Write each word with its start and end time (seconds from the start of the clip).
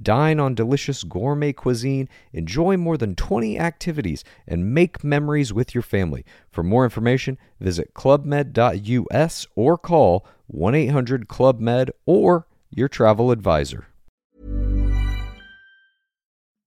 Dine 0.00 0.40
on 0.40 0.54
delicious 0.54 1.04
gourmet 1.04 1.52
cuisine, 1.52 2.08
enjoy 2.32 2.76
more 2.76 2.96
than 2.96 3.14
20 3.14 3.58
activities, 3.58 4.24
and 4.46 4.74
make 4.74 5.04
memories 5.04 5.52
with 5.52 5.74
your 5.74 5.82
family. 5.82 6.24
For 6.50 6.62
more 6.62 6.84
information, 6.84 7.38
visit 7.60 7.94
clubmed.us 7.94 9.46
or 9.54 9.78
call 9.78 10.26
1 10.48 10.74
800 10.74 11.28
Club 11.28 11.60
Med 11.60 11.90
or 12.06 12.46
your 12.70 12.88
travel 12.88 13.30
advisor. 13.30 13.86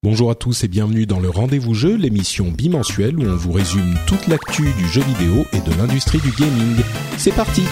Bonjour 0.03 0.29
à 0.29 0.35
tous 0.35 0.63
et 0.63 0.67
bienvenue 0.67 1.05
dans 1.05 1.19
le 1.19 1.29
Rendez-vous 1.29 1.73
Jeu, 1.73 1.95
l'émission 1.95 2.49
bimensuelle 2.49 3.17
où 3.19 3.23
on 3.23 3.35
vous 3.35 3.51
résume 3.51 3.95
toute 4.05 4.27
l'actu 4.27 4.71
du 4.77 4.87
jeu 4.87 5.01
vidéo 5.01 5.43
et 5.53 5.59
de 5.59 5.75
l'industrie 5.77 6.19
du 6.19 6.31
gaming. 6.31 6.77
C'est 7.17 7.35
parti! 7.35 7.63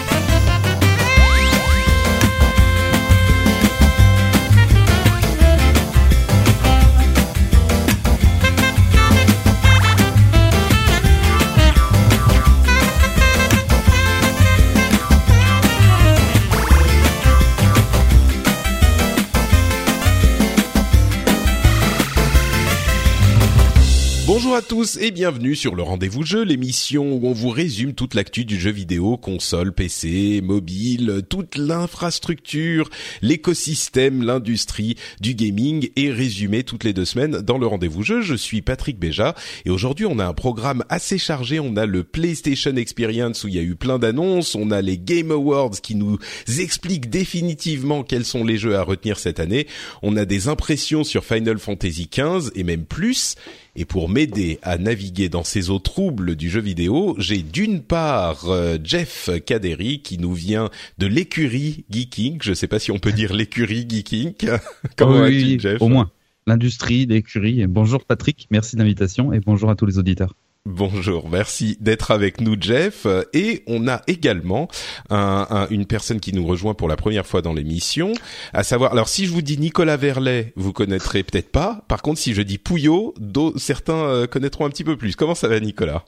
Bonjour 24.56 24.68
à 24.68 24.70
tous 24.70 24.98
et 25.02 25.12
bienvenue 25.12 25.54
sur 25.54 25.76
le 25.76 25.84
Rendez-vous 25.84 26.24
Jeu, 26.24 26.42
l'émission 26.42 27.12
où 27.12 27.28
on 27.28 27.34
vous 27.34 27.50
résume 27.50 27.94
toute 27.94 28.14
l'actu 28.14 28.46
du 28.46 28.58
jeu 28.58 28.72
vidéo, 28.72 29.18
console, 29.18 29.74
PC, 29.74 30.40
mobile, 30.42 31.24
toute 31.28 31.58
l'infrastructure, 31.58 32.90
l'écosystème, 33.22 34.24
l'industrie 34.24 34.96
du 35.20 35.34
gaming 35.34 35.90
et 35.98 36.10
résumé 36.10 36.64
toutes 36.64 36.86
les 36.86 36.94
deux 36.94 37.04
semaines 37.04 37.42
dans 37.42 37.58
le 37.58 37.68
Rendez-vous 37.68 38.04
Jeu. 38.04 38.22
Je 38.22 38.34
suis 38.34 38.62
Patrick 38.62 38.98
Béja 38.98 39.36
et 39.66 39.70
aujourd'hui 39.70 40.06
on 40.06 40.20
a 40.20 40.26
un 40.26 40.34
programme 40.34 40.86
assez 40.88 41.18
chargé. 41.18 41.60
On 41.60 41.76
a 41.76 41.86
le 41.86 42.06
PlayStation 42.06 42.78
Experience 42.78 43.44
où 43.44 43.50
il 43.50 43.56
y 43.56 43.60
a 43.60 43.62
eu 43.62 43.76
plein 43.76 44.00
d'annonces, 44.00 44.56
on 44.56 44.72
a 44.72 44.82
les 44.82 44.98
Game 44.98 45.32
Awards 45.32 45.82
qui 45.84 45.96
nous 45.96 46.18
expliquent 46.48 47.10
définitivement 47.10 48.04
quels 48.04 48.24
sont 48.24 48.46
les 48.46 48.58
jeux 48.58 48.78
à 48.78 48.84
retenir 48.84 49.20
cette 49.20 49.42
année. 49.42 49.68
On 50.02 50.16
a 50.16 50.24
des 50.24 50.48
impressions 50.48 51.04
sur 51.04 51.26
Final 51.26 51.60
Fantasy 51.60 52.10
XV 52.10 52.52
et 52.56 52.64
même 52.64 52.86
plus. 52.86 53.36
Et 53.78 53.84
pour 53.84 54.08
m'aider 54.08 54.60
à 54.62 54.78
naviguer 54.78 55.28
dans 55.28 55.44
ces 55.44 55.70
eaux 55.70 55.80
troubles 55.80 56.36
du 56.36 56.50
jeu 56.50 56.62
vidéo, 56.62 57.16
j'ai 57.18 57.40
d'une 57.40 57.82
part 57.82 58.50
euh, 58.50 58.78
Jeff 58.82 59.30
Kaderi 59.46 60.02
qui 60.02 60.18
nous 60.18 60.34
vient 60.34 60.70
de 60.98 61.08
l'écurie 61.08 61.84
Geeking. 61.90 62.40
Je 62.42 62.52
ne 62.52 62.56
sais 62.56 62.68
pas 62.68 62.80
si 62.80 62.92
on 62.92 63.00
peut 63.00 63.12
dire 63.12 63.34
l'écurie 63.34 63.86
Geeking. 63.88 64.34
Comment 64.96 65.20
vas-tu, 65.20 65.60
Jeff? 65.60 65.82
Au 65.82 65.90
moins. 65.90 66.10
L'industrie, 66.48 67.06
l'écurie. 67.06 67.68
Bonjour 67.68 68.06
Patrick, 68.06 68.48
merci 68.50 68.76
de 68.76 68.82
l'invitation 68.82 69.34
et 69.34 69.40
bonjour 69.40 69.70
à 69.70 69.76
tous 69.76 69.86
les 69.86 69.98
auditeurs. 69.98 70.36
Bonjour, 70.68 71.30
merci 71.30 71.78
d'être 71.80 72.10
avec 72.10 72.42
nous 72.42 72.56
Jeff. 72.60 73.06
Et 73.34 73.62
on 73.68 73.88
a 73.88 74.02
également 74.08 74.68
un, 75.12 75.46
un, 75.52 75.68
une 75.70 75.86
personne 75.86 76.20
qui 76.20 76.34
nous 76.34 76.44
rejoint 76.44 76.74
pour 76.74 76.88
la 76.88 76.96
première 76.96 77.28
fois 77.28 77.44
dans 77.44 77.54
l'émission, 77.54 78.14
à 78.52 78.64
savoir, 78.64 78.92
alors 78.92 79.08
si 79.08 79.28
je 79.28 79.32
vous 79.32 79.44
dis 79.44 79.60
Nicolas 79.60 79.96
Verlet, 79.96 80.54
vous 80.56 80.74
connaîtrez 80.74 81.22
peut-être 81.22 81.52
pas. 81.52 81.84
Par 81.88 82.02
contre, 82.02 82.20
si 82.20 82.34
je 82.34 82.42
dis 82.42 82.58
Pouillot, 82.58 83.14
certains 83.58 83.94
euh, 83.94 84.26
connaîtront 84.26 84.66
un 84.66 84.72
petit 84.72 84.84
peu 84.84 84.98
plus. 84.98 85.16
Comment 85.16 85.36
ça 85.36 85.48
va 85.48 85.60
Nicolas? 85.60 86.04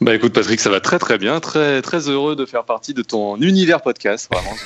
Bah 0.00 0.14
écoute 0.14 0.32
Patrick, 0.32 0.58
ça 0.60 0.70
va 0.70 0.80
très 0.80 0.98
très 0.98 1.18
bien. 1.18 1.38
Très 1.40 1.82
très 1.82 2.08
heureux 2.08 2.34
de 2.34 2.46
faire 2.46 2.64
partie 2.64 2.94
de 2.94 3.02
ton 3.02 3.36
univers 3.36 3.82
podcast. 3.82 4.30
Vraiment, 4.32 4.56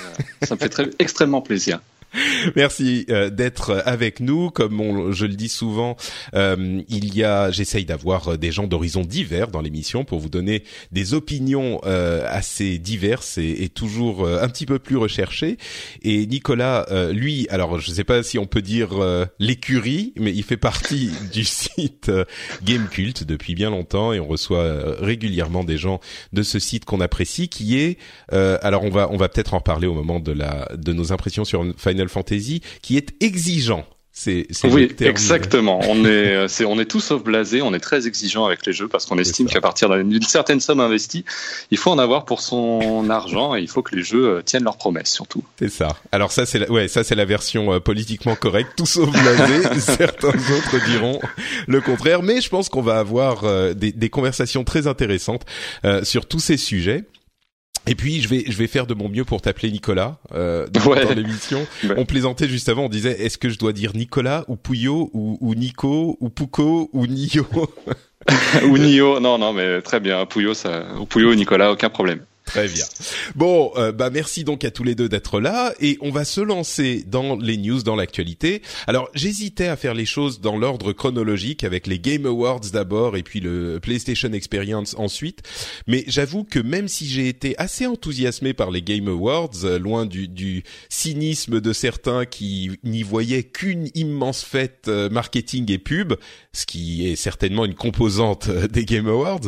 ça 0.43 0.55
me 0.55 0.61
fait 0.61 0.69
très, 0.69 0.89
extrêmement 1.01 1.43
plaisir. 1.43 1.81
Merci 2.57 3.07
euh, 3.11 3.31
d'être 3.31 3.83
avec 3.87 4.21
nous. 4.21 4.51
Comme 4.51 4.81
on, 4.81 5.13
je 5.13 5.27
le 5.27 5.35
dis 5.35 5.49
souvent, 5.49 5.97
euh, 6.35 6.83
il 6.89 7.15
y 7.15 7.25
a, 7.25 7.51
j'essaye 7.51 7.85
d'avoir 7.85 8.39
des 8.39 8.53
gens 8.53 8.67
d'horizons 8.67 9.03
divers 9.03 9.49
dans 9.49 9.61
l'émission 9.61 10.05
pour 10.05 10.19
vous 10.19 10.29
donner 10.29 10.65
des 10.91 11.15
opinions 11.15 11.81
euh, 11.85 12.25
assez 12.29 12.79
diverses 12.79 13.39
et, 13.39 13.65
et 13.65 13.69
toujours 13.69 14.25
euh, 14.25 14.43
un 14.43 14.49
petit 14.49 14.67
peu 14.67 14.79
plus 14.79 14.97
recherchées. 14.97 15.57
Et 16.03 16.27
Nicolas, 16.27 16.87
euh, 16.91 17.13
lui, 17.13 17.47
alors 17.51 17.81
je 17.81 17.91
ne 17.91 17.95
sais 17.95 18.05
pas 18.05 18.23
si 18.23 18.39
on 18.39 18.47
peut 18.47 18.63
dire 18.63 18.91
l'écurie, 19.39 20.13
mais 20.17 20.33
il 20.33 20.43
fait 20.43 20.57
partie 20.57 21.11
du 21.33 21.45
site 21.45 22.11
Game 22.65 22.89
Cult 22.91 23.25
depuis 23.25 23.55
bien 23.55 23.71
longtemps 23.71 24.13
et 24.13 24.21
on 24.21 24.27
reçoit 24.27 24.97
régulièrement 25.01 25.65
des 25.65 25.79
gens 25.79 26.01
de 26.33 26.43
ce 26.43 26.59
site 26.59 26.85
qu'on 26.85 27.01
apprécie, 27.01 27.49
qui 27.49 27.79
est, 27.79 27.99
alors 28.31 28.85
on 28.85 28.91
va 28.91 29.09
on 29.11 29.17
va 29.17 29.29
peut-être 29.29 29.55
en 29.55 29.61
parler 29.61 29.87
au 29.87 29.95
moment 29.95 30.21
de 30.21 30.33
la 30.33 30.69
de 30.77 30.93
nos 30.93 31.13
impressions 31.13 31.45
sur 31.45 31.65
Final 31.77 32.02
Fantasy 32.09 32.63
qui 32.83 32.97
est 32.97 33.11
exigeant. 33.21 33.87
C'est, 34.15 34.47
oui, 34.65 34.95
exactement. 35.01 35.81
On 35.89 36.05
est, 36.05 36.47
c'est, 36.47 36.67
on 36.67 36.79
est 36.79 36.85
tous 36.85 37.01
sauf 37.01 37.25
blasés. 37.25 37.63
On 37.63 37.73
est 37.73 37.81
très 37.81 38.07
exigeant 38.07 38.45
avec 38.45 38.67
les 38.67 38.75
jeux 38.75 38.87
parce 38.87 39.07
qu'on 39.07 39.17
estime 39.17 39.49
qu'à 39.49 39.63
partir 39.63 39.89
d'une 39.89 40.23
certaine 40.23 40.61
somme 40.61 40.81
investie, 40.81 41.25
il 41.71 41.79
faut 41.79 41.91
en 41.91 41.99
avoir 41.99 42.27
pour 42.27 42.43
son 42.43 43.09
argent 43.11 43.57
et 43.57 43.63
il 43.63 43.69
faut 43.69 43.83
que 43.83 43.97
les 43.97 44.03
jeux 44.03 44.27
euh, 44.27 44.43
tiennent 44.43 44.65
leurs 44.65 44.77
promesses 44.77 45.11
surtout. 45.11 45.43
C'est 45.59 45.71
ça. 45.71 45.97
Alors 46.13 46.31
ça, 46.31 46.45
c'est 46.45 46.59
la, 46.59 46.71
ouais, 46.71 46.89
ça 46.89 47.05
c'est 47.05 47.15
la 47.15 47.25
version 47.25 47.73
euh, 47.73 47.81
politiquement 47.81 48.37
correcte. 48.37 48.73
Tous 48.77 48.85
sauf 48.85 49.11
blasés. 49.11 49.63
Certains 49.81 50.29
autres 50.29 50.85
diront 50.91 51.19
le 51.67 51.81
contraire. 51.81 52.23
Mais 52.23 52.43
je 52.43 52.51
pense 52.51 52.69
qu'on 52.69 52.83
va 52.83 52.99
avoir 52.99 53.45
euh, 53.45 53.73
des, 53.73 53.93
des, 53.93 54.11
conversations 54.11 54.63
très 54.63 54.87
intéressantes 54.87 55.47
sur 56.03 56.27
tous 56.27 56.41
ces 56.41 56.59
sujets. 56.59 57.05
Et 57.87 57.95
puis 57.95 58.21
je 58.21 58.29
vais 58.29 58.45
je 58.47 58.57
vais 58.57 58.67
faire 58.67 58.87
de 58.87 58.95
mon 58.95 59.09
mieux 59.09 59.25
pour 59.25 59.41
t'appeler 59.41 59.71
Nicolas 59.71 60.19
euh, 60.35 60.67
dans, 60.69 60.85
ouais. 60.87 61.05
dans 61.05 61.15
l'émission. 61.15 61.67
Ouais. 61.85 61.95
On 61.97 62.05
plaisantait 62.05 62.49
juste 62.49 62.69
avant, 62.69 62.85
on 62.85 62.89
disait 62.89 63.23
est-ce 63.23 63.39
que 63.39 63.49
je 63.49 63.59
dois 63.59 63.73
dire 63.73 63.97
Nicolas 63.97 64.45
ou 64.47 64.55
Pouillot 64.55 65.11
ou, 65.13 65.37
ou 65.41 65.55
Nico 65.57 66.17
ou 66.21 66.29
Pouco 66.29 66.91
ou 66.93 67.07
Nio? 67.07 67.47
Ou 68.69 68.79
Nio 68.79 69.19
Non 69.19 69.37
non 69.37 69.53
mais 69.53 69.83
très 69.83 69.99
bien 69.99 70.25
Pouillot 70.27 70.55
ça 70.55 70.85
ou 71.01 71.07
Pouillot 71.07 71.33
ou 71.33 71.35
Nicolas 71.35 71.73
aucun 71.73 71.91
problème. 71.91 72.21
Très 72.45 72.69
bien. 72.69 72.85
Bon, 73.35 73.73
euh, 73.77 73.93
bah 73.93 74.11
merci 74.11 74.45
donc 74.45 74.65
à 74.65 74.71
tous 74.71 74.83
les 74.85 74.95
deux 74.95 75.09
d'être 75.09 75.41
là 75.41 75.73
et 75.81 75.97
on 76.01 76.11
va 76.11 76.25
se 76.25 76.41
lancer 76.41 77.05
dans 77.07 77.37
les 77.37 77.57
news, 77.57 77.83
dans 77.83 77.97
l'actualité. 77.97 78.63
Alors 78.87 79.09
j'hésitais 79.15 79.69
à 79.69 79.77
faire 79.77 79.95
les 79.95 80.05
choses 80.05 80.41
dans 80.41 80.59
l'ordre 80.59 80.93
chronologique 80.93 81.65
avec 81.65 81.87
les 81.87 81.99
Game 81.99 82.27
Awards 82.27 82.61
d'abord 82.73 83.17
et 83.17 83.23
puis 83.23 83.41
le 83.41 83.79
PlayStation 83.81 84.33
Experience 84.33 84.95
ensuite. 84.99 85.43
Mais 85.87 86.05
j'avoue 86.09 86.45
que 86.45 86.59
même 86.59 86.89
si 86.89 87.07
j'ai 87.07 87.29
été 87.29 87.55
assez 87.59 87.87
enthousiasmé 87.87 88.55
par 88.55 88.71
les 88.71 88.83
Game 88.83 89.09
Awards, 89.09 89.65
euh, 89.65 89.79
loin 89.79 90.05
du, 90.05 90.29
du, 90.29 90.65
cynisme 90.89 91.61
de 91.61 91.73
certains 91.73 92.27
qui 92.27 92.73
n'y 92.85 93.03
voyaient 93.03 93.45
qu'une 93.45 93.89
immense 93.95 94.43
fête 94.43 94.87
euh, 94.89 95.09
marketing 95.09 95.71
et 95.71 95.79
pub, 95.79 96.15
ce 96.53 96.67
qui 96.67 97.09
est 97.09 97.17
certainement 97.17 97.65
une 97.65 97.75
composante 97.75 98.51
des 98.51 98.85
Game 98.85 99.07
Awards, 99.07 99.41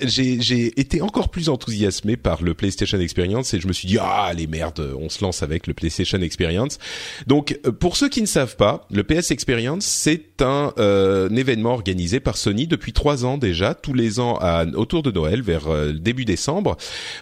j'ai 0.00 0.80
été 0.80 1.00
encore 1.00 1.30
plus 1.30 1.48
enthousiasmé 1.54 2.16
par 2.16 2.42
le 2.42 2.54
PlayStation 2.54 2.98
Experience 2.98 3.54
et 3.54 3.60
je 3.60 3.66
me 3.66 3.72
suis 3.72 3.88
dit 3.88 3.98
ah 4.00 4.32
les 4.36 4.46
merdes 4.46 4.92
on 5.00 5.08
se 5.08 5.22
lance 5.22 5.42
avec 5.42 5.66
le 5.66 5.74
PlayStation 5.74 6.20
Experience. 6.20 6.78
Donc 7.26 7.58
pour 7.80 7.96
ceux 7.96 8.08
qui 8.08 8.20
ne 8.20 8.26
savent 8.26 8.56
pas 8.56 8.86
le 8.90 9.02
PS 9.04 9.30
Experience 9.30 9.86
c'est 9.86 10.42
un, 10.42 10.72
euh, 10.78 11.28
événement 11.30 11.72
organisé 11.72 12.20
par 12.20 12.36
Sony 12.36 12.66
depuis 12.66 12.92
trois 12.92 13.24
ans 13.24 13.38
déjà 13.38 13.74
tous 13.74 13.94
les 13.94 14.20
ans 14.20 14.36
à, 14.40 14.64
autour 14.74 15.02
de 15.02 15.10
Noël 15.10 15.42
vers 15.42 15.68
euh, 15.68 15.92
début 15.92 16.24
décembre 16.24 16.76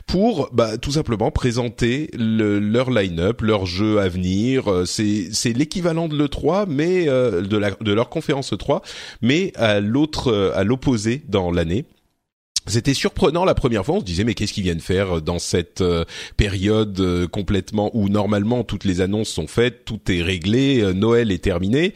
pour 0.07 0.51
bah, 0.53 0.79
tout 0.79 0.93
simplement 0.93 1.31
présenter 1.31 2.11
le, 2.15 2.59
leur 2.59 2.91
line-up 2.91 3.43
leurs 3.43 3.67
jeux 3.67 4.01
à 4.01 4.09
venir 4.09 4.83
c'est 4.87 5.29
c'est 5.33 5.53
l'équivalent 5.53 6.09
de 6.09 6.17
l'E3 6.17 6.67
mais 6.69 7.09
euh, 7.09 7.43
de 7.43 7.57
la 7.57 7.71
de 7.73 7.93
leur 7.93 8.09
conférence 8.09 8.53
E3 8.53 8.83
mais 9.21 9.53
à 9.57 9.81
l'autre 9.81 10.53
à 10.55 10.65
l'opposé 10.65 11.23
dans 11.29 11.51
l'année 11.51 11.85
c'était 12.67 12.95
surprenant 12.95 13.45
la 13.45 13.55
première 13.55 13.85
fois. 13.85 13.97
On 13.97 14.01
se 14.01 14.05
disait 14.05 14.25
mais 14.25 14.35
qu'est-ce 14.35 14.53
qu'ils 14.53 14.63
viennent 14.63 14.81
faire 14.81 15.21
dans 15.21 15.39
cette 15.39 15.81
euh, 15.81 16.05
période 16.37 16.99
euh, 17.01 17.27
complètement 17.27 17.91
où 17.95 18.09
normalement 18.09 18.63
toutes 18.63 18.85
les 18.85 19.01
annonces 19.01 19.31
sont 19.31 19.47
faites, 19.47 19.85
tout 19.85 20.01
est 20.09 20.23
réglé, 20.23 20.81
euh, 20.81 20.93
Noël 20.93 21.33
est 21.33 21.43
terminé 21.43 21.95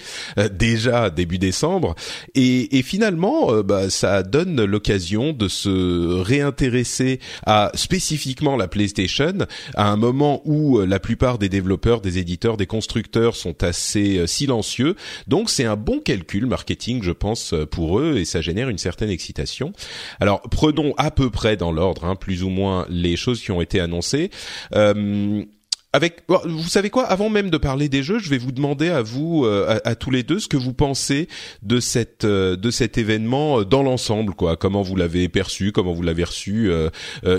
déjà 0.53 1.11
début 1.11 1.39
décembre 1.39 1.95
et, 2.35 2.79
et 2.79 2.83
finalement 2.83 3.63
bah, 3.63 3.91
ça 3.91 4.23
donne 4.23 4.65
l'occasion 4.65 5.33
de 5.33 5.49
se 5.49 6.21
réintéresser 6.21 7.21
à 7.45 7.71
spécifiquement 7.75 8.57
la 8.57 8.69
PlayStation 8.69 9.33
à 9.75 9.89
un 9.91 9.97
moment 9.97 10.43
où 10.45 10.81
la 10.81 10.99
plupart 10.99 11.39
des 11.39 11.49
développeurs, 11.49 12.01
des 12.01 12.19
éditeurs, 12.19 12.57
des 12.57 12.67
constructeurs 12.67 13.37
sont 13.37 13.63
assez 13.63 14.27
silencieux. 14.27 14.97
Donc 15.29 15.51
c'est 15.51 15.65
un 15.65 15.77
bon 15.77 16.01
calcul 16.01 16.47
marketing 16.47 17.03
je 17.03 17.13
pense 17.13 17.55
pour 17.71 18.01
eux 18.01 18.17
et 18.17 18.25
ça 18.25 18.41
génère 18.41 18.69
une 18.69 18.79
certaine 18.79 19.11
excitation. 19.11 19.73
Alors 20.21 20.43
prenons 20.57 20.95
à 20.97 21.11
peu 21.11 21.29
près 21.29 21.59
dans 21.59 21.71
l'ordre, 21.71 22.07
hein, 22.07 22.17
plus 22.17 22.43
ou 22.43 22.49
moins, 22.49 22.87
les 22.89 23.17
choses 23.17 23.43
qui 23.43 23.51
ont 23.51 23.61
été 23.61 23.79
annoncées. 23.79 24.31
Euh, 24.75 25.45
avec, 25.93 26.23
vous 26.29 26.69
savez 26.69 26.89
quoi? 26.89 27.05
Avant 27.05 27.29
même 27.29 27.51
de 27.51 27.59
parler 27.59 27.91
des 27.91 28.03
jeux, 28.03 28.19
je 28.19 28.31
vais 28.31 28.39
vous 28.39 28.53
demander 28.53 28.89
à 28.89 29.03
vous, 29.03 29.45
euh, 29.45 29.79
à, 29.85 29.95
tous 29.95 30.11
les 30.11 30.23
deux, 30.23 30.39
ce 30.39 30.49
que 30.49 30.57
vous 30.57 30.73
pensez 30.73 31.29
de 31.63 31.79
cette 31.79 32.25
euh, 32.25 32.57
de 32.57 32.71
cet 32.71 32.97
événement 32.97 33.65
dans 33.65 33.83
l'ensemble, 33.83 34.33
quoi. 34.33 34.57
Comment 34.57 34.81
vous 34.81 34.97
l'avez 34.97 35.29
perçu 35.29 35.73
Comment 35.73 35.93
vous 35.93 36.03
l'avez 36.03 36.25
reçu 36.25 36.71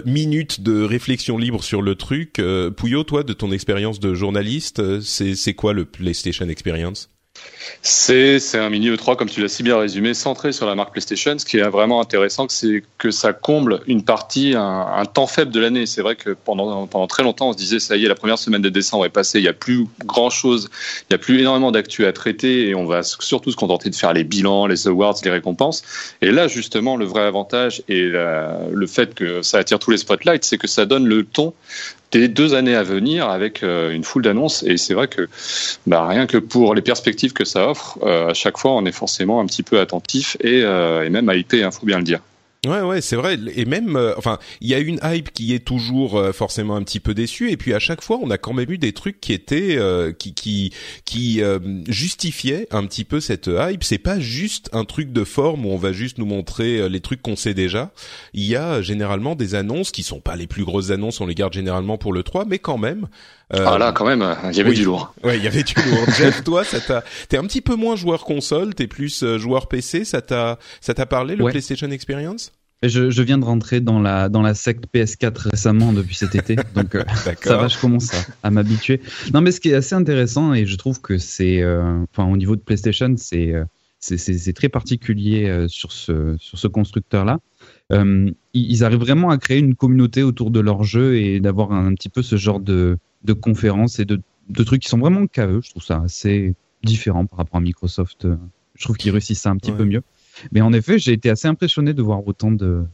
Minute 0.05 0.61
de 0.61 0.83
réflexion 0.83 1.39
libre 1.39 1.63
sur 1.63 1.81
le 1.81 1.95
truc. 1.95 2.39
Pouillot, 2.77 3.03
toi, 3.03 3.23
de 3.23 3.33
ton 3.33 3.51
expérience 3.51 3.99
de 3.99 4.13
journaliste, 4.13 5.01
c'est 5.01 5.33
c'est 5.33 5.55
quoi 5.55 5.73
le 5.73 5.85
PlayStation 5.85 6.47
Experience? 6.49 7.09
C'est 7.81 8.39
un 8.55 8.69
mini 8.69 8.89
E3, 8.89 9.15
comme 9.15 9.29
tu 9.29 9.41
l'as 9.41 9.47
si 9.47 9.63
bien 9.63 9.77
résumé, 9.77 10.13
centré 10.13 10.51
sur 10.51 10.65
la 10.65 10.75
marque 10.75 10.91
PlayStation. 10.91 11.37
Ce 11.37 11.45
qui 11.45 11.57
est 11.57 11.63
vraiment 11.63 12.01
intéressant, 12.01 12.47
c'est 12.49 12.83
que 12.97 13.11
ça 13.11 13.33
comble 13.33 13.81
une 13.87 14.03
partie, 14.03 14.53
un, 14.55 15.05
temps 15.05 15.27
faible 15.27 15.51
de 15.51 15.59
l'année. 15.59 15.85
C'est 15.85 16.01
vrai 16.01 16.15
que 16.15 16.31
pendant, 16.31 16.87
pendant 16.87 17.07
très 17.07 17.23
longtemps, 17.23 17.49
on 17.49 17.53
se 17.53 17.57
disait, 17.57 17.79
ça 17.79 17.95
y 17.95 18.05
est, 18.05 18.07
la 18.07 18.15
première 18.15 18.37
semaine 18.37 18.61
de 18.61 18.69
décembre 18.69 19.05
est 19.05 19.09
passée, 19.09 19.39
il 19.39 19.43
n'y 19.43 19.47
a 19.47 19.53
plus 19.53 19.87
grand-chose, 20.05 20.69
il 21.01 21.05
n'y 21.11 21.15
a 21.15 21.17
plus 21.17 21.39
énormément 21.39 21.71
d'actu 21.71 22.05
à 22.05 22.13
traiter 22.13 22.67
et 22.67 22.75
on 22.75 22.85
va 22.85 23.03
surtout 23.03 23.51
se 23.51 23.55
contenter 23.55 23.89
de 23.89 23.95
faire 23.95 24.13
les 24.13 24.23
bilans, 24.23 24.67
les 24.67 24.87
awards, 24.87 25.15
les 25.23 25.31
récompenses. 25.31 25.83
Et 26.21 26.31
là, 26.31 26.47
justement, 26.47 26.97
le 26.97 27.05
vrai 27.05 27.23
avantage 27.23 27.83
et 27.87 28.09
le 28.09 28.87
fait 28.87 29.13
que 29.13 29.41
ça 29.41 29.59
attire 29.59 29.79
tous 29.79 29.91
les 29.91 29.97
spotlights, 29.97 30.43
c'est 30.43 30.57
que 30.57 30.67
ça 30.67 30.85
donne 30.85 31.05
le 31.05 31.23
ton 31.23 31.53
des 32.11 32.27
deux 32.27 32.53
années 32.53 32.75
à 32.75 32.83
venir 32.83 33.29
avec 33.29 33.63
euh, 33.63 33.91
une 33.91 34.03
foule 34.03 34.23
d'annonces. 34.23 34.63
Et 34.63 34.77
c'est 34.77 34.93
vrai 34.93 35.07
que 35.07 35.27
bah, 35.85 36.07
rien 36.07 36.27
que 36.27 36.37
pour 36.37 36.75
les 36.75 36.81
perspectives 36.81 37.33
que 37.33 37.45
ça 37.45 37.69
offre, 37.69 37.99
euh, 38.03 38.29
à 38.29 38.33
chaque 38.33 38.57
fois, 38.57 38.71
on 38.71 38.85
est 38.85 38.91
forcément 38.91 39.39
un 39.39 39.45
petit 39.45 39.63
peu 39.63 39.79
attentif 39.79 40.37
et, 40.41 40.61
euh, 40.63 41.05
et 41.05 41.09
même 41.09 41.31
hypé, 41.33 41.59
il 41.59 41.63
hein, 41.63 41.71
faut 41.71 41.85
bien 41.85 41.97
le 41.97 42.03
dire. 42.03 42.19
Ouais, 42.67 42.81
ouais, 42.81 43.01
c'est 43.01 43.15
vrai. 43.15 43.39
Et 43.55 43.65
même, 43.65 43.95
euh, 43.95 44.13
enfin, 44.17 44.39
il 44.61 44.67
y 44.67 44.73
a 44.73 44.79
une 44.79 44.99
hype 45.03 45.31
qui 45.31 45.53
est 45.53 45.63
toujours 45.63 46.17
euh, 46.17 46.31
forcément 46.33 46.75
un 46.75 46.83
petit 46.83 46.99
peu 46.99 47.13
déçue. 47.13 47.51
Et 47.51 47.57
puis 47.57 47.73
à 47.73 47.79
chaque 47.79 48.01
fois, 48.01 48.19
on 48.21 48.29
a 48.29 48.37
quand 48.37 48.53
même 48.53 48.69
eu 48.69 48.77
des 48.77 48.91
trucs 48.91 49.21
qui 49.21 49.33
étaient, 49.33 49.77
euh, 49.77 50.11
qui, 50.11 50.33
qui, 50.33 50.73
qui 51.05 51.41
justifiaient 51.87 52.67
un 52.71 52.85
petit 52.85 53.05
peu 53.05 53.19
cette 53.19 53.47
hype. 53.47 53.83
C'est 53.83 53.97
pas 53.97 54.19
juste 54.19 54.69
un 54.73 54.85
truc 54.85 55.11
de 55.11 55.23
forme 55.23 55.65
où 55.65 55.69
on 55.69 55.77
va 55.77 55.93
juste 55.93 56.17
nous 56.17 56.25
montrer 56.25 56.89
les 56.89 56.99
trucs 56.99 57.21
qu'on 57.21 57.35
sait 57.35 57.53
déjà. 57.53 57.91
Il 58.33 58.43
y 58.43 58.55
a 58.55 58.81
généralement 58.81 59.35
des 59.35 59.55
annonces 59.55 59.91
qui 59.91 60.03
sont 60.03 60.19
pas 60.19 60.35
les 60.35 60.47
plus 60.47 60.63
grosses 60.63 60.91
annonces. 60.91 61.21
On 61.21 61.27
les 61.27 61.35
garde 61.35 61.53
généralement 61.53 61.97
pour 61.97 62.13
le 62.13 62.23
3, 62.23 62.45
mais 62.45 62.59
quand 62.59 62.77
même, 62.77 63.07
ah 63.49 63.77
là, 63.77 63.93
quand 63.93 64.05
même, 64.05 64.25
il 64.51 64.57
y 64.57 64.59
avait 64.59 64.73
du 64.73 64.83
lourd. 64.83 65.13
Ouais, 65.23 65.37
il 65.37 65.43
y 65.43 65.47
avait 65.47 65.63
du 65.63 65.73
lourd. 65.75 66.05
Jeff, 66.17 66.43
toi, 66.43 66.65
ça 66.65 66.81
t'a, 66.81 67.03
t'es 67.29 67.37
un 67.37 67.43
petit 67.43 67.61
peu 67.61 67.75
moins 67.75 67.95
joueur 67.95 68.25
console, 68.25 68.75
t'es 68.75 68.87
plus 68.87 69.23
joueur 69.37 69.67
PC. 69.67 70.03
Ça 70.03 70.21
t'a, 70.21 70.59
ça 70.81 70.93
t'a 70.93 71.05
parlé 71.05 71.35
le 71.35 71.45
PlayStation 71.45 71.89
Experience? 71.91 72.51
Je, 72.83 73.09
je, 73.09 73.21
viens 73.23 73.37
de 73.37 73.45
rentrer 73.45 73.81
dans 73.81 73.99
la 73.99 74.29
dans 74.29 74.41
la 74.41 74.53
secte 74.53 74.85
PS4 74.93 75.49
récemment 75.49 75.93
depuis 75.93 76.15
cet 76.15 76.35
été, 76.35 76.55
donc 76.75 76.93
euh, 76.95 77.03
ça 77.41 77.57
va, 77.57 77.67
je 77.67 77.77
commence 77.79 78.13
à, 78.13 78.17
à 78.43 78.51
m'habituer. 78.51 79.01
Non, 79.33 79.41
mais 79.41 79.51
ce 79.51 79.59
qui 79.59 79.69
est 79.69 79.73
assez 79.73 79.95
intéressant 79.95 80.53
et 80.53 80.65
je 80.65 80.75
trouve 80.75 81.01
que 81.01 81.17
c'est, 81.17 81.61
euh, 81.61 82.03
enfin 82.11 82.31
au 82.31 82.37
niveau 82.37 82.55
de 82.55 82.61
PlayStation, 82.61 83.15
c'est 83.17 83.53
euh, 83.53 83.65
c'est 83.99 84.53
très 84.53 84.69
particulier 84.69 85.65
sur 85.67 85.91
ce 85.91 86.35
sur 86.37 86.59
ce 86.59 86.67
constructeur 86.67 87.25
là. 87.25 87.39
ils 88.53 88.83
arrivent 88.83 88.99
vraiment 88.99 89.31
à 89.31 89.39
créer 89.39 89.57
une 89.57 89.73
communauté 89.73 90.21
autour 90.21 90.51
de 90.51 90.59
leur 90.59 90.83
jeu 90.83 91.17
et 91.17 91.39
d'avoir 91.39 91.71
un, 91.71 91.95
petit 91.95 92.09
peu 92.09 92.21
ce 92.21 92.35
genre 92.35 92.59
de 92.59 92.99
de 93.23 93.33
conférences 93.33 93.97
et 93.97 94.05
de 94.05 94.21
de 94.49 94.63
trucs 94.63 94.83
qui 94.83 94.87
sont 94.87 94.99
vraiment 94.99 95.25
qu'à 95.25 95.47
Je 95.49 95.69
trouve 95.71 95.83
ça 95.83 96.03
assez 96.05 96.53
différent 96.83 97.25
par 97.25 97.39
rapport 97.39 97.57
à 97.57 97.61
Microsoft. 97.61 98.27
Je 98.75 98.83
trouve 98.83 98.97
qu'ils 98.97 99.11
réussissent 99.11 99.41
ça 99.41 99.49
un 99.49 99.57
petit 99.57 99.71
peu 99.71 99.83
mieux. 99.83 100.03
Mais 100.51 100.61
en 100.61 100.73
effet, 100.73 100.99
j'ai 100.99 101.13
été 101.13 101.29
assez 101.29 101.47
impressionné 101.47 101.93
de 101.93 102.01
voir 102.01 102.27
autant 102.27 102.51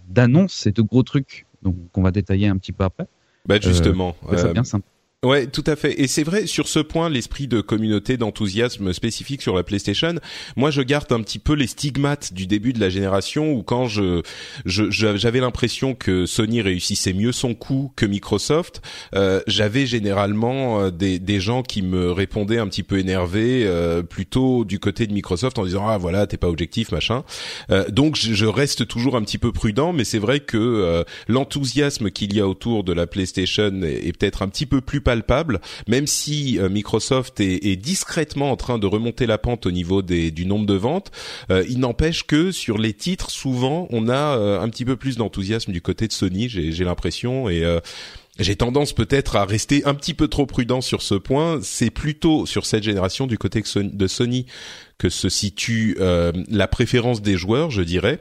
d'annonces 0.09 0.65
et 0.67 0.71
de 0.71 0.81
gros 0.81 1.03
trucs, 1.03 1.45
donc 1.61 1.75
qu'on 1.91 2.01
va 2.01 2.11
détailler 2.11 2.47
un 2.47 2.57
petit 2.57 2.71
peu 2.71 2.83
après. 2.83 3.07
Bah 3.45 3.59
justement, 3.59 4.15
euh, 4.31 4.53
bien 4.53 4.63
sympa. 4.63 4.85
Ouais, 5.23 5.47
tout 5.47 5.63
à 5.67 5.75
fait. 5.75 6.01
Et 6.01 6.07
c'est 6.07 6.23
vrai 6.23 6.47
sur 6.47 6.67
ce 6.67 6.79
point, 6.79 7.09
l'esprit 7.09 7.47
de 7.47 7.61
communauté, 7.61 8.17
d'enthousiasme 8.17 8.91
spécifique 8.93 9.41
sur 9.41 9.55
la 9.55 9.63
PlayStation. 9.63 10.15
Moi, 10.57 10.69
je 10.69 10.81
garde 10.81 11.11
un 11.11 11.21
petit 11.21 11.39
peu 11.39 11.53
les 11.53 11.67
stigmates 11.67 12.33
du 12.33 12.45
début 12.45 12.73
de 12.73 12.79
la 12.79 12.89
génération 12.89 13.53
où 13.53 13.63
quand 13.63 13.87
je 13.87 14.21
j'avais 14.65 15.39
l'impression 15.39 15.95
que 15.95 16.25
Sony 16.25 16.61
réussissait 16.61 17.13
mieux 17.13 17.31
son 17.31 17.53
coup 17.53 17.91
que 17.95 18.05
Microsoft, 18.05 18.81
euh, 19.15 19.41
j'avais 19.47 19.85
généralement 19.85 20.81
euh, 20.81 20.91
des, 20.91 21.19
des 21.19 21.39
gens 21.39 21.63
qui 21.63 21.81
me 21.81 22.11
répondaient 22.11 22.59
un 22.59 22.67
petit 22.67 22.83
peu 22.83 22.99
énervés, 22.99 23.63
euh, 23.65 24.03
plutôt 24.03 24.65
du 24.65 24.79
côté 24.79 25.07
de 25.07 25.13
Microsoft 25.13 25.57
en 25.59 25.65
disant 25.65 25.87
ah 25.87 25.97
voilà 25.97 26.27
t'es 26.27 26.37
pas 26.37 26.49
objectif 26.49 26.91
machin. 26.91 27.23
Euh, 27.71 27.85
donc 27.89 28.15
je, 28.15 28.45
reste 28.45 28.87
toujours 28.87 29.15
un 29.15 29.23
petit 29.23 29.37
peu 29.37 29.51
prudent, 29.51 29.93
mais 29.93 30.03
c'est 30.03 30.19
vrai 30.19 30.39
que 30.39 30.57
euh, 30.57 31.03
l'enthousiasme 31.27 32.11
qu'il 32.11 32.35
y 32.35 32.39
a 32.39 32.47
autour 32.47 32.83
de 32.83 32.93
la 32.93 33.07
PlayStation 33.07 33.81
est 33.83 34.17
peut-être 34.17 34.41
un 34.41 34.47
petit 34.47 34.65
peu 34.65 34.81
plus 34.81 35.01
même 35.87 36.07
si 36.07 36.59
euh, 36.59 36.69
Microsoft 36.69 37.39
est, 37.39 37.75
discrètement 37.75 38.51
en 38.51 38.55
train 38.55 38.77
de 38.77 38.87
remonter 38.87 39.25
la 39.25 39.37
pente 39.37 39.65
au 39.65 39.71
niveau 39.71 40.01
du 40.01 40.45
nombre 40.45 40.65
de 40.65 40.73
ventes. 40.73 41.11
Euh, 41.51 41.63
il 41.67 41.79
n'empêche 41.79 42.23
que 42.23 42.51
sur 42.51 42.77
les 42.77 42.93
titres, 42.93 43.29
souvent, 43.29 43.87
on 43.89 44.09
a 44.09 44.37
euh, 44.37 44.61
un 44.61 44.69
petit 44.69 44.85
peu 44.85 44.95
plus 44.95 45.17
d'enthousiasme 45.17 45.71
du 45.71 45.81
côté 45.81 46.07
de 46.07 46.13
Sony, 46.13 46.49
j'ai 46.49 46.83
l'impression, 46.83 47.49
et 47.49 47.63
j'ai 48.39 48.55
tendance 48.55 48.93
peut-être 48.93 49.35
à 49.35 49.45
rester 49.45 49.85
un 49.85 49.93
petit 49.93 50.13
peu 50.13 50.27
trop 50.27 50.45
prudent 50.45 50.81
sur 50.81 51.01
ce 51.01 51.15
point. 51.15 51.59
C'est 51.61 51.89
plutôt 51.89 52.45
sur 52.45 52.65
cette 52.65 52.83
génération 52.83 53.27
du 53.27 53.37
côté 53.37 53.63
de 53.75 54.07
Sony 54.07 54.45
que 54.97 55.09
se 55.09 55.29
situe 55.29 55.97
la 55.99 56.67
préférence 56.67 57.21
des 57.21 57.37
joueurs, 57.37 57.71
je 57.71 57.81
dirais. 57.81 58.19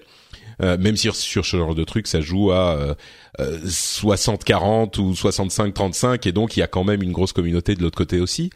Même 0.60 0.96
si 0.96 1.08
sur 1.12 1.44
ce 1.44 1.56
genre 1.56 1.74
de 1.74 1.84
truc, 1.84 2.06
ça 2.06 2.20
joue 2.20 2.52
à 2.52 2.96
60-40 3.38 4.99
euh, 4.99 5.02
ou 5.02 5.12
65-35, 5.12 6.29
et 6.29 6.32
donc 6.32 6.56
il 6.56 6.61
y 6.61 6.62
a 6.62 6.67
quand 6.67 6.84
même 6.84 7.02
une 7.02 7.12
grosse 7.12 7.32
communauté 7.32 7.75
de 7.75 7.82
l'autre 7.82 7.96
côté 7.96 8.20
aussi. 8.20 8.50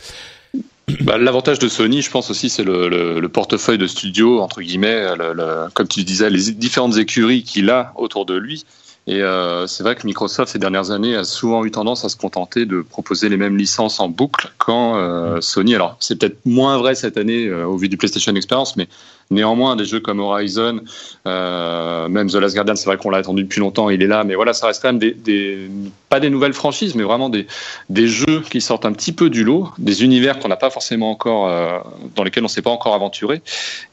Bah, 1.01 1.19
L'avantage 1.19 1.59
de 1.59 1.69
Sony, 1.69 2.03
je 2.03 2.11
pense 2.11 2.31
aussi, 2.31 2.49
c'est 2.49 2.63
le, 2.63 2.89
le, 2.89 3.19
le, 3.21 3.29
portefeuille 3.29 3.79
de 3.79 3.87
studio, 3.87 4.41
entre 4.41 4.63
guillemets, 4.63 5.17
le, 5.17 5.69
comme 5.75 5.89
tu 5.89 6.05
disais, 6.05 6.31
les 6.31 6.53
différentes 6.53 6.97
écuries 6.97 7.43
qu'il 7.43 7.71
a 7.71 7.93
autour 7.97 8.25
de 8.25 8.37
lui. 8.37 8.65
Et 9.09 9.23
euh, 9.23 9.69
c'est 9.69 9.85
vrai 9.85 9.95
que 9.95 10.05
Microsoft 10.05 10.53
ces 10.53 10.59
dernières 10.59 10.91
années 10.91 11.15
a 11.15 11.23
souvent 11.23 11.65
eu 11.65 11.71
tendance 11.71 12.05
à 12.05 12.09
se 12.09 12.17
contenter 12.17 12.67
de 12.67 12.83
proposer 12.83 13.29
les 13.29 13.37
mêmes 13.37 13.57
licences 13.57 14.01
en 14.01 14.09
boucle 14.09 14.53
quand 14.59 14.97
euh, 14.97 15.41
Sony. 15.41 15.77
Alors 15.77 15.97
c'est 16.01 16.19
peut-être 16.19 16.39
moins 16.45 16.77
vrai 16.79 16.97
cette 16.97 17.17
année 17.17 17.47
euh, 17.47 17.67
au 17.67 17.77
vu 17.77 17.89
du 17.89 17.97
PlayStation 17.97 18.35
Experience, 18.35 18.77
mais 18.77 18.89
néanmoins 19.31 19.77
des 19.77 19.85
jeux 19.85 20.01
comme 20.01 20.19
Horizon, 20.19 20.81
euh, 21.27 22.09
même 22.09 22.29
The 22.29 22.35
Last 22.35 22.57
Guardian, 22.57 22.75
c'est 22.75 22.87
vrai 22.87 22.97
qu'on 22.97 23.11
l'a 23.11 23.19
attendu 23.19 23.45
depuis 23.45 23.61
longtemps, 23.61 23.91
il 23.91 24.03
est 24.03 24.09
là, 24.09 24.25
mais 24.25 24.35
voilà, 24.35 24.53
ça 24.53 24.67
reste 24.67 24.83
quand 24.83 24.89
même 24.89 24.99
des, 24.99 25.13
des 25.13 25.71
pas 26.09 26.19
des 26.19 26.31
nouvelles 26.31 26.53
franchises, 26.53 26.97
mais 26.97 27.05
vraiment 27.05 27.29
des 27.29 27.47
des 27.89 28.09
jeux 28.09 28.43
qui 28.51 28.61
sortent 28.61 28.87
un 28.87 28.93
petit 28.93 29.13
peu 29.13 29.31
du 29.31 29.45
lot, 29.45 29.69
des 29.79 30.03
univers 30.03 30.41
qu'on 30.41 30.49
n'a 30.49 30.57
pas 30.57 30.71
forcément 30.71 31.13
encore, 31.13 31.47
euh, 31.47 31.79
dans 32.17 32.25
lesquels 32.25 32.45
on 32.45 32.49
s'est 32.49 32.63
pas 32.63 32.71
encore 32.71 32.95
aventuré. 32.95 33.41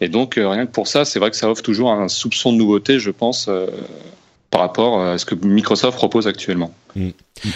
Et 0.01 0.10
donc 0.10 0.36
rien 0.38 0.65
que 0.65 0.72
pour 0.72 0.88
ça, 0.88 1.05
c'est 1.05 1.20
vrai 1.20 1.29
que 1.29 1.38
ça 1.38 1.51
offre 1.51 1.62
toujours 1.62 1.91
un 1.91 2.08
soupçon 2.08 2.51
de 2.51 2.58
nouveauté, 2.58 2.98
je 2.98 3.12
pense 3.12 3.48
par 4.53 4.62
rapport 4.62 5.01
à 5.01 5.17
ce 5.17 5.25
que 5.25 5.33
Microsoft 5.33 5.98
propose 5.98 6.27
actuellement. 6.27 6.72
Mm. 6.96 7.10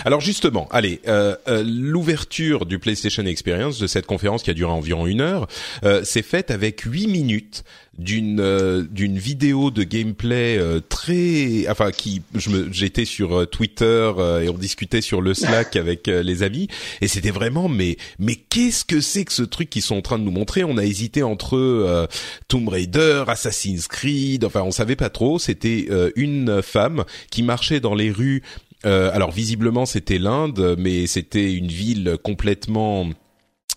Alors 0.06 0.22
justement, 0.22 0.67
allez, 0.72 1.01
euh, 1.08 1.36
euh, 1.48 1.63
l'ouverture 1.65 2.65
du 2.65 2.79
PlayStation 2.79 3.25
Experience 3.25 3.79
de 3.79 3.88
cette 3.88 4.06
conférence 4.06 4.44
qui 4.44 4.50
a 4.50 4.53
duré 4.53 4.72
environ 4.72 5.08
une 5.08 5.22
heure, 5.22 5.48
euh, 5.84 6.03
s'est 6.03 6.24
faite 6.24 6.51
avec 6.51 6.82
huit 6.82 7.08
minutes 7.08 7.63
d'une 7.98 8.39
euh, 8.39 8.84
d'une 8.91 9.17
vidéo 9.17 9.72
de 9.72 9.84
gameplay 9.84 10.58
euh, 10.58 10.79
très, 10.88 11.67
enfin 11.70 11.91
qui, 11.91 12.22
je 12.36 12.50
me, 12.50 12.72
j'étais 12.72 13.06
sur 13.06 13.50
Twitter 13.50 14.12
et 14.44 14.50
on 14.50 14.58
discutait 14.58 15.01
sur 15.01 15.22
le 15.22 15.34
Slack 15.34 15.75
avec 15.77 16.08
les 16.08 16.44
amis 16.44 16.67
et 17.01 17.08
c'était 17.08 17.32
vraiment 17.32 17.70
mais 17.70 17.98
mais 18.20 18.36
qu'est-ce 18.36 18.86
que 18.86 19.01
c'est 19.01 19.25
que 19.25 19.34
ce 19.34 19.44
truc 19.44 19.70
qu'ils 19.70 19.82
sont 19.82 19.96
en 19.96 20.01
train 20.01 20.20
de 20.20 20.24
nous 20.24 20.32
montrer? 20.32 20.63
On 20.63 20.77
a 20.77 20.84
hésité 20.84 21.24
entre 21.24 22.08
Tomb 22.48 22.67
Raider, 22.67 23.24
Assassin's 23.27 23.88
Creed, 23.88 24.44
enfin 24.44 24.62
on 24.62 24.72
savait 24.72 24.96
pas 24.96 25.10
trop. 25.10 25.39
C'était 25.39 25.88
une 26.15 26.62
femme 26.62 27.03
qui 27.32 27.41
marchait 27.41 27.79
dans 27.79 27.96
les 27.96 28.12
rues 28.12 28.44
euh, 28.86 29.12
alors 29.13 29.31
visiblement 29.31 29.86
c'était 29.86 30.19
l'Inde, 30.19 30.75
mais 30.77 31.07
c'était 31.07 31.53
une 31.53 31.67
ville 31.67 32.17
complètement 32.24 33.10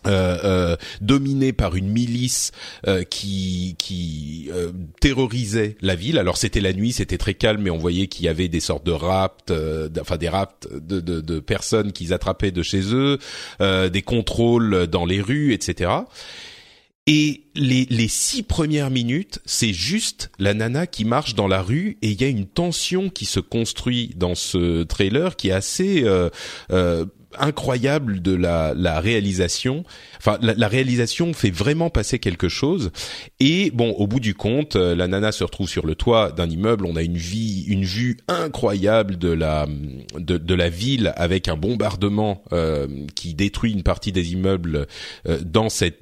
euh, 0.07 0.39
euh, 0.45 0.77
dominé 1.03 1.53
par 1.53 1.77
une 1.77 1.91
milice 1.91 2.53
euh, 2.87 3.05
qui 3.05 3.77
qui 3.79 4.49
euh, 4.51 4.73
terrorisait 4.99 5.77
la 5.83 5.95
ville. 5.95 6.17
Alors 6.17 6.39
c'était 6.39 6.63
la 6.63 6.73
nuit, 6.73 6.93
c'était 6.93 7.19
très 7.19 7.35
calme, 7.35 7.61
mais 7.61 7.69
on 7.69 7.77
voyait 7.77 8.07
qu'il 8.07 8.25
y 8.25 8.29
avait 8.29 8.49
des 8.49 8.61
sortes 8.61 8.87
de 8.87 8.93
rapts, 8.93 9.53
enfin 10.01 10.17
des 10.17 10.31
rapts 10.31 10.67
de, 10.73 11.01
de, 11.01 11.21
de, 11.21 11.39
personnes 11.39 11.93
qu'ils 11.93 12.15
attrapaient 12.15 12.51
de 12.51 12.63
chez 12.63 12.95
eux, 12.95 13.19
des 13.61 14.03
contrôles 14.03 14.87
dans 14.87 15.05
les 15.05 15.21
rues, 15.21 15.53
etc. 15.53 15.91
Et 17.13 17.43
les, 17.57 17.89
les 17.91 18.07
six 18.07 18.45
premières 18.45 18.89
minutes, 18.89 19.41
c'est 19.45 19.73
juste 19.73 20.31
la 20.39 20.55
nana 20.55 20.87
qui 20.87 21.05
marche 21.05 21.35
dans 21.35 21.49
la 21.49 21.61
rue 21.61 21.99
et 22.03 22.11
il 22.11 22.21
y 22.21 22.25
a 22.25 22.29
une 22.29 22.47
tension 22.47 23.11
qui 23.11 23.25
se 23.25 23.41
construit 23.41 24.13
dans 24.15 24.37
ce 24.37 24.85
trailer 24.85 25.35
qui 25.35 25.49
est 25.49 25.53
assez 25.53 26.05
euh, 26.05 26.31
euh, 26.71 27.07
incroyable 27.39 28.23
de 28.23 28.35
la, 28.35 28.75
la 28.75 29.01
réalisation. 29.01 29.85
Enfin, 30.19 30.39
la, 30.41 30.69
réalisation 30.69 31.33
fait 31.33 31.51
vraiment 31.51 31.91
passer 31.91 32.19
quelque 32.19 32.49
chose. 32.49 32.91
Et 33.39 33.71
bon, 33.71 33.91
au 33.93 34.07
bout 34.07 34.21
du 34.21 34.35
compte, 34.35 34.77
euh, 34.77 34.95
la 34.95 35.09
nana 35.09 35.33
se 35.33 35.45
retrouve 35.45 35.69
sur 35.69 35.87
le 35.87 35.95
toit 35.95 36.33
d'un 36.33 36.49
immeuble. 36.49 36.87
On 36.87 36.97
a 36.97 37.03
une 37.03 37.17
vie, 37.17 37.65
une 37.69 37.85
vue 37.85 38.19
incroyable 38.29 39.17
de 39.19 39.31
la 39.31 39.67
de, 40.17 40.39
de 40.39 40.55
la 40.55 40.69
ville 40.69 41.13
avec 41.17 41.49
un 41.49 41.57
bombardement 41.57 42.43
euh, 42.53 42.87
qui 43.15 43.35
détruit 43.35 43.73
une 43.73 43.83
partie 43.83 44.13
des 44.13 44.33
immeubles 44.33 44.87
euh, 45.27 45.39
dans 45.45 45.69
cette 45.69 46.01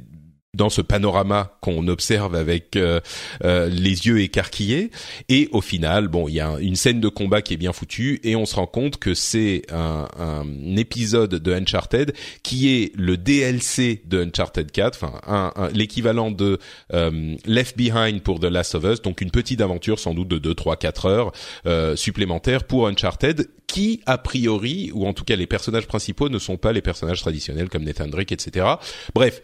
dans 0.59 0.69
ce 0.69 0.83
panorama 0.83 1.57
qu'on 1.62 1.87
observe 1.88 2.35
avec 2.35 2.77
euh, 2.77 3.00
euh, 3.45 3.69
les 3.69 4.07
yeux 4.07 4.21
écarquillés. 4.21 4.91
Et 5.29 5.49
au 5.53 5.61
final 5.61 6.09
bon 6.09 6.29
il 6.29 6.35
y 6.35 6.41
a 6.41 6.57
une 6.61 6.77
scène 6.77 7.00
de 7.00 7.09
combat 7.09 7.41
qui 7.41 7.55
est 7.55 7.57
bien 7.57 7.73
foutue 7.73 8.21
et 8.25 8.37
on 8.37 8.45
se 8.45 8.57
rend 8.57 8.67
compte 8.67 8.99
que 8.99 9.15
c'est 9.15 9.62
un, 9.71 10.09
un, 10.19 10.77
épisode 10.77 11.37
de 11.37 11.53
Uncharted 11.55 12.12
qui 12.43 12.75
est 12.75 12.93
le 12.97 13.17
DLC 13.17 14.03
de 14.07 14.25
Uncharted 14.25 14.71
4 14.71 14.99
enfin 15.00 15.71
l'équivalent 15.73 16.31
de 16.31 16.59
euh, 16.93 17.37
Left 17.47 17.77
Behind 17.77 18.21
pour 18.21 18.41
The 18.41 18.45
Last 18.45 18.75
of 18.75 18.85
Us 18.85 19.00
donc 19.00 19.21
une 19.21 19.31
petite 19.31 19.61
aventure 19.61 19.99
sans 19.99 20.15
doute 20.15 20.29
de 20.29 20.38
2 20.38 20.55
3 20.55 20.77
4 20.77 21.07
heures 21.07 21.33
euh, 21.67 21.97
supplémentaires 21.97 22.65
pour 22.65 22.88
Uncharted 22.88 23.49
qui 23.67 24.00
a 24.07 24.19
priori 24.19 24.91
ou 24.93 25.07
en 25.07 25.12
tout 25.12 25.25
cas 25.25 25.37
les 25.37 25.47
personnages 25.47 25.87
principaux 25.87 26.29
ne 26.29 26.38
sont 26.38 26.57
pas 26.57 26.73
les 26.73 26.83
personnages 26.83 27.21
traditionnels 27.21 27.69
comme 27.69 27.85
Nathan 27.85 28.09
Drake 28.09 28.33
etc 28.33 28.67
bref 29.15 29.41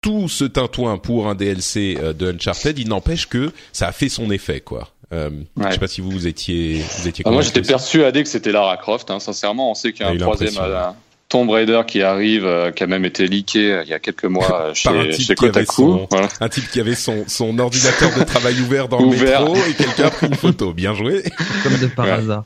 tout 0.00 0.28
ce 0.28 0.44
tintouin 0.44 0.98
pour 0.98 1.28
un 1.28 1.34
DLC 1.34 1.96
euh, 2.00 2.12
de 2.12 2.32
Uncharted, 2.32 2.78
il 2.78 2.88
n'empêche 2.88 3.26
que 3.26 3.52
ça 3.72 3.88
a 3.88 3.92
fait 3.92 4.08
son 4.08 4.30
effet, 4.30 4.60
quoi. 4.60 4.88
Euh, 5.12 5.30
ouais. 5.56 5.66
Je 5.66 5.72
sais 5.72 5.78
pas 5.78 5.88
si 5.88 6.00
vous, 6.00 6.10
vous 6.10 6.26
étiez, 6.26 6.82
vous 6.98 7.08
étiez. 7.08 7.24
Ah, 7.26 7.30
moi, 7.30 7.42
j'étais 7.42 7.62
persuadé 7.62 8.22
que 8.22 8.28
c'était 8.28 8.52
Lara 8.52 8.76
Croft. 8.76 9.10
Hein. 9.10 9.18
Sincèrement, 9.18 9.70
on 9.70 9.74
sait 9.74 9.92
qu'il 9.92 10.06
y 10.06 10.08
a 10.08 10.12
un 10.12 10.16
troisième 10.16 10.54
euh, 10.60 10.90
Tomb 11.28 11.50
Raider 11.50 11.82
qui 11.86 12.02
arrive, 12.02 12.44
euh, 12.46 12.70
qui 12.70 12.84
a 12.84 12.86
même 12.86 13.04
été 13.04 13.26
leaké 13.26 13.82
il 13.84 13.90
y 13.90 13.92
a 13.92 13.98
quelques 13.98 14.24
mois 14.24 14.70
chez, 14.74 14.88
un 14.88 15.10
chez 15.10 15.34
Kotaku. 15.34 16.06
Voilà. 16.10 16.28
Un 16.40 16.48
type 16.48 16.70
qui 16.70 16.78
avait 16.78 16.94
son, 16.94 17.24
son 17.26 17.58
ordinateur 17.58 18.16
de 18.16 18.22
travail 18.24 18.60
ouvert 18.60 18.88
dans 18.88 19.00
ouvert. 19.00 19.44
le 19.44 19.50
métro 19.50 19.68
et 19.68 19.74
quelqu'un 19.74 20.04
a 20.04 20.10
pris 20.10 20.26
une 20.28 20.34
photo. 20.34 20.72
Bien 20.72 20.94
joué. 20.94 21.24
Comme 21.64 21.76
de 21.78 21.86
par 21.88 22.06
hasard. 22.06 22.44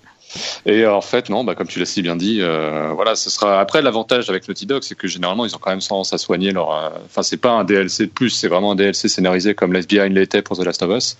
Et 0.66 0.86
en 0.86 1.00
fait, 1.00 1.28
non, 1.28 1.44
bah, 1.44 1.54
comme 1.54 1.66
tu 1.66 1.78
l'as 1.78 1.86
si 1.86 2.02
bien 2.02 2.16
dit, 2.16 2.38
euh, 2.40 2.90
voilà, 2.94 3.14
ce 3.16 3.30
sera. 3.30 3.60
Après, 3.60 3.82
l'avantage 3.82 4.30
avec 4.30 4.48
Naughty 4.48 4.66
Dog, 4.66 4.82
c'est 4.82 4.94
que 4.94 5.08
généralement, 5.08 5.44
ils 5.44 5.54
ont 5.54 5.58
quand 5.58 5.70
même 5.70 5.80
tendance 5.80 6.12
à 6.12 6.18
soigner 6.18 6.52
leur. 6.52 6.72
Euh, 6.72 6.90
enfin, 7.06 7.22
c'est 7.22 7.36
pas 7.36 7.50
un 7.50 7.64
DLC 7.64 8.06
de 8.06 8.10
plus, 8.10 8.30
c'est 8.30 8.48
vraiment 8.48 8.72
un 8.72 8.76
DLC 8.76 9.08
scénarisé 9.08 9.54
comme 9.54 9.72
l'FBI 9.72 10.08
l'était 10.10 10.42
pour 10.42 10.56
The 10.56 10.64
Last 10.64 10.82
of 10.82 10.96
Us. 10.96 11.16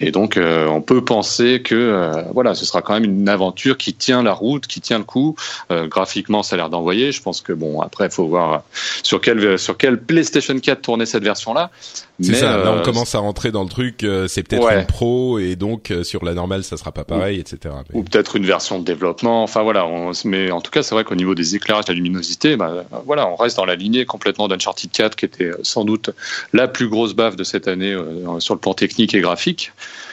Et 0.00 0.10
donc, 0.10 0.36
euh, 0.36 0.66
on 0.68 0.80
peut 0.80 1.04
penser 1.04 1.60
que 1.62 1.74
euh, 1.74 2.22
voilà, 2.32 2.54
ce 2.54 2.64
sera 2.64 2.82
quand 2.82 2.94
même 2.94 3.04
une 3.04 3.28
aventure 3.28 3.76
qui 3.76 3.94
tient 3.94 4.22
la 4.22 4.32
route, 4.32 4.66
qui 4.66 4.80
tient 4.80 4.98
le 4.98 5.04
coup. 5.04 5.34
Euh, 5.70 5.88
graphiquement, 5.88 6.42
ça 6.42 6.54
a 6.54 6.56
l'air 6.56 6.70
d'envoyer. 6.70 7.10
Je 7.10 7.20
pense 7.20 7.40
que 7.40 7.52
bon, 7.52 7.80
après, 7.80 8.06
il 8.06 8.12
faut 8.12 8.26
voir 8.26 8.62
sur 9.02 9.20
quel 9.20 9.58
sur 9.58 9.76
PlayStation 9.76 10.58
4 10.58 10.82
tournait 10.82 11.06
cette 11.06 11.24
version-là. 11.24 11.70
C'est 12.20 12.34
ça. 12.34 12.56
Là, 12.56 12.74
on 12.78 12.82
commence 12.82 13.14
à 13.14 13.20
rentrer 13.20 13.52
dans 13.52 13.62
le 13.62 13.68
truc. 13.68 14.06
c'est 14.28 14.42
peut-être 14.42 14.70
une 14.70 14.86
pro 14.86 15.38
et 15.38 15.56
donc 15.56 15.92
sur 16.02 16.24
la 16.24 16.34
normale, 16.34 16.64
ça 16.64 16.76
sera 16.76 16.92
pas 16.92 17.04
pareil, 17.04 17.38
etc. 17.38 17.74
Ou 17.92 18.02
peut-être 18.02 18.36
une 18.36 18.46
version 18.46 18.78
de 18.78 18.84
développement. 18.84 19.42
Enfin 19.42 19.62
voilà. 19.62 19.86
On, 19.86 20.12
mais 20.24 20.50
en 20.50 20.60
tout 20.60 20.70
cas, 20.70 20.82
c'est 20.82 20.94
vrai 20.94 21.04
qu'au 21.04 21.14
niveau 21.14 21.34
des 21.34 21.56
éclairages, 21.56 21.88
la 21.88 21.94
luminosité, 21.94 22.56
bah, 22.56 22.84
voilà, 23.06 23.28
on 23.28 23.36
reste 23.36 23.56
dans 23.56 23.64
la 23.64 23.76
lignée 23.76 24.04
complètement 24.04 24.48
d'Uncharted 24.48 24.90
4, 24.90 25.16
qui 25.16 25.24
était 25.24 25.50
sans 25.62 25.84
doute 25.84 26.10
la 26.52 26.68
plus 26.68 26.88
grosse 26.88 27.14
baffe 27.14 27.36
de 27.36 27.44
cette 27.44 27.68
année 27.68 27.96
sur 28.38 28.54
le 28.54 28.60
plan 28.60 28.74
technique 28.74 29.14
et 29.14 29.20
graphique. 29.20 29.72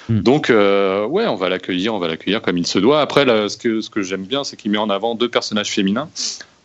Hmm. 0.09 0.19
Donc, 0.19 0.49
euh, 0.49 1.05
ouais, 1.05 1.25
on 1.25 1.35
va 1.35 1.49
l'accueillir, 1.49 1.93
on 1.93 1.99
va 1.99 2.07
l'accueillir 2.07 2.41
comme 2.41 2.57
il 2.57 2.67
se 2.67 2.79
doit. 2.79 3.01
Après, 3.01 3.25
là, 3.25 3.49
ce 3.49 3.57
que, 3.57 3.81
ce 3.81 3.89
que 3.89 4.01
j'aime 4.01 4.23
bien, 4.23 4.43
c'est 4.43 4.55
qu'il 4.55 4.71
met 4.71 4.77
en 4.77 4.89
avant 4.89 5.15
deux 5.15 5.29
personnages 5.29 5.71
féminins. 5.71 6.09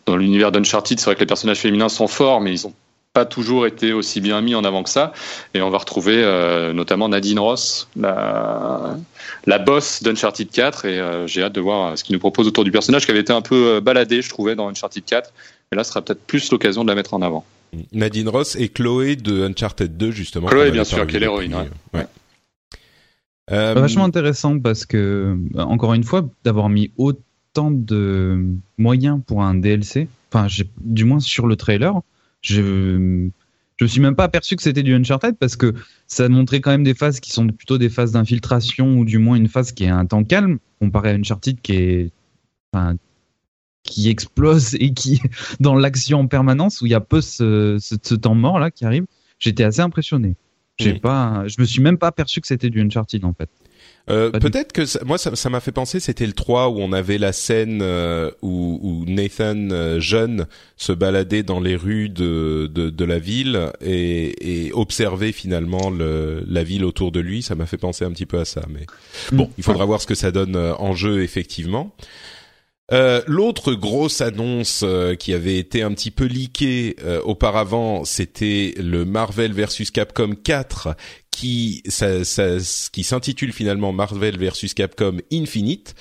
Dans 0.05 0.15
l'univers 0.15 0.51
d'Uncharted, 0.51 0.99
c'est 0.99 1.05
vrai 1.05 1.15
que 1.15 1.19
les 1.19 1.25
personnages 1.25 1.59
féminins 1.59 1.89
sont 1.89 2.07
forts, 2.07 2.41
mais 2.41 2.51
ils 2.51 2.67
ont 2.67 2.73
pas 3.13 3.25
toujours 3.25 3.67
été 3.67 3.91
aussi 3.91 4.21
bien 4.21 4.41
mis 4.41 4.55
en 4.55 4.63
avant 4.63 4.83
que 4.83 4.89
ça. 4.89 5.11
Et 5.53 5.61
on 5.61 5.69
va 5.69 5.77
retrouver 5.77 6.23
euh, 6.23 6.73
notamment 6.73 7.09
Nadine 7.09 7.39
Ross, 7.39 7.89
la, 7.95 8.97
la 9.45 9.59
boss 9.59 10.01
d'Uncharted 10.01 10.49
4. 10.49 10.85
Et 10.85 10.99
euh, 10.99 11.27
j'ai 11.27 11.43
hâte 11.43 11.53
de 11.53 11.61
voir 11.61 11.97
ce 11.97 12.03
qu'il 12.03 12.13
nous 12.13 12.19
propose 12.19 12.47
autour 12.47 12.63
du 12.63 12.71
personnage 12.71 13.05
qui 13.05 13.11
avait 13.11 13.19
été 13.19 13.33
un 13.33 13.41
peu 13.41 13.75
euh, 13.75 13.81
baladé, 13.81 14.21
je 14.21 14.29
trouvais, 14.29 14.55
dans 14.55 14.69
Uncharted 14.69 15.03
4. 15.03 15.33
Et 15.71 15.75
là, 15.75 15.83
ce 15.83 15.89
sera 15.89 16.01
peut-être 16.01 16.25
plus 16.25 16.51
l'occasion 16.51 16.83
de 16.83 16.89
la 16.89 16.95
mettre 16.95 17.13
en 17.13 17.21
avant. 17.21 17.45
Nadine 17.93 18.29
Ross 18.29 18.55
et 18.55 18.69
Chloé 18.69 19.15
de 19.15 19.45
Uncharted 19.45 19.97
2, 19.97 20.11
justement. 20.11 20.47
Chloé, 20.47 20.71
bien 20.71 20.83
sûr, 20.83 21.05
quelle 21.07 21.23
héroïne. 21.23 21.55
Ouais. 21.55 21.69
ouais. 21.93 22.07
Euh... 23.51 23.73
Vachement 23.73 24.05
intéressant 24.05 24.59
parce 24.59 24.85
que, 24.85 25.37
encore 25.57 25.93
une 25.93 26.03
fois, 26.03 26.25
d'avoir 26.43 26.69
mis 26.69 26.91
autant 26.97 27.71
de 27.71 28.39
moyens 28.77 29.19
pour 29.25 29.43
un 29.43 29.53
DLC, 29.53 30.07
enfin, 30.31 30.47
du 30.79 31.05
moins 31.05 31.19
sur 31.19 31.47
le 31.47 31.55
trailer, 31.55 32.01
je 32.41 33.29
je 33.77 33.85
me 33.85 33.89
suis 33.89 34.01
même 34.01 34.15
pas 34.15 34.25
aperçu 34.25 34.55
que 34.55 34.61
c'était 34.61 34.83
du 34.83 34.93
Uncharted 34.93 35.37
parce 35.39 35.55
que 35.55 35.73
ça 36.05 36.29
montrait 36.29 36.61
quand 36.61 36.69
même 36.69 36.83
des 36.83 36.93
phases 36.93 37.19
qui 37.19 37.31
sont 37.31 37.47
plutôt 37.47 37.79
des 37.79 37.89
phases 37.89 38.11
d'infiltration 38.11 38.99
ou 38.99 39.05
du 39.05 39.17
moins 39.17 39.35
une 39.35 39.47
phase 39.47 39.71
qui 39.71 39.85
est 39.85 39.89
un 39.89 40.05
temps 40.05 40.23
calme 40.23 40.59
comparé 40.79 41.09
à 41.09 41.13
Uncharted 41.13 41.59
qui 41.61 41.73
est 41.73 42.11
enfin, 42.71 42.95
qui 43.83 44.09
explose 44.09 44.75
et 44.75 44.93
qui 44.93 45.19
dans 45.59 45.73
l'action 45.73 46.19
en 46.19 46.27
permanence 46.27 46.81
où 46.81 46.85
il 46.85 46.91
y 46.91 46.95
a 46.95 47.01
peu 47.01 47.21
ce, 47.21 47.77
ce, 47.79 47.95
ce 48.01 48.13
temps 48.13 48.35
mort 48.35 48.59
là 48.59 48.69
qui 48.69 48.85
arrive. 48.85 49.05
J'étais 49.39 49.63
assez 49.63 49.81
impressionné. 49.81 50.35
J'ai 50.77 50.93
pas, 50.93 51.47
je 51.47 51.55
me 51.59 51.65
suis 51.65 51.81
même 51.81 51.97
pas 51.97 52.07
aperçu 52.07 52.41
que 52.41 52.47
c'était 52.47 52.69
du 52.69 52.81
Uncharted 52.81 53.25
en 53.25 53.33
fait. 53.33 53.49
Euh, 54.09 54.31
peut-être 54.31 54.71
que 54.71 54.85
ça, 54.85 54.99
moi 55.05 55.17
ça 55.19 55.49
m'a 55.49 55.59
fait 55.59 55.71
penser 55.71 55.99
c'était 55.99 56.25
le 56.25 56.33
3 56.33 56.69
où 56.69 56.79
on 56.79 56.91
avait 56.91 57.19
la 57.19 57.31
scène 57.31 57.81
euh, 57.83 58.31
où, 58.41 58.79
où, 58.81 59.05
Nathan 59.05 59.69
euh, 59.71 59.99
jeune 59.99 60.47
se 60.75 60.91
baladait 60.91 61.43
dans 61.43 61.59
les 61.59 61.75
rues 61.75 62.09
de, 62.09 62.69
de, 62.73 62.89
de 62.89 63.05
la 63.05 63.19
ville 63.19 63.71
et, 63.79 64.65
et 64.67 64.73
observait 64.73 65.31
finalement 65.31 65.91
le, 65.91 66.43
la 66.47 66.63
ville 66.63 66.83
autour 66.83 67.11
de 67.11 67.19
lui. 67.19 67.43
Ça 67.43 67.53
m'a 67.53 67.67
fait 67.67 67.77
penser 67.77 68.03
un 68.03 68.11
petit 68.11 68.25
peu 68.25 68.39
à 68.39 68.45
ça 68.45 68.61
mais 68.69 68.87
mm. 69.31 69.37
bon 69.37 69.51
il 69.59 69.63
faudra 69.63 69.85
voir 69.85 70.01
ce 70.01 70.07
que 70.07 70.15
ça 70.15 70.31
donne 70.31 70.55
en 70.55 70.93
jeu 70.93 71.21
effectivement. 71.21 71.95
Euh, 72.91 73.21
L'autre 73.25 73.73
grosse 73.73 74.19
annonce 74.19 74.81
euh, 74.83 75.15
qui 75.15 75.33
avait 75.33 75.57
été 75.57 75.81
un 75.81 75.91
petit 75.93 76.11
peu 76.11 76.25
leakée 76.25 76.97
euh, 77.03 77.21
auparavant, 77.21 78.03
c'était 78.03 78.73
le 78.77 79.05
Marvel 79.05 79.53
versus 79.53 79.91
Capcom 79.91 80.35
4 80.35 80.95
qui 81.31 81.81
ça, 81.87 82.23
ça, 82.25 82.57
qui 82.91 83.03
s'intitule 83.03 83.53
finalement 83.53 83.93
Marvel 83.93 84.37
versus 84.37 84.73
Capcom 84.73 85.17
Infinite. 85.31 85.95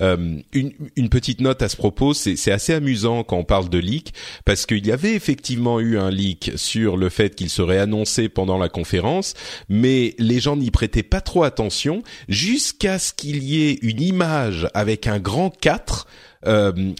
Euh, 0.00 0.38
une, 0.52 0.72
une, 0.94 1.08
petite 1.08 1.40
note 1.40 1.60
à 1.60 1.68
ce 1.68 1.76
propos, 1.76 2.14
c'est 2.14 2.52
assez 2.52 2.72
amusant 2.72 3.24
quand 3.24 3.36
on 3.36 3.44
parle 3.44 3.68
de 3.68 3.78
leak 3.78 4.14
parce 4.44 4.64
qu'il 4.64 4.86
y 4.86 4.92
avait 4.92 5.14
effectivement 5.14 5.80
eu 5.80 5.98
un 5.98 6.10
leak 6.10 6.52
sur 6.54 6.96
le 6.96 7.08
fait 7.08 7.34
qu'il 7.34 7.50
serait 7.50 7.78
annoncé 7.78 8.28
pendant 8.28 8.58
la 8.58 8.68
conférence, 8.68 9.34
mais 9.68 10.14
les 10.18 10.40
gens 10.40 10.56
n'y 10.56 10.70
prêtaient 10.70 11.02
pas 11.02 11.20
trop 11.20 11.42
attention 11.42 12.02
jusqu'à 12.28 12.98
ce 12.98 13.12
qu'il 13.12 13.42
y 13.42 13.68
ait 13.68 13.78
une 13.82 14.00
image 14.00 14.68
avec 14.72 15.06
un 15.06 15.18
grand 15.18 15.50
4 15.50 16.06
euh, 16.06 16.35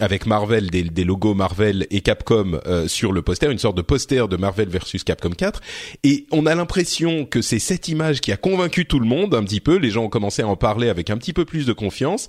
avec 0.00 0.26
Marvel, 0.26 0.70
des, 0.70 0.82
des, 0.82 1.04
logos 1.04 1.34
Marvel 1.34 1.86
et 1.90 2.00
Capcom 2.00 2.60
euh, 2.66 2.88
sur 2.88 3.12
le 3.12 3.22
poster, 3.22 3.50
une 3.50 3.58
sorte 3.58 3.76
de 3.76 3.82
poster 3.82 4.28
de 4.28 4.36
Marvel 4.36 4.68
versus 4.68 5.04
Capcom 5.04 5.30
4. 5.30 5.60
Et 6.04 6.26
on 6.30 6.46
a 6.46 6.54
l'impression 6.54 7.24
que 7.24 7.42
c'est 7.42 7.58
cette 7.58 7.88
image 7.88 8.20
qui 8.20 8.32
a 8.32 8.36
convaincu 8.36 8.86
tout 8.86 9.00
le 9.00 9.06
monde 9.06 9.34
un 9.34 9.44
petit 9.44 9.60
peu. 9.60 9.76
Les 9.76 9.90
gens 9.90 10.04
ont 10.04 10.08
commencé 10.08 10.42
à 10.42 10.48
en 10.48 10.56
parler 10.56 10.88
avec 10.88 11.10
un 11.10 11.16
petit 11.16 11.32
peu 11.32 11.44
plus 11.44 11.66
de 11.66 11.72
confiance. 11.72 12.28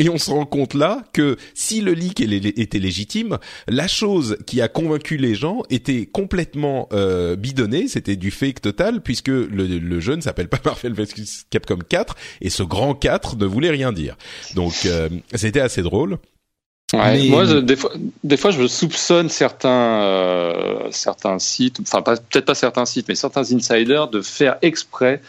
Et 0.00 0.08
on 0.08 0.18
se 0.18 0.30
rend 0.30 0.46
compte 0.46 0.74
là 0.74 1.02
que 1.12 1.36
si 1.54 1.80
le 1.80 1.92
leak 1.92 2.20
était 2.20 2.78
légitime, 2.78 3.38
la 3.66 3.88
chose 3.88 4.38
qui 4.46 4.60
a 4.60 4.68
convaincu 4.68 5.16
les 5.16 5.34
gens 5.34 5.62
était 5.70 6.06
complètement 6.06 6.88
euh, 6.92 7.34
bidonnée, 7.34 7.88
c'était 7.88 8.14
du 8.14 8.30
fake 8.30 8.60
total, 8.60 9.02
puisque 9.02 9.26
le, 9.26 9.46
le 9.48 10.00
jeu 10.00 10.14
ne 10.14 10.20
s'appelle 10.20 10.48
pas 10.48 10.60
Marvel 10.64 10.92
vs 10.92 11.46
Capcom 11.50 11.78
4, 11.88 12.14
et 12.40 12.50
ce 12.50 12.62
grand 12.62 12.94
4 12.94 13.36
ne 13.38 13.46
voulait 13.46 13.70
rien 13.70 13.92
dire. 13.92 14.16
Donc 14.54 14.86
euh, 14.86 15.08
c'était 15.34 15.60
assez 15.60 15.82
drôle. 15.82 16.18
Moi, 16.94 17.60
des, 17.60 17.76
fois, 17.76 17.92
des 18.24 18.38
fois, 18.38 18.50
je 18.50 18.66
soupçonne 18.66 19.28
certains, 19.28 20.00
euh, 20.00 20.88
certains 20.90 21.38
sites, 21.38 21.80
enfin 21.82 22.00
peut-être 22.00 22.46
pas 22.46 22.54
certains 22.54 22.86
sites, 22.86 23.08
mais 23.08 23.14
certains 23.14 23.52
insiders 23.52 24.08
de 24.08 24.22
faire 24.22 24.56
exprès, 24.62 25.20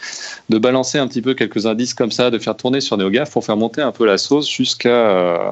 de 0.48 0.56
balancer 0.56 0.96
un 0.96 1.06
petit 1.06 1.20
peu 1.20 1.34
quelques 1.34 1.66
indices 1.66 1.92
comme 1.92 2.12
ça, 2.12 2.30
de 2.30 2.38
faire 2.38 2.56
tourner 2.56 2.80
sur 2.80 2.96
NeoGAF 2.96 3.30
pour 3.30 3.44
faire 3.44 3.58
monter 3.58 3.82
un 3.82 3.92
peu 3.92 4.06
la 4.06 4.16
sauce 4.16 4.48
jusqu'à 4.48 4.88
euh, 4.88 5.50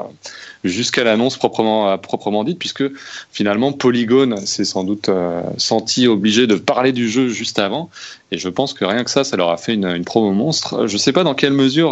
jusqu'à 0.65 1.05
l'annonce 1.05 1.37
proprement 1.37 1.99
proprement 1.99 2.43
dite, 2.43 2.59
puisque 2.59 2.85
finalement 3.31 3.73
Polygon 3.73 4.38
s'est 4.47 4.65
sans 4.65 4.85
doute 4.85 5.11
euh, 5.11 5.43
senti 5.59 6.09
obligé 6.09 6.47
de 6.47 6.55
parler 6.55 6.93
du 6.93 7.11
jeu 7.11 7.29
juste 7.29 7.59
avant, 7.59 7.91
et 8.33 8.38
je 8.38 8.49
pense 8.49 8.73
que 8.73 8.87
rien 8.87 9.05
que 9.05 9.11
ça, 9.11 9.25
ça 9.25 9.37
leur 9.37 9.50
a 9.50 9.59
fait 9.59 9.75
une, 9.75 9.85
une 9.85 10.07
promo 10.07 10.33
monstre. 10.33 10.87
Je 10.87 10.97
sais 10.97 11.12
pas 11.12 11.23
dans 11.23 11.35
quelle 11.35 11.53
mesure, 11.53 11.91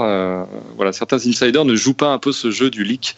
voilà, 0.77 0.93
certains 0.93 1.17
insiders 1.17 1.67
ne 1.67 1.75
jouent 1.75 1.95
pas 1.95 2.09
un 2.09 2.19
peu 2.19 2.33
ce 2.33 2.51
jeu 2.51 2.71
du 2.71 2.83
leak. 2.83 3.15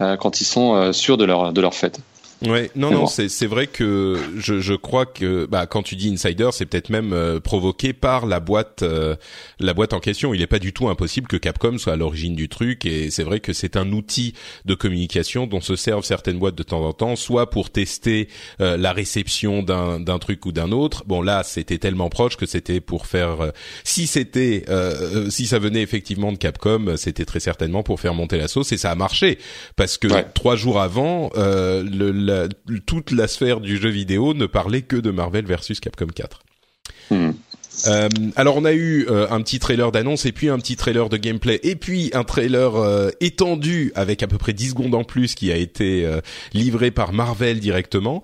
Euh, 0.00 0.16
quand 0.16 0.40
ils 0.40 0.44
sont 0.44 0.74
euh, 0.74 0.92
sûrs 0.92 1.16
de 1.16 1.24
leur, 1.24 1.52
de 1.52 1.60
leur 1.60 1.74
fête. 1.74 2.00
Ouais, 2.42 2.70
non, 2.76 2.92
non, 2.92 3.06
c'est 3.08 3.28
c'est 3.28 3.46
vrai 3.46 3.66
que 3.66 4.16
je 4.36 4.60
je 4.60 4.74
crois 4.74 5.06
que 5.06 5.46
bah 5.46 5.66
quand 5.66 5.82
tu 5.82 5.96
dis 5.96 6.08
insider, 6.08 6.50
c'est 6.52 6.66
peut-être 6.66 6.88
même 6.88 7.12
euh, 7.12 7.40
provoqué 7.40 7.92
par 7.92 8.26
la 8.26 8.38
boîte 8.38 8.82
euh, 8.82 9.16
la 9.58 9.74
boîte 9.74 9.92
en 9.92 9.98
question. 9.98 10.32
Il 10.34 10.38
n'est 10.38 10.46
pas 10.46 10.60
du 10.60 10.72
tout 10.72 10.88
impossible 10.88 11.26
que 11.26 11.36
Capcom 11.36 11.78
soit 11.78 11.94
à 11.94 11.96
l'origine 11.96 12.36
du 12.36 12.48
truc 12.48 12.86
et 12.86 13.10
c'est 13.10 13.24
vrai 13.24 13.40
que 13.40 13.52
c'est 13.52 13.76
un 13.76 13.90
outil 13.90 14.34
de 14.66 14.74
communication 14.76 15.48
dont 15.48 15.60
se 15.60 15.74
servent 15.74 16.04
certaines 16.04 16.38
boîtes 16.38 16.54
de 16.54 16.62
temps 16.62 16.84
en 16.84 16.92
temps, 16.92 17.16
soit 17.16 17.50
pour 17.50 17.70
tester 17.70 18.28
euh, 18.60 18.76
la 18.76 18.92
réception 18.92 19.64
d'un 19.64 19.98
d'un 19.98 20.20
truc 20.20 20.46
ou 20.46 20.52
d'un 20.52 20.70
autre. 20.70 21.02
Bon 21.06 21.22
là, 21.22 21.42
c'était 21.42 21.78
tellement 21.78 22.08
proche 22.08 22.36
que 22.36 22.46
c'était 22.46 22.80
pour 22.80 23.06
faire 23.06 23.50
si 23.82 24.06
c'était 24.06 24.64
si 25.28 25.46
ça 25.46 25.58
venait 25.58 25.82
effectivement 25.82 26.30
de 26.30 26.38
Capcom, 26.38 26.96
c'était 26.96 27.24
très 27.24 27.40
certainement 27.40 27.82
pour 27.82 27.98
faire 27.98 28.14
monter 28.14 28.38
la 28.38 28.46
sauce 28.46 28.70
et 28.70 28.76
ça 28.76 28.92
a 28.92 28.94
marché 28.94 29.38
parce 29.74 29.98
que 29.98 30.08
trois 30.34 30.54
jours 30.54 30.80
avant 30.80 31.30
le 31.34 32.27
toute 32.86 33.10
la 33.10 33.28
sphère 33.28 33.60
du 33.60 33.76
jeu 33.76 33.88
vidéo 33.88 34.34
ne 34.34 34.46
parlait 34.46 34.82
que 34.82 34.96
de 34.96 35.10
Marvel 35.10 35.46
versus 35.46 35.80
Capcom 35.80 36.06
4. 36.06 36.42
Euh, 37.86 38.08
alors 38.36 38.56
on 38.56 38.64
a 38.64 38.72
eu 38.72 39.06
euh, 39.08 39.26
un 39.30 39.40
petit 39.40 39.58
trailer 39.58 39.92
d'annonce 39.92 40.26
et 40.26 40.32
puis 40.32 40.48
un 40.48 40.58
petit 40.58 40.76
trailer 40.76 41.08
de 41.08 41.16
gameplay 41.16 41.60
et 41.62 41.76
puis 41.76 42.10
un 42.12 42.24
trailer 42.24 42.76
euh, 42.76 43.10
étendu 43.20 43.92
avec 43.94 44.22
à 44.22 44.26
peu 44.26 44.38
près 44.38 44.52
10 44.52 44.70
secondes 44.70 44.94
en 44.94 45.04
plus 45.04 45.34
qui 45.34 45.52
a 45.52 45.56
été 45.56 46.08
livré 46.52 46.90
par 46.90 47.12
Marvel 47.12 47.60
directement. 47.60 48.22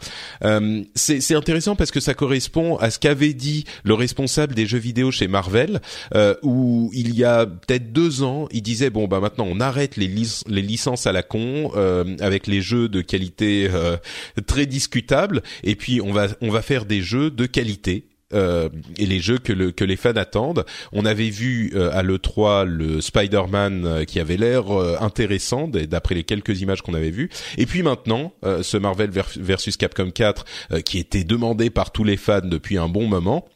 c'est 0.95 1.35
intéressant 1.35 1.77
parce 1.77 1.91
que 1.91 2.01
ça 2.01 2.15
correspond 2.15 2.77
à 2.77 2.91
ce 2.91 2.99
qu'avait 2.99 3.33
dit 3.33 3.65
le 3.85 3.95
responsable 3.95 4.55
des 4.55 4.67
jeux 4.67 4.79
vidéo 4.79 5.11
chez 5.11 5.29
Marvel 5.29 5.81
où 6.43 6.91
il 6.93 7.15
y 7.15 7.25
a 7.25 7.47
peut-être 7.47 7.93
deux 7.93 8.23
ans 8.23 8.49
il 8.51 8.63
disait 8.63 8.91
bon 8.91 9.07
bah 9.07 9.21
maintenant 9.21 9.47
on 9.49 9.61
arrête 9.61 9.97
les, 9.97 10.11
les 10.49 10.63
licences 10.63 11.07
à 11.07 11.13
la 11.13 11.23
con 11.23 11.71
avec 12.21 12.47
les 12.47 12.61
jeux 12.61 12.89
de 12.89 13.01
qualité 13.01 13.69
très 14.47 14.67
discutable 14.67 15.43
et 15.63 15.77
puis 15.77 16.01
on 16.01 16.13
va 16.13 16.29
on 16.41 16.51
va 16.51 16.63
faire 16.63 16.85
des 16.85 17.03
jeux 17.03 17.31
de 17.31 17.47
qualité 17.47 18.05
euh, 18.35 18.69
et 18.99 19.07
les 19.07 19.21
jeux 19.21 19.39
que, 19.39 19.53
le, 19.53 19.71
que 19.73 19.85
les 19.85 19.97
fans 19.97 20.11
attendent. 20.17 20.65
On 20.93 21.05
avait 21.05 21.31
vu 21.31 21.73
euh, 21.75 21.91
à 21.93 22.03
l'E3 22.03 22.65
le 22.65 23.01
Spider-Man 23.01 23.85
euh, 23.87 24.05
qui 24.05 24.21
avait 24.21 24.37
l'air 24.37 24.65
intéressant 25.01 25.69
d'après 25.69 26.15
les 26.15 26.25
quelques 26.25 26.61
images 26.61 26.83
qu'on 26.83 26.95
avait 26.95 27.11
vues. 27.11 27.31
Et 27.59 27.67
puis 27.67 27.83
maintenant, 27.83 28.33
ce 28.63 28.77
Marvel 28.77 29.11
versus 29.11 29.77
Capcom 29.77 30.11
4 30.11 30.45
qui 30.85 30.99
était 30.99 31.25
demandé 31.25 31.71
par 31.71 31.91
tous 31.91 32.05
les 32.05 32.17
fans 32.17 32.41
depuis 32.43 32.79
un 32.79 32.89
bon 32.89 33.07
moment 33.07 33.47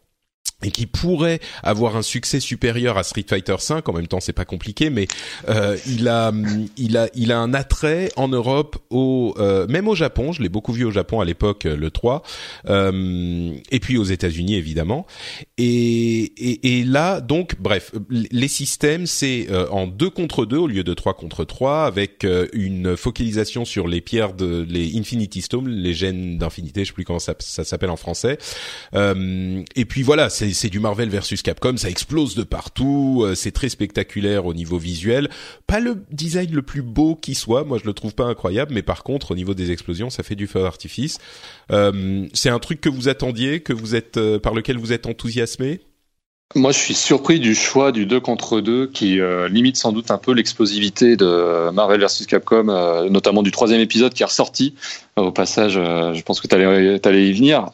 et 0.65 0.73
qui 0.73 0.87
pourrait 0.87 1.39
avoir 1.63 1.97
un 1.97 2.03
succès 2.03 2.41
supérieur 2.41 2.99
à 2.99 3.05
Street 3.05 3.25
Fighter 3.29 3.55
V. 3.69 3.77
En 3.87 3.93
même 3.93 4.09
temps, 4.09 4.19
c'est 4.19 4.33
pas 4.33 4.45
compliqué, 4.45 4.91
mais 4.91 5.07
euh, 5.49 5.77
il 5.87 6.09
a, 6.09 6.33
il 6.77 6.97
a, 6.97 7.09
il 7.15 7.31
a 7.31 7.39
un 7.39 7.55
attrait 7.55 8.11
en 8.17 8.27
Europe, 8.27 8.77
au, 8.91 9.37
euh, 9.39 9.69
même 9.69 9.87
au 9.87 9.95
Japon. 9.95 10.33
Je 10.33 10.43
l'ai 10.43 10.49
beaucoup 10.49 10.73
vu 10.73 10.85
au 10.85 10.91
Japon 10.91 11.21
à 11.21 11.25
l'époque, 11.25 11.67
euh, 11.67 11.77
le 11.77 11.93
3, 11.93 12.25
euh, 12.69 13.53
et 13.71 13.79
puis 13.79 13.99
aux 13.99 14.05
États-Unis 14.05 14.57
évidemment. 14.57 15.07
Et, 15.59 16.33
et, 16.37 16.79
et, 16.81 16.85
là, 16.85 17.21
donc, 17.21 17.55
bref, 17.61 17.93
les 18.11 18.49
systèmes, 18.49 19.07
c'est 19.07 19.47
euh, 19.51 19.69
en 19.71 19.87
2 19.87 20.11
contre 20.11 20.45
2 20.45 20.57
au 20.57 20.67
lieu 20.67 20.83
de 20.83 20.95
3 20.95 21.15
contre 21.15 21.45
3, 21.45 21.85
avec 21.85 22.27
une 22.53 22.97
focalisation 22.97 23.65
sur 23.65 23.87
les 23.87 24.01
pierres 24.01 24.35
de 24.35 24.67
les 24.69 24.99
Infinity 24.99 25.41
Stones, 25.41 25.69
les 25.69 25.95
gènes 25.95 26.39
d'infinité, 26.39 26.81
je 26.81 26.89
sais 26.89 26.95
plus 26.95 27.05
comment 27.05 27.21
ça, 27.21 27.35
ça 27.39 27.63
s'appelle 27.63 27.91
en 27.91 27.97
français. 27.97 28.39
et 28.93 29.85
puis 29.85 30.03
voilà, 30.03 30.31
c'est 30.31 30.48
c'est 30.53 30.69
du 30.69 30.81
Marvel 30.81 31.09
versus 31.09 31.43
Capcom, 31.43 31.77
ça 31.77 31.89
explose 31.89 32.35
de 32.35 32.43
partout, 32.43 33.23
euh, 33.25 33.35
c'est 33.35 33.53
très 33.53 33.69
spectaculaire 33.69 34.47
au 34.47 34.55
niveau 34.55 34.79
visuel. 34.79 35.29
Pas 35.67 35.81
le 35.81 36.03
design 36.11 36.53
le 36.53 36.63
plus 36.63 36.83
beau 36.83 37.15
qui 37.15 37.35
soit, 37.35 37.65
moi 37.65 37.79
je 37.81 37.87
le 37.87 37.93
trouve 37.93 38.15
pas 38.15 38.25
incroyable, 38.25 38.75
mais 38.75 38.83
par 38.83 39.03
contre 39.03 39.33
au 39.33 39.35
niveau 39.35 39.55
des 39.55 39.71
explosions, 39.71 40.11
ça 40.11 40.23
fait 40.23 40.35
du 40.35 40.47
feu 40.47 40.63
d'artifice. 40.63 41.19
Euh, 41.73 42.27
c'est 42.33 42.51
un 42.51 42.59
truc 42.59 42.81
que 42.81 42.89
vous 42.89 43.09
attendiez, 43.09 43.61
que 43.61 43.73
vous 43.73 43.95
êtes 43.95 44.17
euh, 44.17 44.39
par 44.39 44.55
lequel 44.55 44.79
vous 44.79 44.93
êtes 44.93 45.07
enthousiasmé? 45.07 45.81
Moi, 46.55 46.73
je 46.73 46.79
suis 46.79 46.95
surpris 46.95 47.41
du 47.41 47.55
choix 47.55 47.93
du 47.93 48.07
2 48.07 48.21
contre 48.21 48.63
2 48.63 48.87
qui 48.87 49.21
limite 49.51 49.77
sans 49.77 49.93
doute 49.93 50.11
un 50.11 50.17
peu 50.17 50.33
l'explosivité 50.33 51.15
de 51.15 51.71
Marvel 51.73 52.01
vs 52.01 52.25
Capcom, 52.27 52.65
notamment 53.11 53.43
du 53.43 53.51
troisième 53.51 53.83
épisode 53.83 54.15
qui 54.15 54.23
est 54.23 54.27
ressorti. 54.27 54.75
Au 55.17 55.31
passage, 55.31 55.75
je 55.75 56.23
pense 56.23 56.41
que 56.41 56.47
tu 56.47 56.55
allais, 56.55 57.29
y 57.29 57.33
venir. 57.35 57.67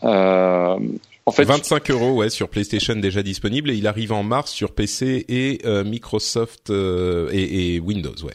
En 1.26 1.32
fait, 1.32 1.44
25 1.44 1.90
euros 1.90 2.12
ouais 2.12 2.28
sur 2.28 2.50
PlayStation 2.50 2.96
déjà 2.96 3.22
disponible 3.22 3.70
et 3.70 3.76
il 3.76 3.86
arrive 3.86 4.12
en 4.12 4.22
mars 4.22 4.50
sur 4.50 4.72
PC 4.72 5.24
et 5.28 5.60
euh, 5.64 5.82
Microsoft 5.82 6.68
euh, 6.68 7.30
et, 7.32 7.76
et 7.76 7.80
Windows 7.80 8.14
ouais. 8.24 8.34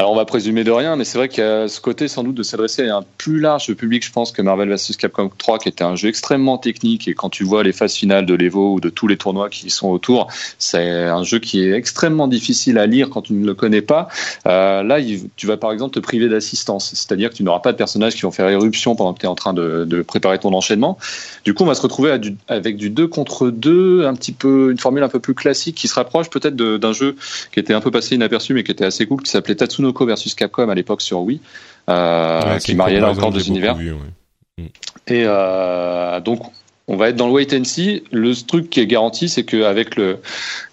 Alors 0.00 0.12
on 0.12 0.14
va 0.14 0.26
présumer 0.26 0.62
de 0.62 0.70
rien, 0.70 0.94
mais 0.94 1.02
c'est 1.02 1.18
vrai 1.18 1.28
qu'il 1.28 1.42
y 1.42 1.46
a 1.48 1.66
ce 1.66 1.80
côté 1.80 2.06
sans 2.06 2.22
doute 2.22 2.36
de 2.36 2.44
s'adresser 2.44 2.88
à 2.88 2.98
un 2.98 3.04
plus 3.16 3.40
large 3.40 3.74
public, 3.74 4.06
je 4.06 4.12
pense, 4.12 4.30
que 4.30 4.40
Marvel 4.40 4.72
vs 4.72 4.96
Capcom 4.96 5.28
3, 5.36 5.58
qui 5.58 5.68
était 5.68 5.82
un 5.82 5.96
jeu 5.96 6.08
extrêmement 6.08 6.56
technique. 6.56 7.08
Et 7.08 7.14
quand 7.14 7.30
tu 7.30 7.42
vois 7.42 7.64
les 7.64 7.72
phases 7.72 7.94
finales 7.94 8.24
de 8.24 8.34
l'Evo 8.34 8.74
ou 8.74 8.78
de 8.78 8.90
tous 8.90 9.08
les 9.08 9.16
tournois 9.16 9.48
qui 9.48 9.70
sont 9.70 9.88
autour, 9.88 10.28
c'est 10.56 10.88
un 10.88 11.24
jeu 11.24 11.40
qui 11.40 11.64
est 11.64 11.72
extrêmement 11.72 12.28
difficile 12.28 12.78
à 12.78 12.86
lire 12.86 13.10
quand 13.10 13.22
tu 13.22 13.32
ne 13.32 13.44
le 13.44 13.54
connais 13.54 13.82
pas. 13.82 14.06
Euh, 14.46 14.84
là, 14.84 15.00
tu 15.34 15.48
vas 15.48 15.56
par 15.56 15.72
exemple 15.72 15.94
te 15.94 15.98
priver 15.98 16.28
d'assistance, 16.28 16.90
c'est-à-dire 16.94 17.30
que 17.30 17.34
tu 17.34 17.42
n'auras 17.42 17.58
pas 17.58 17.72
de 17.72 17.76
personnages 17.76 18.14
qui 18.14 18.22
vont 18.22 18.30
faire 18.30 18.48
éruption 18.48 18.94
pendant 18.94 19.14
que 19.14 19.18
tu 19.18 19.26
es 19.26 19.28
en 19.28 19.34
train 19.34 19.52
de, 19.52 20.04
préparer 20.06 20.38
ton 20.38 20.54
enchaînement. 20.54 20.96
Du 21.44 21.54
coup, 21.54 21.64
on 21.64 21.66
va 21.66 21.74
se 21.74 21.82
retrouver 21.82 22.16
avec 22.46 22.76
du 22.76 22.90
2 22.90 23.08
contre 23.08 23.50
2, 23.50 24.06
un 24.06 24.14
petit 24.14 24.30
peu 24.30 24.70
une 24.70 24.78
formule 24.78 25.02
un 25.02 25.08
peu 25.08 25.18
plus 25.18 25.34
classique 25.34 25.74
qui 25.74 25.88
se 25.88 25.96
rapproche 25.96 26.30
peut-être 26.30 26.54
d'un 26.54 26.92
jeu 26.92 27.16
qui 27.52 27.58
était 27.58 27.74
un 27.74 27.80
peu 27.80 27.90
passé 27.90 28.14
inaperçu 28.14 28.54
mais 28.54 28.62
qui 28.62 28.70
était 28.70 28.84
assez 28.84 29.04
cool, 29.04 29.24
qui 29.24 29.32
s'appelait 29.32 29.56
Tatsuno 29.56 29.87
versus 30.06 30.34
Capcom 30.34 30.68
à 30.68 30.74
l'époque 30.74 31.02
sur 31.02 31.20
Wii, 31.20 31.40
euh, 31.88 32.58
qui 32.58 32.74
mariait 32.74 33.00
là 33.00 33.10
encore 33.10 33.32
deux 33.32 33.46
univers. 33.48 33.76
Mm. 33.76 34.62
Et 35.06 35.22
euh, 35.24 36.20
donc, 36.20 36.40
on 36.88 36.96
va 36.96 37.10
être 37.10 37.16
dans 37.16 37.26
le 37.26 37.32
wait 37.32 37.54
and 37.54 37.64
see. 37.64 38.02
Le 38.10 38.34
truc 38.34 38.70
qui 38.70 38.80
est 38.80 38.86
garanti, 38.86 39.28
c'est 39.28 39.44
qu'avec 39.44 39.96
le, 39.96 40.18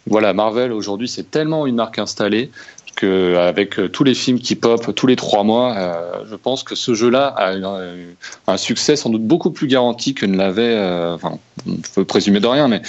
voilà, 0.07 0.33
Marvel 0.33 0.71
aujourd'hui, 0.71 1.07
c'est 1.07 1.29
tellement 1.29 1.65
une 1.65 1.75
marque 1.75 1.99
installée 1.99 2.51
que 2.95 3.35
avec 3.35 3.91
tous 3.91 4.03
les 4.03 4.13
films 4.13 4.39
qui 4.39 4.55
pop 4.55 4.93
tous 4.95 5.07
les 5.07 5.15
trois 5.15 5.43
mois, 5.43 5.75
euh, 5.75 6.23
je 6.29 6.35
pense 6.35 6.63
que 6.63 6.75
ce 6.75 6.93
jeu-là 6.93 7.27
a 7.27 7.53
un, 8.47 8.57
succès 8.57 8.95
sans 8.95 9.09
doute 9.09 9.23
beaucoup 9.23 9.51
plus 9.51 9.67
garanti 9.67 10.13
que 10.13 10.25
ne 10.25 10.37
l'avait. 10.37 10.77
enfin, 11.13 11.37
on 11.67 11.75
peut 11.93 12.05
présumer 12.05 12.39
de 12.39 12.47
rien, 12.47 12.67
mais 12.67 12.81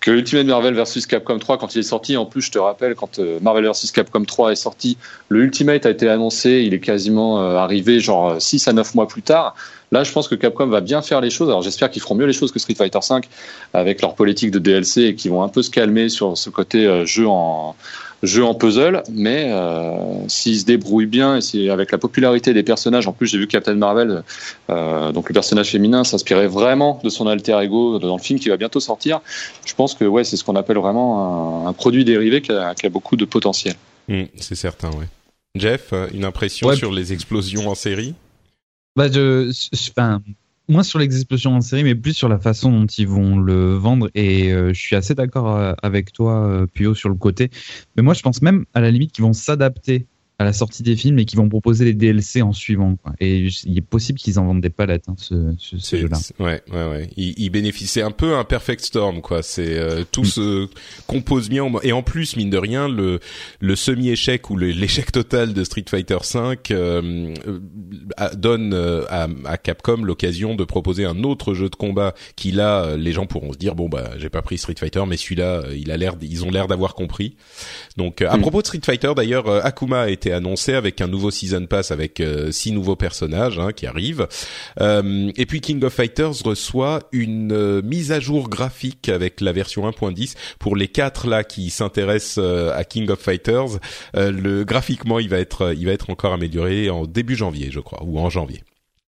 que 0.00 0.10
Ultimate 0.10 0.46
Marvel 0.46 0.74
vs 0.74 1.06
Capcom 1.06 1.38
3 1.38 1.58
quand 1.58 1.74
il 1.74 1.80
est 1.80 1.82
sorti. 1.82 2.16
En 2.16 2.24
plus, 2.24 2.42
je 2.42 2.50
te 2.50 2.58
rappelle, 2.58 2.94
quand 2.94 3.18
euh, 3.18 3.38
Marvel 3.40 3.66
vs 3.66 3.92
Capcom 3.92 4.24
3 4.24 4.52
est 4.52 4.56
sorti, 4.56 4.96
le 5.28 5.42
Ultimate 5.42 5.84
a 5.86 5.90
été 5.90 6.08
annoncé, 6.08 6.62
il 6.66 6.74
est 6.74 6.80
quasiment 6.80 7.40
euh, 7.40 7.56
arrivé 7.56 8.00
genre 8.00 8.40
6 8.40 8.66
à 8.68 8.72
9 8.72 8.94
mois 8.94 9.06
plus 9.06 9.22
tard. 9.22 9.54
Là, 9.92 10.04
je 10.04 10.12
pense 10.12 10.28
que 10.28 10.34
Capcom 10.34 10.66
va 10.68 10.80
bien 10.80 11.02
faire 11.02 11.20
les 11.20 11.30
choses. 11.30 11.48
Alors, 11.48 11.62
j'espère 11.62 11.90
qu'ils 11.90 12.00
feront 12.00 12.14
mieux 12.14 12.26
les 12.26 12.32
choses 12.32 12.52
que 12.52 12.58
Street 12.58 12.74
Fighter 12.74 13.00
5 13.02 13.28
avec 13.74 14.00
leur 14.00 14.14
politique 14.14 14.50
de 14.50 14.58
DLC 14.58 15.02
et 15.02 15.14
qu'ils 15.14 15.30
vont 15.30 15.42
un 15.42 15.48
peu 15.48 15.62
se 15.62 15.70
calmer 15.70 16.08
sur 16.08 16.38
ce 16.38 16.48
côté 16.48 16.86
euh, 16.86 17.04
jeu 17.04 17.26
en 17.28 17.76
jeu 18.22 18.44
en 18.44 18.54
puzzle, 18.54 19.02
mais 19.10 19.50
euh, 19.50 20.28
s'il 20.28 20.58
se 20.58 20.64
débrouille 20.64 21.06
bien 21.06 21.36
et 21.36 21.40
si 21.40 21.70
avec 21.70 21.90
la 21.90 21.98
popularité 21.98 22.52
des 22.52 22.62
personnages, 22.62 23.06
en 23.06 23.12
plus 23.12 23.26
j'ai 23.26 23.38
vu 23.38 23.46
Captain 23.46 23.74
Marvel, 23.74 24.22
euh, 24.68 25.12
donc 25.12 25.28
le 25.28 25.32
personnage 25.32 25.70
féminin 25.70 26.04
s'inspirait 26.04 26.46
vraiment 26.46 27.00
de 27.02 27.08
son 27.08 27.26
alter 27.26 27.58
ego 27.62 27.98
dans 27.98 28.16
le 28.16 28.22
film 28.22 28.38
qui 28.38 28.48
va 28.48 28.56
bientôt 28.56 28.80
sortir. 28.80 29.20
Je 29.64 29.74
pense 29.74 29.94
que 29.94 30.04
ouais, 30.04 30.24
c'est 30.24 30.36
ce 30.36 30.44
qu'on 30.44 30.56
appelle 30.56 30.78
vraiment 30.78 31.66
un, 31.66 31.72
produit 31.72 32.04
dérivé 32.04 32.42
qui 32.42 32.52
a, 32.52 32.74
beaucoup 32.90 33.16
de 33.16 33.24
potentiel. 33.24 33.74
Mmh, 34.08 34.24
c'est 34.36 34.54
certain, 34.54 34.90
ouais. 34.90 35.06
Jeff, 35.54 35.92
euh, 35.92 36.06
une 36.12 36.24
impression 36.24 36.72
sur 36.74 36.92
les 36.92 37.12
explosions 37.12 37.68
en 37.68 37.74
série? 37.74 38.14
Bah, 38.96 39.10
je, 39.10 39.50
je, 39.72 39.90
moins 40.70 40.82
sur 40.82 40.98
l'explosion 40.98 41.54
en 41.54 41.60
série, 41.60 41.84
mais 41.84 41.94
plus 41.94 42.14
sur 42.14 42.28
la 42.28 42.38
façon 42.38 42.70
dont 42.72 42.86
ils 42.86 43.08
vont 43.08 43.38
le 43.38 43.74
vendre. 43.74 44.10
Et 44.14 44.52
euh, 44.52 44.72
je 44.72 44.80
suis 44.80 44.96
assez 44.96 45.14
d'accord 45.14 45.56
euh, 45.56 45.74
avec 45.82 46.12
toi, 46.12 46.46
euh, 46.46 46.66
Puyo, 46.66 46.94
sur 46.94 47.08
le 47.08 47.16
côté. 47.16 47.50
Mais 47.96 48.02
moi, 48.02 48.14
je 48.14 48.22
pense 48.22 48.40
même 48.40 48.64
à 48.74 48.80
la 48.80 48.90
limite 48.90 49.12
qu'ils 49.12 49.24
vont 49.24 49.32
s'adapter 49.32 50.06
à 50.40 50.44
la 50.44 50.54
sortie 50.54 50.82
des 50.82 50.96
films 50.96 51.18
et 51.18 51.26
qui 51.26 51.36
vont 51.36 51.50
proposer 51.50 51.84
les 51.84 51.92
DLC 51.92 52.40
en 52.40 52.54
suivant. 52.54 52.96
Quoi. 52.96 53.12
Et 53.20 53.48
il 53.66 53.76
est 53.76 53.82
possible 53.82 54.18
qu'ils 54.18 54.38
en 54.38 54.46
vendent 54.46 54.62
des 54.62 54.70
palettes, 54.70 55.04
hein, 55.10 55.14
ce, 55.18 55.54
ce, 55.58 55.96
jeu-là. 55.96 56.16
Ouais, 56.38 56.62
ouais, 56.72 56.88
ouais. 56.88 57.10
Il, 57.18 57.34
il 57.36 57.50
bénéficie 57.50 58.00
un 58.00 58.10
peu 58.10 58.34
un 58.34 58.44
perfect 58.44 58.82
storm, 58.82 59.20
quoi. 59.20 59.42
C'est 59.42 59.76
euh, 59.76 60.02
tout 60.10 60.22
mm. 60.22 60.24
se 60.24 60.68
compose 61.06 61.50
bien. 61.50 61.70
Et 61.82 61.92
en 61.92 62.02
plus, 62.02 62.36
mine 62.36 62.48
de 62.48 62.56
rien, 62.56 62.88
le 62.88 63.20
le 63.60 63.76
semi-échec 63.76 64.48
ou 64.48 64.56
l'échec 64.56 65.12
total 65.12 65.52
de 65.52 65.62
Street 65.62 65.84
Fighter 65.86 66.16
V 66.32 66.56
euh, 66.70 67.34
donne 68.34 68.72
euh, 68.72 69.04
à, 69.10 69.28
à, 69.44 69.58
Capcom 69.58 70.02
l'occasion 70.02 70.54
de 70.54 70.64
proposer 70.64 71.04
un 71.04 71.22
autre 71.22 71.52
jeu 71.52 71.68
de 71.68 71.76
combat 71.76 72.14
qui 72.36 72.50
là, 72.50 72.96
les 72.96 73.12
gens 73.12 73.26
pourront 73.26 73.52
se 73.52 73.58
dire 73.58 73.74
bon 73.74 73.90
bah 73.90 74.12
j'ai 74.16 74.30
pas 74.30 74.40
pris 74.40 74.56
Street 74.56 74.74
Fighter, 74.78 75.02
mais 75.06 75.18
celui-là, 75.18 75.64
il 75.76 75.90
a 75.90 75.98
l'air, 75.98 76.14
ils 76.22 76.46
ont 76.46 76.50
l'air 76.50 76.66
d'avoir 76.66 76.94
compris. 76.94 77.36
Donc, 77.98 78.22
à 78.22 78.38
mm. 78.38 78.40
propos 78.40 78.62
de 78.62 78.66
Street 78.66 78.80
Fighter, 78.82 79.12
d'ailleurs, 79.14 79.46
Akuma 79.66 80.00
a 80.00 80.08
été 80.08 80.29
annoncé 80.32 80.74
avec 80.74 81.00
un 81.00 81.08
nouveau 81.08 81.30
season 81.30 81.66
pass 81.66 81.90
avec 81.90 82.20
euh, 82.20 82.50
six 82.52 82.72
nouveaux 82.72 82.96
personnages 82.96 83.58
hein, 83.58 83.72
qui 83.72 83.86
arrivent. 83.86 84.26
Euh, 84.80 85.30
et 85.36 85.46
puis 85.46 85.60
King 85.60 85.82
of 85.84 85.92
Fighters 85.92 86.42
reçoit 86.44 87.00
une 87.12 87.52
euh, 87.52 87.82
mise 87.82 88.12
à 88.12 88.20
jour 88.20 88.48
graphique 88.48 89.08
avec 89.08 89.40
la 89.40 89.52
version 89.52 89.88
1.10 89.88 90.34
pour 90.58 90.76
les 90.76 90.88
quatre 90.88 91.26
là 91.26 91.44
qui 91.44 91.70
s'intéressent 91.70 92.38
à 92.74 92.84
King 92.84 93.10
of 93.10 93.20
Fighters. 93.20 93.78
le 94.14 94.64
graphiquement, 94.64 95.18
il 95.18 95.28
va 95.28 95.38
être 95.38 95.74
il 95.76 95.86
va 95.86 95.92
être 95.92 96.10
encore 96.10 96.32
amélioré 96.32 96.90
en 96.90 97.06
début 97.06 97.36
janvier, 97.36 97.70
je 97.70 97.80
crois, 97.80 98.02
ou 98.04 98.18
en 98.18 98.30
janvier. 98.30 98.62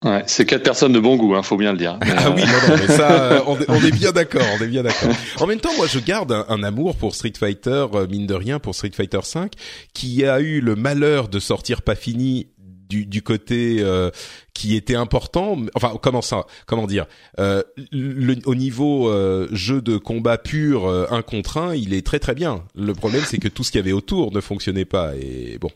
Ouais, 0.02 0.22
c'est 0.26 0.46
quatre 0.46 0.62
personnes 0.62 0.94
de 0.94 0.98
bon 0.98 1.16
goût, 1.16 1.34
hein, 1.34 1.42
faut 1.42 1.58
bien 1.58 1.72
le 1.72 1.78
dire. 1.78 1.98
ah 2.00 2.30
oui, 2.30 2.40
non, 2.40 2.68
non, 2.68 2.76
mais 2.80 2.86
ça, 2.86 3.32
euh, 3.32 3.40
on, 3.46 3.84
est 3.84 3.90
bien 3.90 4.12
d'accord, 4.12 4.46
on 4.58 4.64
est 4.64 4.68
bien 4.68 4.82
d'accord. 4.82 5.10
En 5.38 5.46
même 5.46 5.60
temps, 5.60 5.76
moi, 5.76 5.86
je 5.86 5.98
garde 5.98 6.32
un, 6.32 6.62
amour 6.62 6.96
pour 6.96 7.14
Street 7.14 7.34
Fighter, 7.38 7.86
euh, 7.92 8.06
mine 8.08 8.26
de 8.26 8.32
rien, 8.32 8.58
pour 8.60 8.74
Street 8.74 8.92
Fighter 8.94 9.20
5, 9.22 9.52
qui 9.92 10.24
a 10.24 10.40
eu 10.40 10.62
le 10.62 10.74
malheur 10.74 11.28
de 11.28 11.38
sortir 11.38 11.82
pas 11.82 11.94
fini 11.94 12.48
du, 12.88 13.04
du 13.04 13.20
côté 13.20 13.76
euh, 13.80 14.10
qui 14.54 14.74
était 14.74 14.94
important. 14.94 15.58
Enfin, 15.74 15.92
comment 16.00 16.22
ça 16.22 16.46
Comment 16.66 16.86
dire 16.86 17.04
euh, 17.38 17.62
le, 17.92 18.36
Au 18.46 18.54
niveau 18.54 19.12
jeu 19.52 19.82
de 19.82 19.98
combat 19.98 20.38
pur, 20.38 20.88
un 20.88 21.20
contre 21.20 21.58
un, 21.58 21.74
il 21.74 21.92
est 21.92 22.06
très 22.06 22.18
très 22.18 22.34
bien. 22.34 22.64
Le 22.74 22.94
problème, 22.94 23.22
c'est 23.26 23.38
que 23.38 23.48
tout 23.48 23.64
ce 23.64 23.70
qu'il 23.70 23.78
y 23.80 23.82
avait 23.82 23.92
autour 23.92 24.32
ne 24.32 24.40
fonctionnait 24.40 24.86
pas. 24.86 25.14
Et 25.16 25.58
bon, 25.60 25.70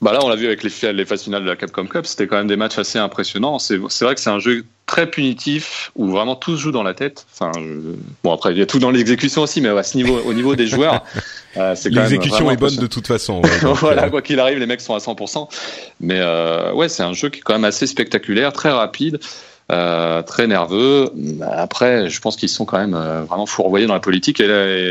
bah 0.00 0.12
là, 0.12 0.20
on 0.22 0.28
l'a 0.28 0.36
vu 0.36 0.46
avec 0.46 0.62
les, 0.62 0.92
les 0.92 1.04
phases 1.04 1.22
finales 1.22 1.44
de 1.44 1.48
la 1.48 1.56
Capcom 1.56 1.86
Cup, 1.86 2.06
c'était 2.06 2.26
quand 2.26 2.36
même 2.36 2.46
des 2.46 2.56
matchs 2.56 2.78
assez 2.78 2.98
impressionnants. 2.98 3.58
C'est 3.58 3.76
vrai 3.76 4.14
que 4.14 4.20
c'est 4.20 4.30
un 4.30 4.38
jeu 4.38 4.64
très 4.86 5.10
punitif 5.10 5.90
où 5.96 6.08
vraiment 6.08 6.36
tout 6.36 6.56
se 6.56 6.62
joue 6.62 6.70
dans 6.70 6.82
la 6.82 6.94
tête. 6.94 7.26
Enfin, 7.32 7.52
bon 8.22 8.32
après 8.32 8.52
il 8.52 8.58
y 8.58 8.62
a 8.62 8.66
tout 8.66 8.78
dans 8.78 8.90
l'exécution 8.90 9.42
aussi, 9.42 9.60
mais 9.60 9.70
à 9.70 9.82
ce 9.82 9.96
niveau, 9.96 10.20
au 10.20 10.34
niveau 10.34 10.54
des 10.56 10.66
joueurs, 10.66 11.02
euh, 11.56 11.74
c'est 11.74 11.90
l'exécution 11.90 12.50
est 12.50 12.56
bonne 12.56 12.76
de 12.76 12.86
toute 12.86 13.06
façon. 13.06 13.40
voilà, 13.62 14.04
euh, 14.04 14.10
quoi 14.10 14.20
qu'il 14.20 14.38
arrive, 14.40 14.58
les 14.58 14.66
mecs 14.66 14.82
sont 14.82 14.94
à 14.94 14.98
100%. 14.98 15.48
Mais 16.00 16.18
euh, 16.18 16.72
ouais, 16.74 16.88
c'est 16.88 17.02
un 17.02 17.14
jeu 17.14 17.30
qui 17.30 17.38
est 17.38 17.42
quand 17.42 17.54
même 17.54 17.64
assez 17.64 17.86
spectaculaire, 17.86 18.52
très 18.52 18.70
rapide. 18.70 19.20
Euh, 19.74 20.22
très 20.22 20.46
nerveux. 20.46 21.10
Après, 21.42 22.08
je 22.08 22.20
pense 22.20 22.36
qu'ils 22.36 22.48
sont 22.48 22.64
quand 22.64 22.78
même 22.78 22.94
euh, 22.94 23.24
vraiment 23.24 23.46
fourvoyés 23.46 23.86
dans 23.86 23.94
la 23.94 24.00
politique. 24.00 24.38
Et 24.38 24.46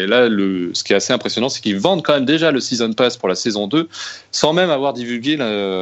là, 0.07 0.27
le, 0.27 0.71
ce 0.73 0.83
qui 0.83 0.91
est 0.91 0.95
assez 0.95 1.13
impressionnant, 1.13 1.47
c'est 1.47 1.61
qu'ils 1.61 1.79
vendent 1.79 2.03
quand 2.03 2.13
même 2.13 2.25
déjà 2.25 2.51
le 2.51 2.59
Season 2.59 2.91
Pass 2.91 3.15
pour 3.15 3.29
la 3.29 3.35
saison 3.35 3.67
2, 3.67 3.87
sans 4.31 4.51
même 4.51 4.69
avoir 4.69 4.93
divulgué 4.93 5.37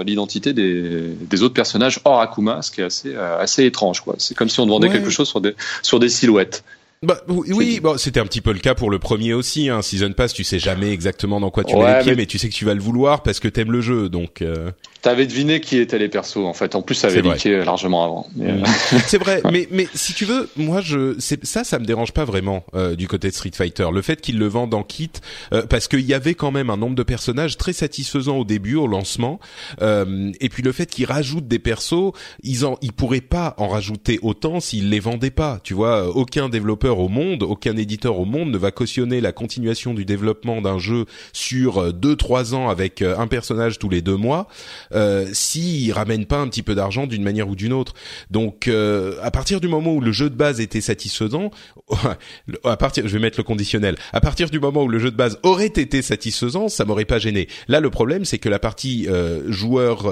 l'identité 0.06 0.54
des, 0.54 1.16
des, 1.20 1.44
autres 1.44 1.54
personnages 1.54 2.00
hors 2.06 2.22
Akuma, 2.22 2.62
ce 2.62 2.70
qui 2.70 2.82
est 2.82 2.86
assez, 2.86 3.16
euh, 3.16 3.40
assez 3.40 3.66
étrange. 3.66 4.04
C'est 4.18 4.36
comme 4.36 4.50
si 4.50 4.60
on 4.60 4.66
demandait 4.66 4.90
quelque 4.90 5.10
chose 5.10 5.28
sur 5.28 5.42
des, 5.42 5.56
sur 5.82 6.00
des 6.00 6.10
silhouettes. 6.10 6.64
Bah 7.02 7.18
oui, 7.28 7.80
bon, 7.80 7.98
c'était 7.98 8.20
un 8.20 8.26
petit 8.26 8.42
peu 8.42 8.54
le 8.54 8.60
cas 8.60 8.76
pour 8.76 8.92
le 8.92 9.00
premier 9.00 9.34
aussi. 9.34 9.70
Hein. 9.70 9.82
Season 9.82 10.12
Pass, 10.12 10.34
tu 10.34 10.44
sais 10.44 10.60
jamais 10.60 10.92
exactement 10.92 11.40
dans 11.40 11.50
quoi 11.50 11.64
tu 11.64 11.76
mets 11.76 11.98
les 11.98 12.04
pieds, 12.04 12.16
mais... 12.16 12.28
tu 12.28 12.38
sais 12.38 12.48
que 12.50 12.54
tu 12.54 12.66
vas 12.66 12.76
le 12.76 12.82
vouloir 12.82 13.24
parce 13.24 13.40
que 13.40 13.48
t'aimes 13.48 13.72
le 13.72 13.82
jeu, 13.82 14.10
donc. 14.10 14.44
Euh... 14.44 14.70
T'avais 15.02 15.26
deviné 15.26 15.60
qui 15.62 15.78
étaient 15.78 15.98
les 15.98 16.10
persos 16.10 16.38
en 16.38 16.54
fait. 16.54 16.76
En 16.76 16.82
plus, 16.82 16.96
ça 16.96 17.08
avait 17.08 17.22
leaké 17.22 17.64
largement 17.64 18.04
avant. 18.04 18.28
Euh, 18.40 18.64
c'est 19.08 19.18
vrai, 19.18 19.42
mais 19.52 19.68
mais 19.72 19.88
si 19.94 20.14
tu 20.14 20.26
veux, 20.26 20.50
moi 20.56 20.82
je, 20.82 21.16
ça, 21.20 21.64
ça 21.64 21.80
me 21.80 21.86
dérange 21.86 22.12
pas 22.12 22.26
vraiment 22.26 22.64
euh, 22.76 22.96
du 22.96 23.08
côté 23.08 23.30
de 23.30 23.34
Street 23.34 23.52
Fighter. 23.54 23.88
Le 23.94 24.02
fait 24.02 24.22
qu'ils 24.22 24.38
le 24.38 24.48
vendent 24.48 24.74
en 24.74 24.84
kit, 24.84 25.12
euh, 25.54 25.66
parce 25.66 25.88
qu'il 25.88 26.02
y 26.02 26.14
avait 26.14 26.36
quand 26.36 26.52
même 26.52 26.70
un 26.70 26.78
nombre 26.78 26.96
de 26.96 27.04
personnages 27.04 27.58
très 27.58 27.74
satisfaisant 27.74 28.38
au 28.38 28.46
début, 28.46 28.76
au 28.76 28.88
lancement, 28.88 29.40
et 29.82 30.50
puis 30.50 30.64
le 30.64 30.72
fait 30.72 30.86
qu'ils 30.86 31.06
rajoutent 31.06 31.48
des 31.48 31.60
persos, 31.60 32.12
ils 32.44 32.66
en, 32.66 32.78
ils 32.82 32.94
pourraient 32.94 33.22
pas 33.22 33.56
en 33.58 33.68
rajouter 33.68 34.20
autant 34.22 34.60
s'ils 34.60 34.90
les 34.90 35.00
vendaient 35.00 35.32
pas. 35.32 35.60
Tu 35.64 35.74
vois, 35.74 36.16
aucun 36.16 36.50
développeur 36.50 37.00
au 37.00 37.10
monde, 37.10 37.44
aucun 37.44 37.76
éditeur 37.76 38.20
au 38.20 38.26
monde 38.26 38.52
ne 38.52 38.58
va 38.58 38.72
cautionner 38.72 39.22
la 39.22 39.32
continuation 39.32 39.94
du 39.94 40.06
développement 40.06 40.62
d'un 40.62 40.78
jeu 40.78 41.06
sur 41.34 41.92
2-3 41.92 42.54
euh, 42.54 42.56
ans 42.56 42.70
avec 42.70 43.02
euh, 43.02 43.18
un 43.18 43.28
personnage 43.28 43.80
tous 43.80 43.90
les 43.90 44.02
deux 44.02 44.18
mois 44.18 44.48
euh, 44.93 45.27
s'il 45.34 45.91
ramène 45.93 46.25
pas 46.25 46.38
un 46.38 46.47
petit 46.47 46.63
peu 46.63 46.75
d'argent 46.75 47.08
d'une 47.08 47.23
manière 47.23 47.47
ou 47.47 47.56
d'une 47.56 47.73
autre. 47.73 47.93
Donc 48.30 48.67
euh, 48.67 49.17
à 49.23 49.32
partir 49.32 49.62
du 49.62 49.67
moment 49.67 49.93
où 49.93 50.01
le 50.01 50.12
jeu 50.12 50.30
de 50.30 50.36
base 50.36 50.60
était 50.60 50.82
satisfaisant, 50.82 51.51
à 52.63 52.77
partir, 52.77 53.08
je 53.08 53.13
vais 53.13 53.19
mettre 53.19 53.39
le 53.39 53.43
conditionnel, 53.43 53.95
à 54.13 54.21
partir 54.21 54.49
du 54.49 54.60
moment 54.60 54.84
où 54.84 54.88
le 54.88 54.99
jeu 54.99 55.12
de 55.12 55.15
base 55.15 55.39
aurait 55.43 55.65
été 55.67 56.01
satisfaisant, 56.01 56.67
ça 56.67 56.86
m'aurait 56.86 57.06
pas 57.06 57.19
gêné. 57.19 57.47
Là 57.67 57.80
le 57.80 57.89
problème 57.89 58.25
c'est 58.25 58.38
que 58.38 58.49
la 58.49 58.60
partie 58.60 59.08
joueur, 59.47 60.12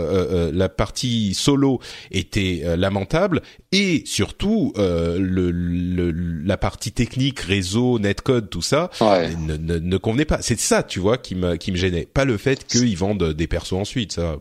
la 0.54 0.70
partie 0.70 1.34
solo 1.34 1.80
était 2.12 2.64
lamentable 2.78 3.42
et 3.72 4.04
surtout 4.06 4.74
le, 4.78 5.52
le, 5.52 6.12
la 6.12 6.58
partie 6.58 6.70
partie 6.70 6.92
technique, 6.92 7.40
réseau, 7.40 7.98
netcode, 7.98 8.50
tout 8.52 8.62
ça, 8.62 8.92
ne, 9.02 9.58
ne, 9.58 9.80
ne, 9.80 9.98
convenait 9.98 10.26
pas. 10.26 10.42
C'est 10.42 10.60
ça, 10.60 10.84
tu 10.84 11.00
vois, 11.00 11.18
qui 11.18 11.34
me, 11.34 11.56
qui 11.56 11.72
me 11.72 11.78
gênait. 11.78 12.06
Pas 12.06 12.26
le 12.26 12.38
fait 12.38 12.64
qu'ils 12.68 12.96
vendent 12.96 13.34
des 13.34 13.48
persos 13.48 13.74
ensuite, 13.74 14.14
ça. 14.14 14.38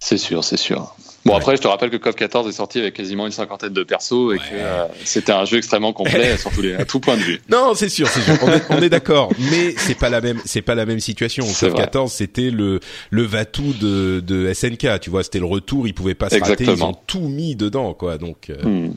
C'est 0.00 0.18
sûr, 0.18 0.44
c'est 0.44 0.56
sûr. 0.56 0.94
Bon 1.24 1.36
après, 1.36 1.56
je 1.56 1.62
te 1.62 1.68
rappelle 1.68 1.90
que 1.90 1.96
CoF 1.96 2.14
14 2.14 2.48
est 2.48 2.52
sorti 2.52 2.78
avec 2.78 2.94
quasiment 2.94 3.26
une 3.26 3.32
cinquantaine 3.32 3.72
de 3.72 3.82
persos 3.82 4.34
et 4.34 4.38
que 4.38 4.42
euh, 4.52 4.84
c'était 5.04 5.32
un 5.32 5.44
jeu 5.44 5.58
extrêmement 5.58 5.92
complet 5.92 6.36
sur 6.38 6.50
tous 6.50 6.62
les, 6.62 6.74
à 6.74 6.84
tout 6.84 7.00
point 7.00 7.16
de 7.16 7.22
vue. 7.22 7.40
Non, 7.50 7.74
c'est 7.74 7.88
sûr, 7.88 8.08
c'est 8.08 8.20
sûr. 8.20 8.34
On 8.70 8.80
est, 8.80 8.88
d'accord, 8.88 9.30
mais 9.50 9.74
c'est 9.76 9.96
pas 9.96 10.08
la 10.08 10.20
même, 10.20 10.40
c'est 10.44 10.62
pas 10.62 10.74
la 10.74 10.86
même 10.86 11.00
situation. 11.00 11.44
CoF 11.44 11.74
14, 11.74 12.12
c'était 12.12 12.50
le 12.50 12.80
le 13.10 13.22
Vatou 13.24 13.74
de, 13.74 14.20
de 14.20 14.52
SNK, 14.52 15.00
tu 15.00 15.10
vois, 15.10 15.24
c'était 15.24 15.40
le 15.40 15.46
retour, 15.46 15.86
ils 15.86 15.94
pouvaient 15.94 16.14
pas 16.14 16.30
se 16.30 16.38
rater, 16.38 16.64
ils 16.64 16.84
ont 16.84 16.94
tout 17.06 17.28
mis 17.28 17.56
dedans, 17.56 17.94
quoi. 17.94 18.16
Donc. 18.18 18.50
Euh, 18.50 18.62
hmm. 18.62 18.94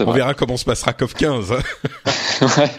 On 0.00 0.12
verra 0.12 0.32
comment 0.32 0.56
se 0.56 0.64
passera 0.64 0.94
CoF 0.94 1.12
15. 1.14 1.50
ouais. 2.40 2.70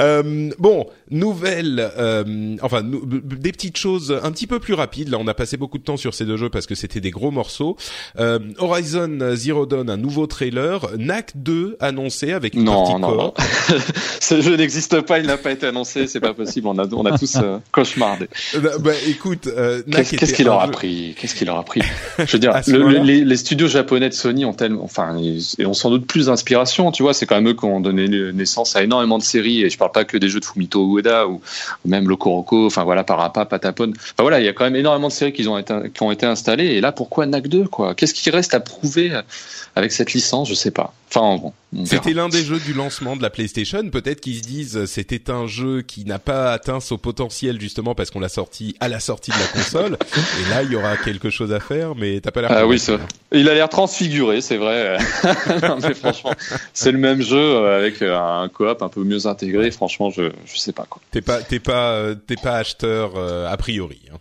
Euh, 0.00 0.50
bon, 0.58 0.86
nouvelle, 1.10 1.90
euh, 1.98 2.56
enfin 2.62 2.82
des 2.82 3.52
petites 3.52 3.76
choses 3.76 4.18
un 4.22 4.30
petit 4.32 4.46
peu 4.46 4.58
plus 4.58 4.74
rapides. 4.74 5.08
Là, 5.08 5.18
on 5.20 5.26
a 5.26 5.34
passé 5.34 5.56
beaucoup 5.56 5.78
de 5.78 5.82
temps 5.82 5.96
sur 5.96 6.14
ces 6.14 6.24
deux 6.24 6.36
jeux 6.36 6.50
parce 6.50 6.66
que 6.66 6.74
c'était 6.74 7.00
des 7.00 7.10
gros 7.10 7.30
morceaux. 7.30 7.76
Euh, 8.18 8.38
Horizon 8.58 9.34
Zero 9.34 9.66
Dawn, 9.66 9.90
un 9.90 9.96
nouveau 9.96 10.26
trailer. 10.26 10.80
NAC 10.98 11.32
2 11.34 11.76
annoncé 11.80 12.32
avec 12.32 12.54
une 12.54 12.64
non, 12.64 12.98
non, 12.98 13.16
non. 13.16 13.34
Ce 14.20 14.40
jeu 14.40 14.56
n'existe 14.56 15.00
pas, 15.00 15.18
il 15.18 15.26
n'a 15.26 15.38
pas 15.38 15.52
été 15.52 15.66
annoncé, 15.66 16.06
c'est 16.06 16.20
pas 16.20 16.34
possible. 16.34 16.68
On 16.68 16.78
a, 16.78 16.86
on 16.92 17.04
a 17.06 17.18
tous 17.18 17.36
euh, 17.36 17.58
cauchemardé. 17.72 18.28
Bah, 18.60 18.70
bah, 18.78 18.92
écoute, 19.08 19.46
euh, 19.46 19.82
qu'est-ce 19.90 20.34
qu'il 20.34 20.46
leur 20.46 20.60
a 20.60 20.68
pris? 20.68 21.14
Qu'est-ce 21.18 21.34
qu'il 21.34 21.46
leur 21.46 21.56
a 21.56 21.64
pris? 21.64 21.82
Je 22.18 22.32
veux 22.32 22.38
dire, 22.38 22.52
les, 22.66 23.24
les, 23.24 23.36
studios 23.36 23.68
japonais 23.68 24.08
de 24.08 24.14
Sony 24.14 24.44
ont 24.44 24.52
tellement, 24.52 24.84
enfin, 24.84 25.16
ils 25.18 25.66
ont 25.66 25.74
sans 25.74 25.90
doute 25.90 26.06
plus 26.06 26.26
d'inspiration. 26.26 26.92
Tu 26.92 27.02
vois, 27.02 27.14
c'est 27.14 27.26
quand 27.26 27.36
même 27.36 27.48
eux 27.48 27.54
qui 27.54 27.64
ont 27.64 27.80
donné 27.80 28.08
naissance 28.32 28.76
à 28.76 28.82
énormément 28.82 29.18
de 29.18 29.22
séries. 29.22 29.62
Et 29.62 29.70
je 29.70 29.78
parle 29.78 29.92
pas 29.92 30.04
que 30.04 30.16
des 30.16 30.28
jeux 30.28 30.40
de 30.40 30.44
Fumito 30.44 30.99
Ueda 31.00 31.26
ou, 31.26 31.40
même 31.84 32.08
Lokoroko, 32.08 32.66
enfin 32.66 32.84
voilà, 32.84 33.04
Parappa, 33.04 33.44
Patapon. 33.46 33.92
Enfin 33.94 34.22
voilà, 34.22 34.40
il 34.40 34.46
y 34.46 34.48
a 34.48 34.52
quand 34.52 34.64
même 34.64 34.76
énormément 34.76 35.08
de 35.08 35.12
séries 35.12 35.32
qui 35.32 35.46
ont 35.48 35.58
été, 35.58 35.74
qui 35.92 36.02
ont 36.02 36.12
été 36.12 36.26
installées. 36.26 36.66
Et 36.66 36.80
là, 36.80 36.92
pourquoi 36.92 37.26
NAC 37.26 37.48
2 37.48 37.68
quoi? 37.68 37.94
Qu'est-ce 37.94 38.14
qui 38.14 38.30
reste 38.30 38.54
à 38.54 38.60
prouver 38.60 39.12
avec 39.76 39.92
cette 39.92 40.12
licence? 40.12 40.48
Je 40.48 40.54
sais 40.54 40.70
pas. 40.70 40.92
Enfin, 41.12 41.42
bon, 41.42 41.52
c'était 41.86 42.12
l'un 42.12 42.28
des 42.28 42.44
jeux 42.44 42.60
du 42.60 42.72
lancement 42.72 43.16
de 43.16 43.22
la 43.22 43.30
PlayStation. 43.30 43.88
Peut-être 43.90 44.20
qu'ils 44.20 44.36
se 44.36 44.42
disent 44.42 44.84
c'était 44.86 45.30
un 45.30 45.46
jeu 45.46 45.82
qui 45.82 46.04
n'a 46.04 46.18
pas 46.18 46.52
atteint 46.52 46.80
son 46.80 46.98
potentiel 46.98 47.60
justement 47.60 47.94
parce 47.94 48.10
qu'on 48.10 48.20
l'a 48.20 48.28
sorti 48.28 48.76
à 48.80 48.88
la 48.88 49.00
sortie 49.00 49.30
de 49.30 49.36
la 49.36 49.46
console. 49.46 49.98
Et 50.40 50.50
là, 50.50 50.62
il 50.62 50.70
y 50.70 50.76
aura 50.76 50.96
quelque 50.96 51.30
chose 51.30 51.52
à 51.52 51.60
faire, 51.60 51.94
mais 51.94 52.20
t'as 52.20 52.30
pas 52.30 52.42
l'air. 52.42 52.52
Ah 52.52 52.66
oui, 52.66 52.78
ça. 52.78 52.98
Il 53.32 53.48
a 53.48 53.54
l'air 53.54 53.68
transfiguré, 53.68 54.40
c'est 54.40 54.56
vrai. 54.56 54.98
non, 55.62 55.78
mais 55.82 55.94
franchement, 55.94 56.32
c'est 56.74 56.92
le 56.92 56.98
même 56.98 57.22
jeu 57.22 57.38
euh, 57.38 57.78
avec 57.78 58.02
euh, 58.02 58.18
un 58.18 58.48
coop 58.48 58.82
un 58.82 58.88
peu 58.88 59.04
mieux 59.04 59.26
intégré. 59.26 59.70
Franchement, 59.70 60.10
je 60.10 60.30
je 60.46 60.58
sais 60.58 60.72
pas 60.72 60.86
quoi. 60.90 61.00
T'es 61.10 61.22
pas 61.22 61.40
t'es 61.40 61.60
pas 61.60 61.92
euh, 61.92 62.14
t'es 62.14 62.36
pas 62.36 62.56
acheteur 62.58 63.16
a 63.16 63.56
priori. 63.56 64.00
Hein. 64.12 64.18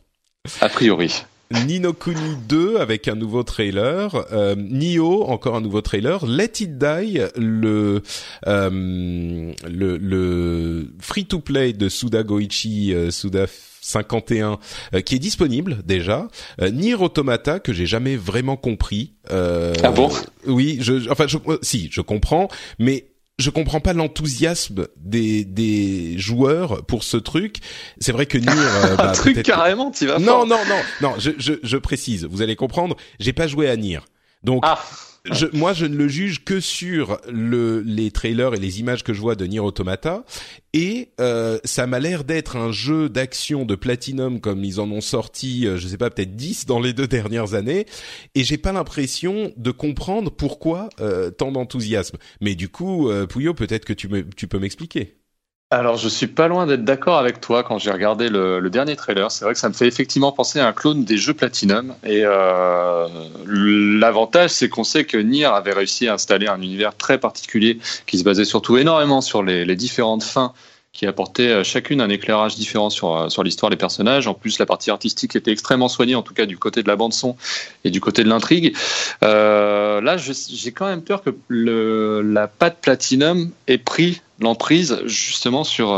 A 0.62 0.70
priori. 0.70 1.24
Nino 1.52 1.94
Kuni 1.94 2.36
2 2.48 2.78
avec 2.78 3.08
un 3.08 3.16
nouveau 3.16 3.42
trailer, 3.42 4.26
euh, 4.32 4.56
Nio 4.56 5.24
encore 5.24 5.56
un 5.56 5.62
nouveau 5.62 5.82
trailer, 5.82 6.24
Let 6.28 6.52
It 6.60 6.78
Die 6.78 7.22
le 7.36 8.04
euh, 8.46 8.70
le, 9.68 9.98
le 9.98 10.88
free 11.00 11.26
to 11.26 11.40
play 11.40 11.74
de 11.74 11.90
Suda 11.90 12.22
Goichi 12.22 12.94
euh, 12.94 13.10
Suda 13.10 13.48
51 13.82 14.60
euh, 14.94 15.02
qui 15.02 15.16
est 15.16 15.20
disponible 15.20 15.82
déjà, 15.84 16.28
euh, 16.62 16.70
Nier 16.70 16.94
Automata 16.94 17.60
que 17.60 17.74
j'ai 17.74 17.88
jamais 17.88 18.16
vraiment 18.16 18.58
compris. 18.58 19.14
ah 19.32 19.92
bon? 19.92 20.12
Oui, 20.46 20.78
je 20.82 21.10
enfin 21.10 21.26
je, 21.26 21.38
si 21.64 21.90
je 21.92 22.02
comprends, 22.02 22.48
mais 22.78 23.08
je 23.40 23.50
comprends 23.50 23.80
pas 23.80 23.94
l'enthousiasme 23.94 24.88
des 24.98 25.46
des 25.46 26.18
joueurs 26.18 26.86
pour 26.86 27.04
ce 27.04 27.18
truc. 27.18 27.58
C'est 28.00 28.12
vrai 28.12 28.26
que 28.26 28.38
Nier, 28.38 28.50
euh, 28.50 28.96
bah, 28.98 29.10
un 29.10 29.14
truc 29.14 29.42
carrément, 29.44 29.92
tu 29.92 30.06
vas. 30.06 30.20
Non, 30.20 30.46
non, 30.46 30.60
non, 30.68 30.82
non. 31.02 31.14
Je, 31.18 31.32
je, 31.38 31.54
je 31.64 31.78
précise. 31.78 32.26
Vous 32.30 32.42
allez 32.42 32.56
comprendre. 32.56 32.96
J'ai 33.20 33.34
pas 33.34 33.48
joué 33.48 33.70
à 33.70 33.76
Nier, 33.76 34.00
donc. 34.44 34.64
Ah 34.66 34.80
je, 35.32 35.46
moi, 35.54 35.74
je 35.74 35.86
ne 35.86 35.96
le 35.96 36.08
juge 36.08 36.44
que 36.44 36.60
sur 36.60 37.20
le, 37.30 37.82
les 37.82 38.12
trailers 38.12 38.54
et 38.54 38.60
les 38.60 38.80
images 38.80 39.04
que 39.04 39.14
je 39.14 39.22
vois 39.22 39.36
de 39.36 39.46
Nier 39.46 39.60
Automata, 39.60 40.24
et 40.74 41.10
euh, 41.20 41.60
ça 41.64 41.88
m'a 41.88 42.00
l'air 42.00 42.24
d'être 42.24 42.56
un 42.56 42.72
jeu 42.72 43.10
d'action 43.10 43.66
de 43.66 43.76
Platinum 43.76 44.40
comme 44.40 44.64
ils 44.64 44.80
en 44.80 44.90
ont 44.92 45.02
sorti, 45.02 45.68
euh, 45.68 45.78
je 45.78 45.88
sais 45.88 45.98
pas, 45.98 46.10
peut-être 46.10 46.36
10 46.36 46.66
dans 46.66 46.80
les 46.80 46.94
deux 46.94 47.08
dernières 47.08 47.54
années, 47.54 47.86
et 48.36 48.44
j'ai 48.44 48.58
pas 48.58 48.72
l'impression 48.72 49.52
de 49.58 49.72
comprendre 49.72 50.32
pourquoi 50.32 50.90
euh, 51.00 51.32
tant 51.32 51.52
d'enthousiasme. 51.52 52.18
Mais 52.42 52.56
du 52.56 52.70
coup, 52.70 53.10
euh, 53.10 53.26
Pouillot, 53.26 53.54
peut-être 53.54 53.86
que 53.86 53.94
tu, 53.94 54.08
me, 54.08 54.28
tu 54.30 54.48
peux 54.48 54.60
m'expliquer. 54.60 55.16
Alors, 55.72 55.98
je 55.98 56.10
suis 56.10 56.26
pas 56.26 56.48
loin 56.48 56.66
d'être 56.66 56.84
d'accord 56.84 57.20
avec 57.20 57.42
toi 57.42 57.62
quand 57.64 57.78
j'ai 57.78 57.92
regardé 57.92 58.28
le, 58.30 58.68
dernier 58.72 58.96
trailer. 58.96 59.30
C'est 59.30 59.46
vrai 59.46 59.54
que 59.54 59.60
ça 59.60 59.70
me 59.70 59.76
fait 59.76 59.86
effectivement 59.86 60.32
penser 60.32 60.60
à 60.60 60.68
un 60.68 60.74
clone 60.74 61.04
des 61.04 61.18
jeux 61.18 61.36
Platinum. 61.36 61.94
Et 62.04 62.24
euh, 62.24 63.08
l'avantage, 63.46 64.50
c'est 64.50 64.68
qu'on 64.68 64.84
sait 64.84 65.06
que 65.06 65.18
Nier 65.18 65.46
avait 65.46 65.74
réussi 65.74 66.08
à 66.08 66.16
installer 66.16 66.48
un 66.48 66.60
univers 66.60 66.98
très 66.98 67.20
particulier 67.20 67.78
qui 68.08 68.18
se 68.18 68.24
basait 68.24 68.46
surtout 68.46 68.78
énormément 68.78 69.22
sur 69.22 69.44
les 69.44 69.76
différentes 69.76 70.24
fins 70.24 70.54
qui 70.92 71.06
apportaient 71.06 71.50
euh, 71.50 71.64
chacune 71.64 72.02
un 72.02 72.10
éclairage 72.10 72.56
différent 72.56 72.90
sur, 72.90 73.16
euh, 73.16 73.30
sur 73.30 73.44
l'histoire 73.44 73.70
des 73.70 73.78
personnages. 73.78 74.28
En 74.28 74.34
plus, 74.34 74.60
la 74.60 74.66
partie 74.66 74.90
artistique 74.90 75.36
était 75.36 75.52
extrêmement 75.52 75.88
soignée, 75.88 76.16
en 76.16 76.24
tout 76.24 76.34
cas 76.34 76.46
du 76.46 76.58
côté 76.58 76.84
de 76.84 76.88
la 76.88 76.96
bande 76.96 77.14
son 77.14 77.36
et 77.84 77.92
du 77.92 78.02
côté 78.02 78.24
de 78.24 78.30
l'intrigue. 78.30 78.76
Euh, 79.24 80.02
là, 80.02 80.18
j'ai 80.18 80.72
quand 80.72 80.88
même 80.88 81.04
peur 81.04 81.22
que 81.22 82.22
la 82.24 82.48
patte 82.48 82.78
Platinum 82.82 83.52
ait 83.68 83.78
pris 83.78 84.22
l'emprise 84.40 85.00
justement 85.06 85.64
sur 85.64 85.94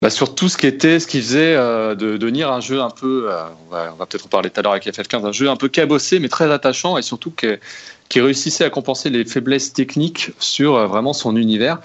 bah, 0.00 0.10
sur 0.10 0.36
tout 0.36 0.48
ce 0.48 0.56
qui 0.56 0.68
était, 0.68 1.00
ce 1.00 1.08
qui 1.08 1.20
faisait 1.20 1.56
euh, 1.56 1.96
de, 1.96 2.16
devenir 2.16 2.52
un 2.52 2.60
jeu 2.60 2.80
un 2.80 2.90
peu, 2.90 3.28
on 3.68 3.74
va, 3.74 4.06
peut-être 4.06 4.26
en 4.26 4.28
parler 4.28 4.48
tout 4.48 4.60
à 4.60 4.62
l'heure 4.62 4.72
avec 4.72 4.86
FF15, 4.86 5.26
un 5.26 5.32
jeu 5.32 5.50
un 5.50 5.56
peu 5.56 5.68
cabossé 5.68 6.20
mais 6.20 6.28
très 6.28 6.50
attachant 6.52 6.96
et 6.98 7.02
surtout 7.02 7.32
qui, 7.32 8.20
réussissait 8.20 8.64
à 8.64 8.70
compenser 8.70 9.10
les 9.10 9.24
faiblesses 9.24 9.72
techniques 9.72 10.30
sur 10.38 10.86
vraiment 10.86 11.12
son 11.12 11.36
univers. 11.36 11.80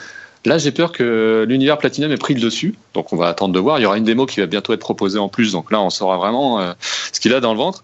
Là, 0.46 0.58
j'ai 0.58 0.72
peur 0.72 0.92
que 0.92 1.46
l'univers 1.48 1.78
Platinum 1.78 2.12
ait 2.12 2.18
pris 2.18 2.34
le 2.34 2.42
dessus, 2.42 2.76
donc 2.94 3.14
on 3.14 3.16
va 3.16 3.28
attendre 3.28 3.54
de 3.54 3.60
voir. 3.60 3.80
Il 3.80 3.84
y 3.84 3.86
aura 3.86 3.98
une 3.98 4.04
démo 4.04 4.26
qui 4.26 4.40
va 4.40 4.46
bientôt 4.46 4.74
être 4.74 4.80
proposée 4.80 5.20
en 5.20 5.30
plus, 5.30 5.54
donc 5.54 5.72
là, 5.72 5.82
on 5.82 5.90
saura 5.90 6.18
vraiment 6.18 6.74
ce 7.14 7.20
qu'il 7.20 7.34
a 7.34 7.40
dans 7.40 7.54
le 7.54 7.58
ventre. 7.58 7.84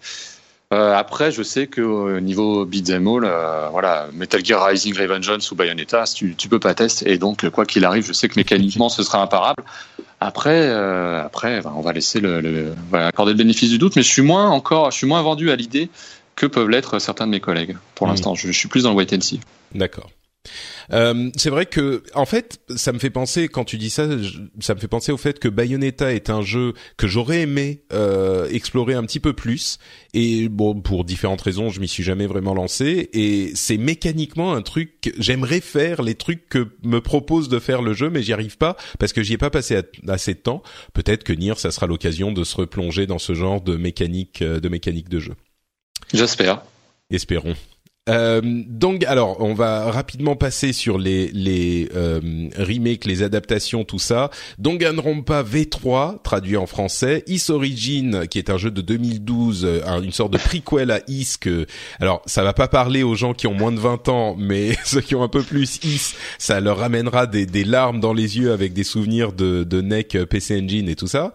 Euh, 0.72 0.94
après, 0.94 1.32
je 1.32 1.42
sais 1.42 1.66
qu'au 1.66 2.20
niveau 2.20 2.64
beat'em 2.64 3.08
all, 3.08 3.24
euh, 3.24 3.68
voilà, 3.72 4.06
Metal 4.12 4.44
Gear 4.44 4.64
Rising, 4.64 4.96
Revengeance 4.96 5.50
ou 5.50 5.56
Bayonetta, 5.56 6.04
tu, 6.04 6.36
tu 6.36 6.48
peux 6.48 6.60
pas 6.60 6.74
tester. 6.74 7.10
Et 7.10 7.18
donc, 7.18 7.48
quoi 7.50 7.66
qu'il 7.66 7.84
arrive, 7.84 8.06
je 8.06 8.12
sais 8.12 8.28
que 8.28 8.34
mécaniquement, 8.36 8.88
ce 8.88 9.02
sera 9.02 9.20
imparable. 9.20 9.64
Après, 10.20 10.68
euh, 10.68 11.24
après, 11.24 11.60
ben, 11.60 11.72
on 11.74 11.80
va 11.80 11.92
laisser 11.92 12.20
le, 12.20 12.40
le 12.40 12.72
voilà, 12.88 13.08
accorder 13.08 13.32
le 13.32 13.38
bénéfice 13.38 13.70
du 13.70 13.78
doute, 13.78 13.96
mais 13.96 14.02
je 14.02 14.10
suis 14.10 14.22
moins 14.22 14.48
encore, 14.48 14.92
je 14.92 14.98
suis 14.98 15.08
moins 15.08 15.22
vendu 15.22 15.50
à 15.50 15.56
l'idée 15.56 15.90
que 16.36 16.46
peuvent 16.46 16.68
l'être 16.68 17.00
certains 17.00 17.26
de 17.26 17.32
mes 17.32 17.40
collègues. 17.40 17.76
Pour 17.96 18.06
mmh. 18.06 18.10
l'instant, 18.10 18.34
je, 18.36 18.46
je 18.46 18.52
suis 18.52 18.68
plus 18.68 18.84
dans 18.84 18.90
le 18.90 18.96
wait 18.96 19.12
and 19.12 19.22
see. 19.22 19.40
D'accord. 19.74 20.08
Euh, 20.92 21.30
c'est 21.36 21.50
vrai 21.50 21.66
que, 21.66 22.02
en 22.14 22.24
fait, 22.24 22.60
ça 22.74 22.92
me 22.92 22.98
fait 22.98 23.10
penser 23.10 23.48
quand 23.48 23.64
tu 23.64 23.76
dis 23.76 23.90
ça, 23.90 24.06
ça 24.60 24.74
me 24.74 24.80
fait 24.80 24.88
penser 24.88 25.12
au 25.12 25.16
fait 25.16 25.38
que 25.38 25.48
Bayonetta 25.48 26.12
est 26.12 26.30
un 26.30 26.42
jeu 26.42 26.72
que 26.96 27.06
j'aurais 27.06 27.42
aimé 27.42 27.82
euh, 27.92 28.48
explorer 28.50 28.94
un 28.94 29.04
petit 29.04 29.20
peu 29.20 29.32
plus. 29.32 29.78
Et 30.14 30.48
bon, 30.48 30.80
pour 30.80 31.04
différentes 31.04 31.42
raisons, 31.42 31.70
je 31.70 31.80
m'y 31.80 31.88
suis 31.88 32.02
jamais 32.02 32.26
vraiment 32.26 32.54
lancé. 32.54 33.10
Et 33.12 33.52
c'est 33.54 33.76
mécaniquement 33.76 34.54
un 34.54 34.62
truc. 34.62 35.12
J'aimerais 35.18 35.60
faire 35.60 36.02
les 36.02 36.14
trucs 36.14 36.48
que 36.48 36.68
me 36.82 37.00
propose 37.00 37.48
de 37.48 37.58
faire 37.58 37.82
le 37.82 37.92
jeu, 37.92 38.10
mais 38.10 38.22
j'y 38.22 38.32
arrive 38.32 38.56
pas 38.56 38.76
parce 38.98 39.12
que 39.12 39.22
j'y 39.22 39.34
ai 39.34 39.38
pas 39.38 39.50
passé 39.50 39.80
assez 40.08 40.34
de 40.34 40.40
temps. 40.40 40.62
Peut-être 40.94 41.24
que 41.24 41.32
Nier, 41.32 41.54
ça 41.56 41.70
sera 41.70 41.86
l'occasion 41.86 42.32
de 42.32 42.44
se 42.44 42.56
replonger 42.56 43.06
dans 43.06 43.18
ce 43.18 43.34
genre 43.34 43.60
de 43.60 43.76
mécanique, 43.76 44.42
euh, 44.42 44.60
de 44.60 44.68
mécanique 44.68 45.08
de 45.08 45.20
jeu. 45.20 45.34
J'espère. 46.12 46.62
Espérons. 47.10 47.54
Euh, 48.08 48.40
donc, 48.42 49.04
alors, 49.04 49.40
on 49.40 49.54
va 49.54 49.90
rapidement 49.90 50.34
passer 50.34 50.72
sur 50.72 50.98
les, 50.98 51.28
les 51.32 51.88
euh, 51.94 52.48
remakes, 52.56 53.04
les 53.04 53.22
adaptations, 53.22 53.84
tout 53.84 53.98
ça. 53.98 54.30
Danganronpa 54.58 55.42
V3, 55.42 56.22
traduit 56.22 56.56
en 56.56 56.66
français. 56.66 57.22
Is 57.26 57.50
Origin, 57.50 58.26
qui 58.28 58.38
est 58.38 58.50
un 58.50 58.56
jeu 58.56 58.70
de 58.70 58.80
2012, 58.80 59.64
euh, 59.64 60.00
une 60.02 60.12
sorte 60.12 60.32
de 60.32 60.38
prequel 60.38 60.90
à 60.90 61.00
Is. 61.08 61.34
Que, 61.40 61.66
alors, 62.00 62.22
ça 62.26 62.42
va 62.42 62.54
pas 62.54 62.68
parler 62.68 63.02
aux 63.02 63.14
gens 63.14 63.34
qui 63.34 63.46
ont 63.46 63.54
moins 63.54 63.72
de 63.72 63.80
20 63.80 64.08
ans, 64.08 64.34
mais 64.38 64.72
ceux 64.84 65.02
qui 65.02 65.14
ont 65.14 65.22
un 65.22 65.28
peu 65.28 65.42
plus 65.42 65.78
Is, 65.84 66.14
ça 66.38 66.60
leur 66.60 66.78
ramènera 66.78 67.26
des, 67.26 67.44
des 67.44 67.64
larmes 67.64 68.00
dans 68.00 68.14
les 68.14 68.38
yeux 68.38 68.52
avec 68.52 68.72
des 68.72 68.84
souvenirs 68.84 69.32
de, 69.32 69.62
de 69.62 69.80
NEC, 69.82 70.16
euh, 70.16 70.26
PC 70.26 70.60
Engine 70.60 70.88
et 70.88 70.96
tout 70.96 71.06
ça. 71.06 71.34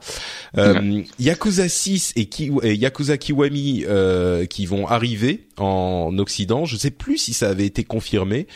Yakuza 1.19 1.69
6 1.69 2.13
et, 2.15 2.25
Ki 2.25 2.51
et 2.63 2.75
Yakuza 2.75 3.17
Kiwami 3.17 3.85
euh, 3.87 4.45
qui 4.45 4.65
vont 4.65 4.87
arriver 4.87 5.45
en 5.57 6.17
Occident. 6.17 6.64
Je 6.65 6.77
sais 6.77 6.91
plus 6.91 7.17
si 7.17 7.33
ça 7.33 7.49
avait 7.49 7.65
été 7.65 7.83
confirmé. 7.83 8.47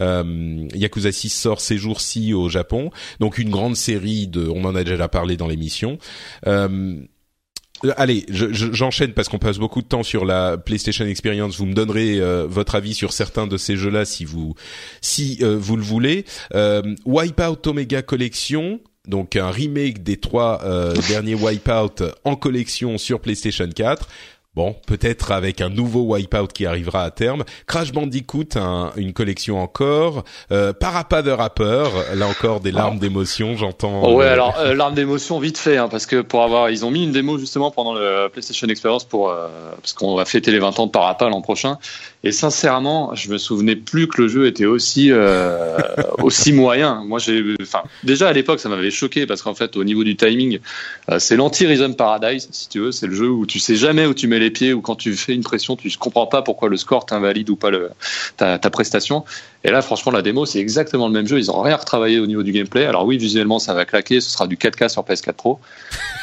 Euh, 0.00 0.66
Yakuza 0.74 1.12
6 1.12 1.28
sort 1.30 1.60
ces 1.60 1.78
jours-ci 1.78 2.34
au 2.34 2.48
Japon, 2.48 2.90
donc 3.20 3.38
une 3.38 3.50
grande 3.50 3.76
série 3.76 4.26
de. 4.26 4.48
On 4.48 4.64
en 4.64 4.74
a 4.74 4.84
déjà 4.84 5.08
parlé 5.08 5.36
dans 5.36 5.48
l'émission. 5.48 5.98
Euh, 6.46 7.00
Allez, 7.96 8.26
j'enchaîne 8.28 9.12
parce 9.12 9.28
qu'on 9.28 9.38
passe 9.38 9.58
beaucoup 9.58 9.82
de 9.82 9.86
temps 9.86 10.02
sur 10.02 10.24
la 10.24 10.58
PlayStation 10.58 11.04
Experience. 11.06 11.56
Vous 11.58 11.66
me 11.66 11.74
donnerez 11.74 12.18
euh, 12.18 12.44
votre 12.48 12.74
avis 12.74 12.92
sur 12.92 13.12
certains 13.12 13.46
de 13.46 13.56
ces 13.56 13.76
jeux-là 13.76 14.04
si 14.04 14.24
vous 14.24 14.54
si 15.00 15.38
euh, 15.42 15.56
vous 15.56 15.76
le 15.76 15.82
voulez. 15.82 16.24
Euh, 16.54 16.82
Wipeout 17.04 17.66
Omega 17.66 18.02
Collection, 18.02 18.80
donc 19.06 19.36
un 19.36 19.50
remake 19.50 20.02
des 20.02 20.16
trois 20.16 20.60
euh, 20.64 20.94
derniers 21.08 21.36
Wipeout 21.36 22.02
en 22.24 22.34
collection 22.34 22.98
sur 22.98 23.20
PlayStation 23.20 23.68
4. 23.68 24.08
Bon, 24.54 24.74
peut-être 24.86 25.30
avec 25.30 25.60
un 25.60 25.68
nouveau 25.68 26.02
Wipeout 26.02 26.48
qui 26.48 26.66
arrivera 26.66 27.04
à 27.04 27.10
terme. 27.10 27.44
Crash 27.66 27.92
Bandicoot, 27.92 28.56
un, 28.56 28.92
une 28.96 29.12
collection 29.12 29.60
encore. 29.60 30.24
Euh, 30.50 30.72
Parappa 30.72 31.22
the 31.22 31.28
Rapper, 31.28 31.84
là 32.14 32.26
encore 32.26 32.58
des 32.60 32.72
larmes 32.72 32.98
d'émotion, 32.98 33.56
j'entends. 33.56 34.02
Oh 34.02 34.16
ouais, 34.16 34.26
euh, 34.26 34.32
alors 34.32 34.58
euh, 34.58 34.74
larmes 34.74 34.94
d'émotion 34.94 35.38
vite 35.38 35.58
fait, 35.58 35.76
hein, 35.76 35.88
parce 35.88 36.06
que 36.06 36.22
pour 36.22 36.42
avoir, 36.42 36.70
ils 36.70 36.84
ont 36.84 36.90
mis 36.90 37.04
une 37.04 37.12
démo 37.12 37.38
justement 37.38 37.70
pendant 37.70 37.94
le 37.94 38.28
PlayStation 38.32 38.66
Experience 38.68 39.04
pour 39.04 39.28
euh, 39.30 39.48
parce 39.80 39.92
qu'on 39.92 40.16
va 40.16 40.24
fêter 40.24 40.50
les 40.50 40.58
20 40.58 40.80
ans 40.80 40.86
de 40.86 40.90
Parappa 40.90 41.28
l'an 41.28 41.40
prochain. 41.40 41.78
Et 42.24 42.32
sincèrement, 42.32 43.14
je 43.14 43.30
me 43.30 43.38
souvenais 43.38 43.76
plus 43.76 44.08
que 44.08 44.22
le 44.22 44.28
jeu 44.28 44.46
était 44.46 44.64
aussi 44.64 45.12
euh, 45.12 45.78
aussi 46.18 46.52
moyen. 46.52 47.04
Moi, 47.06 47.20
j'ai, 47.20 47.54
enfin, 47.62 47.82
déjà 48.02 48.28
à 48.28 48.32
l'époque, 48.32 48.58
ça 48.58 48.68
m'avait 48.68 48.90
choqué 48.90 49.24
parce 49.24 49.42
qu'en 49.42 49.54
fait, 49.54 49.76
au 49.76 49.84
niveau 49.84 50.02
du 50.02 50.16
timing, 50.16 50.58
euh, 51.10 51.20
c'est 51.20 51.36
l'anti-Rhythm 51.36 51.94
Paradise, 51.94 52.48
si 52.50 52.68
tu 52.68 52.80
veux. 52.80 52.90
C'est 52.90 53.06
le 53.06 53.14
jeu 53.14 53.28
où 53.28 53.46
tu 53.46 53.60
sais 53.60 53.76
jamais 53.76 54.04
où 54.04 54.14
tu 54.14 54.26
mets 54.26 54.40
les 54.40 54.50
pieds 54.50 54.72
ou 54.72 54.80
quand 54.80 54.96
tu 54.96 55.14
fais 55.14 55.32
une 55.32 55.44
pression, 55.44 55.76
tu 55.76 55.86
ne 55.86 55.92
comprends 55.96 56.26
pas 56.26 56.42
pourquoi 56.42 56.68
le 56.68 56.76
score 56.76 57.06
t'invalide 57.06 57.50
ou 57.50 57.56
pas 57.56 57.70
le, 57.70 57.90
ta, 58.36 58.58
ta 58.58 58.70
prestation. 58.70 59.24
Et 59.62 59.70
là, 59.70 59.80
franchement, 59.80 60.10
la 60.10 60.22
démo, 60.22 60.44
c'est 60.44 60.58
exactement 60.58 61.06
le 61.06 61.12
même 61.12 61.28
jeu. 61.28 61.38
Ils 61.38 61.52
ont 61.52 61.60
rien 61.60 61.76
retravaillé 61.76 62.18
au 62.18 62.26
niveau 62.26 62.42
du 62.42 62.50
gameplay. 62.50 62.84
Alors 62.84 63.04
oui, 63.04 63.16
visuellement, 63.16 63.60
ça 63.60 63.74
va 63.74 63.84
claquer. 63.84 64.20
Ce 64.20 64.30
sera 64.30 64.48
du 64.48 64.56
4K 64.56 64.88
sur 64.88 65.02
PS4 65.02 65.34
Pro. 65.34 65.60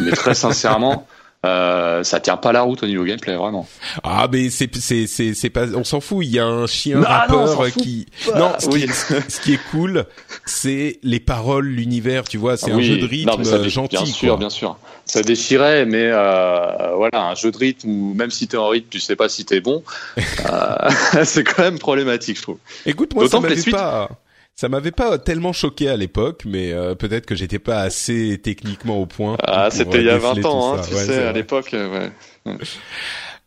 Mais 0.02 0.12
très 0.12 0.36
sincèrement. 0.36 1.08
Euh, 1.46 2.04
ça 2.04 2.20
tient 2.20 2.38
pas 2.38 2.52
la 2.52 2.62
route 2.62 2.82
au 2.84 2.88
niveau 2.88 3.04
gameplay 3.04 3.36
vraiment. 3.36 3.68
Ah 4.04 4.28
mais 4.32 4.50
c'est 4.50 4.74
c'est 4.76 5.06
c'est 5.06 5.34
c'est 5.34 5.50
pas 5.50 5.66
on 5.76 5.84
s'en 5.84 6.02
fout, 6.02 6.26
il 6.26 6.32
y 6.32 6.40
a 6.40 6.46
un 6.46 6.66
chien 6.66 7.02
ah, 7.06 7.20
rappeur 7.20 7.72
qui 7.72 8.08
Non, 8.36 8.54
ce, 8.58 8.68
qui 8.68 8.84
est, 8.84 8.92
ce 9.30 9.40
qui 9.40 9.54
est 9.54 9.60
cool, 9.70 10.06
c'est 10.46 11.00
les 11.04 11.20
paroles, 11.20 11.68
l'univers, 11.68 12.24
tu 12.24 12.38
vois, 12.38 12.58
c'est 12.58 12.72
un 12.72 12.82
jeu 12.82 12.98
de 12.98 13.06
rythme 13.06 13.44
non, 13.44 13.70
gentil 13.70 13.96
Bien 13.96 14.06
sûr, 14.06 14.38
bien 14.38 14.50
sûr. 14.50 14.78
Ça 15.06 15.22
déchirait 15.22 15.86
mais 15.86 16.10
euh, 16.12 16.96
voilà, 16.96 17.28
un 17.30 17.36
jeu 17.36 17.52
de 17.52 17.58
rythme 17.58 17.90
où 17.90 18.14
même 18.16 18.32
si 18.32 18.48
t'es 18.48 18.58
en 18.58 18.70
rythme, 18.70 18.88
tu 18.90 19.00
sais 19.00 19.16
pas 19.16 19.30
si 19.30 19.46
t'es 19.46 19.60
bon. 19.60 19.84
euh, 20.18 20.90
c'est 21.24 21.44
quand 21.44 21.64
même 21.64 21.80
problématique, 21.80 22.38
je 22.38 22.42
trouve. 22.42 22.58
Écoute, 22.86 23.14
moi 23.14 23.28
ça 23.30 23.40
m'avait 23.40 23.62
pas 23.72 24.10
ça 24.56 24.70
m'avait 24.70 24.92
pas 24.92 25.18
tellement 25.18 25.52
choqué 25.52 25.90
à 25.90 25.98
l'époque, 25.98 26.44
mais 26.46 26.72
euh, 26.72 26.96
peut-être 26.96 27.26
que 27.26 27.36
j'étais 27.36 27.60
pas 27.60 27.82
assez 27.82 28.40
techniquement 28.42 28.98
au 29.00 29.06
point. 29.06 29.38
Ah, 29.44 29.70
c'était 29.70 30.00
il 30.00 30.06
y 30.06 30.10
a 30.10 30.18
20 30.18 30.46
ans, 30.46 30.76
hein, 30.76 30.82
tu 30.88 30.96
sais, 30.96 31.24
à 31.24 31.34
l'époque, 31.34 31.70
ouais. 31.74 32.12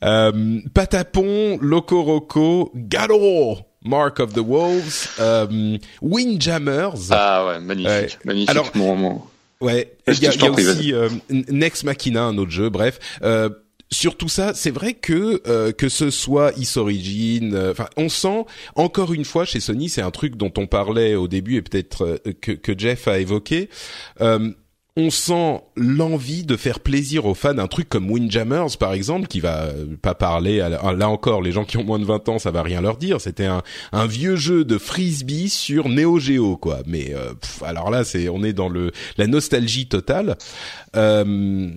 Euh, 0.04 0.60
Patapon, 0.74 1.58
Locoroco, 1.60 2.70
Galo, 2.74 3.56
Mark 3.84 4.20
of 4.20 4.34
the 4.34 4.38
Wolves, 4.38 5.08
euh, 5.18 5.78
Windjammers. 6.02 7.10
Ah 7.10 7.46
ouais, 7.46 7.60
magnifique, 7.60 8.18
magnifique. 8.24 8.50
Alors, 8.50 8.70
mon, 8.74 9.22
ouais, 9.60 9.96
il 10.06 10.22
y 10.22 10.26
a, 10.26 10.34
y 10.34 10.46
a 10.46 10.50
aussi 10.50 10.92
euh, 10.92 11.08
Next 11.30 11.84
Machina, 11.84 12.24
un 12.24 12.36
autre 12.38 12.50
jeu. 12.50 12.68
Bref, 12.68 12.98
euh, 13.22 13.48
sur 13.90 14.16
tout 14.16 14.28
ça, 14.28 14.52
c'est 14.54 14.70
vrai 14.70 14.94
que 14.94 15.40
euh, 15.46 15.72
que 15.72 15.88
ce 15.88 16.10
soit 16.10 16.52
Is 16.58 16.76
Origin, 16.76 17.54
euh, 17.54 17.72
enfin, 17.72 17.88
on 17.96 18.08
sent 18.08 18.44
encore 18.74 19.12
une 19.12 19.24
fois 19.24 19.44
chez 19.44 19.60
Sony, 19.60 19.88
c'est 19.88 20.02
un 20.02 20.10
truc 20.10 20.36
dont 20.36 20.52
on 20.58 20.66
parlait 20.66 21.14
au 21.14 21.28
début 21.28 21.56
et 21.56 21.62
peut-être 21.62 22.04
euh, 22.04 22.32
que, 22.40 22.52
que 22.52 22.78
Jeff 22.78 23.08
a 23.08 23.18
évoqué. 23.18 23.70
on 24.98 25.10
sent 25.10 25.62
l'envie 25.76 26.42
de 26.42 26.56
faire 26.56 26.80
plaisir 26.80 27.24
aux 27.24 27.34
fans. 27.34 27.56
Un 27.56 27.68
truc 27.68 27.88
comme 27.88 28.10
Windjammers, 28.10 28.76
par 28.80 28.92
exemple, 28.92 29.28
qui 29.28 29.38
va 29.38 29.66
euh, 29.66 29.96
pas 30.02 30.16
parler. 30.16 30.58
là 30.58 31.08
encore, 31.08 31.40
les 31.40 31.52
gens 31.52 31.64
qui 31.64 31.76
ont 31.76 31.84
moins 31.84 32.00
de 32.00 32.04
20 32.04 32.28
ans, 32.28 32.38
ça 32.40 32.50
va 32.50 32.64
rien 32.64 32.80
leur 32.80 32.96
dire. 32.96 33.20
C'était 33.20 33.46
un, 33.46 33.62
un 33.92 34.06
vieux 34.06 34.34
jeu 34.34 34.64
de 34.64 34.76
frisbee 34.76 35.48
sur 35.48 35.88
Neo 35.88 36.18
Geo, 36.18 36.56
quoi. 36.56 36.80
Mais 36.86 37.14
euh, 37.14 37.32
alors 37.64 37.90
là, 37.90 38.02
c'est 38.02 38.28
on 38.28 38.42
est 38.42 38.52
dans 38.52 38.68
le 38.68 38.90
la 39.16 39.28
nostalgie 39.28 39.86
totale. 39.86 40.36
Euh, 40.96 41.70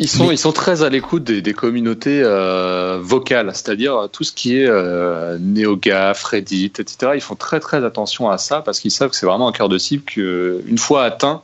ils 0.00 0.08
sont, 0.08 0.30
ils 0.30 0.38
sont 0.38 0.52
très 0.52 0.82
à 0.82 0.88
l'écoute 0.88 1.22
des, 1.22 1.42
des 1.42 1.52
communautés 1.52 2.22
euh, 2.24 2.98
vocales, 3.00 3.50
c'est-à-dire 3.54 4.08
tout 4.12 4.24
ce 4.24 4.32
qui 4.32 4.56
est 4.56 4.66
euh, 4.66 5.38
NeoGAF, 5.38 6.24
Reddit, 6.24 6.72
etc. 6.78 7.12
Ils 7.14 7.20
font 7.20 7.36
très 7.36 7.60
très 7.60 7.84
attention 7.84 8.28
à 8.28 8.38
ça 8.38 8.62
parce 8.62 8.80
qu'ils 8.80 8.90
savent 8.90 9.10
que 9.10 9.16
c'est 9.16 9.26
vraiment 9.26 9.46
un 9.46 9.52
cœur 9.52 9.68
de 9.68 9.78
cible 9.78 10.02
qu'une 10.02 10.78
fois 10.78 11.04
atteint, 11.04 11.42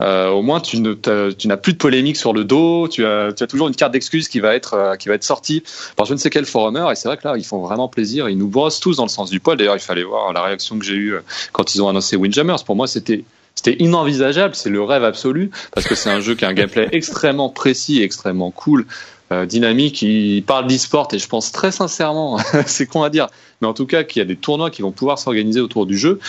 euh, 0.00 0.28
au 0.30 0.42
moins 0.42 0.60
tu, 0.60 0.78
n'as 0.80 1.56
plus 1.56 1.72
de 1.72 1.78
polémique 1.78 2.16
sur 2.16 2.32
le 2.32 2.44
dos, 2.44 2.86
tu 2.86 3.04
as, 3.04 3.32
tu 3.32 3.42
as 3.42 3.46
toujours 3.48 3.66
une 3.66 3.74
carte 3.74 3.92
d'excuse 3.92 4.28
qui 4.28 4.38
va 4.38 4.54
être 4.54 4.74
euh, 4.74 4.94
qui 4.94 5.08
va 5.08 5.16
être 5.16 5.24
sortie 5.24 5.64
par 5.96 6.06
je 6.06 6.12
ne 6.12 6.18
sais 6.18 6.30
quel 6.30 6.46
forumer 6.46 6.86
et 6.92 6.94
c'est 6.94 7.08
vrai 7.08 7.16
que 7.16 7.26
là 7.26 7.36
ils 7.36 7.44
font 7.44 7.58
vraiment 7.58 7.88
plaisir, 7.88 8.28
ils 8.28 8.38
nous 8.38 8.46
brossent 8.46 8.78
tous 8.78 8.98
dans 8.98 9.02
le 9.02 9.08
sens 9.08 9.28
du 9.28 9.40
poil. 9.40 9.58
D'ailleurs 9.58 9.74
il 9.74 9.80
fallait 9.80 10.04
voir 10.04 10.32
la 10.32 10.44
réaction 10.44 10.78
que 10.78 10.84
j'ai 10.84 10.94
eue 10.94 11.14
euh, 11.14 11.20
quand 11.50 11.74
ils 11.74 11.82
ont 11.82 11.88
annoncé 11.88 12.14
Windjammers. 12.14 12.62
Pour 12.64 12.76
moi 12.76 12.86
c'était 12.86 13.24
c'était 13.58 13.82
inenvisageable, 13.82 14.54
c'est 14.54 14.70
le 14.70 14.80
rêve 14.84 15.02
absolu 15.02 15.50
parce 15.72 15.84
que 15.84 15.96
c'est 15.96 16.10
un 16.10 16.20
jeu 16.20 16.36
qui 16.36 16.44
a 16.44 16.48
un 16.48 16.54
gameplay 16.54 16.88
extrêmement 16.92 17.48
précis, 17.48 18.00
extrêmement 18.02 18.52
cool, 18.52 18.86
euh, 19.32 19.46
dynamique. 19.46 20.00
Il 20.02 20.44
parle 20.44 20.68
d'e-sport 20.68 21.08
et 21.10 21.18
je 21.18 21.26
pense 21.26 21.50
très 21.50 21.72
sincèrement, 21.72 22.38
c'est 22.66 22.86
con 22.86 23.02
à 23.02 23.10
dire, 23.10 23.26
mais 23.60 23.68
en 23.68 23.74
tout 23.74 23.86
cas 23.86 24.04
qu'il 24.04 24.20
y 24.20 24.22
a 24.22 24.26
des 24.26 24.36
tournois 24.36 24.70
qui 24.70 24.82
vont 24.82 24.92
pouvoir 24.92 25.18
s'organiser 25.18 25.60
autour 25.60 25.86
du 25.86 25.98
jeu 25.98 26.20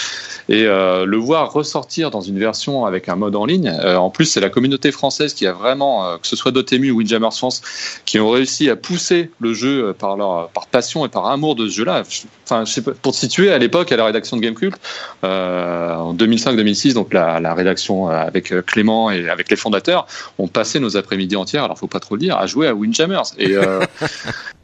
et 0.47 0.65
euh, 0.65 1.05
le 1.05 1.17
voir 1.17 1.51
ressortir 1.51 2.09
dans 2.09 2.21
une 2.21 2.39
version 2.39 2.85
avec 2.85 3.07
un 3.09 3.15
mode 3.15 3.35
en 3.35 3.45
ligne. 3.45 3.69
Euh, 3.69 3.97
en 3.97 4.09
plus, 4.09 4.25
c'est 4.25 4.39
la 4.39 4.49
communauté 4.49 4.91
française 4.91 5.33
qui 5.33 5.45
a 5.45 5.53
vraiment, 5.53 6.05
euh, 6.05 6.17
que 6.17 6.27
ce 6.27 6.35
soit 6.35 6.51
Dotemu 6.51 6.91
ou 6.91 6.97
Windjammers 6.97 7.33
France, 7.33 7.61
qui 8.05 8.19
ont 8.19 8.29
réussi 8.29 8.69
à 8.69 8.75
pousser 8.75 9.29
le 9.39 9.53
jeu 9.53 9.93
par 9.97 10.17
leur 10.17 10.49
par 10.49 10.67
passion 10.67 11.05
et 11.05 11.09
par 11.09 11.27
amour 11.27 11.55
de 11.55 11.67
ce 11.67 11.75
jeu-là. 11.75 12.03
Enfin, 12.45 12.63
pour 13.01 13.13
situer, 13.13 13.51
à 13.51 13.57
l'époque, 13.57 13.91
à 13.91 13.97
la 13.97 14.05
rédaction 14.05 14.37
de 14.37 14.41
Gamecult, 14.41 14.75
en 15.21 16.15
2005-2006, 16.15 16.93
donc 16.93 17.13
la, 17.13 17.39
la, 17.39 17.53
rédaction 17.53 18.07
avec 18.07 18.53
Clément 18.65 19.11
et 19.11 19.29
avec 19.29 19.49
les 19.49 19.55
fondateurs, 19.55 20.07
on 20.39 20.47
passait 20.47 20.79
nos 20.79 20.97
après-midi 20.97 21.35
entières, 21.35 21.63
alors 21.63 21.77
faut 21.77 21.87
pas 21.87 21.99
trop 21.99 22.15
le 22.15 22.21
dire, 22.21 22.37
à 22.37 22.47
jouer 22.47 22.67
à 22.67 22.73
Windjammers. 22.73 23.33
Et 23.37 23.55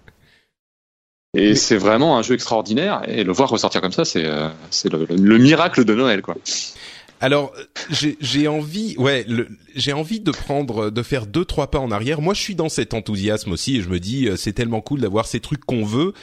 Et 1.36 1.56
c'est 1.56 1.78
vraiment 1.78 2.18
un 2.18 2.22
jeu 2.22 2.34
extraordinaire. 2.34 3.02
Et 3.08 3.24
le 3.24 3.34
voir 3.34 3.50
ressortir 3.50 3.82
comme 3.82 3.92
ça, 3.92 4.06
c'est 4.06 4.26
euh, 4.26 4.50
c'est 4.70 4.92
le, 4.92 5.06
le, 5.10 5.38
miracle 5.38 5.84
de 5.86 5.94
Noël, 5.94 6.22
quoi. 6.22 6.36
Alors 7.22 7.54
j'ai 7.90 8.48
envie, 8.48 8.96
ouais, 8.98 9.26
j'ai 9.74 9.94
envie 9.94 10.20
de 10.20 10.32
prendre, 10.32 10.90
de 10.90 11.02
faire 11.02 11.26
deux 11.26 11.46
trois 11.46 11.72
pas 11.72 11.80
en 11.80 11.90
arrière. 11.90 12.22
Moi, 12.22 12.34
je 12.34 12.42
suis 12.42 12.56
dans 12.56 12.68
cet 12.68 12.94
enthousiasme 12.94 13.52
aussi, 13.54 13.78
et 13.78 13.82
je 13.82 13.90
me 13.90 14.00
dis 14.00 14.28
euh, 14.28 14.36
c'est 14.36 14.52
tellement 14.52 14.82
cool 14.82 15.00
d'avoir 15.00 15.26
ces 15.26 15.40
trucs 15.40 15.64
qu'on 15.64 15.86
veut. 15.86 16.14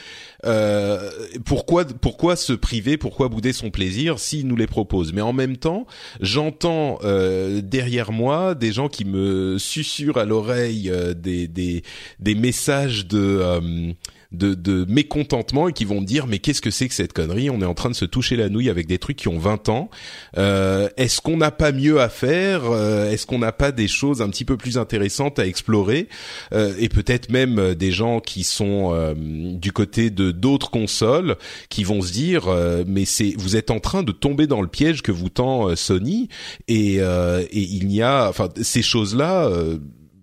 Euh, 0.45 1.09
pourquoi 1.45 1.85
pourquoi 1.85 2.35
se 2.35 2.53
priver, 2.53 2.97
pourquoi 2.97 3.27
bouder 3.27 3.53
son 3.53 3.71
plaisir 3.71 4.19
s'il 4.19 4.47
nous 4.47 4.55
les 4.55 4.67
propose? 4.67 5.13
Mais 5.13 5.21
en 5.21 5.33
même 5.33 5.57
temps, 5.57 5.87
j'entends 6.21 6.99
euh, 7.03 7.61
derrière 7.61 8.11
moi 8.11 8.53
des 8.53 8.71
gens 8.71 8.87
qui 8.87 9.03
me 9.03 9.57
susurrent 9.57 10.17
à 10.17 10.25
l'oreille 10.25 10.91
euh, 10.91 11.13
des, 11.15 11.47
des 11.47 11.83
des 12.19 12.35
messages 12.35 13.07
de 13.07 13.19
euh, 13.19 13.91
de, 14.33 14.53
de 14.53 14.85
mécontentement 14.89 15.69
et 15.69 15.73
qui 15.73 15.85
vont 15.85 16.01
me 16.01 16.05
dire 16.05 16.27
mais 16.27 16.39
qu'est-ce 16.39 16.61
que 16.61 16.71
c'est 16.71 16.87
que 16.87 16.93
cette 16.93 17.13
connerie? 17.13 17.49
On 17.49 17.61
est 17.61 17.65
en 17.65 17.73
train 17.73 17.89
de 17.89 17.95
se 17.95 18.05
toucher 18.05 18.35
la 18.35 18.49
nouille 18.49 18.69
avec 18.69 18.87
des 18.87 18.97
trucs 18.97 19.17
qui 19.17 19.27
ont 19.27 19.37
20 19.39 19.69
ans. 19.69 19.89
Euh, 20.37 20.89
est-ce 20.97 21.21
qu'on 21.21 21.37
n'a 21.37 21.51
pas 21.51 21.71
mieux 21.71 22.01
à 22.01 22.09
faire? 22.09 22.63
Euh, 22.65 23.11
Est-ce 23.11 23.25
qu'on 23.25 23.39
n'a 23.39 23.51
pas 23.51 23.71
des 23.71 23.87
choses 23.87 24.21
un 24.21 24.29
petit 24.29 24.45
peu 24.45 24.57
plus 24.57 24.77
intéressantes 24.77 25.39
à 25.39 25.45
explorer? 25.45 26.07
Euh, 26.53 26.73
Et 26.79 26.89
peut-être 26.89 27.31
même 27.31 27.75
des 27.75 27.91
gens 27.91 28.19
qui 28.19 28.43
sont 28.43 28.91
euh, 28.93 29.13
du 29.15 29.71
côté 29.71 30.09
de 30.09 30.31
d'autres 30.31 30.71
consoles 30.71 31.37
qui 31.69 31.83
vont 31.83 32.01
se 32.01 32.11
dire 32.11 32.47
mais 32.87 33.05
c'est 33.05 33.33
vous 33.37 33.55
êtes 33.55 33.71
en 33.71 33.79
train 33.79 34.03
de 34.03 34.11
tomber 34.11 34.47
dans 34.47 34.61
le 34.61 34.67
piège 34.67 35.01
que 35.01 35.11
vous 35.11 35.29
tend 35.29 35.75
Sony 35.75 36.29
et, 36.67 36.95
et 36.95 37.47
il 37.51 37.87
n'y 37.87 38.01
a 38.01 38.27
enfin 38.29 38.49
ces 38.61 38.81
choses 38.81 39.15
là 39.15 39.49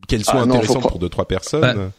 qu'elles 0.09 0.25
soient 0.25 0.41
ah 0.41 0.43
intéressantes 0.43 0.89
pour 0.89 0.99
deux 0.99 1.09
trois 1.09 1.27
personnes. 1.29 1.61
Bah, 1.61 1.93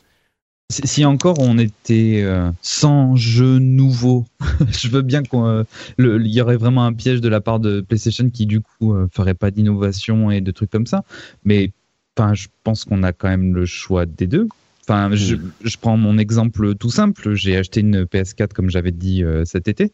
si 0.72 1.06
encore 1.06 1.40
on 1.40 1.58
était 1.58 2.22
euh, 2.24 2.50
sans 2.62 3.16
jeu 3.16 3.60
nouveau, 3.60 4.26
je 4.70 4.88
veux 4.88 5.02
bien 5.02 5.22
qu'il 5.22 5.40
euh, 5.40 5.64
y 5.98 6.42
aurait 6.42 6.58
vraiment 6.58 6.86
un 6.86 6.94
piège 6.94 7.22
de 7.22 7.30
la 7.30 7.42
part 7.42 7.60
de 7.60 7.82
PlayStation 7.82 8.30
qui 8.30 8.46
du 8.46 8.62
coup 8.62 8.94
euh, 8.94 9.08
ferait 9.12 9.34
pas 9.34 9.52
d'innovation 9.52 10.32
et 10.32 10.42
de 10.42 10.52
trucs 10.52 10.72
comme 10.72 10.88
ça. 10.88 11.04
Mais 11.44 11.72
enfin, 12.18 12.34
je 12.34 12.48
pense 12.64 12.86
qu'on 12.86 13.04
a 13.04 13.12
quand 13.12 13.30
même 13.30 13.54
le 13.54 13.66
choix 13.66 14.06
des 14.06 14.28
deux. 14.28 14.48
Enfin, 14.84 15.10
je, 15.14 15.36
je, 15.64 15.78
prends 15.78 15.98
mon 15.98 16.18
exemple 16.18 16.76
tout 16.76 16.90
simple. 16.90 17.36
J'ai 17.36 17.56
acheté 17.56 17.82
une 17.82 18.04
PS4 18.04 18.54
comme 18.54 18.70
j'avais 18.70 18.92
dit 18.92 19.24
cet 19.46 19.68
été 19.68 19.92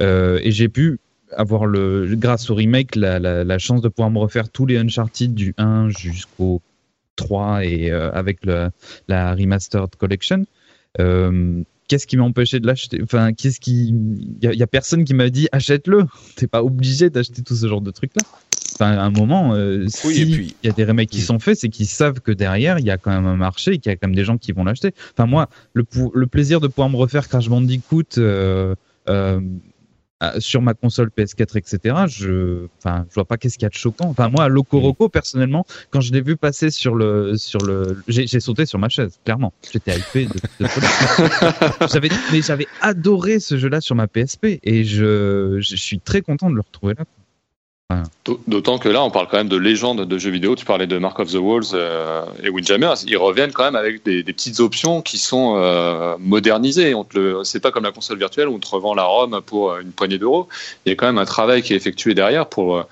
et 0.00 0.52
j'ai 0.52 0.68
pu 0.68 1.00
avoir 1.36 1.66
le 1.66 2.08
grâce 2.14 2.48
au 2.48 2.54
remake 2.54 2.94
la, 2.94 3.18
la, 3.18 3.44
la, 3.44 3.58
chance 3.58 3.82
de 3.82 3.88
pouvoir 3.88 4.10
me 4.10 4.18
refaire 4.18 4.48
tous 4.48 4.64
les 4.64 4.78
Uncharted 4.78 5.34
du 5.34 5.54
1 5.58 5.90
jusqu'au 5.90 6.62
3 7.18 7.64
et 7.64 7.90
euh, 7.90 8.10
avec 8.12 8.46
le, 8.46 8.70
la 9.08 9.34
Remastered 9.34 9.94
Collection. 9.96 10.46
Euh, 10.98 11.62
qu'est-ce 11.88 12.06
qui 12.06 12.16
m'a 12.16 12.24
empêché 12.24 12.60
de 12.60 12.66
l'acheter? 12.66 13.00
Enfin, 13.02 13.32
qu'est-ce 13.32 13.60
qui. 13.60 13.94
Il 14.42 14.54
y, 14.54 14.62
a 14.62 14.66
personne 14.66 15.04
qui 15.04 15.14
m'a 15.14 15.28
dit 15.28 15.48
achète-le. 15.52 16.04
T'es 16.36 16.46
pas 16.46 16.62
obligé 16.62 17.10
d'acheter 17.10 17.42
tout 17.42 17.54
ce 17.54 17.66
genre 17.66 17.82
de 17.82 17.90
trucs-là. 17.90 18.22
Enfin, 18.74 18.92
à 18.92 19.02
un 19.02 19.10
moment, 19.10 19.54
euh, 19.54 19.86
si 19.88 20.22
il 20.22 20.54
y 20.62 20.68
a 20.68 20.72
des 20.72 20.84
remakes 20.84 21.10
qui 21.10 21.20
sont 21.20 21.40
faits, 21.40 21.58
c'est 21.58 21.68
qu'ils 21.68 21.86
savent 21.86 22.20
que 22.20 22.30
derrière, 22.30 22.78
il 22.78 22.86
y 22.86 22.90
a 22.90 22.96
quand 22.96 23.10
même 23.10 23.26
un 23.26 23.36
marché 23.36 23.72
et 23.72 23.78
qu'il 23.78 23.90
y 23.90 23.92
a 23.92 23.96
quand 23.96 24.06
même 24.06 24.14
des 24.14 24.24
gens 24.24 24.38
qui 24.38 24.52
vont 24.52 24.62
l'acheter. 24.64 24.94
Enfin, 25.12 25.26
moi, 25.26 25.48
le, 25.72 25.84
le 26.14 26.26
plaisir 26.26 26.60
de 26.60 26.68
pouvoir 26.68 26.88
me 26.88 26.96
refaire 26.96 27.26
Crash 27.28 27.48
Bandicoot 27.48 28.18
euh, 28.18 28.76
euh, 29.08 29.40
sur 30.38 30.62
ma 30.62 30.74
console 30.74 31.10
PS4, 31.16 31.58
etc. 31.58 31.96
Je, 32.08 32.66
enfin, 32.78 33.06
je 33.08 33.14
vois 33.14 33.24
pas 33.24 33.36
qu'est-ce 33.36 33.56
qu'il 33.56 33.64
y 33.64 33.66
a 33.66 33.70
de 33.70 33.74
choquant. 33.74 34.08
Enfin, 34.08 34.28
moi, 34.28 34.48
Loco 34.48 34.80
Roco, 34.80 35.06
mm. 35.06 35.10
personnellement, 35.10 35.66
quand 35.90 36.00
je 36.00 36.12
l'ai 36.12 36.20
vu 36.20 36.36
passer 36.36 36.70
sur 36.70 36.94
le, 36.94 37.36
sur 37.36 37.60
le, 37.60 38.02
j'ai 38.08 38.40
sauté 38.40 38.66
sur 38.66 38.78
ma 38.78 38.88
chaise, 38.88 39.18
clairement. 39.24 39.52
J'étais 39.72 39.96
hypé 39.96 40.26
de, 40.26 40.32
de 40.60 40.68
j'avais, 41.92 42.08
mais 42.32 42.42
j'avais 42.42 42.66
adoré 42.80 43.38
ce 43.38 43.58
jeu-là 43.58 43.80
sur 43.80 43.94
ma 43.94 44.08
PSP 44.08 44.58
et 44.62 44.84
je, 44.84 45.58
je 45.60 45.76
suis 45.76 46.00
très 46.00 46.22
content 46.22 46.50
de 46.50 46.54
le 46.54 46.62
retrouver 46.62 46.94
là. 46.98 47.04
D'autant 48.46 48.78
que 48.78 48.90
là, 48.90 49.02
on 49.02 49.10
parle 49.10 49.28
quand 49.30 49.38
même 49.38 49.48
de 49.48 49.56
légendes 49.56 50.06
de 50.06 50.18
jeux 50.18 50.30
vidéo. 50.30 50.54
Tu 50.54 50.66
parlais 50.66 50.86
de 50.86 50.98
Mark 50.98 51.18
of 51.20 51.32
the 51.32 51.36
Walls 51.36 51.68
euh, 51.72 52.22
et 52.42 52.50
Windjammers. 52.50 52.96
Ils 53.06 53.16
reviennent 53.16 53.52
quand 53.52 53.64
même 53.64 53.76
avec 53.76 54.04
des, 54.04 54.22
petites 54.24 54.60
options 54.60 55.00
qui 55.00 55.16
sont 55.16 55.56
euh, 55.56 56.16
modernisées. 56.18 56.94
C'est 57.44 57.60
pas 57.60 57.70
comme 57.70 57.84
la 57.84 57.92
console 57.92 58.18
virtuelle 58.18 58.48
où 58.48 58.56
on 58.56 58.58
te 58.58 58.68
revend 58.68 58.94
la 58.94 59.04
ROM 59.04 59.40
pour 59.40 59.78
une 59.78 59.92
poignée 59.92 60.18
d'euros. 60.18 60.48
Il 60.84 60.90
y 60.90 60.92
a 60.92 60.96
quand 60.96 61.06
même 61.06 61.16
un 61.16 61.24
travail 61.24 61.62
qui 61.62 61.72
est 61.72 61.76
effectué 61.76 62.14
derrière 62.14 62.46
pour 62.46 62.84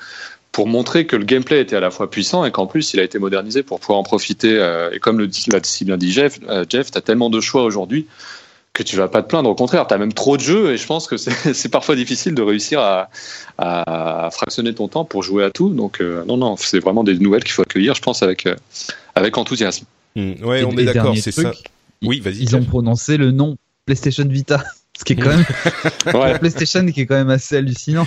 pour 0.53 0.67
montrer 0.67 1.05
que 1.05 1.17
le 1.17 1.25
gameplay 1.27 1.61
était 1.61 1.77
à 1.77 1.81
la 1.81 1.91
fois 1.91 2.11
puissant 2.11 2.47
et 2.47 2.51
qu'en 2.51 2.67
plus 2.67 2.95
il 2.95 3.01
a 3.01 3.03
été 3.03 3.19
modernisé 3.19 3.63
pour 3.63 3.79
pouvoir 3.79 3.99
en 3.99 4.03
profiter. 4.03 4.59
Euh, 4.59 4.89
et 4.91 4.99
comme 4.99 5.19
le 5.19 5.27
dit, 5.27 5.45
l'a 5.53 5.61
si 5.63 5.85
bien 5.85 5.99
dit 5.99 6.11
Jeff, 6.11 6.41
Jeff, 6.71 6.91
t'as 6.91 7.03
tellement 7.03 7.29
de 7.29 7.43
choix 7.43 7.65
aujourd'hui 7.65 8.07
que 8.77 8.83
tu 8.83 8.97
vas 8.97 9.09
pas 9.09 9.23
te 9.23 9.29
plaindre. 9.29 9.49
Au 9.49 9.55
contraire, 9.55 9.87
tu 9.87 9.95
as 9.95 9.99
même 9.99 10.12
trop 10.12 10.37
de 10.37 10.43
jeux 10.43 10.73
et 10.73 10.77
je 10.77 10.87
pense 10.87 11.07
que 11.07 11.17
c'est 11.55 11.69
parfois 11.71 11.97
difficile 11.97 12.35
de 12.35 12.43
réussir 12.43 12.79
à, 12.81 13.09
à, 13.57 14.29
fractionner 14.31 14.75
ton 14.75 14.87
temps 14.87 15.07
pour 15.07 15.23
jouer 15.23 15.45
à 15.45 15.51
tout. 15.51 15.71
Donc, 15.71 16.01
euh, 16.01 16.25
non, 16.27 16.37
non, 16.37 16.57
c'est 16.57 16.79
vraiment 16.79 17.03
des 17.03 17.19
nouvelles 17.19 17.43
qu'il 17.43 17.53
faut 17.53 17.62
accueillir, 17.62 17.95
je 17.95 18.03
pense, 18.03 18.23
avec, 18.23 18.45
euh, 18.45 18.55
avec 19.15 19.39
enthousiasme. 19.39 19.87
Mmh. 20.15 20.45
Ouais, 20.45 20.65
on 20.65 20.77
est 20.77 20.85
d'accord, 20.85 21.17
c'est 21.17 21.33
ça. 21.33 21.53
Oui, 22.03 22.21
vas-y. 22.21 22.43
Ils 22.43 22.57
ont 22.57 22.65
prononcé 22.65 23.17
le 23.17 23.31
nom 23.31 23.57
PlayStation 23.87 24.27
Vita, 24.29 24.62
ce 24.99 25.05
qui 25.05 25.15
est 25.15 25.17
quand 25.17 25.31
même 25.31 25.47
ouais. 26.15 26.39
PlayStation 26.39 26.87
qui 26.87 27.01
est 27.01 27.07
quand 27.07 27.15
même 27.15 27.31
assez 27.31 27.57
hallucinant. 27.57 28.07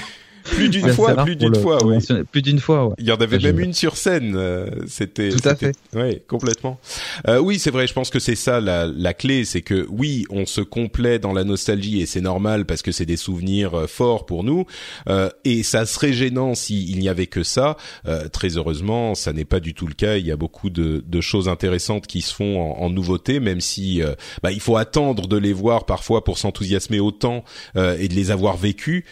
Plus 0.52 0.70
d'une 0.70 0.90
fois, 0.90 1.24
plus 1.24 1.36
d'une 1.36 1.56
fois, 1.56 1.84
oui. 1.86 1.98
Plus 2.32 2.42
d'une 2.42 2.60
fois, 2.60 2.88
ouais. 2.88 2.96
Il 3.00 3.06
y 3.06 3.12
en 3.12 3.16
avait 3.16 3.40
même 3.40 3.60
une 3.60 3.74
sur 3.74 3.98
scène. 3.98 4.34
Euh, 4.36 4.68
c'était. 4.88 5.30
Tout 5.30 5.48
à 5.48 5.56
fait. 5.56 5.76
Oui, 5.94 6.22
complètement. 6.28 6.80
Euh, 7.28 7.40
oui, 7.40 7.60
c'est 7.60 7.72
vrai. 7.72 7.88
Je 7.88 7.94
pense 7.94 8.10
que 8.10 8.20
c'est 8.20 8.36
ça 8.36 8.60
la, 8.62 8.86
la 8.86 9.14
clé, 9.14 9.46
c'est 9.46 9.62
que 9.62 9.86
oui, 9.90 10.26
on 10.30 10.46
se 10.46 10.62
complaît 10.62 11.20
dans 11.20 11.34
la 11.34 11.44
nostalgie 11.44 12.02
et 12.02 12.06
c'est 12.06 12.22
normal 12.22 12.66
parce 12.66 12.82
que 12.82 12.92
c'est 12.92 13.06
des 13.06 13.18
souvenirs 13.18 13.74
euh, 13.76 13.88
forts 13.88 14.26
pour 14.26 14.44
nous. 14.44 14.66
Euh, 15.08 15.30
et 15.46 15.64
ça 15.64 15.86
serait 15.86 16.14
gênant 16.14 16.56
s'il 16.56 17.00
n'y 17.00 17.10
avait 17.10 17.28
que 17.28 17.44
ça. 17.44 17.78
Euh, 18.08 18.28
très 18.28 18.58
heureusement, 18.58 19.16
ça 19.16 19.34
n'est 19.34 19.46
pas 19.46 19.60
du 19.60 19.74
tout 19.74 19.88
le 19.88 19.94
cas. 19.94 20.18
Il 20.18 20.26
y 20.26 20.32
a 20.32 20.36
beaucoup 20.38 20.70
de, 20.70 21.04
de 21.06 21.22
choses 21.22 21.48
intéressantes 21.48 22.08
qui 22.08 22.22
se 22.22 22.34
font 22.34 22.62
en, 22.62 22.84
en 22.86 22.90
nouveauté, 22.90 23.40
même 23.40 23.62
si 23.62 24.02
bah, 24.44 24.52
il 24.52 24.60
faut 24.60 24.78
attendre 24.78 25.28
de 25.28 25.38
les 25.38 25.54
voir 25.54 25.86
parfois 25.86 26.24
pour 26.24 26.38
s'enthousiasmer 26.38 27.00
autant 27.00 27.44
et 27.76 28.08
de 28.08 28.14
les 28.14 28.32
avoir 28.32 28.58
vécus. 28.58 29.04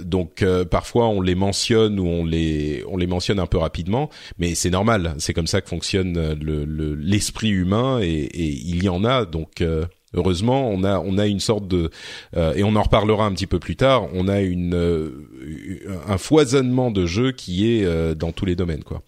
donc 0.00 0.44
parfois 0.84 1.08
on 1.08 1.22
les 1.22 1.34
mentionne 1.34 1.98
ou 1.98 2.06
on 2.06 2.26
les 2.26 2.84
on 2.86 2.98
les 2.98 3.06
mentionne 3.06 3.38
un 3.38 3.46
peu 3.46 3.56
rapidement, 3.56 4.10
mais 4.36 4.54
c'est 4.54 4.68
normal. 4.68 5.14
C'est 5.16 5.32
comme 5.32 5.46
ça 5.46 5.62
que 5.62 5.68
fonctionne 5.70 6.34
le 6.34 6.94
l'esprit 6.94 7.48
humain 7.48 8.00
et, 8.02 8.10
et, 8.10 8.48
il 8.48 8.84
y 8.84 8.90
en 8.90 9.02
a 9.02 9.24
donc. 9.24 9.62
Euh, 9.62 9.86
heureusement, 10.14 10.70
on 10.70 10.84
a 10.84 10.98
on 10.98 11.18
a 11.18 11.26
une 11.26 11.40
sorte 11.40 11.68
de 11.68 11.90
et 12.36 12.64
on 12.64 12.76
en 12.76 12.82
reparlera 12.82 13.26
un 13.26 13.32
petit 13.32 13.46
peu 13.46 13.58
plus 13.58 13.76
tard. 13.76 14.08
On 14.14 14.28
a 14.28 14.40
une 14.40 15.12
un 16.08 16.18
foisonnement 16.18 16.90
de 16.90 17.06
jeux 17.06 17.32
qui 17.32 17.70
est 17.70 18.14
dans 18.14 18.32
tous 18.32 18.44
les 18.44 18.56
domaines 18.56 18.84
quoi. 18.84 19.02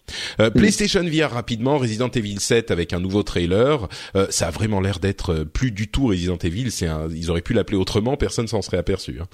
PlayStation 0.51 1.03
VR 1.03 1.31
rapidement, 1.31 1.77
Resident 1.77 2.09
Evil 2.09 2.39
7 2.39 2.71
avec 2.71 2.93
un 2.93 2.99
nouveau 2.99 3.23
trailer. 3.23 3.87
ça 4.29 4.47
a 4.47 4.51
vraiment 4.51 4.81
l'air 4.81 4.99
d'être 4.99 5.43
plus 5.43 5.71
du 5.71 5.87
tout 5.87 6.07
Resident 6.07 6.37
Evil. 6.37 6.71
C'est 6.71 6.87
ils 7.13 7.29
auraient 7.29 7.41
pu 7.41 7.53
l'appeler 7.53 7.77
autrement, 7.77 8.17
personne 8.17 8.47
s'en 8.47 8.61
serait 8.61 8.77
aperçu. 8.77 9.19
Hein. 9.21 9.27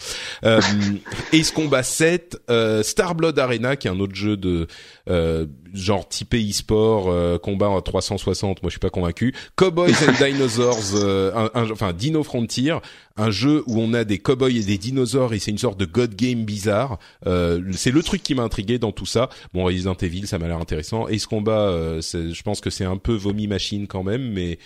Euh, 0.44 0.62
Ace 1.34 1.52
Combat 1.52 1.84
7, 1.84 2.38
euh, 2.50 2.84
Star 2.84 3.16
Blood 3.16 3.38
Arena, 3.40 3.76
qui 3.76 3.88
est 3.88 3.92
un 3.92 4.00
autre 4.00 4.16
jeu 4.16 4.38
de 4.38 4.68
euh, 5.10 5.48
genre 5.74 6.08
typé 6.08 6.39
e-sport, 6.50 7.10
euh, 7.10 7.38
combat 7.38 7.76
à 7.76 7.82
360, 7.82 8.63
moi 8.63 8.70
je 8.70 8.74
suis 8.74 8.80
pas 8.80 8.89
convaincu. 8.89 9.34
Cowboys 9.58 9.92
and 10.08 10.13
Dinosaurs, 10.24 10.78
euh, 10.96 11.50
enfin 11.56 11.92
Dino 11.92 12.24
Frontier, 12.24 12.78
un 13.18 13.30
jeu 13.30 13.63
où 13.68 13.82
on 13.82 13.94
a 13.94 14.06
des 14.06 14.18
cowboys 14.18 14.58
et 14.58 14.63
des 14.63 14.78
dinosaures 14.78 15.34
et 15.34 15.39
c'est 15.39 15.52
une 15.52 15.58
sorte 15.58 15.78
de 15.78 15.86
god 15.86 16.16
game 16.16 16.46
bizarre. 16.46 17.00
c'est 17.26 17.92
le 17.92 18.02
truc 18.02 18.24
qui 18.24 18.34
m'a 18.34 18.44
intrigué 18.44 18.80
dans 18.80 18.94
tout 18.94 19.06
ça. 19.06 19.30
Bon, 19.54 19.66
Resident 19.66 19.96
Evil, 19.96 20.26
ça 20.26 20.39
m'a 20.39 20.48
l'air 20.48 20.60
intéressant. 20.60 21.08
Ace 21.10 21.26
Combat, 21.26 22.00
je 22.00 22.42
pense 22.44 22.62
que 22.62 22.70
c'est 22.70 22.86
un 22.86 22.98
peu 22.98 23.13
vomi 23.13 23.48
machine 23.48 23.88
quand 23.88 24.04
même, 24.04 24.32
mais 24.32 24.58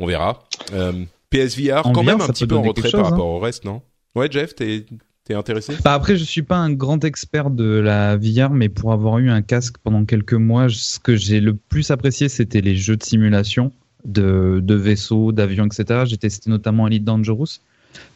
on 0.00 0.06
verra. 0.06 0.42
PSVR, 1.30 1.92
quand 1.92 2.02
même 2.02 2.20
un 2.20 2.28
petit 2.28 2.46
peu 2.46 2.56
en 2.56 2.62
retrait 2.62 2.90
par 2.90 3.10
rapport 3.10 3.26
hein. 3.26 3.36
au 3.36 3.38
reste, 3.38 3.64
non? 3.64 3.82
Ouais, 4.16 4.28
Jeff, 4.30 4.54
t'es 4.54 4.86
T'es 5.24 5.34
intéressé? 5.34 5.74
Bah 5.82 5.94
Après, 5.94 6.16
je 6.16 6.24
suis 6.24 6.42
pas 6.42 6.58
un 6.58 6.70
grand 6.70 7.02
expert 7.02 7.50
de 7.50 7.64
la 7.64 8.16
VR, 8.16 8.50
mais 8.50 8.68
pour 8.68 8.92
avoir 8.92 9.18
eu 9.18 9.30
un 9.30 9.40
casque 9.40 9.76
pendant 9.82 10.04
quelques 10.04 10.34
mois, 10.34 10.68
ce 10.68 10.98
que 10.98 11.16
j'ai 11.16 11.40
le 11.40 11.54
plus 11.54 11.90
apprécié, 11.90 12.28
c'était 12.28 12.60
les 12.60 12.76
jeux 12.76 12.96
de 12.96 13.02
simulation 13.02 13.72
de, 14.04 14.60
de 14.62 14.74
vaisseaux, 14.74 15.32
d'avions, 15.32 15.64
etc. 15.64 16.02
J'ai 16.04 16.18
testé 16.18 16.50
notamment 16.50 16.86
Elite 16.86 17.04
Dangerous. 17.04 17.60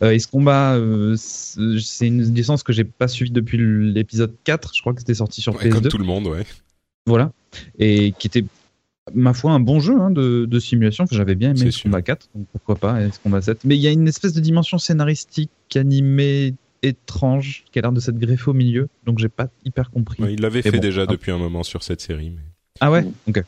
Euh, 0.03 0.11
et 0.11 0.19
ce 0.19 0.27
combat, 0.27 0.75
euh, 0.75 1.17
c'est 1.17 2.07
une 2.07 2.23
licence 2.35 2.63
que 2.63 2.75
j'ai 2.75 2.85
pas 2.85 3.09
suivie 3.09 3.31
depuis 3.31 3.59
l'épisode 3.59 4.35
4. 4.45 4.73
Je 4.75 4.81
crois 4.83 4.93
que 4.93 5.01
c'était 5.01 5.15
sorti 5.15 5.41
sur 5.41 5.55
PS2. 5.55 5.71
Comme 5.71 5.89
tout 5.89 5.99
le 5.99 6.05
monde, 6.05 6.27
ouais. 6.27 6.45
Voilà. 7.07 7.33
Et 7.79 8.13
qui 8.19 8.27
était 8.27 8.45
ma 9.15 9.33
foi, 9.33 9.53
un 9.53 9.61
bon 9.61 9.81
jeu 9.81 9.99
hein, 9.99 10.11
de, 10.11 10.45
de, 10.45 10.61
simulation. 10.61 11.07
J'avais 11.11 11.37
bien 11.37 11.55
aimé 11.55 11.71
ce 11.71 11.83
combat 11.83 12.03
4, 12.03 12.29
donc 12.35 12.47
pourquoi 12.53 12.77
pas 12.77 13.11
ce 13.11 13.19
combat 13.19 13.41
7. 13.41 13.65
Mais 13.65 13.77
il 13.77 13.81
y 13.81 13.87
a 13.87 13.91
une 13.91 14.07
espèce 14.07 14.35
de 14.35 14.41
dimension 14.41 14.77
scénaristique, 14.77 15.51
animée, 15.75 16.55
étrange, 16.83 17.64
qui 17.72 17.79
a 17.79 17.83
l'air 17.83 17.93
de 17.93 18.01
s'être 18.01 18.18
greffée 18.18 18.51
au 18.51 18.55
milieu, 18.55 18.89
donc 19.05 19.18
j'ai 19.18 19.29
pas 19.29 19.49
hyper 19.64 19.91
compris. 19.91 20.22
il 20.29 20.41
l'avait 20.41 20.62
fait 20.62 20.79
déjà 20.79 21.07
depuis 21.07 21.33
un 21.33 21.39
moment 21.39 21.62
sur 21.62 21.83
cette 21.83 22.01
série. 22.01 22.31
Mais... 22.31 22.43
Ah 22.81 22.91
ouais 22.91 23.05
Ok. 23.26 23.43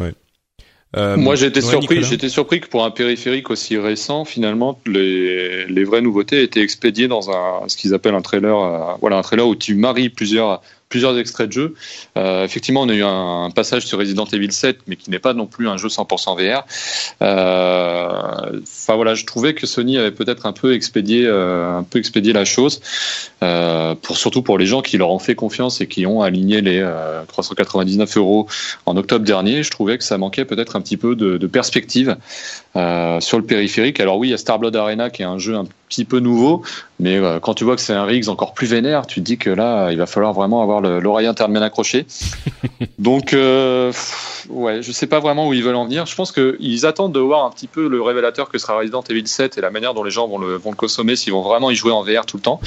Euh, 0.96 1.16
Moi, 1.16 1.36
j'étais 1.36 1.60
surpris. 1.60 2.02
J'étais 2.02 2.28
surpris 2.28 2.60
que 2.60 2.66
pour 2.66 2.84
un 2.84 2.90
périphérique 2.90 3.50
aussi 3.50 3.78
récent, 3.78 4.24
finalement, 4.24 4.80
les, 4.86 5.66
les 5.66 5.84
vraies 5.84 6.00
nouveautés 6.00 6.42
étaient 6.42 6.62
expédiées 6.62 7.06
dans 7.06 7.30
un 7.30 7.68
ce 7.68 7.76
qu'ils 7.76 7.94
appellent 7.94 8.16
un 8.16 8.22
trailer. 8.22 8.58
Euh, 8.58 8.94
voilà, 9.00 9.18
un 9.18 9.22
trailer 9.22 9.46
où 9.46 9.54
tu 9.54 9.76
maries 9.76 10.08
plusieurs 10.08 10.62
plusieurs 10.90 11.16
extraits 11.18 11.46
de 11.48 11.52
jeu. 11.52 11.74
Euh, 12.18 12.44
effectivement, 12.44 12.82
on 12.82 12.88
a 12.90 12.94
eu 12.94 13.04
un, 13.04 13.50
passage 13.54 13.86
sur 13.86 13.98
Resident 13.98 14.26
Evil 14.26 14.52
7, 14.52 14.80
mais 14.86 14.96
qui 14.96 15.10
n'est 15.10 15.18
pas 15.18 15.32
non 15.32 15.46
plus 15.46 15.68
un 15.68 15.76
jeu 15.76 15.88
100% 15.88 16.36
VR. 16.36 16.66
Euh, 17.22 18.60
enfin 18.62 18.96
voilà, 18.96 19.14
je 19.14 19.24
trouvais 19.24 19.54
que 19.54 19.66
Sony 19.66 19.96
avait 19.96 20.10
peut-être 20.10 20.46
un 20.46 20.52
peu 20.52 20.74
expédié, 20.74 21.24
euh, 21.26 21.78
un 21.78 21.84
peu 21.84 21.98
expédié 21.98 22.32
la 22.32 22.44
chose, 22.44 22.80
pour 24.02 24.16
surtout 24.16 24.42
pour 24.42 24.58
les 24.58 24.66
gens 24.66 24.82
qui 24.82 24.98
leur 24.98 25.10
ont 25.10 25.18
fait 25.18 25.34
confiance 25.34 25.80
et 25.80 25.86
qui 25.86 26.06
ont 26.06 26.22
aligné 26.22 26.60
les 26.60 26.86
399 27.28 28.16
euh, 28.16 28.20
euros 28.20 28.48
en 28.84 28.96
octobre 28.96 29.24
dernier. 29.24 29.62
Je 29.62 29.70
trouvais 29.70 29.96
que 29.96 30.04
ça 30.04 30.18
manquait 30.18 30.44
peut-être 30.44 30.74
un 30.74 30.80
petit 30.80 30.96
peu 30.96 31.14
de, 31.14 31.38
de 31.38 31.46
perspective 31.46 32.16
sur 32.74 33.38
le 33.38 33.44
périphérique. 33.44 34.00
Alors 34.00 34.18
oui, 34.18 34.28
il 34.28 34.30
y 34.32 34.34
a 34.34 34.38
Starblood 34.38 34.74
Arena 34.74 35.08
qui 35.10 35.22
est 35.22 35.26
un 35.26 35.38
jeu 35.38 35.54
un 35.54 35.66
petit 35.90 36.04
peu 36.04 36.20
nouveau, 36.20 36.62
mais 37.00 37.16
euh, 37.16 37.40
quand 37.40 37.54
tu 37.54 37.64
vois 37.64 37.74
que 37.74 37.82
c'est 37.82 37.92
un 37.92 38.04
Riggs 38.04 38.28
encore 38.28 38.54
plus 38.54 38.68
vénère, 38.68 39.06
tu 39.06 39.20
te 39.20 39.24
dis 39.24 39.38
que 39.38 39.50
là, 39.50 39.90
il 39.90 39.98
va 39.98 40.06
falloir 40.06 40.32
vraiment 40.32 40.62
avoir 40.62 40.80
l'oreille 40.80 41.26
interne 41.26 41.52
bien 41.52 41.62
accrochée. 41.62 42.06
Donc, 42.98 43.34
euh, 43.34 43.92
ouais, 44.48 44.82
je 44.82 44.92
sais 44.92 45.08
pas 45.08 45.18
vraiment 45.18 45.48
où 45.48 45.52
ils 45.52 45.64
veulent 45.64 45.74
en 45.74 45.84
venir. 45.84 46.06
Je 46.06 46.14
pense 46.14 46.30
qu'ils 46.30 46.86
attendent 46.86 47.12
de 47.12 47.18
voir 47.18 47.44
un 47.44 47.50
petit 47.50 47.66
peu 47.66 47.88
le 47.88 48.00
révélateur 48.00 48.48
que 48.48 48.58
sera 48.58 48.78
Resident 48.78 49.02
Evil 49.10 49.26
7 49.26 49.58
et 49.58 49.60
la 49.60 49.70
manière 49.70 49.92
dont 49.92 50.04
les 50.04 50.12
gens 50.12 50.28
vont 50.28 50.38
le, 50.38 50.54
vont 50.54 50.70
le 50.70 50.76
consommer, 50.76 51.16
s'ils 51.16 51.32
vont 51.32 51.42
vraiment 51.42 51.70
y 51.70 51.74
jouer 51.74 51.92
en 51.92 52.02
VR 52.02 52.24
tout 52.24 52.36
le 52.36 52.42
temps. 52.42 52.60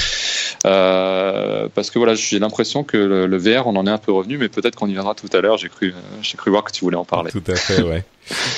Euh, 0.65 1.69
parce 1.73 1.89
que 1.89 1.97
voilà, 1.97 2.13
j'ai 2.13 2.39
l'impression 2.39 2.83
que 2.83 2.97
le, 2.97 3.37
VR, 3.37 3.67
on 3.67 3.75
en 3.77 3.87
est 3.87 3.91
un 3.91 3.97
peu 3.97 4.11
revenu, 4.11 4.37
mais 4.37 4.49
peut-être 4.49 4.75
qu'on 4.75 4.87
y 4.87 4.93
viendra 4.93 5.15
tout 5.15 5.29
à 5.31 5.39
l'heure. 5.39 5.57
J'ai 5.57 5.69
cru, 5.69 5.93
j'ai 6.21 6.37
cru 6.37 6.51
voir 6.51 6.65
que 6.65 6.71
tu 6.71 6.83
voulais 6.83 6.97
en 6.97 7.05
parler. 7.05 7.31
Tout 7.31 7.43
à 7.47 7.55
fait, 7.55 7.81
ouais. 7.81 8.03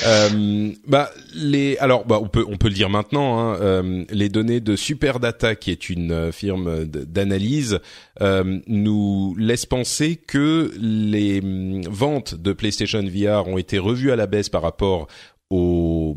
Euh, 0.06 0.72
bah 0.88 1.12
les 1.34 1.78
alors 1.78 2.06
bah 2.06 2.20
on 2.22 2.28
peut 2.28 2.46
on 2.48 2.58
peut 2.58 2.68
le 2.68 2.74
dire 2.74 2.90
maintenant 2.90 3.40
hein, 3.40 3.58
euh, 3.62 4.06
les 4.10 4.30
données 4.30 4.60
de 4.60 4.76
Superdata 4.76 5.56
qui 5.56 5.72
est 5.72 5.90
une 5.90 6.12
euh, 6.12 6.32
firme 6.32 6.86
d'analyse 6.86 7.80
euh, 8.22 8.60
nous 8.68 9.36
laissent 9.38 9.66
penser 9.66 10.16
que 10.16 10.72
les 10.80 11.42
mm, 11.42 11.88
ventes 11.90 12.36
de 12.36 12.54
PlayStation 12.54 13.04
VR 13.04 13.48
ont 13.48 13.58
été 13.58 13.80
revues 13.80 14.12
à 14.12 14.16
la 14.16 14.28
baisse 14.28 14.50
par 14.50 14.62
rapport 14.62 15.08
aux, 15.50 16.16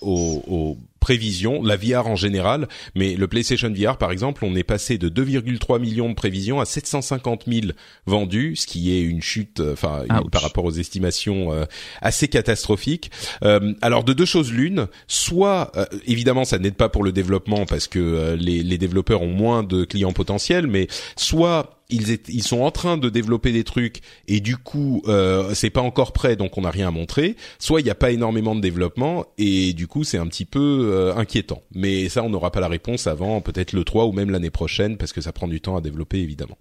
aux, 0.00 0.76
prévisions, 1.00 1.62
la 1.62 1.76
VR 1.76 2.06
en 2.06 2.16
général, 2.16 2.68
mais 2.94 3.14
le 3.14 3.28
PlayStation 3.28 3.72
VR 3.72 3.96
par 3.96 4.12
exemple, 4.12 4.44
on 4.44 4.54
est 4.54 4.64
passé 4.64 4.98
de 4.98 5.08
2,3 5.08 5.80
millions 5.80 6.08
de 6.08 6.14
prévisions 6.14 6.60
à 6.60 6.64
750 6.64 7.44
000 7.46 7.66
vendus, 8.06 8.56
ce 8.56 8.66
qui 8.66 8.92
est 8.92 9.00
une 9.00 9.22
chute, 9.22 9.60
euh, 9.60 9.72
enfin 9.72 10.04
par 10.30 10.42
rapport 10.42 10.64
aux 10.64 10.72
estimations 10.72 11.52
euh, 11.52 11.64
assez 12.02 12.28
catastrophiques. 12.28 13.10
Euh, 13.42 13.74
alors 13.82 14.04
de 14.04 14.12
deux 14.12 14.24
choses 14.24 14.52
l'une, 14.52 14.88
soit 15.06 15.72
évidemment 16.06 16.44
ça 16.44 16.58
n'aide 16.58 16.74
pas 16.74 16.88
pour 16.88 17.04
le 17.04 17.12
développement 17.12 17.66
parce 17.66 17.88
que 17.88 18.36
les, 18.38 18.62
les 18.62 18.78
développeurs 18.78 19.22
ont 19.22 19.32
moins 19.32 19.62
de 19.62 19.84
clients 19.84 20.12
potentiels, 20.12 20.66
mais 20.66 20.88
soit 21.16 21.77
ils, 21.90 22.18
ils 22.28 22.42
sont 22.42 22.60
en 22.60 22.70
train 22.70 22.98
de 22.98 23.08
développer 23.08 23.52
des 23.52 23.64
trucs 23.64 24.00
et 24.26 24.40
du 24.40 24.56
coup 24.56 25.02
euh, 25.06 25.54
c'est 25.54 25.70
pas 25.70 25.80
encore 25.80 26.12
prêt 26.12 26.36
donc 26.36 26.58
on 26.58 26.62
n'a 26.62 26.70
rien 26.70 26.88
à 26.88 26.90
montrer. 26.90 27.36
Soit 27.58 27.80
il 27.80 27.84
n'y 27.84 27.90
a 27.90 27.94
pas 27.94 28.10
énormément 28.10 28.54
de 28.54 28.60
développement 28.60 29.26
et 29.38 29.72
du 29.72 29.86
coup 29.86 30.04
c'est 30.04 30.18
un 30.18 30.26
petit 30.26 30.44
peu 30.44 30.90
euh, 30.92 31.14
inquiétant. 31.16 31.62
Mais 31.74 32.08
ça 32.08 32.22
on 32.22 32.28
n'aura 32.30 32.52
pas 32.52 32.60
la 32.60 32.68
réponse 32.68 33.06
avant 33.06 33.40
peut-être 33.40 33.72
le 33.72 33.84
3 33.84 34.06
ou 34.06 34.12
même 34.12 34.30
l'année 34.30 34.50
prochaine 34.50 34.96
parce 34.96 35.12
que 35.12 35.20
ça 35.20 35.32
prend 35.32 35.48
du 35.48 35.60
temps 35.60 35.76
à 35.76 35.80
développer 35.80 36.18
évidemment. 36.18 36.58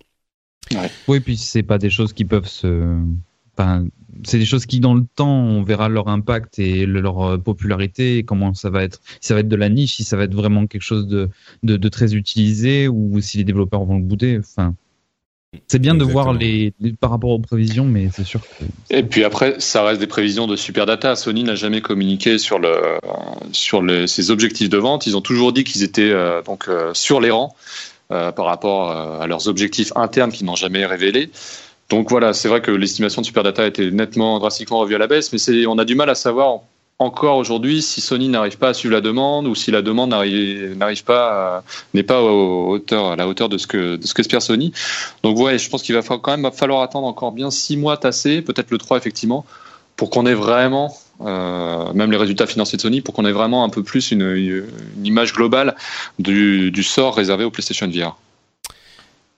Ouais. 0.74 0.90
oui 1.08 1.20
puis 1.20 1.38
c'est 1.38 1.64
pas 1.64 1.78
des 1.78 1.90
choses 1.90 2.14
qui 2.14 2.26
peuvent 2.26 2.48
se 2.48 2.98
enfin, 3.58 3.86
c'est 4.24 4.38
des 4.38 4.46
choses 4.46 4.66
qui 4.66 4.80
dans 4.80 4.94
le 4.94 5.06
temps 5.16 5.44
on 5.44 5.64
verra 5.64 5.90
leur 5.90 6.08
impact 6.08 6.60
et 6.60 6.86
leur 6.86 7.22
euh, 7.22 7.38
popularité 7.38 8.18
et 8.18 8.24
comment 8.24 8.54
ça 8.54 8.70
va 8.70 8.84
être 8.84 9.02
si 9.20 9.28
ça 9.28 9.34
va 9.34 9.42
être 9.42 9.48
de 9.50 9.56
la 9.58 9.70
niche 9.70 9.96
si 9.98 10.04
ça 10.06 10.16
va 10.16 10.24
être 10.24 10.36
vraiment 10.36 10.68
quelque 10.68 10.82
chose 10.82 11.08
de, 11.08 11.30
de, 11.64 11.76
de 11.76 11.90
très 11.90 12.16
utilisé 12.16 12.88
ou 12.88 13.20
si 13.20 13.38
les 13.38 13.44
développeurs 13.44 13.84
vont 13.84 13.98
le 13.98 14.04
bouder 14.04 14.38
enfin 14.40 14.76
c'est 15.68 15.80
bien 15.80 15.96
de 15.96 16.04
voir 16.04 16.34
les, 16.34 16.74
par 17.00 17.10
rapport 17.10 17.30
aux 17.30 17.40
prévisions, 17.40 17.86
mais 17.86 18.10
c'est 18.14 18.26
sûr 18.26 18.42
que. 18.42 18.66
Et 18.90 19.04
puis 19.04 19.24
après, 19.24 19.56
ça 19.60 19.84
reste 19.84 20.00
des 20.00 20.08
prévisions 20.08 20.46
de 20.46 20.56
super 20.56 20.86
data. 20.86 21.16
Sony 21.16 21.44
n'a 21.44 21.56
jamais 21.56 21.82
communiqué 21.82 22.38
sur 22.38 22.60
le 22.60 23.00
sur 23.54 23.82
ses 24.08 24.32
objectifs 24.32 24.70
de 24.70 24.78
vente. 24.78 25.08
Ils 25.08 25.16
ont 25.16 25.22
toujours 25.22 25.54
dit 25.54 25.64
qu'ils 25.64 25.84
étaient 25.84 26.12
euh, 26.12 26.42
donc 26.42 26.68
euh, 26.68 26.94
sur 26.94 27.22
les 27.22 27.32
rangs 27.32 27.56
euh, 28.12 28.32
par 28.32 28.46
rapport 28.46 28.92
à 28.92 29.26
leurs 29.28 29.48
objectifs 29.48 29.94
internes 29.96 30.32
qu'ils 30.32 30.46
n'ont 30.46 30.56
jamais 30.56 30.86
révélés. 30.86 31.30
Donc 31.90 32.10
voilà, 32.10 32.34
c'est 32.34 32.50
vrai 32.50 32.62
que 32.62 32.72
l'estimation 32.72 33.22
de 33.22 33.26
super 33.26 33.44
data 33.44 33.64
a 33.64 33.68
été 33.68 33.90
nettement 33.92 34.40
drastiquement 34.40 34.80
revue 34.80 34.96
à 34.96 34.98
la 34.98 35.08
baisse, 35.08 35.32
mais 35.32 35.66
on 35.66 35.78
a 35.78 35.86
du 35.86 35.96
mal 35.96 36.10
à 36.10 36.16
savoir 36.16 36.60
encore 37.00 37.38
aujourd'hui, 37.38 37.82
si 37.82 38.02
Sony 38.02 38.28
n'arrive 38.28 38.58
pas 38.58 38.70
à 38.70 38.74
suivre 38.74 38.94
la 38.94 39.02
demande 39.02 39.46
ou 39.46 39.54
si 39.54 39.70
la 39.70 39.82
demande 39.82 40.10
n'arrive 40.10 41.04
pas, 41.04 41.64
n'est 41.94 42.04
pas 42.04 42.20
à, 42.20 43.16
la 43.16 43.28
hauteur 43.28 43.50
de 43.50 43.58
ce 43.58 43.68
que 43.68 43.98
de 43.98 44.08
ce 44.08 44.14
qu'espère 44.14 44.42
Sony. 44.42 44.74
Donc 45.22 45.38
ouais, 45.38 45.60
je 45.60 45.70
pense 45.70 45.84
qu'il 45.84 45.96
va 45.96 46.02
quand 46.02 46.36
même 46.38 46.52
falloir 46.52 46.82
attendre 46.82 47.08
encore 47.08 47.32
bien 47.32 47.52
six 47.52 47.78
mois 47.78 47.98
tassés, 47.98 48.42
peut-être 48.42 48.72
le 48.72 48.80
3 48.80 48.98
effectivement, 48.98 49.46
pour 49.96 50.10
qu'on 50.10 50.26
ait 50.26 50.34
vraiment, 50.34 50.98
euh, 51.22 51.94
même 51.94 52.12
les 52.12 52.18
résultats 52.18 52.48
financiers 52.48 52.78
de 52.78 52.82
Sony, 52.82 53.02
pour 53.02 53.14
qu'on 53.14 53.26
ait 53.26 53.32
vraiment 53.32 53.64
un 53.64 53.70
peu 53.70 53.84
plus 53.84 54.12
une, 54.12 54.36
une 54.36 55.06
image 55.06 55.34
globale 55.34 55.76
du, 56.18 56.72
du 56.72 56.82
sort 56.82 57.16
réservé 57.16 57.44
au 57.44 57.52
PlayStation 57.52 57.88
VR. 57.88 58.18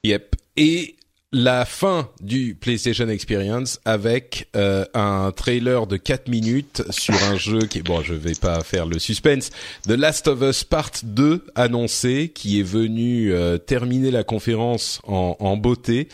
Yep. 0.05 0.35
Et 0.55 0.95
la 1.31 1.63
fin 1.65 2.09
du 2.21 2.55
PlayStation 2.59 3.07
Experience 3.07 3.79
avec 3.85 4.49
euh, 4.55 4.83
un 4.95 5.31
trailer 5.31 5.85
de 5.85 5.95
4 5.95 6.27
minutes 6.27 6.81
sur 6.89 7.13
un 7.25 7.37
jeu 7.37 7.59
qui 7.59 7.79
est 7.79 7.83
bon 7.83 8.01
je 8.01 8.15
vais 8.15 8.33
pas 8.33 8.63
faire 8.63 8.87
le 8.87 8.97
suspense 8.97 9.51
The 9.83 9.91
Last 9.91 10.27
of 10.27 10.41
Us 10.41 10.63
Part 10.63 10.91
2 11.03 11.45
annoncé 11.53 12.29
qui 12.33 12.59
est 12.59 12.63
venu 12.63 13.31
euh, 13.31 13.59
terminer 13.59 14.09
la 14.09 14.23
conférence 14.23 15.01
en, 15.05 15.35
en 15.39 15.55
beauté. 15.55 16.07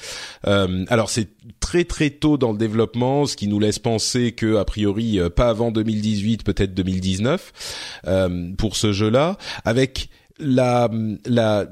Euh, 0.48 0.84
alors 0.90 1.10
c'est 1.10 1.30
très 1.62 1.86
très 1.86 2.10
tôt 2.10 2.38
dans 2.38 2.52
le 2.52 2.58
développement 2.58 3.26
ce 3.26 3.38
qui 3.38 3.48
nous 3.48 3.60
laisse 3.60 3.80
penser 3.80 4.34
que 4.34 4.58
a 4.58 4.66
priori 4.66 5.20
pas 5.34 5.48
avant 5.48 5.72
2018 5.72 6.44
peut-être 6.44 6.74
2019 6.74 8.04
pour 8.58 8.76
ce 8.76 8.92
jeu 8.92 9.10
là 9.10 9.38
avec 9.64 10.10
la 10.40 10.90
la 11.26 11.68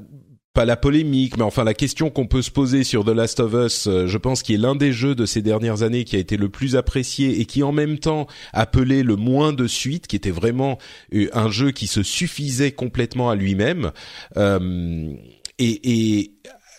pas 0.54 0.64
la 0.64 0.76
polémique, 0.76 1.36
mais 1.36 1.42
enfin 1.42 1.64
la 1.64 1.74
question 1.74 2.10
qu'on 2.10 2.26
peut 2.26 2.40
se 2.40 2.50
poser 2.52 2.84
sur 2.84 3.04
The 3.04 3.08
Last 3.08 3.40
of 3.40 3.52
Us, 3.54 3.88
euh, 3.88 4.06
je 4.06 4.18
pense 4.18 4.42
qu'il 4.44 4.54
est 4.54 4.58
l'un 4.58 4.76
des 4.76 4.92
jeux 4.92 5.16
de 5.16 5.26
ces 5.26 5.42
dernières 5.42 5.82
années 5.82 6.04
qui 6.04 6.14
a 6.14 6.20
été 6.20 6.36
le 6.36 6.48
plus 6.48 6.76
apprécié 6.76 7.40
et 7.40 7.44
qui 7.44 7.64
en 7.64 7.72
même 7.72 7.98
temps 7.98 8.28
appelait 8.52 9.02
le 9.02 9.16
moins 9.16 9.52
de 9.52 9.66
suite, 9.66 10.06
qui 10.06 10.14
était 10.14 10.30
vraiment 10.30 10.78
euh, 11.12 11.28
un 11.32 11.50
jeu 11.50 11.72
qui 11.72 11.88
se 11.88 12.04
suffisait 12.04 12.70
complètement 12.70 13.30
à 13.30 13.34
lui-même. 13.34 13.90
Euh, 14.36 15.12
et, 15.58 16.20
et 16.20 16.32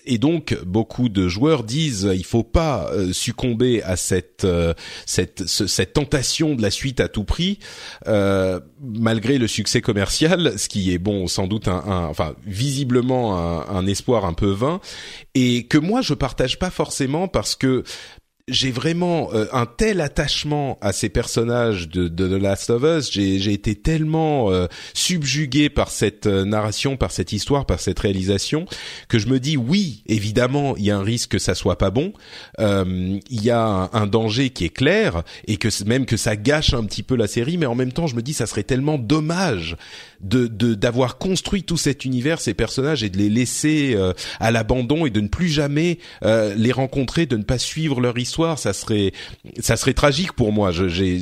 et 0.06 0.18
donc 0.18 0.58
beaucoup 0.66 1.10
de 1.10 1.28
joueurs 1.28 1.64
disent 1.64 2.10
il 2.14 2.26
faut 2.26 2.44
pas 2.44 2.90
euh, 2.92 3.14
succomber 3.14 3.82
à 3.84 3.96
cette 3.96 4.46
euh, 4.46 4.74
cette 5.06 5.48
cette 5.48 5.94
tentation 5.94 6.56
de 6.56 6.62
la 6.62 6.72
suite 6.72 7.00
à 7.00 7.08
tout 7.08 7.24
prix 7.24 7.60
euh, 8.08 8.60
malgré 8.82 9.38
le 9.38 9.48
succès 9.48 9.82
commercial 9.82 10.58
ce 10.58 10.70
qui 10.70 10.94
est 10.94 10.98
bon 10.98 11.28
sans 11.28 11.48
doute 11.48 11.68
un, 11.68 11.84
un 11.86 12.06
enfin 12.06 12.36
visiblement 12.46 13.38
un, 13.38 13.76
un, 13.76 13.88
espoir 13.88 14.26
un 14.26 14.34
peu 14.34 14.52
vain 14.52 14.80
et 15.34 15.66
que 15.68 15.78
moi 15.78 16.02
je 16.02 16.14
partage 16.14 16.60
pas 16.60 16.70
forcément 16.70 17.28
parce 17.28 17.56
que 17.56 17.84
j'ai 18.48 18.70
vraiment 18.70 19.34
euh, 19.34 19.48
un 19.54 19.66
tel 19.66 20.02
attachement 20.02 20.78
à 20.80 20.94
ces 20.94 21.10
personnages 21.10 21.90
de, 21.90 22.08
de 22.08 22.28
The 22.28 22.40
Last 22.40 22.70
of 22.70 22.84
Us. 22.84 23.12
J'ai 23.12 23.52
été 23.52 23.74
tellement 23.74 24.52
euh, 24.52 24.68
subjugué 24.94 25.70
par 25.70 25.90
cette 25.90 26.28
euh, 26.28 26.46
narration, 26.46 26.96
par 26.96 27.10
cette 27.10 27.32
histoire, 27.32 27.66
par 27.66 27.80
cette 27.80 27.98
réalisation, 27.98 28.68
que 29.08 29.18
je 29.18 29.28
me 29.30 29.40
dis 29.40 29.58
oui, 29.58 30.04
évidemment, 30.06 30.78
il 30.78 30.86
y 30.86 30.92
a 30.92 30.98
un 30.98 31.04
risque 31.04 31.32
que 31.32 31.40
ça 31.40 31.56
soit 31.56 31.80
pas 31.80 31.90
bon. 31.90 32.14
Il 32.60 33.22
y 33.30 33.50
a 33.50 33.66
un, 33.66 33.90
un, 33.94 34.06
danger 34.06 34.52
qui 34.52 34.66
est 34.66 34.70
clair 34.70 35.24
et 35.48 35.58
que 35.58 35.70
même 35.84 36.06
que 36.06 36.18
ça 36.18 36.36
gâche 36.36 36.76
un 36.76 36.84
petit 36.86 37.02
peu 37.02 37.16
la 37.16 37.28
série, 37.28 37.58
mais 37.58 37.66
en 37.66 37.76
même 37.76 37.92
temps, 37.92 38.06
je 38.06 38.16
me 38.16 38.22
dis 38.22 38.34
ça 38.34 38.46
serait 38.46 38.64
tellement 38.64 39.00
dommage 39.00 39.76
de 40.28 40.74
d'avoir 40.74 41.18
construit 41.18 41.64
tout 41.64 41.78
cet 41.78 42.06
univers, 42.06 42.42
ces 42.42 42.54
personnages 42.54 43.04
et 43.04 43.10
de 43.10 43.18
les 43.18 43.30
laisser 43.30 43.98
à 44.40 44.52
l'abandon 44.52 45.06
et 45.06 45.10
de 45.10 45.22
ne 45.22 45.28
plus 45.28 45.50
jamais 45.50 46.00
les 46.22 46.72
rencontrer, 46.72 47.26
de 47.26 47.38
ne 47.38 47.44
pas 47.44 47.58
suivre 47.58 48.02
leur 48.02 48.18
histoire 48.18 48.56
ça 48.66 48.74
serait 48.74 49.12
ça 49.60 49.78
serait 49.78 49.94
tragique 49.94 50.34
pour 50.34 50.52
moi. 50.52 50.72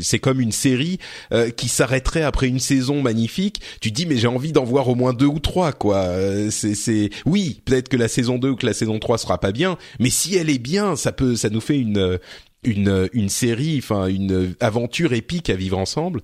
C'est 0.02 0.20
comme 0.20 0.40
une 0.40 0.52
série 0.52 1.00
euh, 1.34 1.50
qui 1.50 1.68
s'arrêterait 1.68 2.24
après 2.24 2.48
une 2.48 2.60
saison 2.60 3.02
magnifique. 3.02 3.62
Tu 3.82 3.92
dis 3.92 4.06
mais 4.06 4.18
j'ai 4.18 4.28
envie 4.28 4.52
d'en 4.52 4.64
voir 4.64 4.88
au 4.88 4.96
moins 4.96 5.14
deux 5.14 5.26
ou 5.26 5.40
trois 5.40 5.74
quoi. 5.74 5.98
Euh, 5.98 6.50
c'est 6.52 7.10
oui 7.26 7.62
peut-être 7.66 7.90
que 7.90 7.98
la 7.98 8.08
saison 8.08 8.38
2 8.38 8.50
ou 8.52 8.56
que 8.56 8.66
la 8.66 8.74
saison 8.74 9.00
3 9.00 9.18
sera 9.18 9.40
pas 9.40 9.52
bien, 9.52 9.78
mais 10.00 10.10
si 10.10 10.36
elle 10.36 10.50
est 10.50 10.60
bien, 10.60 10.96
ça 10.96 11.12
peut 11.12 11.36
ça 11.36 11.50
nous 11.50 11.62
fait 11.62 11.78
une 11.78 12.20
une, 12.64 13.10
une 13.14 13.30
série, 13.30 13.78
enfin 13.80 14.08
une 14.08 14.56
aventure 14.60 15.14
épique 15.14 15.50
à 15.50 15.56
vivre 15.56 15.78
ensemble. 15.78 16.22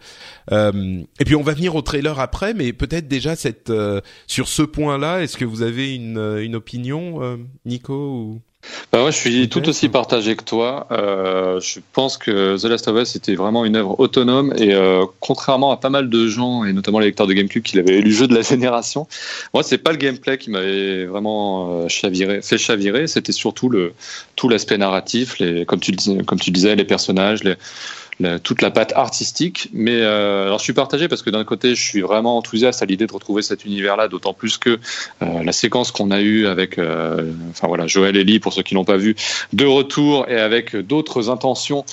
Euh, 0.51 1.01
et 1.19 1.25
puis 1.25 1.35
on 1.35 1.43
va 1.43 1.53
venir 1.53 1.75
au 1.75 1.81
trailer 1.81 2.19
après, 2.19 2.53
mais 2.53 2.73
peut-être 2.73 3.07
déjà 3.07 3.35
cette 3.35 3.71
sur 4.27 4.47
ce 4.47 4.61
point-là, 4.61 5.21
est-ce 5.21 5.37
que 5.37 5.45
vous 5.45 5.61
avez 5.61 5.95
une, 5.95 6.37
une 6.41 6.55
opinion, 6.55 7.39
Nico 7.65 7.93
ou? 7.93 8.41
Bah 8.91 9.03
ouais, 9.03 9.11
je 9.11 9.17
suis 9.17 9.49
tout 9.49 9.67
aussi 9.69 9.87
partagé 9.87 10.35
que 10.35 10.43
toi. 10.43 10.87
Euh, 10.91 11.59
je 11.59 11.79
pense 11.93 12.17
que 12.17 12.57
The 12.57 12.65
Last 12.65 12.87
of 12.87 12.99
Us 12.99 13.15
était 13.15 13.35
vraiment 13.35 13.63
une 13.63 13.75
œuvre 13.75 13.99
autonome 13.99 14.53
et 14.57 14.73
euh, 14.73 15.05
contrairement 15.19 15.71
à 15.71 15.77
pas 15.77 15.89
mal 15.89 16.09
de 16.09 16.27
gens 16.27 16.63
et 16.63 16.73
notamment 16.73 16.99
les 16.99 17.07
lecteurs 17.07 17.27
de 17.27 17.33
GameCube 17.33 17.61
qui 17.61 17.77
l'avaient 17.77 18.01
lu 18.01 18.11
jeu 18.11 18.27
de 18.27 18.33
la 18.33 18.41
génération, 18.49 19.07
moi 19.53 19.61
c'est 19.61 19.77
pas 19.77 19.91
le 19.91 19.97
gameplay 19.97 20.37
qui 20.37 20.49
m'avait 20.49 21.05
vraiment 21.05 21.71
euh, 21.71 21.87
chaviré, 21.87 22.41
fait 22.41 22.57
chavirer. 22.57 23.07
C'était 23.07 23.31
surtout 23.31 23.69
le 23.69 23.93
tout 24.35 24.49
l'aspect 24.49 24.77
narratif, 24.77 25.37
les 25.39 25.65
comme 25.65 25.79
tu 25.79 25.95
comme 26.25 26.39
tu 26.39 26.51
disais, 26.51 26.75
les 26.75 26.85
personnages, 26.85 27.43
les 27.43 27.55
toute 28.43 28.61
la 28.61 28.71
patte 28.71 28.93
artistique. 28.95 29.69
Mais 29.73 30.01
euh, 30.01 30.57
je 30.57 30.63
suis 30.63 30.73
partagé 30.73 31.07
parce 31.07 31.21
que 31.21 31.29
d'un 31.29 31.43
côté, 31.43 31.75
je 31.75 31.81
suis 31.81 32.01
vraiment 32.01 32.37
enthousiaste 32.37 32.81
à 32.81 32.85
l'idée 32.85 33.07
de 33.07 33.13
retrouver 33.13 33.41
cet 33.41 33.65
univers-là, 33.65 34.07
d'autant 34.07 34.33
plus 34.33 34.57
que 34.57 34.79
euh, 35.21 35.43
la 35.43 35.51
séquence 35.51 35.91
qu'on 35.91 36.11
a 36.11 36.21
eue 36.21 36.47
avec, 36.47 36.77
euh, 36.77 37.31
enfin 37.51 37.67
voilà, 37.67 37.87
Joël 37.87 38.17
et 38.17 38.23
Lee, 38.23 38.39
pour 38.39 38.53
ceux 38.53 38.63
qui 38.63 38.75
l'ont 38.75 38.85
pas 38.85 38.97
vu, 38.97 39.15
de 39.53 39.65
retour 39.65 40.27
et 40.29 40.37
avec 40.39 40.75
d'autres 40.75 41.29
intentions, 41.29 41.85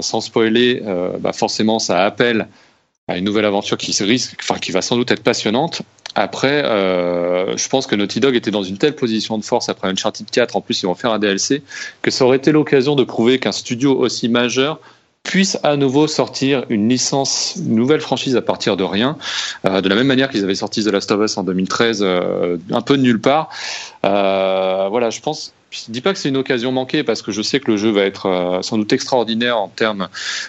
sans 0.00 0.20
spoiler, 0.20 0.82
bah 1.20 1.32
forcément, 1.32 1.78
ça 1.78 2.04
appelle 2.04 2.48
à 3.08 3.16
une 3.16 3.24
nouvelle 3.24 3.44
aventure 3.44 3.76
qui 3.76 3.92
se 3.92 4.04
risque, 4.04 4.36
enfin 4.40 4.58
qui 4.58 4.72
va 4.72 4.82
sans 4.82 4.96
doute 4.96 5.10
être 5.10 5.22
passionnante. 5.22 5.82
Après, 6.18 6.64
euh, 6.64 7.56
je 7.58 7.68
pense 7.68 7.86
que 7.86 7.94
Naughty 7.94 8.20
Dog 8.20 8.34
était 8.36 8.50
dans 8.50 8.62
une 8.62 8.78
telle 8.78 8.96
position 8.96 9.36
de 9.36 9.44
force 9.44 9.68
après 9.68 9.88
Uncharted 9.88 10.28
4, 10.30 10.56
en 10.56 10.62
plus 10.62 10.82
ils 10.82 10.86
vont 10.86 10.94
faire 10.94 11.12
un 11.12 11.18
DLC, 11.18 11.62
que 12.00 12.10
ça 12.10 12.24
aurait 12.24 12.38
été 12.38 12.52
l'occasion 12.52 12.96
de 12.96 13.04
prouver 13.04 13.38
qu'un 13.38 13.52
studio 13.52 13.94
aussi 13.96 14.30
majeur 14.30 14.80
puisse 15.26 15.58
à 15.64 15.76
nouveau 15.76 16.06
sortir 16.06 16.64
une 16.68 16.88
licence, 16.88 17.54
une 17.56 17.74
nouvelle 17.74 18.00
franchise 18.00 18.36
à 18.36 18.42
partir 18.42 18.76
de 18.76 18.84
rien, 18.84 19.18
euh, 19.66 19.80
de 19.80 19.88
la 19.88 19.96
même 19.96 20.06
manière 20.06 20.30
qu'ils 20.30 20.44
avaient 20.44 20.54
sorti 20.54 20.84
The 20.84 20.88
Last 20.88 21.10
of 21.10 21.20
Us 21.20 21.36
en 21.36 21.42
2013, 21.42 21.98
euh, 22.00 22.56
un 22.70 22.80
peu 22.80 22.96
de 22.96 23.02
nulle 23.02 23.20
part. 23.20 23.50
Euh, 24.04 24.86
voilà, 24.88 25.10
je 25.10 25.20
pense. 25.20 25.52
Je 25.70 25.80
dis 25.88 26.00
pas 26.00 26.12
que 26.12 26.18
c'est 26.20 26.28
une 26.28 26.36
occasion 26.36 26.70
manquée 26.70 27.02
parce 27.02 27.22
que 27.22 27.32
je 27.32 27.42
sais 27.42 27.58
que 27.58 27.72
le 27.72 27.76
jeu 27.76 27.90
va 27.90 28.02
être 28.02 28.60
sans 28.62 28.78
doute 28.78 28.92
extraordinaire 28.92 29.58
en 29.58 29.66
termes 29.66 30.08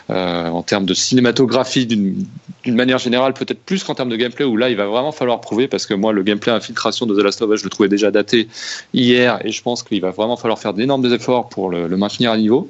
en 0.10 0.62
termes 0.62 0.86
de 0.86 0.94
cinématographie 0.94 1.88
d'une 1.88 2.28
manière 2.68 3.00
générale, 3.00 3.34
peut-être 3.34 3.60
plus 3.60 3.84
qu'en 3.84 3.96
termes 3.96 4.10
de 4.10 4.16
gameplay 4.16 4.46
où 4.46 4.56
là 4.56 4.70
il 4.70 4.78
va 4.78 4.86
vraiment 4.86 5.12
falloir 5.12 5.42
prouver 5.42 5.68
parce 5.68 5.88
que 5.88 5.96
moi 5.96 6.14
le 6.14 6.22
gameplay 6.22 6.54
infiltration 6.54 7.08
de 7.08 7.16
The 7.16 7.24
Last 7.24 7.42
of 7.42 7.52
Us 7.52 7.60
je 7.60 7.64
le 7.66 7.70
trouvais 7.72 7.90
déjà 7.90 8.12
daté 8.12 8.48
hier 8.94 9.40
et 9.44 9.52
je 9.52 9.62
pense 9.62 9.82
qu'il 9.82 10.00
va 10.02 10.12
vraiment 10.12 10.38
falloir 10.38 10.60
faire 10.60 10.74
d'énormes 10.74 11.12
efforts 11.12 11.50
pour 11.50 11.72
le 11.72 11.98
maintenir 11.98 12.32
à 12.32 12.38
niveau. 12.38 12.70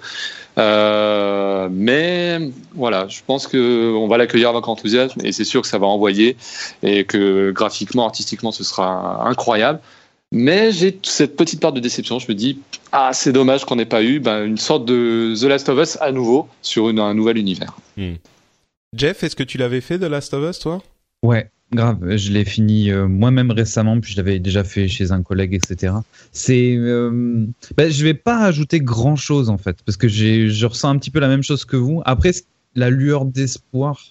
Euh, 0.58 1.70
mais 1.72 2.39
voilà, 2.74 3.08
je 3.08 3.22
pense 3.26 3.47
que 3.47 3.93
on 3.93 4.08
va 4.08 4.18
l'accueillir 4.18 4.49
avec 4.49 4.68
enthousiasme 4.68 5.24
et 5.24 5.32
c'est 5.32 5.43
sûr 5.43 5.62
que 5.62 5.68
ça 5.68 5.78
va 5.78 5.88
envoyer 5.88 6.36
et 6.84 7.05
que 7.05 7.51
graphiquement, 7.51 8.05
artistiquement, 8.05 8.51
ce 8.51 8.64
sera 8.64 9.28
incroyable. 9.28 9.80
Mais 10.32 10.72
j'ai 10.72 10.99
cette 11.03 11.38
petite 11.38 11.62
part 11.62 11.72
de 11.72 11.80
déception. 11.80 12.20
Je 12.20 12.28
me 12.28 12.34
dis, 12.34 12.60
ah, 12.91 13.12
c'est 13.14 13.32
dommage 13.32 13.66
qu'on 13.66 13.78
n'ait 13.78 13.86
pas 13.86 14.03
eu 14.03 14.20
ben, 14.20 14.43
une 14.43 14.58
sorte 14.58 14.84
de 14.86 15.34
The 15.39 15.43
Last 15.43 15.70
of 15.70 15.80
Us 15.80 15.97
à 16.01 16.12
nouveau 16.12 16.49
sur 16.62 16.88
un 16.88 17.14
nouvel 17.14 17.38
univers. 17.38 17.78
Hmm. 17.95 18.16
Jeff, 18.93 19.24
est-ce 19.24 19.36
que 19.36 19.43
tu 19.43 19.58
l'avais 19.58 19.82
fait 19.82 19.99
The 19.99 20.03
Last 20.03 20.34
of 20.34 20.49
Us, 20.49 20.60
toi? 20.60 20.82
Ouais, 21.24 21.49
Grave, 21.74 22.15
je 22.15 22.32
l'ai 22.32 22.45
fini 22.45 22.91
euh, 22.91 23.07
moi-même 23.07 23.51
récemment, 23.51 23.99
puis 23.99 24.13
je 24.13 24.18
l'avais 24.18 24.39
déjà 24.39 24.63
fait 24.63 24.88
chez 24.88 25.11
un 25.11 25.22
collègue, 25.22 25.53
etc. 25.53 25.95
C'est, 26.32 26.76
euh, 26.78 27.45
ben, 27.76 27.91
je 27.91 28.03
vais 28.03 28.13
pas 28.13 28.45
ajouter 28.45 28.80
grand-chose 28.80 29.49
en 29.49 29.57
fait, 29.57 29.78
parce 29.86 29.97
que 29.97 30.07
j'ai, 30.07 30.49
je 30.49 30.65
ressens 30.65 30.89
un 30.89 30.97
petit 30.97 31.11
peu 31.11 31.20
la 31.20 31.28
même 31.28 31.43
chose 31.43 31.65
que 31.65 31.76
vous. 31.76 32.01
Après, 32.05 32.32
la 32.76 32.89
lueur 32.89 33.26
d'espoir, 33.26 34.01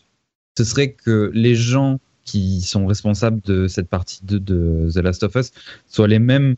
ce 0.58 0.64
serait 0.64 0.92
que 0.92 1.30
les 1.32 1.54
gens 1.54 1.98
qui 2.24 2.60
sont 2.60 2.86
responsables 2.86 3.40
de 3.42 3.68
cette 3.68 3.88
partie 3.88 4.20
de, 4.24 4.36
de 4.36 4.90
The 4.92 4.98
Last 4.98 5.22
of 5.22 5.34
Us 5.36 5.52
soient 5.86 6.08
les 6.08 6.18
mêmes 6.18 6.56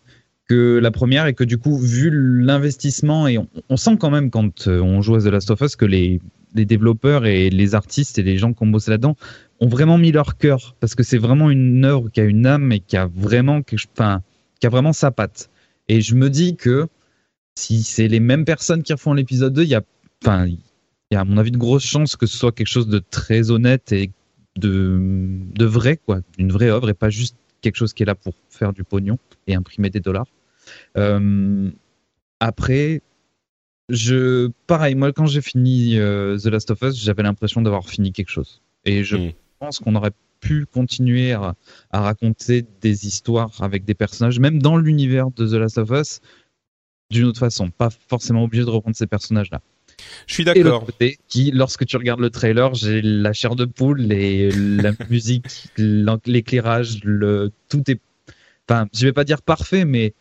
que 0.49 0.78
la 0.78 0.90
première 0.90 1.26
et 1.26 1.34
que 1.34 1.44
du 1.44 1.59
coup, 1.59 1.78
vu 1.78 2.11
l'investissement, 2.11 3.28
et 3.28 3.38
on, 3.68 3.76
sent 3.76 3.99
quand 4.01 4.11
même 4.11 4.30
quand 4.30 4.66
euh, 4.66 4.80
on 4.80 5.03
joue 5.03 5.14
à 5.14 5.20
The 5.20 5.26
Last 5.26 5.51
of 5.51 5.61
Us 5.61 5.76
que 5.76 5.84
les, 5.84 6.20
les 6.55 6.64
développeurs 6.64 7.26
et 7.26 7.51
les 7.51 7.74
artistes 7.74 8.18
et 8.18 8.22
les 8.22 8.38
gens 8.38 8.53
qui 8.53 8.62
ont 8.62 8.68
bossé 8.68 8.90
là-dedans 8.90 9.16
ont 9.61 9.68
vraiment 9.68 9.98
mis 9.98 10.12
leur 10.12 10.36
cœur 10.36 10.76
parce 10.80 10.94
que 10.94 11.02
c'est 11.02 11.18
vraiment 11.18 11.50
une 11.50 11.84
œuvre 11.84 12.11
qui 12.11 12.20
a 12.20 12.24
une 12.24 12.46
âme 12.46 12.72
et 12.72 12.80
qui 12.80 12.96
a 12.96 13.06
vraiment, 13.06 13.62
qui 13.62 13.76
a 14.02 14.68
vraiment 14.68 14.92
sa 14.92 15.11
patte. 15.11 15.50
Et 15.88 16.00
je 16.00 16.14
me 16.14 16.30
dis 16.30 16.56
que 16.56 16.86
si 17.56 17.82
c'est 17.82 18.09
les 18.09 18.20
mêmes 18.20 18.44
personnes 18.44 18.82
qui 18.82 18.92
refont 18.92 19.14
l'épisode 19.14 19.52
2, 19.52 19.62
il 19.64 19.68
y 19.68 19.74
a, 19.74 19.82
enfin, 20.22 20.46
il 20.46 20.59
y 21.11 21.16
a 21.16 21.20
à 21.20 21.24
mon 21.24 21.38
avis 21.38 21.50
de 21.50 21.56
grosses 21.56 21.86
chances 21.86 22.16
que 22.16 22.26
ce 22.26 22.36
soit 22.36 22.52
quelque 22.52 22.68
chose 22.68 22.88
de 22.88 23.00
très 23.11 23.50
honnête 23.50 23.92
et 23.92 24.11
de, 24.56 24.98
de 25.54 25.64
vrai, 25.64 25.96
quoi, 25.96 26.20
une 26.38 26.52
vraie 26.52 26.70
œuvre 26.70 26.88
et 26.90 26.94
pas 26.94 27.11
juste 27.11 27.36
quelque 27.61 27.76
chose 27.76 27.92
qui 27.92 28.02
est 28.02 28.06
là 28.06 28.14
pour 28.14 28.34
faire 28.48 28.72
du 28.72 28.84
pognon 28.84 29.18
et 29.46 29.54
imprimer 29.54 29.90
des 29.90 30.00
dollars. 30.00 30.26
Euh, 30.96 31.70
après, 32.40 33.02
je, 33.88 34.50
pareil, 34.66 34.94
moi 34.94 35.12
quand 35.12 35.26
j'ai 35.26 35.40
fini 35.40 35.98
euh, 35.98 36.38
The 36.38 36.46
Last 36.46 36.70
of 36.70 36.82
Us, 36.82 37.02
j'avais 37.02 37.22
l'impression 37.22 37.62
d'avoir 37.62 37.88
fini 37.88 38.12
quelque 38.12 38.30
chose. 38.30 38.61
Et 38.84 39.02
je 39.02 39.16
pense 39.59 39.78
qu'on 39.78 39.94
aurait 39.94 40.12
pu 40.40 40.66
continuer 40.66 41.32
à, 41.32 41.54
raconter 41.92 42.64
des 42.80 43.06
histoires 43.06 43.50
avec 43.61 43.84
des 43.84 43.94
personnages, 43.94 44.38
même 44.38 44.61
dans 44.61 44.76
l'univers 44.76 45.30
de 45.30 45.46
The 45.46 45.54
Last 45.54 45.78
of 45.78 45.90
Us, 45.90 46.20
d'une 47.11 47.24
autre 47.24 47.40
façon. 47.40 47.70
Pas 47.70 47.90
forcément 47.90 48.44
obligé 48.44 48.64
de 48.64 48.70
reprendre 48.70 48.96
ces 48.96 49.06
personnages-là. 49.06 49.61
Je 50.26 50.34
suis 50.34 50.44
d'accord. 50.44 50.86
Qui, 51.28 51.50
lorsque 51.50 51.84
tu 51.86 51.96
regardes 51.96 52.20
le 52.20 52.30
trailer, 52.30 52.74
j'ai 52.74 53.02
la 53.02 53.32
chair 53.32 53.56
de 53.56 53.64
poule, 53.64 54.12
et 54.12 54.50
la 54.52 54.92
musique, 55.11 55.68
l'éclairage, 55.76 57.00
le 57.02 57.50
tout 57.68 57.90
est. 57.90 58.00
Enfin, 58.68 58.86
je 58.94 59.06
vais 59.06 59.12
pas 59.12 59.24
dire 59.24 59.42
parfait, 59.42 59.84
mais 59.84 60.14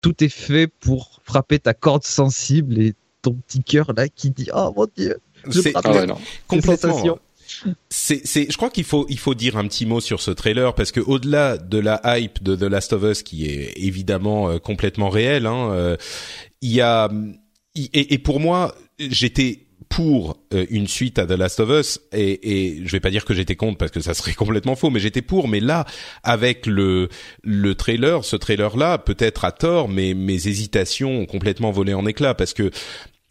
tout 0.00 0.22
est 0.24 0.28
fait 0.28 0.66
pour 0.66 1.20
frapper 1.24 1.58
ta 1.58 1.74
corde 1.74 2.04
sensible 2.04 2.78
et 2.78 2.94
ton 3.22 3.34
petit 3.34 3.62
cœur 3.62 3.92
là 3.96 4.08
qui 4.08 4.30
dit 4.30 4.48
oh 4.54 4.72
mon 4.76 4.86
dieu. 4.96 5.18
C'est 5.50 5.72
ah 5.74 5.82
complètement 6.46 7.18
c'est, 7.88 8.26
c'est, 8.26 8.50
je 8.50 8.56
crois 8.56 8.70
qu'il 8.70 8.84
faut, 8.84 9.06
il 9.08 9.18
faut 9.18 9.34
dire 9.34 9.56
un 9.56 9.66
petit 9.66 9.86
mot 9.86 10.00
sur 10.00 10.20
ce 10.20 10.30
trailer 10.30 10.74
parce 10.74 10.92
que 10.92 11.00
au-delà 11.00 11.58
de 11.58 11.78
la 11.78 12.00
hype 12.04 12.42
de 12.42 12.56
The 12.56 12.62
Last 12.62 12.92
of 12.92 13.02
Us 13.02 13.22
qui 13.22 13.46
est 13.46 13.72
évidemment 13.76 14.50
euh, 14.50 14.58
complètement 14.58 15.08
réelle, 15.08 15.46
hein, 15.46 15.70
euh, 15.72 15.96
y 16.60 16.80
a, 16.80 17.10
et, 17.74 18.14
et, 18.14 18.18
pour 18.18 18.40
moi, 18.40 18.74
j'étais 18.98 19.66
pour 19.88 20.38
euh, 20.54 20.64
une 20.70 20.86
suite 20.86 21.18
à 21.18 21.26
The 21.26 21.32
Last 21.32 21.60
of 21.60 21.68
Us 21.68 22.00
et, 22.12 22.76
et 22.76 22.86
je 22.86 22.92
vais 22.92 23.00
pas 23.00 23.10
dire 23.10 23.26
que 23.26 23.34
j'étais 23.34 23.56
contre 23.56 23.76
parce 23.76 23.90
que 23.90 24.00
ça 24.00 24.14
serait 24.14 24.32
complètement 24.34 24.74
faux, 24.74 24.90
mais 24.90 25.00
j'étais 25.00 25.22
pour. 25.22 25.48
Mais 25.48 25.60
là, 25.60 25.84
avec 26.22 26.66
le 26.66 27.08
le 27.42 27.74
trailer, 27.74 28.24
ce 28.24 28.36
trailer 28.36 28.76
là, 28.76 28.98
peut-être 28.98 29.44
à 29.44 29.52
tort, 29.52 29.88
mais 29.88 30.14
mes 30.14 30.48
hésitations 30.48 31.20
ont 31.20 31.26
complètement 31.26 31.70
volé 31.70 31.94
en 31.94 32.06
éclats 32.06 32.34
parce 32.34 32.54
que 32.54 32.70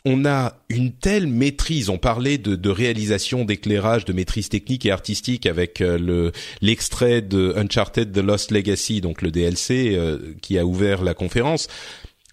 on 0.05 0.25
a 0.25 0.53
une 0.69 0.91
telle 0.91 1.27
maîtrise. 1.27 1.89
On 1.89 1.97
parlait 1.97 2.37
de, 2.37 2.69
réalisation, 2.69 3.45
d'éclairage, 3.45 4.05
de 4.05 4.13
maîtrise 4.13 4.49
technique 4.49 4.85
et 4.85 4.91
artistique 4.91 5.45
avec 5.45 5.81
euh, 5.81 5.97
le 5.97 6.31
l'extrait 6.61 7.21
de 7.21 7.53
Uncharted: 7.55 8.11
The 8.11 8.17
Lost 8.17 8.51
Legacy, 8.51 9.01
donc 9.01 9.21
le 9.21 9.31
DLC 9.31 9.93
euh, 9.95 10.33
qui 10.41 10.57
a 10.57 10.65
ouvert 10.65 11.03
la 11.03 11.13
conférence 11.13 11.67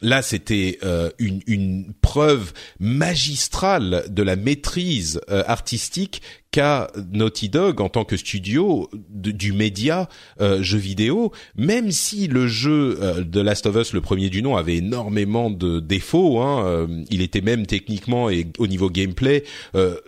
là 0.01 0.22
c'était 0.22 0.78
euh, 0.82 1.11
une, 1.18 1.92
preuve 2.01 2.53
magistrale 2.80 4.05
de 4.09 4.22
la 4.22 4.36
maîtrise 4.36 5.20
euh, 5.30 5.42
artistique 5.46 6.22
qu'a 6.51 6.90
Naughty 7.12 7.51
Dog 7.51 7.80
en 7.80 7.88
tant 7.90 8.05
que 8.05 8.16
studio 8.16 8.88
du 9.11 9.53
média 9.53 10.09
euh, 10.40 10.62
jeu 10.62 10.78
vidéo, 10.78 11.32
même 11.57 11.90
si 11.90 12.26
le 12.26 12.46
jeu 12.46 12.99
de 13.22 13.40
Last 13.40 13.66
of 13.66 13.76
Us, 13.76 13.92
le 13.92 14.01
premier 14.01 14.30
du 14.30 14.42
nom, 14.42 14.57
avait 14.57 14.76
énormément 14.76 15.51
de 15.51 15.80
défauts. 15.80 16.40
Hein, 16.40 16.88
il 17.11 17.20
était 17.20 17.42
même 17.42 17.66
techniquement 17.66 18.30
et 18.30 18.46
au 18.59 18.66
niveau 18.66 18.88
gameplay 18.88 19.44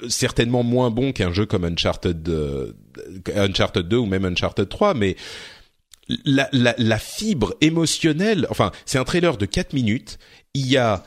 certainement 0.08 0.62
moins 0.62 0.90
bon 0.90 1.12
qu'un 1.12 1.32
jeu 1.32 1.44
comme 1.44 1.64
Uncharted, 1.64 2.26
Uncharted 3.36 3.86
2 3.86 3.96
ou 3.98 4.06
même 4.06 4.24
Uncharted 4.24 4.68
3, 4.68 4.94
mais 4.94 5.16
la, 6.24 6.48
la, 6.52 6.74
la 6.78 6.98
fibre 6.98 7.54
émotionnelle, 7.60 8.46
enfin, 8.50 8.72
c'est 8.86 8.98
un 8.98 9.04
trailer 9.04 9.36
de 9.36 9.46
4 9.46 9.72
minutes. 9.72 10.18
Il 10.54 10.66
y 10.66 10.76
a 10.76 11.04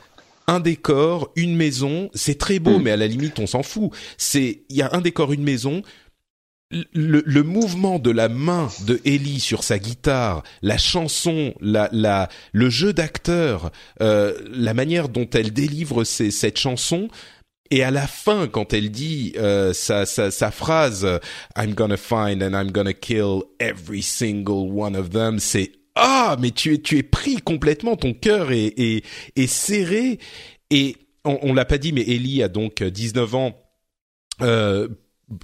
un 0.48 0.60
décor, 0.60 1.32
une 1.36 1.56
maison, 1.56 2.10
c'est 2.14 2.38
très 2.38 2.60
beau, 2.60 2.80
mm. 2.80 2.84
mais 2.84 2.92
à 2.92 2.98
la 2.98 3.08
limite, 3.08 3.40
on 3.40 3.48
s'en 3.48 3.64
fout. 3.64 3.92
C'est, 4.18 4.64
il 4.70 4.76
y 4.76 4.82
a 4.82 4.90
un 4.94 5.02
décor, 5.02 5.34
une 5.34 5.44
maison. 5.44 5.82
Le, 6.92 7.22
le, 7.24 7.44
mouvement 7.44 8.00
de 8.00 8.10
la 8.10 8.30
main 8.30 8.68
de 8.88 9.00
Ellie 9.06 9.40
sur 9.40 9.64
sa 9.64 9.78
guitare, 9.78 10.42
la 10.64 10.80
chanson, 10.80 11.54
la, 11.62 11.88
la, 11.92 12.30
le 12.52 12.68
jeu 12.72 12.94
d'acteur, 12.94 13.72
euh, 14.02 14.34
la 14.52 14.74
manière 14.74 15.08
dont 15.08 15.30
elle 15.36 15.54
délivre 15.54 16.04
cette 16.04 16.58
chanson, 16.58 17.10
et 17.72 17.84
à 17.84 17.92
la 17.92 18.08
fin, 18.08 18.48
quand 18.48 18.74
elle 18.74 18.92
dit 18.92 19.34
euh, 19.38 19.74
sa, 19.74 20.06
sa, 20.06 20.32
sa 20.32 20.52
phrase 20.52 21.08
"I'm 21.58 21.74
gonna 21.74 21.98
find 21.98 22.44
and 22.44 22.54
I'm 22.54 22.72
gonna 22.72 22.94
kill 22.94 23.44
every 23.60 24.02
single 24.02 24.72
one 24.72 24.96
of 24.96 25.10
them", 25.10 25.40
c'est 25.40 25.72
ah, 25.96 26.38
mais 26.40 26.52
tu 26.52 26.74
es 26.74 26.78
tu 26.80 26.98
es 26.98 27.04
pris 27.04 27.38
complètement, 27.38 27.96
ton 27.96 28.14
cœur 28.14 28.52
est, 28.52 28.74
est, 28.78 29.06
est 29.36 29.48
serré. 29.48 30.20
Et 30.70 30.98
on, 31.24 31.40
on 31.42 31.54
l'a 31.54 31.66
pas 31.66 31.78
dit, 31.78 31.94
mais 31.94 32.02
Ellie 32.02 32.44
a 32.44 32.48
donc 32.48 32.84
19 32.84 33.36
ans. 33.36 33.60
Euh, 34.42 34.88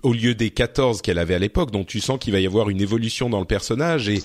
au 0.04 0.14
lieu 0.14 0.36
des 0.36 0.50
14 0.50 1.02
qu'elle 1.02 1.18
avait 1.18 1.36
à 1.36 1.40
l'époque, 1.40 1.72
donc 1.72 1.88
tu 1.88 2.00
sens 2.00 2.20
qu'il 2.20 2.34
va 2.34 2.40
y 2.40 2.46
avoir 2.46 2.70
une 2.70 2.82
évolution 2.82 3.30
dans 3.30 3.40
le 3.40 3.46
personnage 3.46 4.10
et 4.10 4.22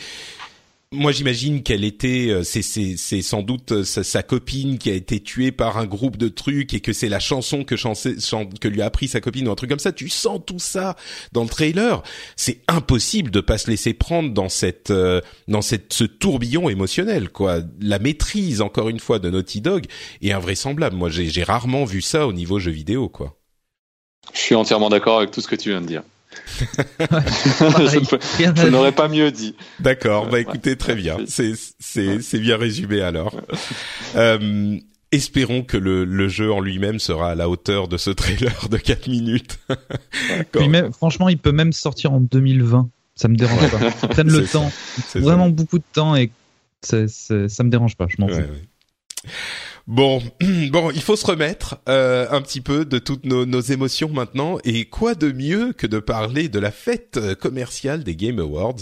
moi 0.95 1.13
j'imagine 1.13 1.63
qu'elle 1.63 1.85
était, 1.85 2.29
euh, 2.31 2.43
c'est 2.43 2.63
c'est 2.63 3.23
sans 3.23 3.43
doute 3.43 3.73
euh, 3.73 3.85
sa, 3.85 4.23
copine 4.23 4.79
qui 4.79 4.91
a 4.91 4.95
été 4.95 5.21
tuée 5.21 5.53
par 5.53 5.77
un 5.79 5.87
groupe 5.87 6.17
de 6.17 6.29
trucs 6.29 6.73
et 6.75 6.81
que 6.81 6.93
c'est 6.93 7.09
la 7.09 7.21
chanson 7.21 7.65
que 7.65 7.75
que 7.75 8.69
lui 8.69 8.83
a 8.83 8.87
appris 8.87 9.09
sa 9.09 9.21
copine 9.21 9.49
ou 9.49 9.51
un 9.51 9.55
truc 9.55 9.71
comme 9.71 9.79
ça. 9.79 9.93
Tu 9.93 10.09
sens 10.09 10.41
tout 10.47 10.59
ça 10.59 10.97
dans 11.33 11.43
le 11.43 11.49
trailer. 11.49 12.03
C'est 12.37 12.61
impossible 12.69 13.31
de 13.31 13.41
pas 13.41 13.59
se 13.59 13.71
laisser 13.71 13.95
prendre 13.95 14.33
dans 14.33 14.49
cette 14.49 14.91
euh, 14.91 15.21
dans 15.49 15.63
cette 15.63 15.93
ce 15.93 16.05
tourbillon 16.05 16.69
émotionnel 16.69 17.29
quoi. 17.29 17.59
La 17.81 17.99
maîtrise 17.99 18.61
encore 18.63 18.89
une 18.89 19.01
fois 19.01 19.19
de 19.19 19.29
Naughty 19.29 19.61
Dog 19.61 19.87
est 20.23 20.33
invraisemblable. 20.33 20.97
Moi 20.97 21.11
j'ai 21.11 21.43
rarement 21.43 21.85
vu 21.85 22.01
ça 22.01 22.27
au 22.27 22.33
niveau 22.33 22.59
jeu 22.59 22.71
vidéo 22.71 23.09
quoi. 23.09 23.37
Je 24.33 24.39
suis 24.39 24.55
entièrement 24.55 24.89
d'accord 24.89 25.19
avec 25.19 25.31
tout 25.31 25.41
ce 25.41 25.49
que 25.49 25.57
tu 25.57 25.69
viens 25.71 25.83
de 25.83 25.87
dire. 25.87 26.03
Je, 27.01 28.69
n'aurais 28.69 28.93
pas 28.93 29.09
mieux 29.09 29.31
dit. 29.31 29.55
D'accord, 29.81 30.29
bah 30.29 30.41
écoutez, 30.41 30.77
très 30.77 30.95
bien. 30.95 31.19
C'est 31.27 31.55
c'est 31.79 32.21
c'est 32.21 32.39
bien 32.39 32.57
résumé 32.57 33.01
alors. 33.01 33.35
Euh, 34.17 34.79
espérons 35.11 35.63
que 35.63 35.77
le, 35.77 36.05
le 36.05 36.29
jeu 36.29 36.53
en 36.53 36.61
lui-même 36.61 37.01
sera 37.01 37.33
à 37.33 37.35
la 37.35 37.49
hauteur 37.49 37.89
de 37.89 37.97
ce 37.97 38.11
trailer 38.11 38.69
de 38.71 38.77
4 38.77 39.09
minutes. 39.09 39.59
même, 40.55 40.93
franchement, 40.93 41.29
il 41.29 41.39
peut 41.39 41.51
même 41.51 41.73
sortir 41.73 42.13
en 42.13 42.21
2020. 42.21 42.89
Ça 43.17 43.27
me 43.27 43.35
dérange 43.35 43.71
pas. 43.71 43.79
Ils 44.03 44.09
prennent 44.09 44.29
le 44.33 44.47
temps, 44.47 44.71
vraiment 45.15 45.49
beaucoup 45.49 45.79
de 45.79 45.85
temps 45.93 46.15
et 46.15 46.31
ça, 46.83 47.09
ça, 47.09 47.65
me 47.65 47.71
dérange 47.71 47.97
pas. 47.97 48.07
Je 48.09 48.17
m'en 48.21 48.29
fous. 48.29 48.43
Bon, 49.87 50.23
bon, 50.71 50.91
il 50.91 51.03
faut 51.03 51.17
se 51.17 51.27
remettre 51.27 51.77
euh, 51.91 52.27
un 52.31 52.41
petit 52.41 52.63
peu 52.63 52.87
de 52.87 52.99
toutes 52.99 53.27
nos, 53.27 53.45
nos, 53.45 53.61
émotions 53.61 54.09
maintenant. 54.09 54.59
Et 54.65 54.87
quoi 54.87 55.15
de 55.15 55.31
mieux 55.31 55.75
que 55.75 55.87
de 55.87 55.99
parler 55.99 56.49
de 56.49 56.59
la 56.59 56.71
fête 56.71 57.35
commerciale 57.35 58.03
des 58.03 58.17
Game 58.17 58.39
Awards, 58.39 58.77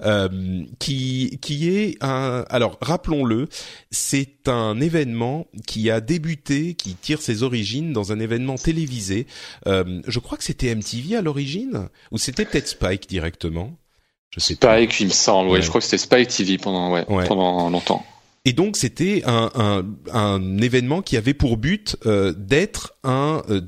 euh, 0.00 0.64
qui 0.78 1.38
qui 1.42 1.68
est 1.68 2.02
un. 2.02 2.44
Alors, 2.48 2.78
rappelons-le, 2.80 3.48
c'est 3.90 4.48
un 4.48 4.80
événement 4.80 5.46
qui 5.66 5.90
a 5.90 6.00
débuté, 6.00 6.74
qui 6.74 6.94
tire 6.94 7.20
ses 7.20 7.42
origines 7.42 7.92
dans 7.92 8.12
un 8.12 8.18
événement 8.18 8.56
télévisé. 8.56 9.26
Euh, 9.66 10.00
je 10.06 10.18
crois 10.20 10.38
que 10.38 10.44
c'était 10.44 10.74
MTV 10.74 11.16
à 11.16 11.22
l'origine, 11.22 11.88
ou 12.12 12.18
c'était 12.18 12.46
peut-être 12.46 12.68
Spike 12.68 13.08
directement? 13.08 13.76
Je 14.30 14.40
sais 14.40 14.54
Spike, 14.54 15.00
il 15.00 15.08
me 15.08 15.12
semble. 15.12 15.50
Ouais. 15.50 15.60
je 15.60 15.68
crois 15.68 15.82
que 15.82 15.84
c'était 15.84 15.98
Spike 15.98 16.28
TV 16.28 16.56
pendant 16.56 16.92
ouais. 16.92 17.04
pendant 17.26 17.68
longtemps. 17.68 18.04
Et 18.46 18.52
donc 18.52 18.76
c'était 18.76 19.24
un, 19.26 19.84
un, 20.12 20.58
événement 20.58 21.02
qui 21.02 21.16
avait 21.16 21.34
pour 21.34 21.56
but 21.56 21.96
euh, 22.06 22.32
d'être 22.32 22.94
un, 23.02 23.42
euh, 23.50 23.60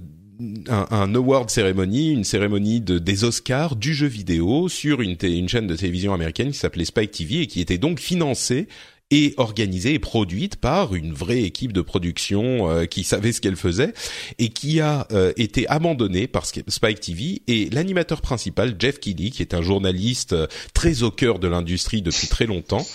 un, 0.69 0.87
un 0.93 1.15
award 1.17 1.51
cérémonie, 1.51 2.13
une 2.13 2.23
cérémonie 2.23 2.81
de, 2.81 3.01
des 3.01 3.25
Oscars 3.25 3.75
du 3.75 3.93
jeu 3.93 4.07
vidéo 4.07 4.69
sur 4.69 5.03
une, 5.03 5.17
une 5.21 5.49
chaîne 5.49 5.67
de 5.67 5.75
télévision 5.75 6.15
américaine 6.15 6.53
qui 6.53 6.59
s'appelait 6.59 6.85
Spike 6.85 7.11
TV 7.11 7.41
et 7.41 7.47
qui 7.49 7.61
était 7.61 7.77
donc 7.77 7.99
financée 7.99 8.69
et 9.11 9.33
organisée 9.39 9.95
et 9.95 9.99
produite 9.99 10.57
par 10.57 10.95
une 10.95 11.15
vraie 11.15 11.43
équipe 11.43 11.73
de 11.73 11.81
production 11.81 12.71
euh, 12.71 12.85
qui 12.85 13.05
savait 13.05 13.33
ce 13.33 13.41
qu'elle 13.41 13.57
faisait 13.57 13.95
et 14.39 14.51
qui 14.51 14.81
a 14.81 15.07
euh, 15.13 15.33
été 15.39 15.67
abandonnée 15.69 16.27
par 16.27 16.45
Spike 16.45 17.01
TV 17.01 17.41
et 17.47 17.71
l'animateur 17.71 18.21
principal 18.21 18.77
Jeff 18.79 19.01
Keighley 19.01 19.31
qui 19.31 19.41
est 19.41 19.55
un 19.55 19.63
journaliste 19.63 20.35
euh, 20.35 20.47
très 20.75 21.03
au 21.03 21.11
cœur 21.11 21.39
de 21.39 21.49
l'industrie 21.49 22.03
depuis 22.03 22.29
très 22.29 22.47
longtemps 22.47 22.87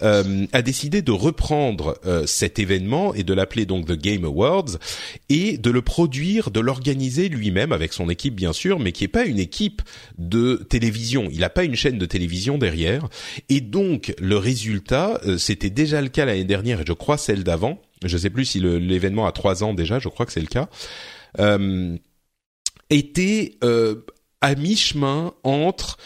a 0.00 0.62
décidé 0.62 1.02
de 1.02 1.12
reprendre 1.12 1.98
cet 2.26 2.58
événement 2.58 3.14
et 3.14 3.22
de 3.22 3.34
l'appeler 3.34 3.66
donc 3.66 3.86
The 3.86 3.92
Game 3.92 4.24
Awards 4.24 4.78
et 5.28 5.58
de 5.58 5.70
le 5.70 5.82
produire, 5.82 6.50
de 6.50 6.60
l'organiser 6.60 7.28
lui-même 7.28 7.72
avec 7.72 7.92
son 7.92 8.08
équipe 8.08 8.34
bien 8.34 8.52
sûr 8.52 8.78
mais 8.78 8.92
qui 8.92 9.04
est 9.04 9.08
pas 9.08 9.24
une 9.24 9.38
équipe 9.38 9.82
de 10.18 10.64
télévision, 10.68 11.28
il 11.30 11.40
n'a 11.40 11.50
pas 11.50 11.64
une 11.64 11.74
chaîne 11.74 11.98
de 11.98 12.06
télévision 12.06 12.58
derrière 12.58 13.08
et 13.48 13.60
donc 13.60 14.14
le 14.18 14.36
résultat 14.36 15.20
c'est 15.38 15.59
c'était 15.60 15.74
déjà 15.74 16.00
le 16.00 16.08
cas 16.08 16.24
l'année 16.24 16.44
dernière 16.44 16.80
et 16.80 16.84
je 16.86 16.92
crois 16.94 17.18
celle 17.18 17.44
d'avant. 17.44 17.82
Je 18.02 18.16
sais 18.16 18.30
plus 18.30 18.46
si 18.46 18.60
l'événement 18.60 19.26
a 19.26 19.32
trois 19.32 19.62
ans 19.62 19.74
déjà, 19.74 19.98
je 19.98 20.08
crois 20.08 20.24
que 20.24 20.32
c'est 20.32 20.40
le 20.40 20.46
cas. 20.46 20.70
Euh, 21.38 21.98
était 22.88 23.58
euh, 23.62 24.06
à 24.40 24.54
mi-chemin 24.54 25.34
entre 25.44 25.98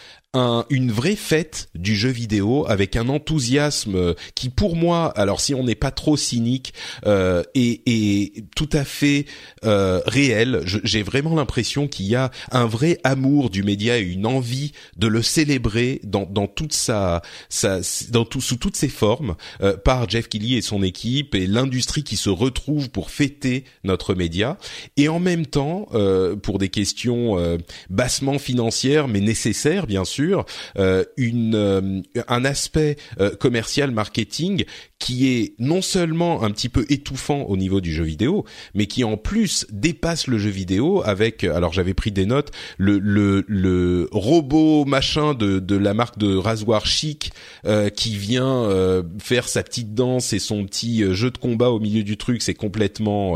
une 0.69 0.91
vraie 0.91 1.15
fête 1.15 1.69
du 1.75 1.95
jeu 1.95 2.09
vidéo 2.09 2.65
avec 2.67 2.95
un 2.95 3.09
enthousiasme 3.09 4.13
qui 4.35 4.49
pour 4.49 4.75
moi, 4.75 5.07
alors 5.15 5.41
si 5.41 5.53
on 5.53 5.63
n'est 5.63 5.75
pas 5.75 5.91
trop 5.91 6.17
cynique, 6.17 6.73
euh, 7.05 7.43
est, 7.53 7.81
est, 7.85 8.45
tout 8.55 8.69
à 8.71 8.83
fait 8.83 9.25
euh, 9.63 10.01
réel. 10.05 10.61
J'ai 10.65 11.03
vraiment 11.03 11.35
l'impression 11.35 11.87
qu'il 11.87 12.07
y 12.07 12.15
a 12.15 12.31
un 12.51 12.65
vrai 12.65 12.99
amour 13.03 13.49
du 13.49 13.63
média 13.63 13.97
et 13.97 14.01
une 14.01 14.25
envie 14.25 14.71
de 14.97 15.07
le 15.07 15.21
célébrer 15.21 16.01
dans, 16.03 16.25
dans 16.25 16.47
toute 16.47 16.73
sa, 16.73 17.21
sa 17.49 17.79
dans 18.11 18.25
tout, 18.25 18.41
sous 18.41 18.57
toutes 18.57 18.75
ses 18.75 18.89
formes 18.89 19.35
euh, 19.61 19.77
par 19.77 20.09
Jeff 20.09 20.29
Kelly 20.29 20.55
et 20.55 20.61
son 20.61 20.83
équipe 20.83 21.35
et 21.35 21.47
l'industrie 21.47 22.03
qui 22.03 22.17
se 22.17 22.29
retrouve 22.29 22.89
pour 22.89 23.09
fêter 23.09 23.63
notre 23.83 24.15
média 24.15 24.57
et 24.97 25.07
en 25.07 25.19
même 25.19 25.45
temps 25.45 25.87
euh, 25.93 26.35
pour 26.35 26.57
des 26.57 26.69
questions 26.69 27.37
euh, 27.37 27.57
bassement 27.89 28.39
financières 28.39 29.07
mais 29.07 29.21
nécessaires 29.21 29.87
bien 29.87 30.05
sûr 30.05 30.24
euh, 30.77 31.03
une, 31.17 31.55
euh, 31.55 32.01
un 32.27 32.45
aspect 32.45 32.97
euh, 33.19 33.35
commercial 33.35 33.91
marketing 33.91 34.65
qui 35.05 35.27
est 35.27 35.53
non 35.59 35.83
seulement 35.83 36.41
un 36.41 36.49
petit 36.49 36.67
peu 36.67 36.85
étouffant 36.89 37.43
au 37.43 37.57
niveau 37.57 37.79
du 37.79 37.93
jeu 37.93 38.03
vidéo, 38.03 38.43
mais 38.73 38.87
qui 38.87 39.03
en 39.03 39.17
plus 39.17 39.67
dépasse 39.71 40.25
le 40.25 40.39
jeu 40.39 40.49
vidéo 40.49 41.03
avec, 41.05 41.43
alors 41.43 41.73
j'avais 41.73 41.93
pris 41.93 42.11
des 42.11 42.25
notes, 42.25 42.51
le, 42.79 42.97
le, 42.97 43.45
le 43.47 44.09
robot 44.11 44.85
machin 44.85 45.35
de, 45.35 45.59
de 45.59 45.75
la 45.75 45.93
marque 45.93 46.17
de 46.17 46.35
rasoir 46.35 46.87
chic 46.87 47.31
qui 47.95 48.15
vient 48.15 48.69
faire 49.19 49.47
sa 49.47 49.61
petite 49.63 49.93
danse 49.93 50.33
et 50.33 50.39
son 50.39 50.65
petit 50.65 51.03
jeu 51.13 51.29
de 51.29 51.37
combat 51.37 51.69
au 51.69 51.79
milieu 51.79 52.03
du 52.03 52.17
truc, 52.17 52.41
c'est 52.41 52.53
complètement, 52.53 53.35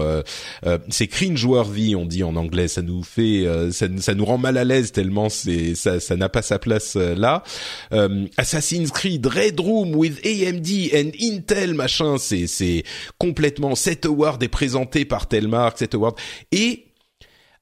c'est 0.90 1.08
cringe-worthy, 1.08 1.96
on 1.96 2.06
dit 2.06 2.24
en 2.24 2.36
anglais, 2.36 2.68
ça 2.68 2.82
nous 2.82 3.04
fait, 3.04 3.46
ça, 3.72 3.88
ça 3.98 4.16
nous 4.16 4.26
rend 4.26 4.38
mal 4.38 4.58
à 4.58 4.64
l'aise 4.64 4.92
tellement 4.92 5.20
c'est 5.30 5.76
ça, 5.76 6.00
ça 6.00 6.16
n'a 6.16 6.30
pas 6.30 6.42
sa 6.42 6.60
place 6.60 6.96
euh, 6.96 7.16
là. 7.16 7.44
Euh, 7.92 8.26
Assassin's 8.38 8.92
Creed 8.92 9.26
Red 9.26 9.60
Room 9.60 9.96
with 9.96 10.20
AMD 10.26 10.68
and 10.94 11.12
Intel 11.20 11.59
machin, 11.68 12.18
c'est 12.18 12.48
c'est 12.48 12.84
complètement 13.18 13.76
cet 13.76 14.06
award 14.06 14.42
est 14.44 14.48
présenté 14.48 15.06
par 15.06 15.28
telle 15.28 15.48
marque, 15.48 15.80
cet 15.80 15.94
award 15.94 16.16
et 16.52 16.86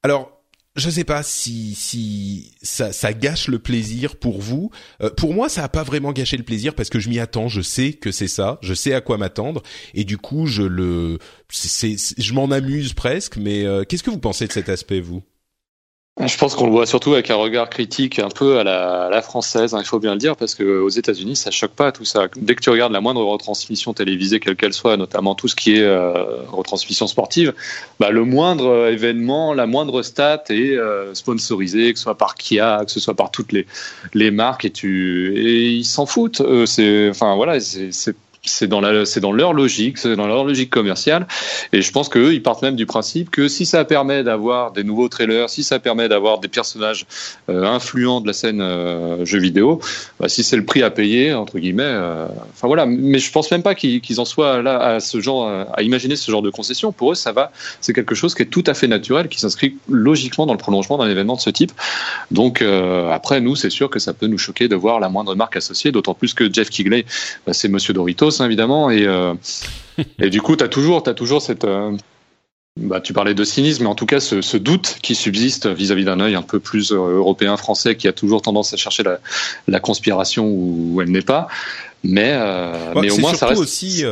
alors 0.04 0.38
je 0.78 0.92
sais 0.92 1.04
pas 1.04 1.24
si 1.24 1.74
si 1.76 2.52
ça, 2.62 2.94
ça 2.94 3.12
gâche 3.12 3.48
le 3.48 3.60
plaisir 3.60 4.16
pour 4.16 4.40
vous. 4.40 4.70
Euh, 5.02 5.10
pour 5.10 5.34
moi, 5.34 5.50
ça 5.50 5.64
a 5.64 5.70
pas 5.70 5.84
vraiment 5.84 6.14
gâché 6.14 6.38
le 6.38 6.44
plaisir 6.44 6.76
parce 6.76 6.90
que 6.90 7.00
je 7.00 7.10
m'y 7.10 7.20
attends. 7.20 7.48
Je 7.48 7.62
sais 7.62 7.94
que 7.94 8.12
c'est 8.12 8.28
ça. 8.28 8.60
Je 8.62 8.76
sais 8.76 8.94
à 8.94 9.02
quoi 9.02 9.18
m'attendre 9.18 9.64
et 9.96 10.04
du 10.04 10.18
coup, 10.18 10.46
je 10.46 10.62
le, 10.62 11.18
c'est, 11.50 11.96
je 12.18 12.34
m'en 12.34 12.52
amuse 12.52 12.94
presque. 12.94 13.38
Mais 13.38 13.66
euh, 13.66 13.84
qu'est-ce 13.84 14.04
que 14.04 14.12
vous 14.12 14.20
pensez 14.20 14.48
de 14.48 14.52
cet 14.54 14.70
aspect, 14.70 15.00
vous? 15.00 15.24
Je 16.20 16.38
pense 16.38 16.56
qu'on 16.56 16.66
le 16.66 16.72
voit 16.72 16.86
surtout 16.86 17.14
avec 17.14 17.30
un 17.30 17.36
regard 17.36 17.70
critique 17.70 18.18
un 18.18 18.30
peu 18.30 18.60
à 18.60 18.64
la, 18.64 19.22
française, 19.22 19.74
hein, 19.74 19.80
il 19.82 19.86
faut 19.86 20.00
bien 20.00 20.14
le 20.14 20.20
dire, 20.20 20.36
parce 20.36 20.56
qu'aux 20.56 20.90
États-Unis, 20.90 21.36
ça 21.36 21.52
choque 21.52 21.72
pas 21.72 21.92
tout 21.92 22.06
ça. 22.06 22.28
Dès 22.36 22.56
que 22.56 22.62
tu 22.62 22.70
regardes 22.70 22.94
la 22.94 23.02
moindre 23.02 23.24
retransmission 23.24 23.94
télévisée, 23.94 24.40
quelle 24.40 24.56
qu'elle 24.56 24.74
soit, 24.74 24.98
notamment 24.98 25.36
tout 25.36 25.48
ce 25.48 25.56
qui 25.56 25.76
est 25.76 25.82
euh, 25.82 26.42
retransmission 26.52 27.08
sportive, 27.08 27.54
bah, 28.00 28.10
le 28.10 28.24
moindre 28.24 28.88
événement, 28.88 29.54
la 29.54 29.68
moindre 29.68 30.02
stat 30.02 30.44
est 30.50 30.76
euh, 30.76 31.14
sponsorisée, 31.14 31.94
que 31.94 32.00
ce 32.00 32.04
soit 32.04 32.18
par 32.18 32.36
Kia, 32.36 32.84
que 32.86 32.92
ce 32.92 33.00
soit 33.00 33.16
par 33.16 33.32
toutes 33.32 33.52
les, 33.52 33.68
les 34.14 34.32
marques, 34.32 34.66
et, 34.66 34.72
tu, 34.72 35.34
et 35.38 35.70
ils 35.70 35.86
s'en 35.86 36.06
foutent. 36.06 36.42
c'est, 36.66 37.10
enfin 37.10 37.36
voilà, 37.36 37.60
c'est 37.60 38.16
c'est 38.50 38.68
dans 38.68 38.82
leur 38.82 39.54
logique, 39.54 39.98
c'est 39.98 40.16
dans 40.16 40.28
leur 40.28 40.44
logique 40.44 40.70
commerciale. 40.70 41.28
Et 41.74 41.82
je 41.82 41.92
pense 41.92 42.10
qu'eux, 42.10 42.34
ils 42.34 42.42
partent 42.42 42.62
même 42.62 42.76
du 42.76 42.86
principe 42.86 43.30
que 43.30 43.48
si 43.48 43.66
ça 43.66 43.86
permet 43.86 44.24
d'avoir 44.24 44.72
des 44.72 44.84
nouveaux 44.84 45.10
trailers, 45.10 45.50
si 45.50 45.64
ça 45.64 45.80
permet 45.80 46.10
d'avoir 46.10 46.40
des 46.40 46.48
personnages 46.48 47.06
euh, 47.50 47.64
influents 47.64 48.22
de 48.22 48.28
la 48.28 48.34
scène 48.34 48.62
euh, 48.62 49.26
jeu 49.26 49.40
vidéo, 49.40 49.80
bah, 50.20 50.30
si 50.30 50.44
c'est 50.44 50.56
le 50.56 50.66
prix 50.66 50.84
à 50.84 50.90
payer 50.90 51.34
entre 51.34 51.60
guillemets, 51.60 51.84
euh, 51.86 52.28
voilà. 52.62 52.86
Mais 52.86 53.20
je 53.20 53.32
pense 53.32 53.52
même 53.52 53.64
pas 53.64 53.76
qu'ils, 53.76 54.20
en 54.20 54.26
soient 54.26 54.62
là 54.62 54.80
à 54.80 55.00
ce 55.00 55.20
genre, 55.20 55.48
à 55.74 55.82
imaginer 55.84 56.16
ce 56.16 56.32
genre 56.32 56.42
de 56.42 56.50
concession. 56.50 56.92
Pour 56.92 57.12
eux, 57.12 57.16
ça 57.16 57.32
va, 57.32 57.52
c'est 57.82 57.94
quelque 57.94 58.16
chose 58.16 58.36
qui 58.36 58.44
est 58.44 58.48
tout 58.48 58.64
à 58.68 58.74
fait 58.74 58.88
naturel, 58.88 59.28
qui 59.28 59.40
s'inscrit 59.40 59.78
logiquement 59.90 60.46
dans 60.46 60.54
le 60.54 60.60
prolongement 60.60 60.98
d'un 60.98 61.10
événement 61.10 61.36
de 61.36 61.42
ce 61.42 61.50
type. 61.50 61.72
Donc 62.32 62.62
après, 63.12 63.42
nous, 63.42 63.56
c'est 63.56 63.70
sûr 63.70 63.90
que 63.90 64.00
ça 64.00 64.14
peut 64.14 64.28
nous 64.28 64.38
choquer 64.38 64.68
de 64.68 64.76
voir 64.76 65.00
la 65.00 65.10
moindre 65.10 65.36
marque 65.36 65.56
associée, 65.56 65.92
d'autant 65.92 66.14
plus 66.14 66.34
que 66.34 66.52
Jeff 66.52 66.70
Kigley, 66.70 67.06
bah, 67.46 67.54
c'est 67.54 67.68
Monsieur 67.68 67.94
Doritos 67.94 68.37
Hein, 68.42 68.46
évidemment. 68.46 68.90
Et, 68.90 69.06
euh, 69.06 69.34
et 70.20 70.30
du 70.30 70.42
coup, 70.42 70.56
tu 70.56 70.64
as 70.64 70.68
toujours, 70.68 71.08
as 71.08 71.14
toujours 71.14 71.42
cette. 71.42 71.66
Euh, 71.66 71.92
bah, 72.80 73.02
tu 73.02 73.12
parlais 73.12 73.34
de 73.34 73.44
cynisme, 73.44 73.84
mais 73.84 73.90
en 73.90 73.96
tout 73.96 74.06
cas, 74.06 74.20
ce, 74.20 74.58
doute 74.58 74.98
qui 75.02 75.16
subsiste 75.16 75.66
vis-à-vis 75.68 76.06
d'un 76.06 76.20
œil 76.20 76.36
un 76.36 76.44
peu 76.44 76.60
plus 76.60 76.92
euh, 76.92 76.96
européen, 76.96 77.58
français, 77.58 77.96
qui 77.96 78.08
a 78.08 78.14
toujours 78.14 78.44
tendance 78.44 78.72
à 78.72 78.78
chercher 78.78 79.04
la, 79.68 79.80
conspiration 79.80 80.48
où, 80.48 81.02
elle 81.02 81.10
n'est 81.10 81.22
pas. 81.22 81.48
Mais, 82.04 82.38
mais 83.02 83.10
au 83.10 83.18
moins, 83.18 83.34
ça 83.34 83.48
reste. 83.48 83.60
aussi, 83.60 84.04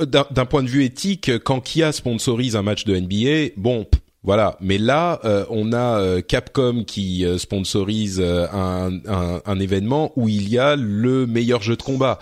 d'un 0.00 0.44
point 0.44 0.62
de 0.62 0.68
vue 0.68 0.84
éthique, 0.84 1.30
quand 1.42 1.60
Kia 1.60 1.92
sponsorise 1.92 2.56
un 2.56 2.62
match 2.62 2.84
de 2.84 2.94
NBA, 2.94 3.54
bon, 3.56 3.86
voilà, 4.22 4.58
mais 4.60 4.76
là, 4.76 5.20
on 5.48 5.72
a 5.72 6.20
Capcom 6.20 6.84
qui 6.86 7.24
sponsorise 7.38 8.20
un, 8.20 8.90
un, 9.46 9.60
événement 9.60 10.12
où 10.16 10.28
il 10.28 10.50
y 10.50 10.58
a 10.58 10.76
le 10.76 11.26
meilleur 11.26 11.62
jeu 11.62 11.76
de 11.76 11.82
combat. 11.82 12.18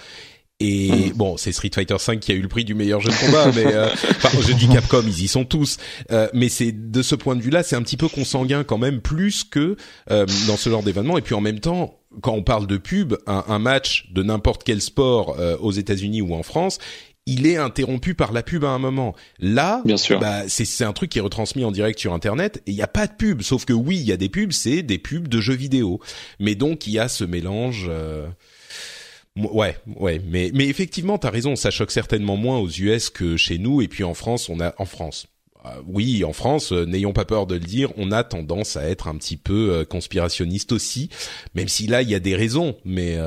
Et 0.58 1.12
bon, 1.14 1.36
c'est 1.36 1.52
Street 1.52 1.70
Fighter 1.74 1.96
V 2.06 2.18
qui 2.18 2.32
a 2.32 2.34
eu 2.34 2.40
le 2.40 2.48
prix 2.48 2.64
du 2.64 2.74
meilleur 2.74 3.00
jeu 3.00 3.10
de 3.10 3.26
combat, 3.26 3.52
mais 3.54 3.66
euh, 3.66 3.90
enfin, 4.10 4.30
je 4.40 4.54
dis 4.54 4.68
Capcom, 4.68 5.02
ils 5.06 5.24
y 5.24 5.28
sont 5.28 5.44
tous. 5.44 5.76
Euh, 6.10 6.28
mais 6.32 6.48
c'est 6.48 6.72
de 6.72 7.02
ce 7.02 7.14
point 7.14 7.36
de 7.36 7.42
vue-là, 7.42 7.62
c'est 7.62 7.76
un 7.76 7.82
petit 7.82 7.98
peu 7.98 8.08
consanguin 8.08 8.64
quand 8.64 8.78
même, 8.78 9.02
plus 9.02 9.44
que 9.44 9.76
euh, 10.10 10.24
dans 10.46 10.56
ce 10.56 10.70
genre 10.70 10.82
d'événement. 10.82 11.18
Et 11.18 11.20
puis 11.20 11.34
en 11.34 11.42
même 11.42 11.60
temps, 11.60 12.00
quand 12.22 12.32
on 12.32 12.42
parle 12.42 12.66
de 12.66 12.78
pub, 12.78 13.16
un, 13.26 13.44
un 13.48 13.58
match 13.58 14.10
de 14.12 14.22
n'importe 14.22 14.64
quel 14.64 14.80
sport 14.80 15.36
aux 15.60 15.72
États-Unis 15.72 16.22
ou 16.22 16.34
en 16.34 16.42
France, 16.42 16.78
il 17.26 17.46
est 17.46 17.56
interrompu 17.56 18.14
par 18.14 18.32
la 18.32 18.42
pub 18.42 18.64
à 18.64 18.68
un 18.68 18.78
moment. 18.78 19.14
Là, 19.38 19.82
Bien 19.84 19.98
sûr. 19.98 20.20
Bah, 20.20 20.48
c'est 20.48 20.84
un 20.84 20.92
truc 20.94 21.10
qui 21.10 21.18
est 21.18 21.22
retransmis 21.22 21.64
en 21.64 21.72
direct 21.72 21.98
sur 21.98 22.14
Internet 22.14 22.62
et 22.66 22.70
il 22.70 22.76
n'y 22.76 22.82
a 22.82 22.86
pas 22.86 23.06
de 23.06 23.12
pub. 23.12 23.42
Sauf 23.42 23.66
que 23.66 23.74
oui, 23.74 23.96
il 23.96 24.06
y 24.06 24.12
a 24.12 24.16
des 24.16 24.30
pubs, 24.30 24.52
c'est 24.52 24.82
des 24.82 24.98
pubs 24.98 25.28
de 25.28 25.40
jeux 25.40 25.54
vidéo. 25.54 26.00
Mais 26.40 26.54
donc 26.54 26.86
il 26.86 26.94
y 26.94 26.98
a 26.98 27.08
ce 27.08 27.24
mélange. 27.24 27.90
Ouais, 29.36 29.76
ouais, 29.96 30.20
mais 30.26 30.50
mais 30.54 30.66
effectivement, 30.66 31.18
t'as 31.18 31.30
raison, 31.30 31.56
ça 31.56 31.70
choque 31.70 31.90
certainement 31.90 32.36
moins 32.36 32.58
aux 32.58 32.70
US 32.70 33.10
que 33.10 33.36
chez 33.36 33.58
nous. 33.58 33.82
Et 33.82 33.88
puis 33.88 34.02
en 34.02 34.14
France, 34.14 34.48
on 34.48 34.60
a 34.60 34.74
en 34.78 34.86
France, 34.86 35.26
euh, 35.66 35.82
oui, 35.86 36.24
en 36.24 36.32
France, 36.32 36.72
euh, 36.72 36.84
n'ayons 36.84 37.12
pas 37.12 37.24
peur 37.24 37.46
de 37.46 37.54
le 37.54 37.60
dire, 37.60 37.92
on 37.96 38.12
a 38.12 38.24
tendance 38.24 38.76
à 38.76 38.88
être 38.88 39.08
un 39.08 39.16
petit 39.16 39.36
peu 39.36 39.72
euh, 39.72 39.84
conspirationniste 39.84 40.72
aussi, 40.72 41.10
même 41.54 41.68
si 41.68 41.86
là 41.86 42.02
il 42.02 42.10
y 42.10 42.14
a 42.14 42.20
des 42.20 42.36
raisons. 42.36 42.76
Mais 42.84 43.18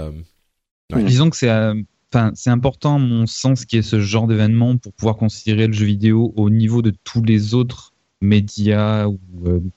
disons 0.96 1.30
que 1.30 1.38
c'est 1.38 1.50
Enfin, 2.12 2.32
c'est 2.34 2.50
important, 2.50 2.96
à 2.96 2.98
mon 2.98 3.28
sens, 3.28 3.66
qu'il 3.66 3.78
y 3.78 3.80
ait 3.82 3.84
ce 3.84 4.00
genre 4.00 4.26
d'événement 4.26 4.78
pour 4.78 4.94
pouvoir 4.94 5.16
considérer 5.16 5.68
le 5.68 5.74
jeu 5.74 5.86
vidéo 5.86 6.34
au 6.36 6.50
niveau 6.50 6.82
de 6.82 6.92
tous 7.04 7.22
les 7.22 7.54
autres 7.54 7.94
médias 8.20 9.06
ou 9.06 9.20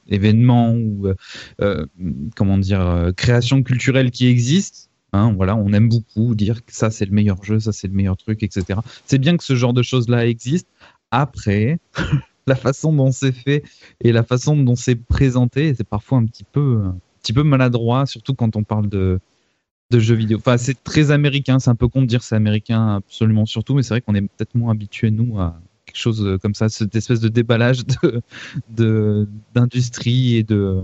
événements 0.08 0.72
ou 0.72 1.12
comment 2.34 2.56
dire 2.56 3.12
créations 3.18 3.62
culturelles 3.62 4.10
qui 4.10 4.28
existent 4.28 4.88
Hein, 5.12 5.32
voilà, 5.36 5.56
on 5.56 5.72
aime 5.72 5.88
beaucoup 5.88 6.34
dire 6.34 6.64
que 6.64 6.72
ça 6.74 6.90
c'est 6.90 7.04
le 7.04 7.12
meilleur 7.12 7.42
jeu, 7.44 7.60
ça 7.60 7.72
c'est 7.72 7.86
le 7.86 7.92
meilleur 7.92 8.16
truc, 8.16 8.42
etc. 8.42 8.80
C'est 9.04 9.18
bien 9.18 9.36
que 9.36 9.44
ce 9.44 9.54
genre 9.54 9.74
de 9.74 9.82
choses-là 9.82 10.26
existe. 10.26 10.66
Après, 11.10 11.78
la 12.46 12.54
façon 12.54 12.92
dont 12.92 13.12
c'est 13.12 13.32
fait 13.32 13.62
et 14.00 14.10
la 14.12 14.22
façon 14.22 14.56
dont 14.56 14.76
c'est 14.76 14.96
présenté, 14.96 15.74
c'est 15.74 15.86
parfois 15.86 16.18
un 16.18 16.24
petit 16.24 16.44
peu, 16.44 16.82
un 16.86 16.98
petit 17.22 17.34
peu 17.34 17.42
maladroit, 17.42 18.06
surtout 18.06 18.34
quand 18.34 18.56
on 18.56 18.64
parle 18.64 18.88
de, 18.88 19.20
de 19.90 19.98
jeux 19.98 20.14
vidéo. 20.14 20.38
Enfin, 20.38 20.56
c'est 20.56 20.82
très 20.82 21.10
américain, 21.10 21.58
c'est 21.58 21.70
un 21.70 21.74
peu 21.74 21.88
con 21.88 22.00
de 22.00 22.06
dire 22.06 22.22
c'est 22.22 22.36
américain 22.36 22.96
absolument 22.96 23.44
surtout, 23.44 23.74
mais 23.74 23.82
c'est 23.82 23.94
vrai 23.94 24.00
qu'on 24.00 24.14
est 24.14 24.22
peut-être 24.22 24.54
moins 24.54 24.72
habitué 24.72 25.10
nous 25.10 25.38
à 25.38 25.60
quelque 25.84 25.98
chose 25.98 26.38
comme 26.40 26.54
ça, 26.54 26.70
cette 26.70 26.96
espèce 26.96 27.20
de 27.20 27.28
déballage 27.28 27.82
de 28.70 29.28
d'industrie 29.54 30.36
et 30.36 30.42
de. 30.42 30.80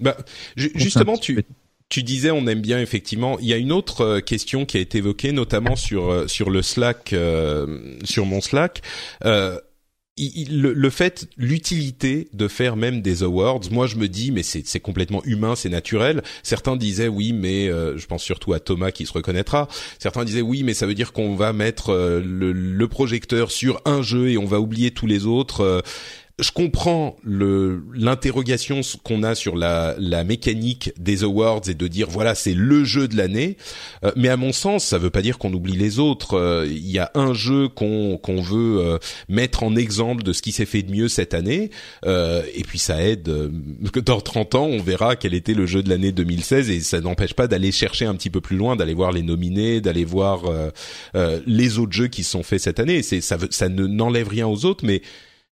Bah, 0.00 0.16
justement, 0.54 1.16
tu, 1.16 1.44
tu 1.92 2.02
disais 2.02 2.30
on 2.30 2.46
aime 2.46 2.62
bien 2.62 2.80
effectivement. 2.80 3.38
Il 3.38 3.46
y 3.46 3.52
a 3.52 3.58
une 3.58 3.70
autre 3.70 4.00
euh, 4.00 4.20
question 4.20 4.64
qui 4.64 4.78
a 4.78 4.80
été 4.80 4.96
évoquée 4.96 5.30
notamment 5.30 5.76
sur 5.76 6.10
euh, 6.10 6.26
sur 6.26 6.48
le 6.48 6.62
Slack, 6.62 7.12
euh, 7.12 7.98
sur 8.02 8.24
mon 8.24 8.40
Slack. 8.40 8.80
le, 9.22 10.90
fait, 10.90 11.28
l'utilité 11.36 12.28
de 12.32 12.48
faire 12.48 12.76
même 12.76 13.02
des 13.02 13.22
awards, 13.22 13.60
moi 13.70 13.86
je 13.86 13.96
me 13.96 14.08
dis 14.08 14.30
mais 14.30 14.42
c'est 14.42 14.80
complètement 14.80 15.22
humain, 15.24 15.54
c'est 15.54 15.68
naturel. 15.68 16.22
Certains 16.42 16.76
disaient 16.76 17.08
oui 17.08 17.34
mais 17.34 17.66
je 17.66 18.06
pense 18.06 18.22
surtout 18.22 18.54
à 18.54 18.60
Thomas 18.60 18.90
qui 18.90 19.04
se 19.04 19.12
reconnaîtra. 19.12 19.68
Certains 19.98 20.24
disaient 20.24 20.40
oui 20.40 20.62
mais 20.62 20.72
ça 20.72 20.86
veut 20.86 20.94
dire 20.94 21.12
qu'on 21.12 21.34
va 21.34 21.52
mettre 21.52 21.92
le, 21.92 22.52
le, 22.52 22.88
projecteur 22.88 23.50
sur 23.50 23.82
un 23.84 24.00
jeu 24.00 24.30
et 24.30 24.38
on 24.38 24.46
va 24.46 24.60
oublier 24.60 24.92
tous 24.92 25.06
les 25.06 25.26
autres 25.26 25.82
je 26.38 26.50
comprends 26.50 27.16
l'interrogation 27.24 28.80
qu'on 29.02 29.22
a 29.22 29.34
sur 29.34 29.54
la, 29.54 29.94
la 29.98 30.24
mécanique 30.24 30.92
des 30.98 31.24
awards 31.24 31.62
et 31.68 31.74
de 31.74 31.86
dire 31.88 32.08
voilà 32.08 32.34
c'est 32.34 32.54
le 32.54 32.84
jeu 32.84 33.06
de 33.06 33.16
l'année, 33.16 33.56
euh, 34.04 34.12
mais 34.16 34.28
à 34.28 34.36
mon 34.36 34.52
sens 34.52 34.84
ça 34.84 34.98
veut 34.98 35.10
pas 35.10 35.22
dire 35.22 35.38
qu'on 35.38 35.52
oublie 35.52 35.76
les 35.76 35.98
autres. 35.98 36.34
Euh, 36.34 36.66
il 36.68 36.90
y 36.90 36.98
a 36.98 37.10
un 37.14 37.34
jeu 37.34 37.68
qu'on 37.68 38.16
qu'on 38.16 38.40
veut 38.40 38.80
euh, 38.80 38.98
mettre 39.28 39.62
en 39.62 39.76
exemple 39.76 40.22
de 40.22 40.32
ce 40.32 40.40
qui 40.40 40.52
s'est 40.52 40.66
fait 40.66 40.82
de 40.82 40.90
mieux 40.90 41.08
cette 41.08 41.34
année, 41.34 41.70
et 42.06 42.62
puis 42.66 42.78
ça 42.78 43.02
aide 43.02 43.30
que 43.92 44.00
dans 44.00 44.20
30 44.20 44.54
ans 44.54 44.66
on 44.66 44.82
verra 44.82 45.16
quel 45.16 45.34
était 45.34 45.54
le 45.54 45.66
jeu 45.66 45.82
de 45.82 45.90
l'année 45.90 46.12
2016 46.12 46.70
et 46.70 46.80
ça 46.80 47.00
n'empêche 47.00 47.34
pas 47.34 47.46
d'aller 47.46 47.72
chercher 47.72 48.06
un 48.06 48.14
petit 48.14 48.30
peu 48.30 48.40
plus 48.40 48.56
loin, 48.56 48.76
d'aller 48.76 48.94
voir 48.94 49.12
les 49.12 49.22
nominés, 49.22 49.80
d'aller 49.80 50.04
voir 50.04 50.44
les 51.46 51.78
autres 51.78 51.92
jeux 51.92 52.08
qui 52.08 52.24
sont 52.24 52.42
faits 52.42 52.60
cette 52.60 52.80
année. 52.80 53.02
C'est 53.02 53.20
ça 53.20 53.36
ça 53.50 53.68
ne 53.68 53.86
n'enlève 53.86 54.28
rien 54.28 54.46
aux 54.46 54.64
autres, 54.64 54.84
mais 54.84 55.02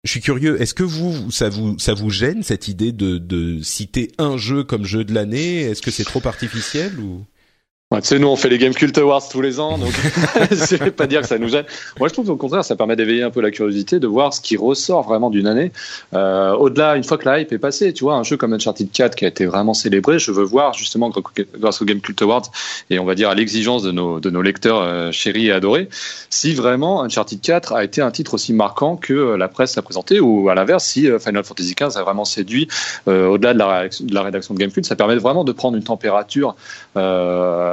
je 0.07 0.11
suis 0.11 0.21
curieux. 0.21 0.59
Est-ce 0.61 0.73
que 0.73 0.83
vous, 0.83 1.31
ça 1.31 1.49
vous, 1.49 1.77
ça 1.77 1.93
vous 1.93 2.09
gêne 2.09 2.41
cette 2.41 2.67
idée 2.69 2.93
de, 2.93 3.17
de 3.17 3.61
citer 3.61 4.11
un 4.17 4.37
jeu 4.37 4.63
comme 4.63 4.85
jeu 4.85 5.03
de 5.03 5.13
l'année? 5.13 5.61
Est-ce 5.61 5.81
que 5.81 5.91
c'est 5.91 6.05
trop 6.05 6.25
artificiel 6.25 6.97
ou? 6.99 7.25
Ouais, 7.89 8.01
tu 8.01 8.07
sais, 8.07 8.19
nous, 8.19 8.27
on 8.27 8.35
fait 8.35 8.49
les 8.49 8.57
Game 8.57 8.73
Cult 8.73 8.97
Awards 8.97 9.29
tous 9.29 9.41
les 9.41 9.61
ans, 9.61 9.77
donc 9.77 9.93
je 10.51 10.75
vais 10.75 10.91
pas 10.91 11.07
dire 11.07 11.21
que 11.21 11.27
ça 11.27 11.37
nous 11.37 11.47
gêne. 11.47 11.63
Moi, 11.97 12.09
je 12.09 12.13
trouve 12.13 12.29
au 12.29 12.35
contraire, 12.35 12.65
ça 12.65 12.75
permet 12.75 12.97
d'éveiller 12.97 13.23
un 13.23 13.29
peu 13.29 13.39
la 13.39 13.49
curiosité, 13.49 14.01
de 14.01 14.07
voir 14.07 14.33
ce 14.33 14.41
qui 14.41 14.57
ressort 14.57 15.03
vraiment 15.03 15.29
d'une 15.29 15.47
année. 15.47 15.71
Euh, 16.13 16.51
Au-delà, 16.51 16.97
une 16.97 17.05
fois 17.05 17.17
que 17.17 17.23
la 17.23 17.39
hype 17.39 17.53
est 17.53 17.57
passée, 17.57 17.93
tu 17.93 18.03
vois, 18.03 18.15
un 18.15 18.23
jeu 18.23 18.35
comme 18.35 18.51
Uncharted 18.51 18.91
4 18.91 19.15
qui 19.15 19.23
a 19.23 19.29
été 19.29 19.45
vraiment 19.45 19.73
célébré, 19.73 20.19
je 20.19 20.33
veux 20.33 20.43
voir 20.43 20.73
justement 20.73 21.09
grâce 21.61 21.81
aux 21.81 21.85
Game 21.85 22.01
Cult 22.01 22.21
Awards 22.23 22.51
et 22.89 22.99
on 22.99 23.05
va 23.05 23.15
dire 23.15 23.29
à 23.29 23.35
l'exigence 23.35 23.83
de 23.83 23.93
nos, 23.93 24.19
de 24.19 24.29
nos 24.31 24.41
lecteurs 24.41 24.81
euh, 24.81 25.13
chéris 25.13 25.47
et 25.47 25.53
adorés, 25.53 25.87
si 26.29 26.53
vraiment 26.53 27.03
Uncharted 27.03 27.39
4 27.39 27.71
a 27.71 27.85
été 27.85 28.01
un 28.01 28.11
titre 28.11 28.33
aussi 28.33 28.51
marquant 28.51 28.97
que 28.97 29.13
euh, 29.13 29.37
la 29.37 29.47
presse 29.47 29.77
l'a 29.77 29.81
présenté, 29.81 30.19
ou 30.19 30.49
à 30.49 30.55
l'inverse, 30.55 30.83
si 30.83 31.09
euh, 31.09 31.19
Final 31.19 31.45
Fantasy 31.45 31.73
XV 31.73 31.95
a 31.95 32.03
vraiment 32.03 32.25
séduit 32.25 32.67
au-delà 33.05 33.53
de 33.53 33.57
de 33.57 34.13
la 34.13 34.23
rédaction 34.23 34.53
de 34.53 34.59
Game 34.59 34.71
Cult, 34.71 34.85
ça 34.85 34.97
permet 34.97 35.15
vraiment 35.15 35.45
de 35.45 35.53
prendre 35.53 35.77
une 35.77 35.83
température 35.83 36.57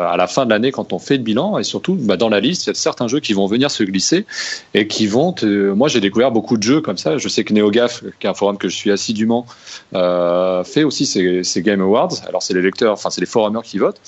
à 0.08 0.16
la 0.16 0.26
fin 0.26 0.44
de 0.44 0.50
l'année 0.50 0.72
quand 0.72 0.92
on 0.92 0.98
fait 0.98 1.16
le 1.16 1.22
bilan 1.22 1.58
et 1.58 1.64
surtout 1.64 1.94
bah, 1.94 2.16
dans 2.16 2.28
la 2.28 2.40
liste 2.40 2.66
il 2.66 2.68
y 2.68 2.70
a 2.70 2.74
certains 2.74 3.08
jeux 3.08 3.20
qui 3.20 3.32
vont 3.32 3.46
venir 3.46 3.70
se 3.70 3.82
glisser 3.82 4.26
et 4.74 4.86
qui 4.86 5.06
vont 5.06 5.34
moi 5.42 5.88
j'ai 5.88 6.00
découvert 6.00 6.30
beaucoup 6.30 6.56
de 6.56 6.62
jeux 6.62 6.80
comme 6.80 6.98
ça 6.98 7.18
je 7.18 7.28
sais 7.28 7.44
que 7.44 7.52
NeoGaf 7.52 8.04
qui 8.18 8.26
est 8.26 8.30
un 8.30 8.34
forum 8.34 8.58
que 8.58 8.68
je 8.68 8.76
suis 8.76 8.90
assidûment 8.90 9.46
euh, 9.94 10.64
fait 10.64 10.84
aussi 10.84 11.06
ces, 11.06 11.62
Game 11.62 11.80
Awards 11.80 12.12
alors 12.28 12.42
c'est 12.42 12.54
les 12.54 12.62
lecteurs 12.62 12.92
enfin 12.92 13.10
c'est 13.10 13.20
les 13.20 13.26
forumers 13.26 13.62
qui 13.62 13.78
votent 13.78 14.00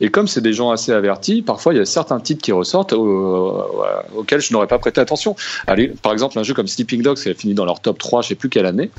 et 0.00 0.10
comme 0.10 0.26
c'est 0.26 0.40
des 0.40 0.52
gens 0.52 0.70
assez 0.70 0.90
avertis, 0.90 1.42
parfois 1.42 1.74
il 1.74 1.76
y 1.76 1.80
a 1.80 1.84
certains 1.84 2.18
titres 2.18 2.42
qui 2.42 2.50
ressortent 2.50 2.92
auxquels 2.92 4.40
je 4.40 4.52
n'aurais 4.52 4.66
pas 4.66 4.80
prêté 4.80 5.00
attention. 5.00 5.36
Allez, 5.68 5.88
par 6.02 6.12
exemple, 6.12 6.36
un 6.40 6.42
jeu 6.42 6.54
comme 6.54 6.66
Sleeping 6.66 7.02
Dogs 7.02 7.18
qui 7.18 7.28
a 7.28 7.34
fini 7.34 7.54
dans 7.54 7.64
leur 7.64 7.78
top 7.78 7.98
3, 7.98 8.22
je 8.22 8.28
sais 8.28 8.34
plus 8.34 8.48
quelle 8.48 8.66
année. 8.66 8.90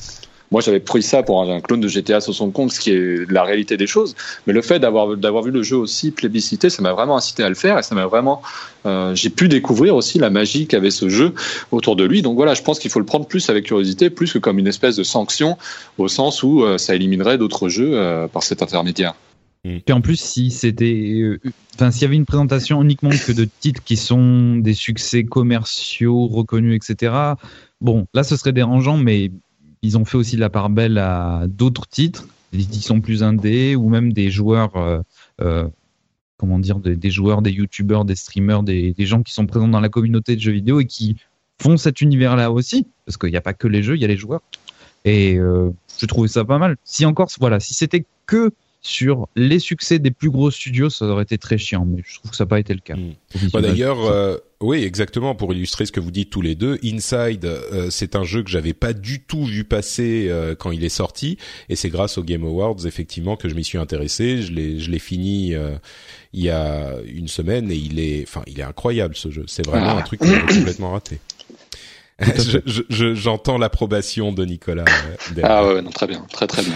Moi 0.52 0.62
j'avais 0.62 0.80
pris 0.80 1.04
ça 1.04 1.24
pour 1.24 1.42
un, 1.42 1.62
clone 1.62 1.82
de 1.82 1.88
GTA 1.88 2.22
sur 2.22 2.34
son 2.34 2.52
compte, 2.52 2.72
ce 2.72 2.80
qui 2.80 2.92
est 2.92 3.30
la 3.32 3.44
réalité 3.44 3.78
des 3.78 3.88
choses. 3.88 4.16
Mais 4.48 4.54
le 4.54 4.62
fait 4.62 4.80
d'avoir 4.80 5.08
vu 5.44 5.52
le 5.52 5.64
jeu 5.64 5.78
aussi 5.78 6.12
plébiscité, 6.12 6.70
ça 6.70 6.82
m'a 6.82 6.94
vraiment 6.94 7.18
incité 7.18 7.44
à 7.44 7.50
le 7.50 7.56
faire 7.56 7.78
et 7.80 7.84
ça 7.84 7.96
m'a 7.96 8.06
vraiment 8.06 8.42
euh, 8.86 9.16
j'ai 9.16 9.30
pu 9.30 9.48
découvrir 9.48 9.96
aussi 9.96 10.20
la 10.20 10.30
magie 10.30 10.68
qu'avait 10.68 10.92
ce 10.92 11.10
jeu 11.10 11.34
autour 11.72 11.96
de 11.96 12.04
lui. 12.04 12.22
Donc 12.22 12.36
voilà, 12.36 12.54
je 12.54 12.62
pense 12.62 12.80
qu'il 12.80 12.92
faut 12.92 13.00
le 13.00 13.06
prendre 13.06 13.26
plus 13.26 13.50
avec 13.50 13.66
curiosité, 13.66 14.10
plus 14.10 14.34
que 14.34 14.40
comme 14.40 14.60
une 14.60 14.68
espèce 14.68 14.96
de 14.96 15.04
sanction, 15.04 15.58
au 15.98 16.08
sens 16.08 16.44
où 16.44 16.64
euh, 16.64 16.78
ça 16.78 16.96
éliminerait 16.96 17.38
d'autres 17.38 17.70
jeux 17.70 17.92
euh, 17.94 18.28
par 18.28 18.44
cet 18.44 18.62
intermédiaire. 18.62 19.14
Et 19.66 19.94
en 19.94 20.02
plus, 20.02 20.20
si 20.20 20.52
c'était, 20.52 21.40
enfin, 21.76 21.90
s'il 21.90 22.02
y 22.02 22.06
avait 22.06 22.18
une 22.18 22.26
présentation 22.26 22.82
uniquement 22.84 23.12
que 23.12 23.32
de 23.32 23.48
titres 23.62 23.82
qui 23.82 23.96
sont 23.96 24.58
des 24.58 24.74
succès 24.74 25.24
commerciaux 25.24 26.28
reconnus, 26.28 26.76
etc. 26.76 27.14
Bon, 27.80 28.06
là, 28.14 28.26
ce 28.26 28.36
serait 28.36 28.52
dérangeant, 28.52 28.98
mais 28.98 29.32
ils 29.84 29.98
ont 29.98 30.06
fait 30.06 30.18
aussi 30.18 30.36
de 30.36 30.42
la 30.42 30.50
part 30.50 30.72
belle 30.72 30.98
à 30.98 31.44
d'autres 31.48 31.88
titres, 31.88 32.28
qui 32.52 32.82
sont 32.82 33.02
plus 33.02 33.22
indés, 33.22 33.76
ou 33.76 33.90
même 33.90 34.14
des 34.14 34.32
joueurs 34.32 35.04
comment 36.44 36.60
dire, 36.60 36.80
des, 36.80 37.10
joueurs, 37.10 37.42
des 37.42 37.52
youtubeurs, 37.52 38.04
des 38.04 38.18
streamers, 38.18 38.64
des, 38.64 38.94
gens 39.00 39.24
qui 39.24 39.32
sont 39.34 39.46
présents 39.46 39.70
dans 39.70 39.80
la 39.80 39.88
communauté 39.88 40.36
de 40.36 40.42
jeux 40.42 40.52
vidéo 40.52 40.82
et 40.82 40.86
qui 40.86 41.16
font 41.62 41.78
cet 41.78 42.02
univers-là 42.02 42.52
aussi, 42.52 42.86
parce 43.06 43.16
qu'il 43.16 43.30
n'y 43.30 43.38
a 43.38 43.42
pas 43.42 43.54
que 43.54 43.66
les 43.66 43.82
jeux, 43.82 43.96
il 43.96 44.02
y 44.02 44.04
a 44.04 44.10
les 44.10 44.18
joueurs. 44.18 44.42
Et 45.06 45.38
euh, 45.38 45.70
je 45.98 46.06
trouvais 46.06 46.28
ça 46.28 46.44
pas 46.44 46.58
mal. 46.58 46.76
Si 46.84 47.06
encore, 47.06 47.30
voilà, 47.40 47.62
si 47.62 47.74
c'était 47.74 48.06
que 48.26 48.52
sur 48.84 49.30
les 49.38 49.60
succès 49.60 49.98
des 49.98 50.12
plus 50.12 50.30
gros 50.30 50.52
studios, 50.52 50.90
ça 50.90 51.06
aurait 51.06 51.24
été 51.24 51.38
très 51.38 51.58
chiant, 51.58 51.86
mais 51.86 52.04
je 52.06 52.16
trouve 52.16 52.32
que 52.32 52.38
ça 52.38 52.44
n'a 52.44 52.50
pas 52.50 52.60
été 52.60 52.74
le 52.74 52.82
cas. 52.82 52.96
Hmm. 52.96 53.14
Bah, 53.54 53.62
d'ailleurs, 53.62 54.06
euh, 54.06 54.38
oui, 54.60 54.84
exactement. 54.84 55.36
Pour 55.36 55.54
illustrer 55.54 55.86
ce 55.86 55.94
que 55.94 56.02
vous 56.02 56.12
dites 56.12 56.30
tous 56.30 56.42
les 56.42 56.56
deux, 56.56 56.78
Inside, 56.84 57.46
euh, 57.46 57.90
c'est 57.90 58.18
un 58.18 58.26
jeu 58.26 58.44
que 58.44 58.50
j'avais 58.50 58.74
pas 58.74 58.92
du 58.92 59.22
tout 59.22 59.46
vu 59.46 59.64
passer 59.64 60.28
euh, 60.30 60.54
quand 60.54 60.72
il 60.72 60.84
est 60.84 60.90
sorti, 60.90 61.38
et 61.70 61.78
c'est 61.78 61.90
grâce 61.90 62.18
aux 62.18 62.24
Game 62.24 62.44
Awards 62.44 62.86
effectivement 62.86 63.38
que 63.38 63.48
je 63.48 63.56
m'y 63.56 63.64
suis 63.64 63.78
intéressé. 63.78 64.42
Je 64.42 64.52
l'ai, 64.52 64.80
je 64.80 64.92
l'ai 64.92 65.00
fini 65.00 65.56
il 66.34 66.44
y 66.44 66.50
a 66.50 66.98
une 67.08 67.30
semaine, 67.30 67.72
et 67.72 67.76
il 67.76 68.00
est, 68.02 68.24
enfin, 68.28 68.44
il 68.48 68.60
est 68.60 68.64
incroyable 68.64 69.16
ce 69.16 69.32
jeu. 69.32 69.46
C'est 69.48 69.66
vraiment 69.66 69.96
ah. 69.96 70.00
un 70.00 70.02
truc 70.02 70.20
qui 70.20 70.56
complètement 70.56 70.92
raté. 70.92 71.20
J'entends 72.90 73.58
l'approbation 73.58 74.34
de 74.34 74.44
Nicolas. 74.44 74.86
ah 75.42 75.68
ouais, 75.68 75.82
non, 75.82 75.90
très 75.90 76.08
bien, 76.08 76.26
très 76.32 76.48
très 76.48 76.64
bien. 76.64 76.76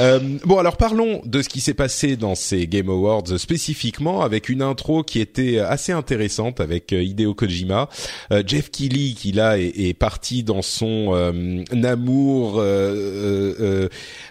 Euh, 0.00 0.20
bon, 0.44 0.58
alors 0.58 0.76
parlons 0.76 1.20
de 1.24 1.42
ce 1.42 1.48
qui 1.48 1.60
s'est 1.60 1.74
passé 1.74 2.16
dans 2.16 2.34
ces 2.34 2.66
Game 2.66 2.88
Awards 2.88 3.38
spécifiquement, 3.38 4.22
avec 4.22 4.48
une 4.48 4.62
intro 4.62 5.02
qui 5.02 5.20
était 5.20 5.58
assez 5.58 5.92
intéressante 5.92 6.60
avec 6.60 6.92
euh, 6.92 7.02
Hideo 7.02 7.34
Kojima, 7.34 7.88
euh, 8.32 8.42
Jeff 8.46 8.70
Keighley 8.70 9.12
qui 9.14 9.32
là 9.32 9.58
est, 9.58 9.72
est 9.76 9.94
parti 9.94 10.42
dans 10.42 10.62
son 10.62 10.82
amour, 11.84 12.62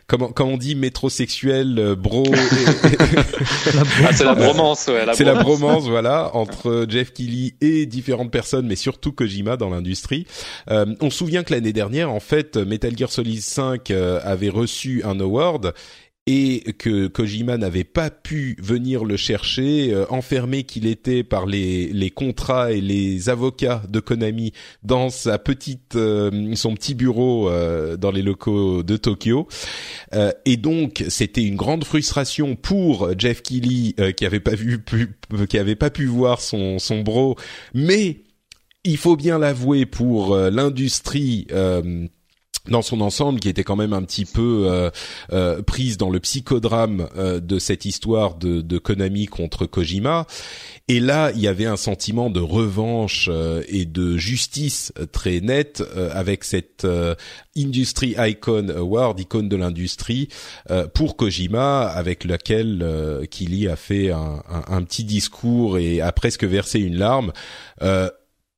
comment, 0.08 0.30
comment 0.30 0.54
on 0.54 0.58
dit, 0.58 0.76
métrosexuel, 0.76 1.96
bro. 1.98 2.24
ah, 4.04 4.14
c'est 4.14 4.24
la 4.24 4.36
bromance, 4.36 4.88
ouais. 4.88 5.06
C'est 5.14 5.24
la 5.24 5.36
bromance, 5.36 5.88
voilà, 5.88 6.36
entre 6.36 6.86
Jeff 6.90 7.14
Keighley 7.14 7.54
et 7.62 7.86
différentes 7.86 8.32
personnes, 8.32 8.68
mais 8.68 8.76
surtout 8.76 9.12
Kojima 9.12 9.58
dans 9.58 9.70
l'industrie. 9.70 10.26
on 10.68 11.10
se 11.10 11.18
souvient 11.18 11.44
que 11.44 11.54
l'année 11.54 11.74
dernière, 11.74 12.12
en 12.12 12.20
fait, 12.20 12.58
Metal 12.58 12.98
Gear 12.98 13.12
Solid 13.12 13.42
5 13.42 13.92
avait 13.92 14.50
reçu 14.50 15.04
un 15.04 15.20
award 15.20 15.51
et 16.28 16.74
que 16.78 17.08
Kojima 17.08 17.58
n'avait 17.58 17.84
pas 17.84 18.12
pu 18.12 18.56
venir 18.62 19.06
le 19.06 19.18
chercher, 19.18 19.92
euh, 19.92 20.06
enfermé 20.10 20.64
qu'il 20.64 20.86
était 20.86 21.24
par 21.24 21.48
les, 21.48 21.88
les 21.88 22.12
contrats 22.12 22.72
et 22.72 22.80
les 22.80 23.30
avocats 23.30 23.82
de 23.90 24.00
Konami 24.00 24.54
dans 24.84 25.10
sa 25.10 25.40
petite 25.40 25.96
euh, 25.96 26.54
son 26.54 26.76
petit 26.76 26.94
bureau 26.94 27.50
euh, 27.50 27.98
dans 27.98 28.12
les 28.12 28.22
locaux 28.22 28.84
de 28.84 28.98
Tokyo. 28.98 29.48
et 30.46 30.58
donc 30.58 31.04
c'était 31.10 31.44
une 31.44 31.56
grande 31.56 31.86
frustration 31.86 32.56
pour 32.56 33.10
Jeff 33.18 33.42
Keighley 33.42 33.96
qui 34.16 34.26
avait 34.26 34.40
pas 34.40 34.56
vu 34.56 34.84
qui 35.50 35.58
avait 35.58 35.76
pas 35.76 35.90
pu 35.90 36.06
voir 36.06 36.42
son 36.42 36.78
son 36.78 37.02
bro, 37.02 37.36
mais 37.74 38.22
il 38.84 38.98
faut 38.98 39.16
bien 39.16 39.40
l'avouer 39.40 39.86
pour 39.86 40.36
l'industrie 40.36 41.48
dans 42.70 42.82
son 42.82 43.02
ensemble, 43.02 43.40
qui 43.40 43.50
était 43.50 43.64
quand 43.64 43.76
même 43.76 43.94
un 43.94 44.04
petit 44.04 44.26
peu 44.26 44.68
euh, 44.70 44.90
euh, 45.32 45.62
prise 45.62 45.98
dans 45.98 46.10
le 46.10 46.20
psychodrame 46.20 47.08
euh, 47.18 47.40
de 47.40 47.58
cette 47.58 47.86
histoire 47.86 48.36
de, 48.36 48.62
de, 48.62 48.78
Konami 48.78 49.26
contre 49.26 49.66
Kojima. 49.66 50.28
Et 50.88 51.00
là, 51.00 51.32
il 51.34 51.42
y 51.42 51.48
avait 51.48 51.66
un 51.66 51.78
sentiment 51.78 52.30
de 52.30 52.40
revanche 52.40 53.30
et 53.68 53.86
de 53.86 54.18
justice 54.18 54.92
très 55.12 55.40
net 55.40 55.82
avec 56.12 56.44
cette 56.44 56.86
Industry 57.56 58.16
Icon 58.18 58.68
Award, 58.70 59.20
icône 59.20 59.48
de 59.48 59.56
l'industrie, 59.56 60.28
pour 60.94 61.16
Kojima, 61.16 61.84
avec 61.84 62.26
laquelle 62.26 63.26
Kili 63.30 63.70
a 63.70 63.78
fait 63.78 64.12
un, 64.12 64.44
un, 64.50 64.64
un, 64.76 64.84
petit 64.84 65.06
discours 65.06 65.78
et 65.78 66.02
a 66.02 66.12
presque 66.12 66.44
versé 66.44 66.80
une 66.80 66.98
larme. 66.98 67.32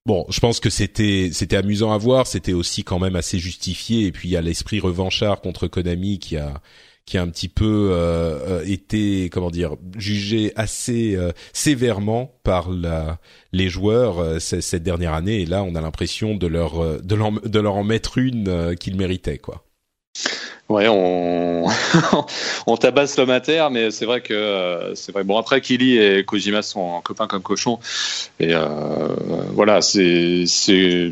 Bon, 0.06 0.26
je 0.30 0.41
pense 0.41 0.60
que 0.60 0.70
c'était 0.70 1.30
c'était 1.32 1.56
amusant 1.56 1.93
à 1.93 1.97
voir, 1.97 2.28
c'était 2.28 2.51
aussi 2.51 2.84
quand 2.84 2.99
même 2.99 3.16
assez 3.16 3.39
justifié 3.39 4.06
et 4.08 4.12
puis 4.12 4.28
il 4.28 4.32
y 4.34 4.38
a 4.38 4.41
l'esprit 4.41 4.82
revanchard 4.82 5.39
contre 5.39 5.68
Konami 5.68 6.20
qui 6.20 6.36
a 6.36 6.62
qui 7.06 7.18
a 7.18 7.22
un 7.22 7.30
petit 7.30 7.47
peu 7.47 7.91
euh, 7.91 8.60
euh 8.62 8.64
été 8.66 9.30
comment 9.30 9.49
dire 9.49 9.78
jugé 9.97 10.51
assez 10.58 11.16
euh, 11.16 11.32
sévèrement 11.54 12.38
par 12.43 12.70
les 13.54 13.70
joueurs 13.70 14.41
cette 14.41 14.84
dernière 14.84 15.14
année 15.14 15.41
et 15.41 15.45
là 15.45 15.64
on 15.64 15.74
a 15.74 15.82
l'impression 15.82 16.36
de 16.36 16.47
leur, 16.47 17.01
de 17.01 17.60
leur 17.60 17.76
en 17.76 17.84
mettre 17.86 18.18
une 18.18 18.76
qu'ils 18.78 18.97
méritaient 18.97 19.38
quoi. 19.38 19.64
Ouais, 20.70 20.88
on, 20.88 21.68
on 22.68 22.78
tabasse 22.78 23.18
l'homme 23.18 23.30
à 23.32 23.41
mais 23.70 23.91
c'est 23.91 24.05
vrai 24.05 24.22
que 24.22 24.34
euh, 24.34 24.95
c'est 24.95 25.11
vrai. 25.11 25.24
Bon, 25.24 25.38
après, 25.38 25.59
Kili 25.61 25.97
et 25.97 26.24
Kojima 26.24 26.61
sont 26.61 27.01
copains 27.01 27.28
comme 27.28 27.41
cochons, 27.43 27.80
et 28.39 28.53
euh, 28.53 29.07
voilà, 29.51 29.82
c'est 29.82 30.45
c'est 30.47 31.11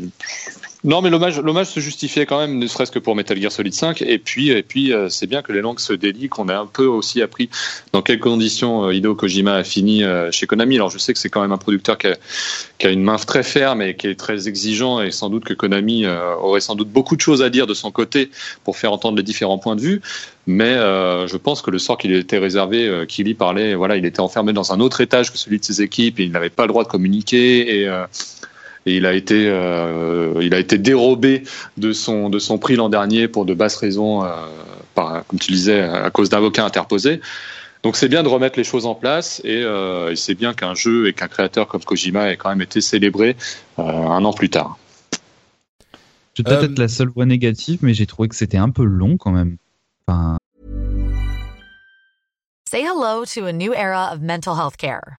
non, 0.84 1.00
mais 1.00 1.10
l'hommage, 1.10 1.38
l'hommage 1.38 1.68
se 1.68 1.78
justifiait 1.78 2.26
quand 2.26 2.40
même, 2.40 2.58
ne 2.58 2.66
serait-ce 2.66 2.90
que 2.90 2.98
pour 2.98 3.14
Metal 3.14 3.40
Gear 3.40 3.52
Solid 3.52 3.72
5. 3.72 4.02
Et 4.02 4.18
puis, 4.18 4.50
et 4.50 4.64
puis, 4.64 4.92
euh, 4.92 5.08
c'est 5.08 5.28
bien 5.28 5.40
que 5.40 5.52
les 5.52 5.60
langues 5.60 5.78
se 5.78 5.92
délient, 5.92 6.28
qu'on 6.28 6.48
ait 6.48 6.54
un 6.54 6.66
peu 6.66 6.86
aussi 6.86 7.22
appris 7.22 7.48
dans 7.92 8.02
quelles 8.02 8.18
conditions 8.18 8.86
euh, 8.86 8.92
Hideo 8.92 9.14
Kojima 9.14 9.54
a 9.54 9.64
fini 9.64 10.02
euh, 10.02 10.32
chez 10.32 10.48
Konami. 10.48 10.74
Alors, 10.74 10.90
je 10.90 10.98
sais 10.98 11.12
que 11.12 11.20
c'est 11.20 11.28
quand 11.28 11.40
même 11.40 11.52
un 11.52 11.58
producteur 11.58 11.98
qui 11.98 12.08
a, 12.08 12.16
qui 12.78 12.88
a, 12.88 12.90
une 12.90 13.04
main 13.04 13.14
très 13.14 13.44
ferme 13.44 13.80
et 13.80 13.94
qui 13.94 14.08
est 14.08 14.18
très 14.18 14.48
exigeant, 14.48 15.00
et 15.00 15.12
sans 15.12 15.30
doute 15.30 15.44
que 15.44 15.54
Konami 15.54 16.04
aurait 16.40 16.60
sans 16.60 16.74
doute 16.74 16.88
beaucoup 16.88 17.14
de 17.14 17.20
choses 17.20 17.42
à 17.42 17.50
dire 17.50 17.68
de 17.68 17.74
son 17.74 17.92
côté 17.92 18.30
pour 18.64 18.76
faire 18.76 18.92
entendre 18.92 19.16
les 19.16 19.22
différents 19.22 19.58
points 19.58 19.76
de 19.76 19.80
vue. 19.80 20.00
Mais 20.48 20.74
je 20.74 21.36
pense 21.36 21.62
que 21.62 21.70
le 21.70 21.78
sort 21.78 21.96
qui 21.96 22.12
était 22.12 22.38
réservé, 22.38 23.04
qu'il 23.06 23.28
y 23.28 23.34
parlait, 23.34 23.74
voilà, 23.74 23.96
il 23.96 24.04
était 24.04 24.20
enfermé 24.20 24.52
dans 24.52 24.72
un 24.72 24.80
autre 24.80 25.00
étage 25.00 25.30
que 25.30 25.38
celui 25.38 25.60
de 25.60 25.64
ses 25.64 25.82
équipes 25.82 26.18
et 26.18 26.24
il 26.24 26.32
n'avait 26.32 26.50
pas 26.50 26.64
le 26.64 26.68
droit 26.68 26.82
de 26.82 26.88
communiquer 26.88 27.82
et 27.82 27.88
et 28.86 28.96
il 28.96 29.06
a 29.06 29.12
été 29.12 29.48
euh, 29.48 30.34
il 30.40 30.54
a 30.54 30.58
été 30.58 30.78
dérobé 30.78 31.44
de 31.76 31.92
son 31.92 32.30
de 32.30 32.38
son 32.38 32.58
prix 32.58 32.76
l'an 32.76 32.88
dernier 32.88 33.28
pour 33.28 33.44
de 33.44 33.54
basses 33.54 33.76
raisons, 33.76 34.24
euh, 34.24 34.28
par, 34.94 35.24
comme 35.26 35.38
tu 35.38 35.52
disais, 35.52 35.80
à 35.80 36.10
cause 36.10 36.28
d'avocats 36.28 36.64
interposés. 36.64 37.20
Donc 37.82 37.96
c'est 37.96 38.08
bien 38.08 38.22
de 38.22 38.28
remettre 38.28 38.58
les 38.58 38.64
choses 38.64 38.86
en 38.86 38.94
place 38.94 39.40
et, 39.44 39.62
euh, 39.62 40.12
et 40.12 40.16
c'est 40.16 40.34
bien 40.34 40.54
qu'un 40.54 40.74
jeu 40.74 41.08
et 41.08 41.12
qu'un 41.12 41.26
créateur 41.26 41.66
comme 41.66 41.82
Kojima 41.82 42.30
ait 42.30 42.36
quand 42.36 42.48
même 42.48 42.62
été 42.62 42.80
célébré 42.80 43.36
euh, 43.78 43.82
un 43.82 44.24
an 44.24 44.32
plus 44.32 44.50
tard. 44.50 44.78
Je 46.34 46.42
vais 46.42 46.48
peut-être 46.48 46.70
être 46.70 46.78
la 46.78 46.88
seule 46.88 47.08
voix 47.08 47.26
négative, 47.26 47.80
mais 47.82 47.92
j'ai 47.92 48.06
trouvé 48.06 48.28
que 48.28 48.36
c'était 48.36 48.56
un 48.56 48.70
peu 48.70 48.84
long 48.84 49.16
quand 49.18 49.32
même. 49.32 49.56
Enfin... 50.06 50.38
Say 52.70 52.82
hello 52.82 53.24
to 53.26 53.44
a 53.46 53.52
new 53.52 53.74
era 53.74 54.14
of 54.14 54.20
mental 54.20 54.54
health 54.56 54.76
care. 54.78 55.18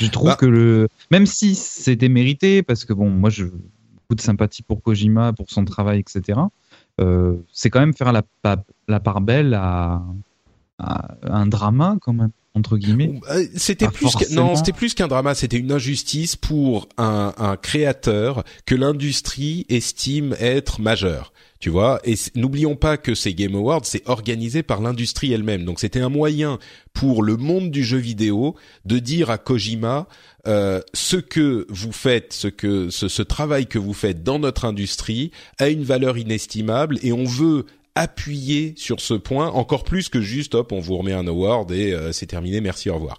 Je 0.00 0.06
trouve 0.08 0.28
bah. 0.28 0.36
que 0.36 0.46
le. 0.46 0.88
Même 1.10 1.26
si 1.26 1.54
c'était 1.54 2.08
mérité, 2.08 2.62
parce 2.62 2.84
que 2.84 2.92
bon, 2.92 3.10
moi, 3.10 3.30
je 3.30 3.44
beaucoup 3.44 4.14
de 4.14 4.20
sympathie 4.20 4.62
pour 4.62 4.82
Kojima, 4.82 5.32
pour 5.32 5.50
son 5.50 5.64
travail, 5.64 6.00
etc., 6.00 6.38
euh, 7.00 7.36
c'est 7.52 7.70
quand 7.70 7.80
même 7.80 7.94
faire 7.94 8.12
la, 8.12 8.22
la 8.88 9.00
part 9.00 9.20
belle 9.20 9.54
à 9.54 10.02
un 10.78 11.46
drama 11.46 11.96
quand 12.00 12.12
même 12.12 12.30
entre 12.54 12.76
guillemets. 12.76 13.20
Euh, 13.30 13.46
c'était 13.54 13.88
plus 13.88 14.14
non, 14.32 14.56
c'était 14.56 14.72
plus 14.72 14.94
qu'un 14.94 15.08
drama, 15.08 15.34
c'était 15.34 15.58
une 15.58 15.72
injustice 15.72 16.36
pour 16.36 16.88
un, 16.98 17.32
un 17.38 17.56
créateur 17.56 18.44
que 18.66 18.74
l'industrie 18.74 19.64
estime 19.68 20.36
être 20.38 20.80
majeur. 20.80 21.32
Tu 21.62 21.70
vois, 21.70 22.00
et 22.02 22.16
n'oublions 22.34 22.74
pas 22.74 22.96
que 22.96 23.14
ces 23.14 23.34
Game 23.34 23.54
Awards, 23.54 23.84
c'est 23.84 24.02
organisé 24.08 24.64
par 24.64 24.80
l'industrie 24.80 25.32
elle-même. 25.32 25.64
Donc 25.64 25.78
c'était 25.78 26.00
un 26.00 26.08
moyen 26.08 26.58
pour 26.92 27.22
le 27.22 27.36
monde 27.36 27.70
du 27.70 27.84
jeu 27.84 27.98
vidéo 27.98 28.56
de 28.84 28.98
dire 28.98 29.30
à 29.30 29.38
Kojima 29.38 30.08
euh, 30.48 30.80
ce 30.92 31.16
que 31.18 31.64
vous 31.68 31.92
faites, 31.92 32.32
ce 32.32 32.48
que 32.48 32.90
ce, 32.90 33.06
ce 33.06 33.22
travail 33.22 33.68
que 33.68 33.78
vous 33.78 33.92
faites 33.92 34.24
dans 34.24 34.40
notre 34.40 34.64
industrie 34.64 35.30
a 35.58 35.68
une 35.68 35.84
valeur 35.84 36.18
inestimable 36.18 36.98
et 37.00 37.12
on 37.12 37.22
veut 37.22 37.66
appuyer 37.94 38.74
sur 38.76 38.98
ce 38.98 39.14
point 39.14 39.48
encore 39.50 39.84
plus 39.84 40.08
que 40.08 40.20
juste 40.20 40.56
hop 40.56 40.72
on 40.72 40.80
vous 40.80 40.96
remet 40.96 41.12
un 41.12 41.28
award 41.28 41.70
et 41.70 41.92
euh, 41.92 42.10
c'est 42.10 42.26
terminé 42.26 42.60
merci 42.60 42.90
au 42.90 42.94
revoir 42.94 43.18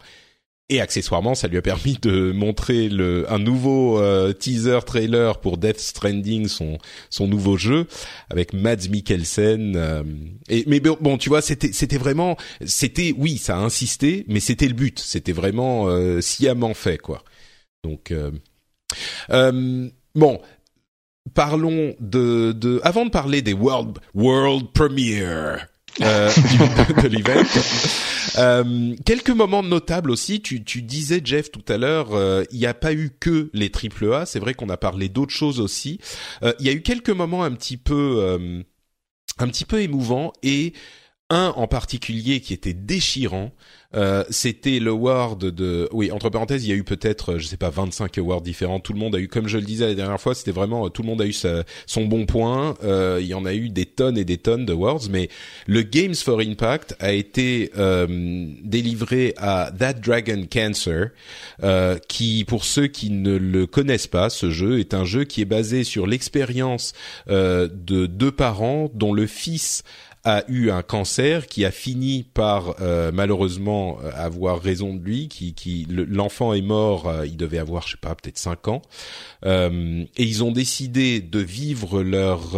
et 0.75 0.81
accessoirement 0.81 1.35
ça 1.35 1.47
lui 1.47 1.57
a 1.57 1.61
permis 1.61 1.97
de 2.01 2.31
montrer 2.31 2.89
le 2.89 3.31
un 3.31 3.39
nouveau 3.39 3.99
euh, 3.99 4.33
teaser 4.33 4.79
trailer 4.85 5.39
pour 5.39 5.57
Death 5.57 5.79
Stranding 5.79 6.47
son 6.47 6.77
son 7.09 7.27
nouveau 7.27 7.57
jeu 7.57 7.87
avec 8.29 8.53
Mads 8.53 8.89
Mikkelsen 8.89 9.75
euh, 9.75 10.03
et 10.49 10.63
mais 10.67 10.79
bon 10.79 11.17
tu 11.17 11.29
vois 11.29 11.41
c'était 11.41 11.71
c'était 11.71 11.97
vraiment 11.97 12.37
c'était 12.65 13.13
oui 13.17 13.37
ça 13.37 13.57
a 13.57 13.59
insisté 13.59 14.25
mais 14.27 14.39
c'était 14.39 14.67
le 14.67 14.73
but. 14.73 14.99
C'était 14.99 15.31
vraiment 15.31 15.87
sciemment 16.21 16.73
fait 16.73 16.97
quoi. 16.97 17.23
Donc 17.83 18.13
bon 20.15 20.39
parlons 21.33 21.95
de, 21.99 22.51
de, 22.51 22.81
avant 22.83 23.05
de 23.05 23.09
parler 23.09 23.41
des 23.41 23.53
world 23.53 23.99
world 24.13 24.71
premiere 24.73 25.67
euh, 26.01 26.29
de 27.03 27.07
l'event. 27.07 27.43
Euh, 28.37 28.95
quelques 29.05 29.29
moments 29.29 29.63
notables 29.63 30.11
aussi. 30.11 30.41
Tu, 30.41 30.63
tu 30.63 30.81
disais 30.81 31.21
Jeff 31.23 31.51
tout 31.51 31.63
à 31.67 31.77
l'heure, 31.77 32.13
euh, 32.13 32.43
il 32.51 32.59
n'y 32.59 32.65
a 32.65 32.73
pas 32.73 32.93
eu 32.93 33.11
que 33.19 33.49
les 33.53 33.69
triple 33.69 34.11
A. 34.13 34.25
C'est 34.25 34.39
vrai 34.39 34.53
qu'on 34.53 34.69
a 34.69 34.77
parlé 34.77 35.09
d'autres 35.09 35.33
choses 35.33 35.59
aussi. 35.59 35.99
Euh, 36.41 36.53
il 36.59 36.65
y 36.65 36.69
a 36.69 36.73
eu 36.73 36.81
quelques 36.81 37.09
moments 37.09 37.43
un 37.43 37.51
petit 37.51 37.77
peu, 37.77 38.17
euh, 38.19 38.61
un 39.39 39.47
petit 39.47 39.65
peu 39.65 39.81
émouvants 39.81 40.33
et 40.41 40.73
un 41.33 41.49
en 41.55 41.67
particulier 41.67 42.39
qui 42.39 42.53
était 42.53 42.73
déchirant. 42.73 43.51
Euh, 43.95 44.23
c'était 44.31 44.79
l'award 44.79 45.37
de 45.37 45.87
oui 45.91 46.09
entre 46.09 46.31
parenthèses 46.31 46.65
il 46.65 46.69
y 46.69 46.73
a 46.73 46.75
eu 46.75 46.83
peut-être 46.83 47.37
je 47.37 47.45
sais 47.45 47.57
pas 47.57 47.69
25 47.69 48.17
awards 48.17 48.41
différents 48.41 48.79
tout 48.79 48.91
le 48.91 48.97
monde 48.97 49.15
a 49.15 49.19
eu 49.19 49.27
comme 49.27 49.47
je 49.47 49.59
le 49.59 49.63
disais 49.63 49.85
la 49.85 49.93
dernière 49.93 50.19
fois 50.19 50.33
c'était 50.33 50.49
vraiment 50.49 50.89
tout 50.89 51.03
le 51.03 51.09
monde 51.09 51.21
a 51.21 51.27
eu 51.27 51.33
son 51.33 52.05
bon 52.05 52.25
point 52.25 52.73
euh, 52.83 53.19
il 53.21 53.27
y 53.27 53.35
en 53.35 53.45
a 53.45 53.53
eu 53.53 53.69
des 53.69 53.85
tonnes 53.85 54.17
et 54.17 54.25
des 54.25 54.39
tonnes 54.39 54.65
d'awards 54.65 55.03
mais 55.11 55.29
le 55.67 55.83
Games 55.83 56.15
for 56.15 56.39
Impact 56.39 56.95
a 56.97 57.11
été 57.11 57.69
euh, 57.77 58.07
délivré 58.63 59.35
à 59.37 59.71
That 59.77 59.93
Dragon 59.93 60.47
Cancer 60.51 61.11
euh, 61.61 61.99
qui 62.07 62.45
pour 62.45 62.65
ceux 62.65 62.87
qui 62.87 63.11
ne 63.11 63.37
le 63.37 63.67
connaissent 63.67 64.07
pas 64.07 64.31
ce 64.31 64.49
jeu 64.49 64.79
est 64.79 64.95
un 64.95 65.05
jeu 65.05 65.23
qui 65.23 65.41
est 65.41 65.45
basé 65.45 65.83
sur 65.83 66.07
l'expérience 66.07 66.93
euh, 67.29 67.67
de 67.71 68.07
deux 68.07 68.31
parents 68.31 68.89
dont 68.93 69.13
le 69.13 69.27
fils 69.27 69.83
a 70.25 70.43
eu 70.47 70.69
un 70.69 70.83
cancer 70.83 71.47
qui 71.47 71.65
a 71.65 71.71
fini 71.71 72.23
par 72.23 72.75
euh, 72.81 73.11
malheureusement 73.11 73.99
euh, 74.01 74.09
avoir 74.15 74.61
raison 74.61 74.93
de 74.93 75.03
lui, 75.03 75.27
qui, 75.27 75.53
qui 75.53 75.85
l'enfant 75.89 76.53
est 76.53 76.61
mort, 76.61 77.07
euh, 77.07 77.25
il 77.25 77.35
devait 77.35 77.57
avoir 77.57 77.85
je 77.87 77.91
sais 77.91 77.97
pas 77.99 78.15
peut-être 78.15 78.37
cinq 78.37 78.67
ans, 78.67 78.81
et 79.45 80.07
ils 80.17 80.43
ont 80.43 80.51
décidé 80.51 81.19
de 81.19 81.39
vivre 81.39 82.01
leur 82.01 82.57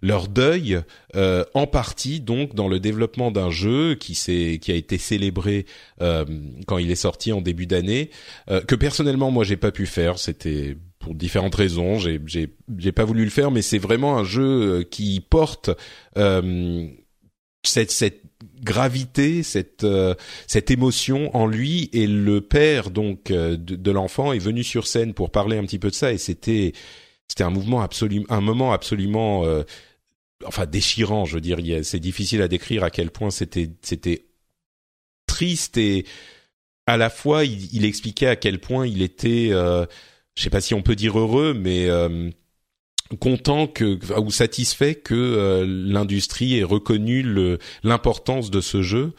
leur 0.00 0.28
deuil 0.28 0.80
en 1.14 1.66
partie 1.66 2.20
donc 2.20 2.54
dans 2.54 2.68
le 2.68 2.78
développement 2.78 3.30
d'un 3.30 3.50
jeu 3.50 3.96
qui 3.96 4.14
s'est 4.14 4.58
qui 4.62 4.70
a 4.70 4.74
été 4.74 4.96
célébré 4.98 5.66
quand 5.98 6.78
il 6.78 6.90
est 6.90 6.94
sorti 6.94 7.32
en 7.32 7.40
début 7.40 7.66
d'année 7.66 8.10
que 8.68 8.74
personnellement 8.76 9.32
moi 9.32 9.42
j'ai 9.42 9.56
pas 9.56 9.72
pu 9.72 9.86
faire. 9.86 10.18
C'était 10.18 10.76
pour 11.04 11.14
différentes 11.14 11.54
raisons. 11.54 11.98
J'ai 11.98 12.18
j'ai 12.24 12.48
j'ai 12.78 12.92
pas 12.92 13.04
voulu 13.04 13.24
le 13.24 13.30
faire, 13.30 13.50
mais 13.50 13.60
c'est 13.60 13.78
vraiment 13.78 14.16
un 14.16 14.24
jeu 14.24 14.42
euh, 14.42 14.82
qui 14.82 15.20
porte 15.20 15.70
euh, 16.16 16.88
cette 17.62 17.90
cette 17.90 18.22
gravité, 18.62 19.42
cette 19.42 19.84
euh, 19.84 20.14
cette 20.46 20.70
émotion 20.70 21.34
en 21.36 21.46
lui. 21.46 21.90
Et 21.92 22.06
le 22.06 22.40
père 22.40 22.90
donc 22.90 23.24
de, 23.30 23.56
de 23.56 23.90
l'enfant 23.90 24.32
est 24.32 24.38
venu 24.38 24.64
sur 24.64 24.86
scène 24.86 25.12
pour 25.12 25.30
parler 25.30 25.58
un 25.58 25.64
petit 25.64 25.78
peu 25.78 25.90
de 25.90 25.94
ça. 25.94 26.10
Et 26.10 26.16
c'était 26.18 26.72
c'était 27.28 27.44
un 27.44 27.50
mouvement 27.50 27.82
absolument 27.82 28.26
un 28.30 28.40
moment 28.40 28.72
absolument 28.72 29.44
enfin 30.46 30.64
déchirant. 30.64 31.26
Je 31.26 31.34
veux 31.34 31.42
dire, 31.42 31.58
c'est 31.82 32.00
difficile 32.00 32.40
à 32.40 32.48
décrire 32.48 32.82
à 32.82 32.90
quel 32.90 33.10
point 33.10 33.30
c'était 33.30 33.68
c'était 33.82 34.24
triste 35.26 35.76
et 35.76 36.06
à 36.86 36.96
la 36.96 37.10
fois 37.10 37.44
il, 37.44 37.74
il, 37.74 37.84
expliquait 37.84 38.28
à 38.28 38.36
quel 38.36 38.58
point 38.58 38.86
il 38.86 39.02
était 39.02 39.50
je 40.34 40.42
sais 40.42 40.50
pas 40.50 40.60
si 40.60 40.74
on 40.74 40.82
peut 40.82 40.96
dire 40.96 41.18
heureux, 41.18 41.54
mais 41.54 41.88
euh, 41.88 42.30
content 43.20 43.66
que 43.66 43.98
ou 44.18 44.30
satisfait 44.30 44.94
que 44.94 45.14
euh, 45.14 45.64
l'industrie 45.66 46.58
ait 46.58 46.64
reconnu 46.64 47.24
l'importance 47.82 48.50
de 48.50 48.60
ce 48.60 48.82
jeu. 48.82 49.12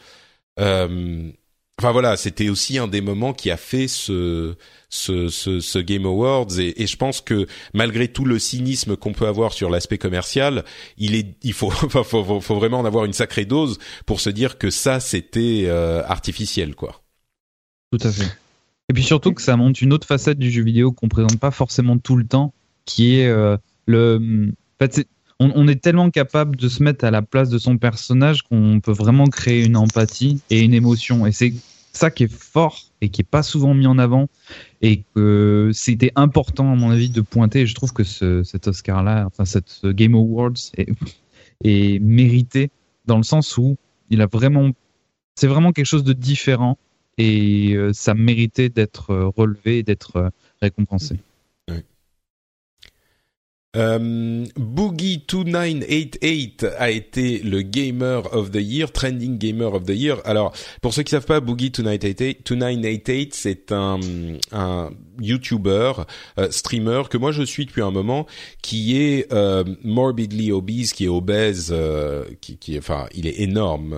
Euh, 0.60 1.30
enfin 1.78 1.92
voilà, 1.92 2.16
c'était 2.16 2.50
aussi 2.50 2.78
un 2.78 2.88
des 2.88 3.00
moments 3.00 3.32
qui 3.32 3.50
a 3.50 3.56
fait 3.56 3.88
ce 3.88 4.56
ce, 4.90 5.28
ce, 5.28 5.60
ce 5.60 5.78
Game 5.78 6.06
Awards 6.06 6.58
et, 6.58 6.86
je 6.86 6.96
pense 6.96 7.20
que 7.20 7.46
malgré 7.74 8.08
tout 8.08 8.24
le 8.24 8.38
cynisme 8.38 8.96
qu'on 8.96 9.12
peut 9.12 9.26
avoir 9.26 9.52
sur 9.52 9.68
l'aspect 9.70 9.98
commercial, 9.98 10.64
il 10.98 11.14
est 11.14 11.34
il 11.42 11.54
faut, 11.54 11.70
faut, 12.04 12.40
faut 12.40 12.54
vraiment 12.54 12.80
en 12.80 12.84
avoir 12.84 13.06
une 13.06 13.14
sacrée 13.14 13.46
dose 13.46 13.78
pour 14.04 14.20
se 14.20 14.30
dire 14.30 14.58
que 14.58 14.70
ça 14.70 15.00
c'était 15.00 15.68
artificiel 16.06 16.74
quoi. 16.74 17.02
Tout 17.90 18.06
à 18.06 18.12
fait. 18.12 18.28
Et 18.88 18.92
puis 18.92 19.02
surtout 19.02 19.32
que 19.32 19.42
ça 19.42 19.56
montre 19.56 19.82
une 19.82 19.92
autre 19.92 20.06
facette 20.06 20.38
du 20.38 20.50
jeu 20.50 20.62
vidéo 20.62 20.92
qu'on 20.92 21.08
présente 21.08 21.38
pas 21.38 21.50
forcément 21.50 21.98
tout 21.98 22.16
le 22.16 22.24
temps, 22.24 22.52
qui 22.84 23.16
est 23.16 23.26
euh, 23.26 23.56
le. 23.86 24.52
En 24.80 24.84
fait, 24.84 25.08
on, 25.38 25.68
est 25.68 25.82
tellement 25.82 26.10
capable 26.10 26.56
de 26.56 26.68
se 26.68 26.82
mettre 26.82 27.04
à 27.04 27.10
la 27.10 27.22
place 27.22 27.50
de 27.50 27.58
son 27.58 27.76
personnage 27.76 28.42
qu'on 28.42 28.80
peut 28.80 28.92
vraiment 28.92 29.26
créer 29.26 29.64
une 29.64 29.76
empathie 29.76 30.40
et 30.50 30.60
une 30.62 30.72
émotion. 30.72 31.26
Et 31.26 31.32
c'est 31.32 31.52
ça 31.92 32.10
qui 32.10 32.24
est 32.24 32.32
fort 32.32 32.80
et 33.00 33.08
qui 33.08 33.22
est 33.22 33.28
pas 33.28 33.42
souvent 33.42 33.74
mis 33.74 33.86
en 33.86 33.98
avant 33.98 34.28
et 34.82 35.02
que 35.14 35.70
c'était 35.74 36.12
important 36.14 36.72
à 36.72 36.76
mon 36.76 36.90
avis 36.90 37.10
de 37.10 37.20
pointer. 37.20 37.66
je 37.66 37.74
trouve 37.74 37.92
que 37.92 38.04
ce, 38.04 38.42
cet 38.44 38.68
Oscar-là, 38.68 39.24
enfin 39.26 39.44
cette 39.44 39.84
Game 39.84 40.14
Awards 40.14 40.52
est, 40.76 40.88
est 41.64 41.98
mérité 42.00 42.70
dans 43.06 43.16
le 43.16 43.22
sens 43.22 43.58
où 43.58 43.76
il 44.10 44.20
a 44.22 44.26
vraiment, 44.26 44.70
c'est 45.34 45.48
vraiment 45.48 45.72
quelque 45.72 45.86
chose 45.86 46.04
de 46.04 46.12
différent 46.12 46.78
et 47.18 47.74
euh, 47.74 47.92
ça 47.92 48.14
méritait 48.14 48.68
d'être 48.68 49.10
euh, 49.10 49.28
relevé, 49.28 49.82
d'être 49.82 50.16
euh, 50.16 50.30
récompensé. 50.60 51.18
Euh, 53.76 54.44
Boogie 54.56 55.22
2988 55.28 56.66
a 56.78 56.90
été 56.90 57.38
le 57.40 57.62
Gamer 57.62 58.34
of 58.34 58.50
the 58.50 58.60
Year, 58.60 58.90
Trending 58.90 59.38
Gamer 59.38 59.74
of 59.74 59.84
the 59.84 59.90
Year. 59.90 60.20
Alors, 60.24 60.52
pour 60.80 60.94
ceux 60.94 61.02
qui 61.02 61.10
savent 61.10 61.26
pas, 61.26 61.40
Boogie 61.40 61.70
2988, 61.70 63.34
c'est 63.34 63.72
un, 63.72 64.00
un 64.52 64.90
YouTuber, 65.20 65.92
euh, 66.38 66.50
streamer 66.50 67.02
que 67.10 67.18
moi 67.18 67.32
je 67.32 67.42
suis 67.42 67.66
depuis 67.66 67.82
un 67.82 67.90
moment, 67.90 68.26
qui 68.62 68.96
est 68.96 69.32
euh, 69.32 69.64
morbidly 69.82 70.52
obese, 70.52 70.92
qui 70.92 71.04
est 71.04 71.08
obèse, 71.08 71.70
euh, 71.70 72.24
qui, 72.40 72.56
qui, 72.58 72.78
enfin, 72.78 73.06
il 73.14 73.26
est 73.26 73.40
énorme. 73.40 73.96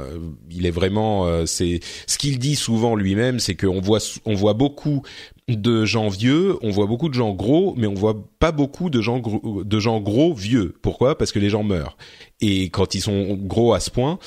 Il 0.51 0.67
est 0.67 0.71
vraiment, 0.71 1.47
c'est 1.47 1.81
ce 2.07 2.19
qu'il 2.19 2.39
dit 2.39 2.57
souvent 2.57 2.97
lui-même, 2.97 3.39
c'est 3.39 3.55
qu'on 3.55 3.81
voit, 3.81 4.01
on 4.25 4.35
voit 4.35 4.55
beaucoup 4.55 5.03
de 5.49 5.85
gens 5.85 6.09
vieux, 6.09 6.57
on 6.63 6.71
voit 6.71 6.87
beaucoup 6.87 7.09
de 7.09 7.15
gens 7.15 7.33
gros, 7.33 7.75
mais 7.77 7.87
on 7.87 7.95
voit 7.95 8.29
pas 8.39 8.53
beaucoup 8.53 8.91
de 8.91 9.01
gens 9.01 9.19
gros, 9.19 9.65
de 9.65 9.81
gens 9.81 10.01
gros 10.01 10.35
vieux. 10.35 10.75
Pourquoi? 10.83 11.17
Parce 11.17 11.33
que 11.33 11.39
les 11.39 11.49
gens 11.49 11.63
meurent. 11.63 11.97
Et 12.41 12.65
quand 12.65 12.95
ils 12.95 13.01
sont 13.01 13.35
gros 13.35 13.73
à 13.73 13.81
ce 13.81 13.91
point, 13.91 14.19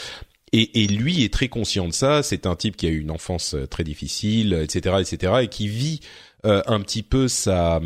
et, 0.53 0.83
et, 0.83 0.87
lui 0.87 1.23
est 1.23 1.31
très 1.31 1.47
conscient 1.47 1.87
de 1.87 1.93
ça. 1.93 2.23
C'est 2.23 2.45
un 2.45 2.55
type 2.55 2.75
qui 2.75 2.85
a 2.85 2.89
eu 2.89 2.99
une 2.99 3.11
enfance 3.11 3.53
euh, 3.53 3.67
très 3.67 3.83
difficile, 3.83 4.53
etc., 4.53 4.97
etc., 4.99 5.33
et 5.43 5.47
qui 5.47 5.67
vit 5.67 6.01
euh, 6.45 6.61
un 6.65 6.81
petit 6.81 7.03
peu 7.03 7.27
sa, 7.27 7.79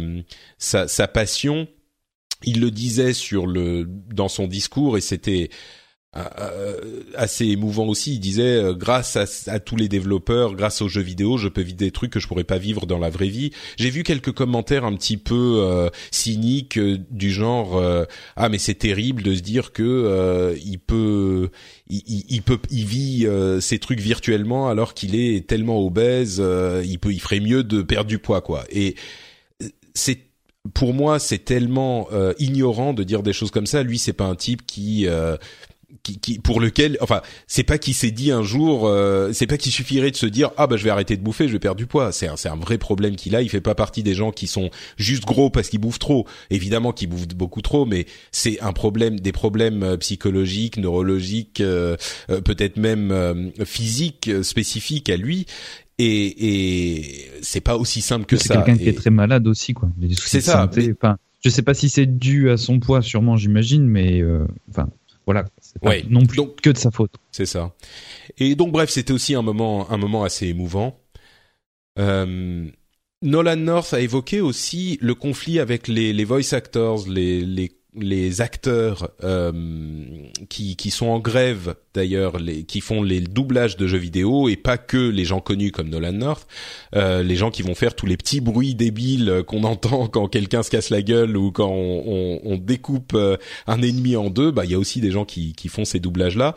sa, 0.57 0.87
sa 0.87 1.07
passion. 1.07 1.67
Il 2.43 2.59
le 2.61 2.71
disait 2.71 3.13
sur 3.13 3.47
le 3.47 3.85
dans 3.85 4.29
son 4.29 4.47
discours, 4.47 4.97
et 4.97 5.01
c'était 5.01 5.49
assez 7.15 7.45
émouvant 7.45 7.87
aussi. 7.87 8.13
Il 8.13 8.19
disait 8.19 8.55
euh, 8.55 8.73
grâce 8.73 9.17
à, 9.47 9.59
tous 9.59 9.75
les 9.75 9.89
développeurs, 9.89 10.55
grâce 10.55 10.81
aux 10.81 10.87
jeux 10.87 11.01
vidéo, 11.01 11.37
je 11.37 11.49
peux 11.49 11.61
vivre 11.61 11.77
des 11.77 11.91
trucs 11.91 12.11
que 12.11 12.19
je 12.19 12.27
pourrais 12.27 12.45
pas 12.45 12.57
vivre 12.57 12.85
dans 12.85 12.99
la 12.99 13.09
vraie 13.09 13.27
vie. 13.27 13.51
J'ai 13.77 13.89
vu 13.89 14.03
quelques 14.03 14.31
commentaires 14.31 14.85
un 14.85 14.95
petit 14.95 15.17
peu 15.17 15.59
euh, 15.61 15.89
cyniques 16.11 16.79
du 16.79 17.31
genre 17.31 17.81
ah 18.35 18.49
mais 18.49 18.57
c'est 18.57 18.75
terrible 18.75 19.23
de 19.23 19.35
se 19.35 19.41
dire 19.41 19.71
que 19.71 20.55
il 20.63 20.79
peut 20.79 21.49
il, 21.89 22.25
il, 22.29 22.41
peut 22.41 22.59
il 22.69 22.85
vit 22.85 23.27
ces 23.59 23.79
trucs 23.79 23.99
virtuellement 23.99 24.69
alors 24.69 24.93
qu'il 24.93 25.15
est 25.15 25.47
tellement 25.47 25.83
obèse, 25.85 26.41
il 26.83 26.99
peut 26.99 27.11
il 27.11 27.19
ferait 27.19 27.39
mieux 27.39 27.63
de 27.63 27.81
perdre 27.81 28.07
du 28.07 28.19
poids 28.19 28.41
quoi. 28.41 28.63
Et 28.69 28.95
c'est 29.93 30.19
pour 30.73 30.93
moi, 30.93 31.19
c'est 31.19 31.39
tellement 31.39 32.07
ignorant 32.39 32.93
de 32.93 33.03
dire 33.03 33.23
des 33.23 33.33
choses 33.33 33.51
comme 33.51 33.67
ça. 33.67 33.83
Lui, 33.83 33.99
c'est 33.99 34.13
pas 34.13 34.25
un 34.25 34.35
type 34.35 34.65
qui 34.65 35.07
qui, 36.03 36.19
qui, 36.19 36.39
pour 36.39 36.59
lequel, 36.59 36.97
enfin, 37.01 37.21
c'est 37.47 37.63
pas 37.63 37.77
qu'il 37.77 37.93
s'est 37.93 38.11
dit 38.11 38.31
un 38.31 38.43
jour, 38.43 38.87
euh, 38.87 39.31
c'est 39.33 39.47
pas 39.47 39.57
qu'il 39.57 39.71
suffirait 39.71 40.11
de 40.11 40.15
se 40.15 40.25
dire 40.25 40.51
ah 40.57 40.67
bah 40.67 40.77
je 40.77 40.83
vais 40.83 40.89
arrêter 40.89 41.17
de 41.17 41.21
bouffer, 41.21 41.47
je 41.47 41.53
vais 41.53 41.59
perdre 41.59 41.77
du 41.77 41.85
poids. 41.85 42.11
C'est 42.11 42.27
un, 42.27 42.37
c'est 42.37 42.49
un 42.49 42.55
vrai 42.55 42.77
problème 42.77 43.15
qu'il 43.15 43.35
a. 43.35 43.41
Il 43.41 43.49
fait 43.49 43.61
pas 43.61 43.75
partie 43.75 44.03
des 44.03 44.13
gens 44.13 44.31
qui 44.31 44.47
sont 44.47 44.69
juste 44.97 45.25
gros 45.25 45.49
parce 45.49 45.69
qu'ils 45.69 45.79
bouffent 45.79 45.99
trop. 45.99 46.27
Évidemment 46.49 46.91
qu'ils 46.91 47.09
bouffent 47.09 47.27
beaucoup 47.29 47.61
trop, 47.61 47.85
mais 47.85 48.05
c'est 48.31 48.59
un 48.61 48.73
problème, 48.73 49.19
des 49.19 49.31
problèmes 49.31 49.83
euh, 49.83 49.97
psychologiques, 49.97 50.77
neurologiques, 50.77 51.61
euh, 51.61 51.95
peut-être 52.27 52.77
même 52.77 53.51
physiques 53.65 54.29
spécifiques 54.43 55.09
à 55.09 55.17
lui. 55.17 55.45
Et, 55.97 56.97
et 56.99 57.31
c'est 57.41 57.61
pas 57.61 57.77
aussi 57.77 58.01
simple 58.01 58.25
que 58.25 58.37
ça. 58.37 58.43
C'est 58.43 58.53
quelqu'un 58.55 58.77
qui 58.77 58.89
est 58.89 58.93
très 58.93 59.09
malade 59.09 59.47
aussi, 59.47 59.73
quoi. 59.73 59.89
C'est 60.11 60.41
ça. 60.41 60.69
Enfin, 61.01 61.17
je 61.43 61.49
sais 61.49 61.61
pas 61.61 61.73
si 61.73 61.89
c'est 61.89 62.05
dû 62.05 62.49
à 62.49 62.57
son 62.57 62.79
poids, 62.79 63.01
sûrement, 63.01 63.37
j'imagine, 63.37 63.85
mais 63.85 64.23
enfin 64.69 64.89
voilà, 65.25 65.45
c'est 65.59 65.81
pas 65.81 65.95
non 66.09 66.25
plus 66.25 66.41
que 66.61 66.69
de 66.69 66.77
sa 66.77 66.91
faute. 66.91 67.15
C'est 67.31 67.45
ça. 67.45 67.73
Et 68.37 68.55
donc 68.55 68.71
bref, 68.71 68.89
c'était 68.89 69.13
aussi 69.13 69.33
un 69.33 69.41
moment, 69.41 69.89
un 69.91 69.97
moment 69.97 70.23
assez 70.23 70.47
émouvant. 70.47 70.99
Euh, 71.97 72.69
Nolan 73.21 73.55
North 73.55 73.93
a 73.93 73.99
évoqué 73.99 74.41
aussi 74.41 74.97
le 75.01 75.15
conflit 75.15 75.59
avec 75.59 75.87
les, 75.87 76.13
les 76.13 76.25
voice 76.25 76.53
actors, 76.53 77.07
les, 77.07 77.41
les 77.41 77.75
les 77.97 78.41
acteurs 78.41 79.11
euh, 79.23 79.51
qui, 80.49 80.75
qui 80.75 80.91
sont 80.91 81.07
en 81.07 81.19
grève 81.19 81.75
d'ailleurs, 81.95 82.37
les, 82.37 82.63
qui 82.63 82.81
font 82.81 83.01
les 83.01 83.21
doublages 83.21 83.77
de 83.77 83.87
jeux 83.87 83.97
vidéo 83.97 84.49
et 84.49 84.57
pas 84.57 84.77
que 84.77 84.97
les 84.97 85.25
gens 85.25 85.39
connus 85.39 85.71
comme 85.71 85.89
Nolan 85.89 86.11
North, 86.11 86.47
euh, 86.95 87.23
les 87.23 87.35
gens 87.35 87.49
qui 87.51 87.61
vont 87.61 87.73
faire 87.73 87.95
tous 87.95 88.05
les 88.05 88.17
petits 88.17 88.41
bruits 88.41 88.75
débiles 88.75 89.43
qu'on 89.47 89.63
entend 89.75 90.07
quand 90.07 90.27
quelqu'un 90.27 90.61
se 90.61 90.69
casse 90.69 90.89
la 90.89 91.01
gueule 91.01 91.37
ou 91.37 91.51
quand 91.51 91.69
on, 91.69 92.03
on, 92.05 92.41
on 92.43 92.57
découpe 92.57 93.13
euh, 93.13 93.37
un 93.67 93.81
ennemi 93.81 94.15
en 94.15 94.29
deux, 94.29 94.51
bah 94.51 94.65
il 94.65 94.71
y 94.71 94.73
a 94.75 94.79
aussi 94.79 95.01
des 95.01 95.11
gens 95.11 95.25
qui, 95.25 95.53
qui 95.53 95.69
font 95.69 95.85
ces 95.85 95.99
doublages 95.99 96.35
là. 96.35 96.55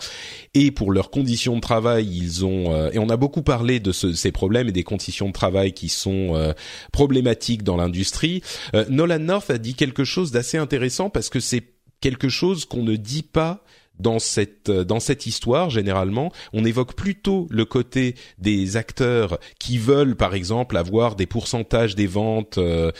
Et 0.55 0.70
pour 0.70 0.93
leurs 0.93 1.11
conditions 1.11 1.57
de 1.57 1.61
travail, 1.61 2.09
ils 2.11 2.45
ont 2.45 2.74
euh, 2.74 2.91
et 2.93 2.99
on 2.99 3.09
a 3.09 3.16
beaucoup 3.16 3.43
parlé 3.43 3.80
de 3.80 3.93
ce, 3.93 4.12
ces 4.12 4.32
problèmes 4.32 4.68
et 4.68 4.72
des 4.72 4.82
conditions 4.82 5.28
de 5.28 5.32
travail 5.32 5.72
qui 5.72 5.89
sont 5.89 6.34
euh, 6.34 6.53
problématiques 6.93 7.62
dans 7.62 7.76
l'industrie. 7.76 8.43
Nolan 8.89 9.18
North 9.18 9.51
a 9.51 9.59
dit 9.59 9.74
quelque 9.74 10.05
chose 10.05 10.30
d'assez 10.30 10.59
intéressant 10.59 11.11
parce 11.11 11.28
que 11.31 11.41
c'est 11.41 11.64
quelque 12.01 12.29
chose 12.29 12.64
qu'on 12.64 12.83
ne 12.83 12.97
dit 12.97 13.22
pas 13.22 13.64
dans 13.99 14.18
cette 14.18 14.70
dans 14.70 15.01
cette 15.01 15.26
histoire 15.26 15.70
généralement. 15.70 16.33
On 16.53 16.64
évoque 16.64 16.95
plutôt 16.95 17.47
le 17.51 17.64
côté 17.64 18.14
des 18.39 18.76
acteurs 18.76 19.39
qui 19.59 19.79
veulent 19.79 20.16
par 20.16 20.35
exemple 20.35 20.76
avoir 20.76 21.16
des 21.16 21.26
pourcentages 21.26 21.95
des 21.95 22.07
ventes 22.07 22.59
euh, 22.59 22.93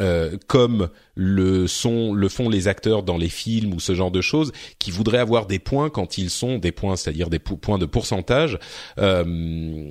euh, 0.00 0.36
comme 0.46 0.88
le 1.14 1.66
sont 1.66 2.12
le 2.12 2.28
font 2.28 2.48
les 2.48 2.68
acteurs 2.68 3.02
dans 3.02 3.16
les 3.16 3.28
films 3.28 3.74
ou 3.74 3.80
ce 3.80 3.94
genre 3.94 4.10
de 4.10 4.20
choses 4.20 4.52
qui 4.78 4.90
voudraient 4.90 5.18
avoir 5.18 5.46
des 5.46 5.58
points 5.58 5.90
quand 5.90 6.18
ils 6.18 6.30
sont 6.30 6.58
des 6.58 6.72
points 6.72 6.96
c'est-à-dire 6.96 7.30
des 7.30 7.38
points 7.38 7.78
de 7.78 7.86
pourcentage 7.86 8.58
euh, 8.98 9.90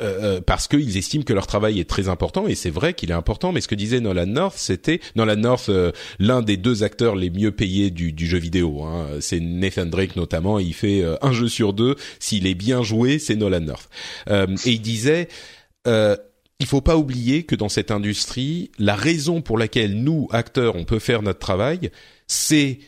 euh, 0.00 0.36
euh, 0.36 0.40
parce 0.40 0.68
qu'ils 0.68 0.96
estiment 0.96 1.24
que 1.24 1.32
leur 1.32 1.48
travail 1.48 1.80
est 1.80 1.88
très 1.88 2.08
important 2.08 2.46
et 2.46 2.54
c'est 2.54 2.70
vrai 2.70 2.94
qu'il 2.94 3.10
est 3.10 3.14
important. 3.14 3.52
Mais 3.52 3.60
ce 3.60 3.68
que 3.68 3.74
disait 3.74 4.00
Nolan 4.00 4.26
North, 4.26 4.56
c'était 4.56 5.00
Nolan 5.16 5.36
North, 5.36 5.68
euh, 5.68 5.90
l'un 6.20 6.40
des 6.40 6.56
deux 6.56 6.84
acteurs 6.84 7.16
les 7.16 7.30
mieux 7.30 7.50
payés 7.50 7.90
du, 7.90 8.14
jeu 8.16 8.38
vidéo. 8.38 8.84
Hein. 8.84 9.06
C'est 9.20 9.40
Nathan 9.40 9.86
Drake 9.86 10.14
notamment. 10.14 10.58
Il 10.58 10.74
fait 10.74 11.04
un 11.20 11.32
jeu 11.32 11.48
sur 11.48 11.72
deux. 11.72 11.96
S'il 12.20 12.46
est 12.46 12.54
bien 12.54 12.82
joué, 12.82 13.18
c'est 13.18 13.36
Nolan 13.36 13.60
North. 13.60 13.90
et 14.28 14.70
il 14.70 14.80
disait. 14.80 15.28
Euh, 15.86 16.16
il 16.60 16.66
faut 16.66 16.80
pas 16.80 16.96
oublier 16.96 17.44
que 17.44 17.54
dans 17.54 17.68
cette 17.68 17.90
industrie, 17.90 18.70
la 18.78 18.96
raison 18.96 19.42
pour 19.42 19.58
laquelle 19.58 20.02
nous, 20.02 20.28
acteurs, 20.30 20.74
on 20.74 20.84
peut 20.84 20.98
faire 20.98 21.22
notre 21.22 21.38
travail, 21.38 21.90
c'est 22.26 22.80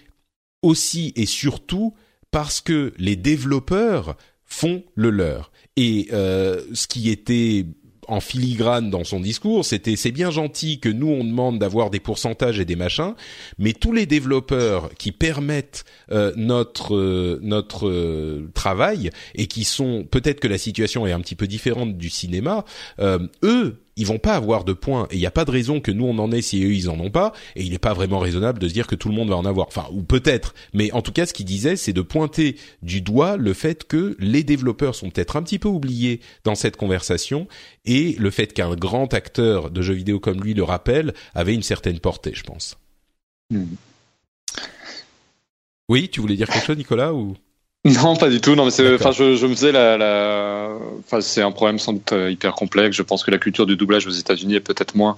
aussi 0.62 1.12
et 1.16 1.26
surtout 1.26 1.94
parce 2.30 2.60
que 2.60 2.92
les 2.98 3.16
développeurs 3.16 4.16
font 4.44 4.84
le 4.94 5.10
leur. 5.10 5.52
Et 5.76 6.08
euh, 6.12 6.62
ce 6.74 6.88
qui 6.88 7.10
était 7.10 7.66
en 8.10 8.20
filigrane 8.20 8.90
dans 8.90 9.04
son 9.04 9.20
discours, 9.20 9.64
c'était 9.64 9.96
c'est 9.96 10.10
bien 10.10 10.30
gentil 10.30 10.80
que 10.80 10.88
nous 10.88 11.08
on 11.08 11.24
demande 11.24 11.58
d'avoir 11.58 11.90
des 11.90 12.00
pourcentages 12.00 12.60
et 12.60 12.64
des 12.64 12.76
machins, 12.76 13.14
mais 13.58 13.72
tous 13.72 13.92
les 13.92 14.06
développeurs 14.06 14.90
qui 14.98 15.12
permettent 15.12 15.84
euh, 16.10 16.32
notre 16.36 16.96
euh, 16.96 17.38
notre 17.42 18.50
travail 18.54 19.10
et 19.34 19.46
qui 19.46 19.64
sont 19.64 20.06
peut-être 20.10 20.40
que 20.40 20.48
la 20.48 20.58
situation 20.58 21.06
est 21.06 21.12
un 21.12 21.20
petit 21.20 21.36
peu 21.36 21.46
différente 21.46 21.96
du 21.96 22.10
cinéma, 22.10 22.64
eux 23.42 23.76
ils 24.00 24.06
vont 24.06 24.18
pas 24.18 24.34
avoir 24.34 24.64
de 24.64 24.72
points 24.72 25.06
et 25.10 25.16
il 25.16 25.20
n'y 25.20 25.26
a 25.26 25.30
pas 25.30 25.44
de 25.44 25.50
raison 25.50 25.78
que 25.78 25.90
nous 25.90 26.06
on 26.06 26.18
en 26.18 26.32
ait 26.32 26.40
si 26.40 26.64
eux 26.64 26.72
ils 26.72 26.88
en 26.88 26.98
ont 26.98 27.10
pas 27.10 27.34
et 27.54 27.62
il 27.62 27.70
n'est 27.70 27.78
pas 27.78 27.92
vraiment 27.92 28.18
raisonnable 28.18 28.58
de 28.58 28.66
se 28.66 28.72
dire 28.72 28.86
que 28.86 28.94
tout 28.94 29.10
le 29.10 29.14
monde 29.14 29.28
va 29.28 29.36
en 29.36 29.44
avoir. 29.44 29.66
Enfin 29.66 29.86
ou 29.92 30.02
peut-être, 30.02 30.54
mais 30.72 30.90
en 30.92 31.02
tout 31.02 31.12
cas 31.12 31.26
ce 31.26 31.34
qu'il 31.34 31.44
disait 31.44 31.76
c'est 31.76 31.92
de 31.92 32.00
pointer 32.00 32.56
du 32.82 33.02
doigt 33.02 33.36
le 33.36 33.52
fait 33.52 33.84
que 33.84 34.16
les 34.18 34.42
développeurs 34.42 34.94
sont 34.94 35.10
peut-être 35.10 35.36
un 35.36 35.42
petit 35.42 35.58
peu 35.58 35.68
oubliés 35.68 36.20
dans 36.44 36.54
cette 36.54 36.78
conversation 36.78 37.46
et 37.84 38.16
le 38.18 38.30
fait 38.30 38.54
qu'un 38.54 38.74
grand 38.74 39.12
acteur 39.12 39.70
de 39.70 39.82
jeux 39.82 39.92
vidéo 39.92 40.18
comme 40.18 40.42
lui 40.42 40.54
le 40.54 40.64
rappelle 40.64 41.12
avait 41.34 41.54
une 41.54 41.62
certaine 41.62 42.00
portée, 42.00 42.32
je 42.34 42.42
pense. 42.42 42.78
Hmm. 43.50 43.64
Oui, 45.90 46.08
tu 46.08 46.22
voulais 46.22 46.36
dire 46.36 46.48
quelque 46.48 46.64
chose 46.64 46.78
Nicolas 46.78 47.12
ou? 47.12 47.36
non, 47.86 48.14
pas 48.14 48.28
du 48.28 48.42
tout. 48.42 48.54
Non, 48.54 48.66
mais 48.66 48.70
c'est, 48.70 48.94
enfin, 48.94 49.10
je, 49.10 49.36
je, 49.36 49.46
me 49.46 49.54
faisais 49.54 49.72
la, 49.72 49.96
la, 49.96 50.68
enfin, 50.98 51.22
c'est 51.22 51.40
un 51.40 51.50
problème 51.50 51.78
sans 51.78 51.94
doute 51.94 52.12
euh, 52.12 52.30
hyper 52.30 52.54
complexe. 52.54 52.94
Je 52.94 53.02
pense 53.02 53.24
que 53.24 53.30
la 53.30 53.38
culture 53.38 53.64
du 53.64 53.76
doublage 53.76 54.06
aux 54.06 54.10
États-Unis 54.10 54.56
est 54.56 54.60
peut-être 54.60 54.94
moins, 54.96 55.16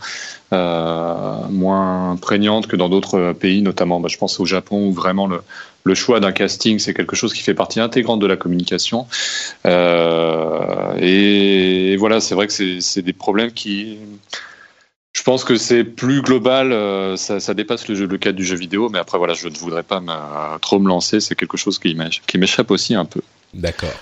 euh, 0.52 1.34
moins 1.50 2.16
prégnante 2.22 2.68
que 2.68 2.76
dans 2.76 2.88
d'autres 2.88 3.18
euh, 3.18 3.32
pays, 3.32 3.62
notamment, 3.62 3.98
bah, 3.98 4.08
je 4.08 4.16
pense 4.16 4.38
au 4.38 4.44
Japon 4.44 4.86
où 4.86 4.92
vraiment 4.92 5.26
le, 5.26 5.40
le 5.82 5.94
choix 5.96 6.20
d'un 6.20 6.30
casting, 6.30 6.78
c'est 6.78 6.94
quelque 6.94 7.16
chose 7.16 7.34
qui 7.34 7.42
fait 7.42 7.54
partie 7.54 7.80
intégrante 7.80 8.20
de 8.20 8.26
la 8.28 8.36
communication. 8.36 9.08
Euh, 9.66 10.94
et, 11.00 11.94
et, 11.94 11.96
voilà, 11.96 12.20
c'est 12.20 12.36
vrai 12.36 12.46
que 12.46 12.52
c'est, 12.52 12.80
c'est 12.80 13.02
des 13.02 13.12
problèmes 13.12 13.50
qui, 13.50 13.98
je 15.12 15.22
pense 15.22 15.44
que 15.44 15.56
c'est 15.56 15.84
plus 15.84 16.22
global, 16.22 16.72
euh, 16.72 17.16
ça, 17.16 17.38
ça, 17.38 17.54
dépasse 17.54 17.86
le, 17.88 17.94
jeu, 17.94 18.06
le 18.06 18.18
cadre 18.18 18.36
du 18.36 18.44
jeu 18.44 18.56
vidéo, 18.56 18.88
mais 18.88 18.98
après 18.98 19.18
voilà, 19.18 19.34
je 19.34 19.48
ne 19.48 19.54
voudrais 19.54 19.82
pas 19.82 20.00
trop 20.60 20.78
me 20.78 20.88
lancer, 20.88 21.20
c'est 21.20 21.34
quelque 21.34 21.56
chose 21.56 21.78
qui 21.78 21.94
m'échappe 22.38 22.70
aussi 22.70 22.94
un 22.94 23.04
peu. 23.04 23.20
D'accord. 23.52 23.94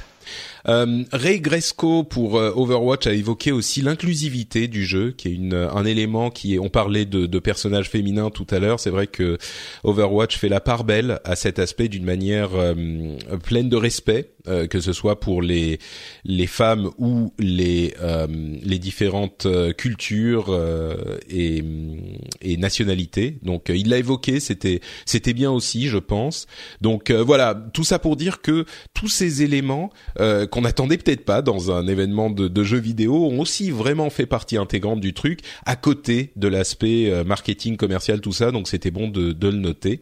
Euh, 0.68 1.04
Ray 1.12 1.40
Gresco 1.40 2.04
pour 2.04 2.38
euh, 2.38 2.52
Overwatch 2.54 3.06
a 3.06 3.12
évoqué 3.12 3.52
aussi 3.52 3.80
l'inclusivité 3.80 4.68
du 4.68 4.84
jeu, 4.84 5.12
qui 5.12 5.28
est 5.28 5.32
une, 5.32 5.54
un 5.54 5.84
élément 5.84 6.30
qui 6.30 6.54
est. 6.54 6.58
On 6.58 6.68
parlait 6.68 7.04
de, 7.04 7.26
de 7.26 7.38
personnages 7.38 7.88
féminins 7.88 8.30
tout 8.30 8.46
à 8.50 8.58
l'heure. 8.58 8.80
C'est 8.80 8.90
vrai 8.90 9.06
que 9.06 9.38
Overwatch 9.84 10.36
fait 10.36 10.48
la 10.48 10.61
part 10.61 10.84
belle 10.84 11.20
à 11.24 11.36
cet 11.36 11.58
aspect 11.58 11.88
d'une 11.88 12.04
manière 12.04 12.50
euh, 12.54 13.16
pleine 13.42 13.68
de 13.68 13.76
respect 13.76 14.32
euh, 14.49 14.66
que 14.66 14.80
ce 14.80 14.93
soit 14.93 15.20
pour 15.20 15.43
les 15.43 15.78
les 16.24 16.47
femmes 16.47 16.91
ou 16.99 17.32
les 17.38 17.95
euh, 18.01 18.26
les 18.62 18.78
différentes 18.78 19.47
euh, 19.47 19.72
cultures 19.72 20.59
et, 21.28 21.62
et 22.41 22.57
nationalités. 22.57 23.38
Donc 23.43 23.68
il 23.68 23.88
l'a 23.88 23.99
évoqué, 23.99 24.41
c'était 24.41 24.80
c'était 25.07 25.32
bien 25.32 25.51
aussi, 25.51 25.88
je 25.88 25.99
pense. 25.99 26.47
Donc 26.80 27.11
voilà, 27.11 27.55
tout 27.74 27.84
ça 27.84 27.99
pour 27.99 28.16
dire 28.16 28.41
que 28.41 28.64
tous 28.95 29.09
ces 29.09 29.43
éléments 29.43 29.91
qu'on 30.16 30.61
n'attendait 30.62 30.99
peut-être 30.99 31.24
pas 31.24 31.43
dans 31.43 31.70
un 31.70 31.86
événement 31.86 32.30
de, 32.30 32.49
de 32.49 32.64
jeux 32.64 32.78
vidéo 32.78 33.26
ont 33.26 33.41
aussi 33.41 33.70
vraiment 33.70 34.11
fait 34.11 34.26
partie 34.26 34.57
intégrante 34.57 35.01
du 35.01 35.12
truc, 35.14 35.41
à 35.66 35.76
côté 35.76 36.32
de 36.36 36.49
l'aspect 36.49 37.24
marketing 37.24 37.76
commercial, 37.76 38.20
tout 38.20 38.32
ça. 38.32 38.51
Donc 38.51 38.68
c'était 38.68 38.91
bon 38.91 39.09
de, 39.09 39.32
de 39.32 39.49
le 39.49 39.59
noter. 39.59 40.01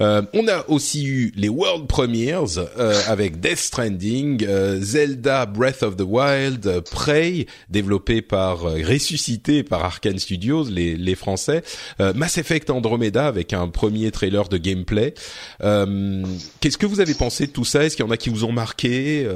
Euh, 0.00 0.22
on 0.32 0.48
a 0.48 0.64
aussi 0.68 1.04
eu 1.04 1.32
les 1.36 1.48
World 1.48 1.86
Premiers 1.86 2.58
euh, 2.78 3.00
avec 3.06 3.40
Death 3.40 3.58
Stranding, 3.58 4.44
euh, 4.46 4.80
Zelda 4.80 5.46
Breath 5.46 5.82
of 5.82 5.96
the 5.96 6.04
Wild, 6.06 6.82
Prey 6.90 7.46
développé 7.68 8.22
par 8.22 8.62
ressuscité 8.62 9.62
par 9.62 9.84
Arkane 9.84 10.18
Studios 10.18 10.64
les, 10.68 10.96
les 10.96 11.14
Français, 11.14 11.62
Mass 11.98 12.38
Effect 12.38 12.70
Andromeda 12.70 13.26
avec 13.26 13.52
un 13.52 13.68
premier 13.68 14.10
trailer 14.10 14.48
de 14.48 14.56
gameplay. 14.56 15.14
Qu'est-ce 15.60 16.78
que 16.78 16.86
vous 16.86 17.00
avez 17.00 17.14
pensé 17.14 17.46
de 17.46 17.52
tout 17.52 17.64
ça? 17.64 17.84
Est-ce 17.84 17.96
qu'il 17.96 18.04
y 18.04 18.08
en 18.08 18.10
a 18.10 18.16
qui 18.16 18.30
vous 18.30 18.44
ont 18.44 18.52
marqué? 18.52 19.26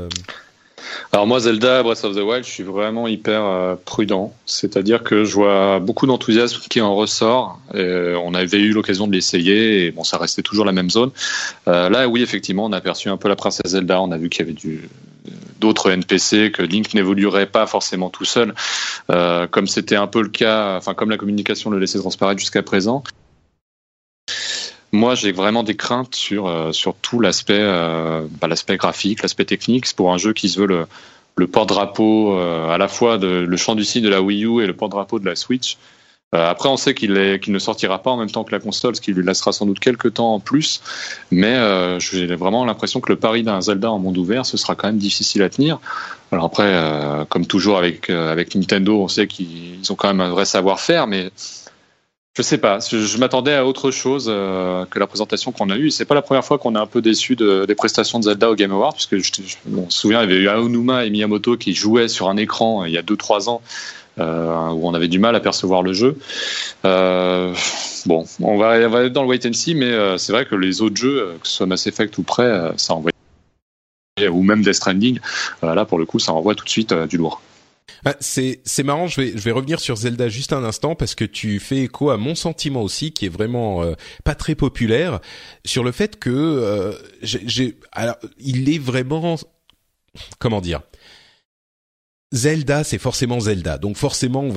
Alors 1.12 1.26
moi, 1.26 1.40
Zelda 1.40 1.82
Breath 1.82 2.04
of 2.04 2.14
the 2.14 2.20
Wild, 2.20 2.44
je 2.44 2.50
suis 2.50 2.62
vraiment 2.62 3.06
hyper 3.06 3.44
euh, 3.44 3.76
prudent. 3.84 4.34
C'est-à-dire 4.44 5.02
que 5.02 5.24
je 5.24 5.34
vois 5.34 5.78
beaucoup 5.80 6.06
d'enthousiasme 6.06 6.60
qui 6.68 6.80
en 6.80 6.94
ressort. 6.94 7.58
Euh, 7.74 8.16
on 8.22 8.34
avait 8.34 8.60
eu 8.60 8.72
l'occasion 8.72 9.06
de 9.06 9.12
l'essayer 9.12 9.86
et 9.86 9.90
bon, 9.90 10.04
ça 10.04 10.18
restait 10.18 10.42
toujours 10.42 10.64
la 10.64 10.72
même 10.72 10.90
zone. 10.90 11.10
Euh, 11.68 11.88
là, 11.88 12.08
oui, 12.08 12.22
effectivement, 12.22 12.66
on 12.66 12.72
a 12.72 12.76
aperçu 12.76 13.08
un 13.08 13.16
peu 13.16 13.28
la 13.28 13.36
princesse 13.36 13.70
Zelda. 13.70 14.00
On 14.00 14.12
a 14.12 14.18
vu 14.18 14.28
qu'il 14.28 14.46
y 14.46 14.50
avait 14.50 14.80
d'autres 15.58 15.90
NPC, 15.90 16.52
que 16.52 16.62
Link 16.62 16.92
n'évoluerait 16.94 17.46
pas 17.46 17.66
forcément 17.66 18.10
tout 18.10 18.26
seul, 18.26 18.54
comme 19.08 19.66
c'était 19.66 19.96
un 19.96 20.06
peu 20.06 20.22
le 20.22 20.28
cas, 20.28 20.76
enfin 20.76 20.94
comme 20.94 21.10
la 21.10 21.16
communication 21.16 21.70
le 21.70 21.78
laissait 21.78 21.98
transparaître 21.98 22.38
jusqu'à 22.38 22.62
présent. 22.62 23.02
Moi, 24.96 25.14
j'ai 25.14 25.30
vraiment 25.30 25.62
des 25.62 25.76
craintes 25.76 26.14
sur, 26.14 26.46
euh, 26.46 26.72
sur 26.72 26.94
tout 26.94 27.20
l'aspect 27.20 27.58
euh, 27.60 28.26
bah, 28.40 28.48
l'aspect 28.48 28.78
graphique, 28.78 29.22
l'aspect 29.22 29.44
technique. 29.44 29.84
C'est 29.84 29.94
pour 29.94 30.10
un 30.10 30.16
jeu 30.16 30.32
qui 30.32 30.48
se 30.48 30.58
veut 30.58 30.66
le, 30.66 30.86
le 31.36 31.46
porte-drapeau 31.46 32.32
euh, 32.32 32.70
à 32.70 32.78
la 32.78 32.88
fois 32.88 33.18
de, 33.18 33.26
le 33.26 33.56
champ 33.58 33.74
du 33.74 33.84
site 33.84 34.02
de 34.02 34.08
la 34.08 34.22
Wii 34.22 34.46
U 34.46 34.62
et 34.62 34.66
le 34.66 34.72
porte-drapeau 34.72 35.18
de 35.18 35.26
la 35.26 35.36
Switch. 35.36 35.76
après, 36.32 36.70
on 36.70 36.78
sait 36.78 36.94
qu'il 36.94 37.38
qu'il 37.40 37.52
ne 37.52 37.58
sortira 37.58 38.02
pas 38.02 38.10
en 38.10 38.16
même 38.16 38.30
temps 38.30 38.44
que 38.44 38.52
la 38.52 38.58
console, 38.58 38.96
ce 38.96 39.02
qui 39.02 39.12
lui 39.12 39.22
laissera 39.22 39.52
sans 39.52 39.66
doute 39.66 39.80
quelques 39.80 40.14
temps 40.14 40.32
en 40.32 40.40
plus. 40.40 40.80
Mais 41.30 41.54
j'ai 42.00 42.34
vraiment 42.34 42.64
l'impression 42.64 43.00
que 43.00 43.10
le 43.12 43.18
pari 43.18 43.42
d'un 43.42 43.60
Zelda 43.60 43.90
en 43.90 43.98
monde 43.98 44.18
ouvert, 44.18 44.44
ce 44.44 44.56
sera 44.56 44.74
quand 44.76 44.88
même 44.88 44.98
difficile 44.98 45.42
à 45.42 45.50
tenir. 45.50 45.78
Alors 46.32 46.46
après, 46.46 46.72
comme 47.30 47.46
toujours 47.46 47.78
avec, 47.78 48.10
avec 48.10 48.54
Nintendo, 48.54 49.00
on 49.02 49.08
sait 49.08 49.26
qu'ils 49.26 49.80
ont 49.90 49.94
quand 49.94 50.08
même 50.08 50.20
un 50.20 50.30
vrai 50.30 50.44
savoir-faire, 50.44 51.06
mais 51.06 51.30
je 52.36 52.42
sais 52.42 52.58
pas. 52.58 52.78
Je, 52.80 53.16
m'attendais 53.16 53.54
à 53.54 53.64
autre 53.64 53.90
chose 53.90 54.26
euh, 54.28 54.84
que 54.90 54.98
la 54.98 55.06
présentation 55.06 55.52
qu'on 55.52 55.70
a 55.70 55.76
eue. 55.78 55.90
C'est 55.90 56.04
pas 56.04 56.14
la 56.14 56.20
première 56.20 56.44
fois 56.44 56.58
qu'on 56.58 56.74
est 56.74 56.78
un 56.78 56.86
peu 56.86 57.00
déçu 57.00 57.34
de, 57.34 57.64
des 57.64 57.74
prestations 57.74 58.18
de 58.18 58.24
Zelda 58.24 58.50
au 58.50 58.54
Game 58.54 58.72
Awards, 58.72 58.92
puisque 58.92 59.16
je, 59.16 59.32
me 59.66 59.88
souviens, 59.88 60.22
il 60.22 60.30
y 60.30 60.32
avait 60.32 60.42
eu 60.42 60.48
Aonuma 60.48 61.06
et 61.06 61.10
Miyamoto 61.10 61.56
qui 61.56 61.74
jouaient 61.74 62.08
sur 62.08 62.28
un 62.28 62.36
écran 62.36 62.82
euh, 62.82 62.88
il 62.88 62.92
y 62.92 62.98
a 62.98 63.02
2-3 63.02 63.48
ans. 63.48 63.62
Euh, 64.18 64.70
où 64.70 64.88
on 64.88 64.94
avait 64.94 65.08
du 65.08 65.18
mal 65.18 65.36
à 65.36 65.40
percevoir 65.40 65.82
le 65.82 65.92
jeu. 65.92 66.16
Bon, 66.82 68.24
on 68.40 68.56
va, 68.56 68.78
être 68.78 69.12
dans 69.12 69.22
le 69.22 69.28
wait 69.28 69.46
and 69.46 69.52
see, 69.52 69.74
mais 69.74 70.16
c'est 70.16 70.32
vrai 70.32 70.46
que 70.46 70.54
les 70.54 70.80
autres 70.80 70.96
jeux, 70.96 71.34
que 71.42 71.46
ce 71.46 71.56
soit 71.56 71.66
Mass 71.66 71.86
Effect 71.86 72.16
ou 72.16 72.22
Prey, 72.22 72.72
ça 72.78 72.94
envoie 72.94 73.10
ou 74.30 74.42
même 74.42 74.62
Death 74.62 74.72
Stranding, 74.72 75.18
là 75.62 75.84
pour 75.84 75.98
le 75.98 76.06
coup, 76.06 76.18
ça 76.18 76.32
envoie 76.32 76.54
tout 76.54 76.64
de 76.64 76.70
suite 76.70 76.94
du 76.94 77.18
lourd. 77.18 77.42
Ah, 78.04 78.14
c'est 78.20 78.82
marrant. 78.84 79.06
Je 79.06 79.20
vais 79.20 79.32
je 79.32 79.42
vais 79.42 79.52
revenir 79.52 79.80
sur 79.80 79.96
Zelda 79.96 80.28
juste 80.28 80.52
un 80.52 80.64
instant 80.64 80.94
parce 80.94 81.14
que 81.14 81.24
tu 81.24 81.60
fais 81.60 81.84
écho 81.84 82.10
à 82.10 82.16
mon 82.16 82.34
sentiment 82.34 82.82
aussi 82.82 83.12
qui 83.12 83.26
est 83.26 83.30
vraiment 83.30 83.82
euh, 83.82 83.94
pas 84.24 84.34
très 84.34 84.54
populaire 84.54 85.20
sur 85.64 85.84
le 85.84 85.92
fait 85.92 86.18
que 86.18 86.30
euh, 86.30 86.92
j'ai 87.22 87.78
alors 87.92 88.16
il 88.38 88.72
est 88.72 88.78
vraiment 88.78 89.36
comment 90.38 90.60
dire 90.60 90.82
Zelda, 92.36 92.84
c'est 92.84 92.98
forcément 92.98 93.40
Zelda, 93.40 93.78
donc 93.78 93.96
forcément 93.96 94.42
on 94.42 94.50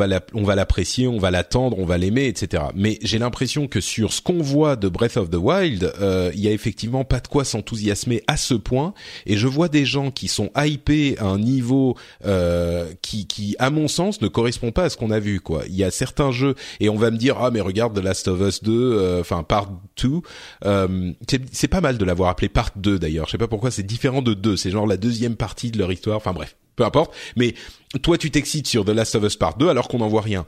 va 0.44 0.56
l'apprécier, 0.56 1.08
on 1.08 1.18
va 1.18 1.32
l'attendre, 1.32 1.80
on 1.80 1.86
va 1.86 1.98
l'aimer, 1.98 2.28
etc. 2.28 2.64
Mais 2.76 3.00
j'ai 3.02 3.20
l'impression 3.20 3.68
que 3.68 3.80
sur 3.80 4.12
ce 4.12 4.22
qu'on 4.22 4.42
voit 4.42 4.76
de 4.76 4.90
Breath 4.90 5.16
of 5.16 5.30
the 5.30 5.36
Wild, 5.36 5.94
euh, 6.02 6.30
il 6.34 6.42
y 6.42 6.50
a 6.50 6.52
effectivement 6.52 7.06
pas 7.06 7.22
de 7.22 7.28
quoi 7.28 7.46
s'enthousiasmer 7.46 8.22
à 8.28 8.36
ce 8.36 8.54
point. 8.54 8.94
Et 9.26 9.38
je 9.38 9.48
vois 9.48 9.70
des 9.70 9.86
gens 9.86 10.12
qui 10.12 10.28
sont 10.28 10.52
hypés 10.58 11.18
à 11.20 11.26
un 11.26 11.40
niveau 11.40 11.96
euh, 12.26 12.92
qui, 13.02 13.28
qui, 13.28 13.56
à 13.60 13.70
mon 13.70 13.88
sens, 13.88 14.22
ne 14.22 14.28
correspond 14.28 14.72
pas 14.72 14.84
à 14.84 14.90
ce 14.90 14.98
qu'on 14.98 15.12
a 15.12 15.20
vu. 15.20 15.40
Quoi. 15.40 15.64
Il 15.68 15.76
y 15.76 15.86
a 15.86 15.92
certains 15.92 16.32
jeux 16.32 16.56
et 16.82 16.90
on 16.90 16.98
va 16.98 17.12
me 17.12 17.18
dire 17.18 17.38
ah 17.40 17.50
mais 17.50 17.62
regarde 17.62 17.98
The 17.98 18.04
Last 18.04 18.28
of 18.28 18.42
Us 18.42 18.62
2, 18.62 18.72
euh, 18.72 19.22
enfin 19.22 19.44
Part 19.44 19.72
2, 20.02 20.20
euh, 20.66 21.14
c'est 21.54 21.68
pas 21.70 21.82
mal 21.82 21.98
de 21.98 22.04
l'avoir 22.04 22.30
appelé 22.30 22.50
Part 22.50 22.72
2 22.76 23.00
d'ailleurs. 23.00 23.28
Je 23.28 23.32
sais 23.32 23.38
pas 23.38 23.48
pourquoi 23.48 23.72
c'est 23.72 23.84
différent 23.84 24.22
de 24.22 24.34
2, 24.34 24.58
c'est 24.58 24.70
genre 24.72 24.86
la 24.86 24.98
deuxième 24.98 25.38
partie 25.38 25.72
de 25.72 25.78
leur 25.78 25.92
histoire. 25.92 26.18
Enfin 26.18 26.34
bref 26.34 26.58
peu 26.80 26.86
importe. 26.86 27.14
Mais 27.36 27.54
toi, 28.02 28.18
tu 28.18 28.32
t'excites 28.32 28.68
sur 28.68 28.86
The 28.86 28.90
Last 28.90 29.14
of 29.16 29.24
Us 29.26 29.36
Part 29.36 29.58
2 29.58 29.68
alors 29.68 29.90
qu'on 29.90 30.00
n'en 30.00 30.08
voit 30.08 30.22
rien. 30.22 30.46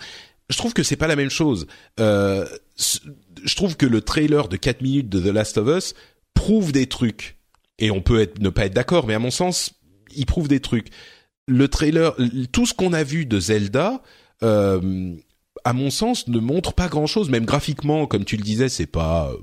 Je 0.49 0.57
trouve 0.57 0.73
que 0.73 0.81
c'est 0.81 0.95
pas 0.95 1.07
la 1.07 1.17
même 1.17 1.29
chose. 1.29 1.67
Euh, 1.99 2.47
je 3.43 3.55
trouve 3.55 3.75
que 3.75 3.85
le 3.85 4.01
trailer 4.01 4.47
de 4.47 4.55
4 4.55 4.81
minutes 4.81 5.09
de 5.09 5.19
The 5.19 5.33
Last 5.33 5.57
of 5.57 5.67
Us 5.67 5.93
prouve 6.33 6.71
des 6.71 6.87
trucs. 6.87 7.37
Et 7.79 7.91
on 7.91 8.01
peut 8.01 8.21
être, 8.21 8.39
ne 8.39 8.49
pas 8.49 8.65
être 8.65 8.73
d'accord, 8.73 9.07
mais 9.07 9.13
à 9.13 9.19
mon 9.19 9.31
sens, 9.31 9.73
il 10.15 10.25
prouve 10.25 10.47
des 10.47 10.61
trucs. 10.61 10.87
Le 11.47 11.67
trailer, 11.67 12.15
tout 12.53 12.65
ce 12.65 12.73
qu'on 12.73 12.93
a 12.93 13.03
vu 13.03 13.25
de 13.25 13.39
Zelda, 13.39 14.01
euh, 14.43 15.13
à 15.65 15.73
mon 15.73 15.89
sens, 15.89 16.27
ne 16.27 16.39
montre 16.39 16.73
pas 16.73 16.87
grand-chose. 16.87 17.29
Même 17.29 17.45
graphiquement, 17.45 18.07
comme 18.07 18.23
tu 18.23 18.37
le 18.37 18.43
disais, 18.43 18.69
c'est 18.69 18.85
pas 18.85 19.33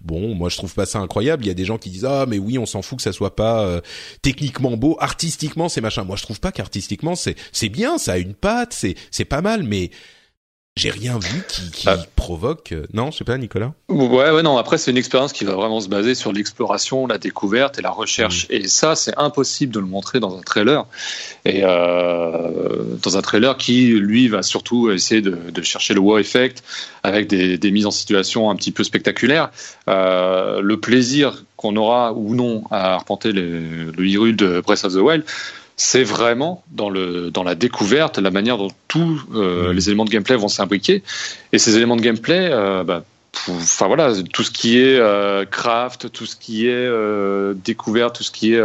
bon, 0.00 0.34
moi 0.34 0.48
je 0.48 0.56
trouve 0.56 0.74
pas 0.74 0.86
ça 0.86 0.98
incroyable. 0.98 1.44
Il 1.44 1.48
y 1.48 1.50
a 1.50 1.54
des 1.54 1.64
gens 1.64 1.78
qui 1.78 1.90
disent 1.90 2.04
ah 2.04 2.26
mais 2.28 2.38
oui, 2.38 2.58
on 2.58 2.66
s'en 2.66 2.82
fout 2.82 2.98
que 2.98 3.02
ça 3.02 3.12
soit 3.12 3.36
pas 3.36 3.62
euh, 3.62 3.80
techniquement 4.20 4.76
beau, 4.76 4.96
artistiquement 5.00 5.68
c'est 5.68 5.80
machin. 5.80 6.04
Moi 6.04 6.16
je 6.16 6.22
trouve 6.22 6.40
pas 6.40 6.52
qu'artistiquement 6.52 7.14
c'est 7.14 7.36
c'est 7.52 7.68
bien, 7.68 7.98
ça 7.98 8.12
a 8.12 8.18
une 8.18 8.34
patte, 8.34 8.72
c'est 8.72 8.94
c'est 9.10 9.24
pas 9.24 9.40
mal, 9.40 9.62
mais 9.62 9.90
j'ai 10.74 10.90
rien 10.90 11.18
vu 11.18 11.42
qui, 11.48 11.70
qui 11.70 11.88
ah. 11.88 11.98
provoque. 12.16 12.72
Euh, 12.72 12.86
non, 12.94 13.10
je 13.10 13.18
sais 13.18 13.24
pas, 13.24 13.36
Nicolas. 13.36 13.74
Ouais, 13.90 14.30
ouais, 14.30 14.42
non. 14.42 14.56
Après, 14.56 14.78
c'est 14.78 14.90
une 14.90 14.96
expérience 14.96 15.34
qui 15.34 15.44
va 15.44 15.52
vraiment 15.52 15.80
se 15.80 15.88
baser 15.88 16.14
sur 16.14 16.32
l'exploration, 16.32 17.06
la 17.06 17.18
découverte 17.18 17.78
et 17.78 17.82
la 17.82 17.90
recherche. 17.90 18.48
Mm. 18.48 18.54
Et 18.54 18.68
ça, 18.68 18.96
c'est 18.96 19.12
impossible 19.18 19.74
de 19.74 19.80
le 19.80 19.86
montrer 19.86 20.18
dans 20.18 20.34
un 20.38 20.40
trailer. 20.40 20.86
Et 21.44 21.60
euh, 21.62 22.84
dans 23.02 23.18
un 23.18 23.20
trailer 23.20 23.58
qui, 23.58 23.88
lui, 23.88 24.28
va 24.28 24.42
surtout 24.42 24.90
essayer 24.90 25.20
de, 25.20 25.36
de 25.50 25.62
chercher 25.62 25.92
le 25.92 26.00
wow 26.00 26.16
effect 26.16 26.64
avec 27.02 27.26
des, 27.26 27.58
des, 27.58 27.70
mises 27.70 27.84
en 27.84 27.90
situation 27.90 28.48
un 28.48 28.56
petit 28.56 28.72
peu 28.72 28.82
spectaculaires. 28.82 29.50
Euh, 29.88 30.62
le 30.62 30.80
plaisir 30.80 31.44
qu'on 31.56 31.76
aura 31.76 32.14
ou 32.14 32.34
non 32.34 32.64
à 32.70 32.94
arpenter 32.94 33.32
les, 33.32 33.42
le 33.42 34.06
Hyrule 34.06 34.36
de 34.36 34.62
Breath 34.62 34.84
of 34.84 34.94
the 34.94 34.96
Wild, 34.96 35.24
c'est 35.84 36.04
vraiment 36.04 36.62
dans 36.70 36.90
le 36.90 37.32
dans 37.32 37.42
la 37.42 37.56
découverte, 37.56 38.18
la 38.18 38.30
manière 38.30 38.56
dont 38.56 38.70
tous 38.86 39.20
euh, 39.34 39.68
mm. 39.68 39.72
les 39.72 39.88
éléments 39.88 40.04
de 40.04 40.10
gameplay 40.10 40.36
vont 40.36 40.46
s'imbriquer. 40.46 41.02
Et 41.52 41.58
ces 41.58 41.76
éléments 41.76 41.96
de 41.96 42.00
gameplay, 42.00 42.50
euh, 42.52 42.84
bah, 42.84 43.02
enfin 43.48 43.88
voilà, 43.88 44.12
tout 44.32 44.44
ce 44.44 44.52
qui 44.52 44.78
est 44.78 44.96
euh, 45.00 45.44
craft, 45.44 46.12
tout 46.12 46.24
ce 46.24 46.36
qui 46.36 46.68
est 46.68 46.88
découverte, 47.64 48.14
tout 48.14 48.22
ce 48.22 48.30
qui 48.30 48.54
est 48.54 48.62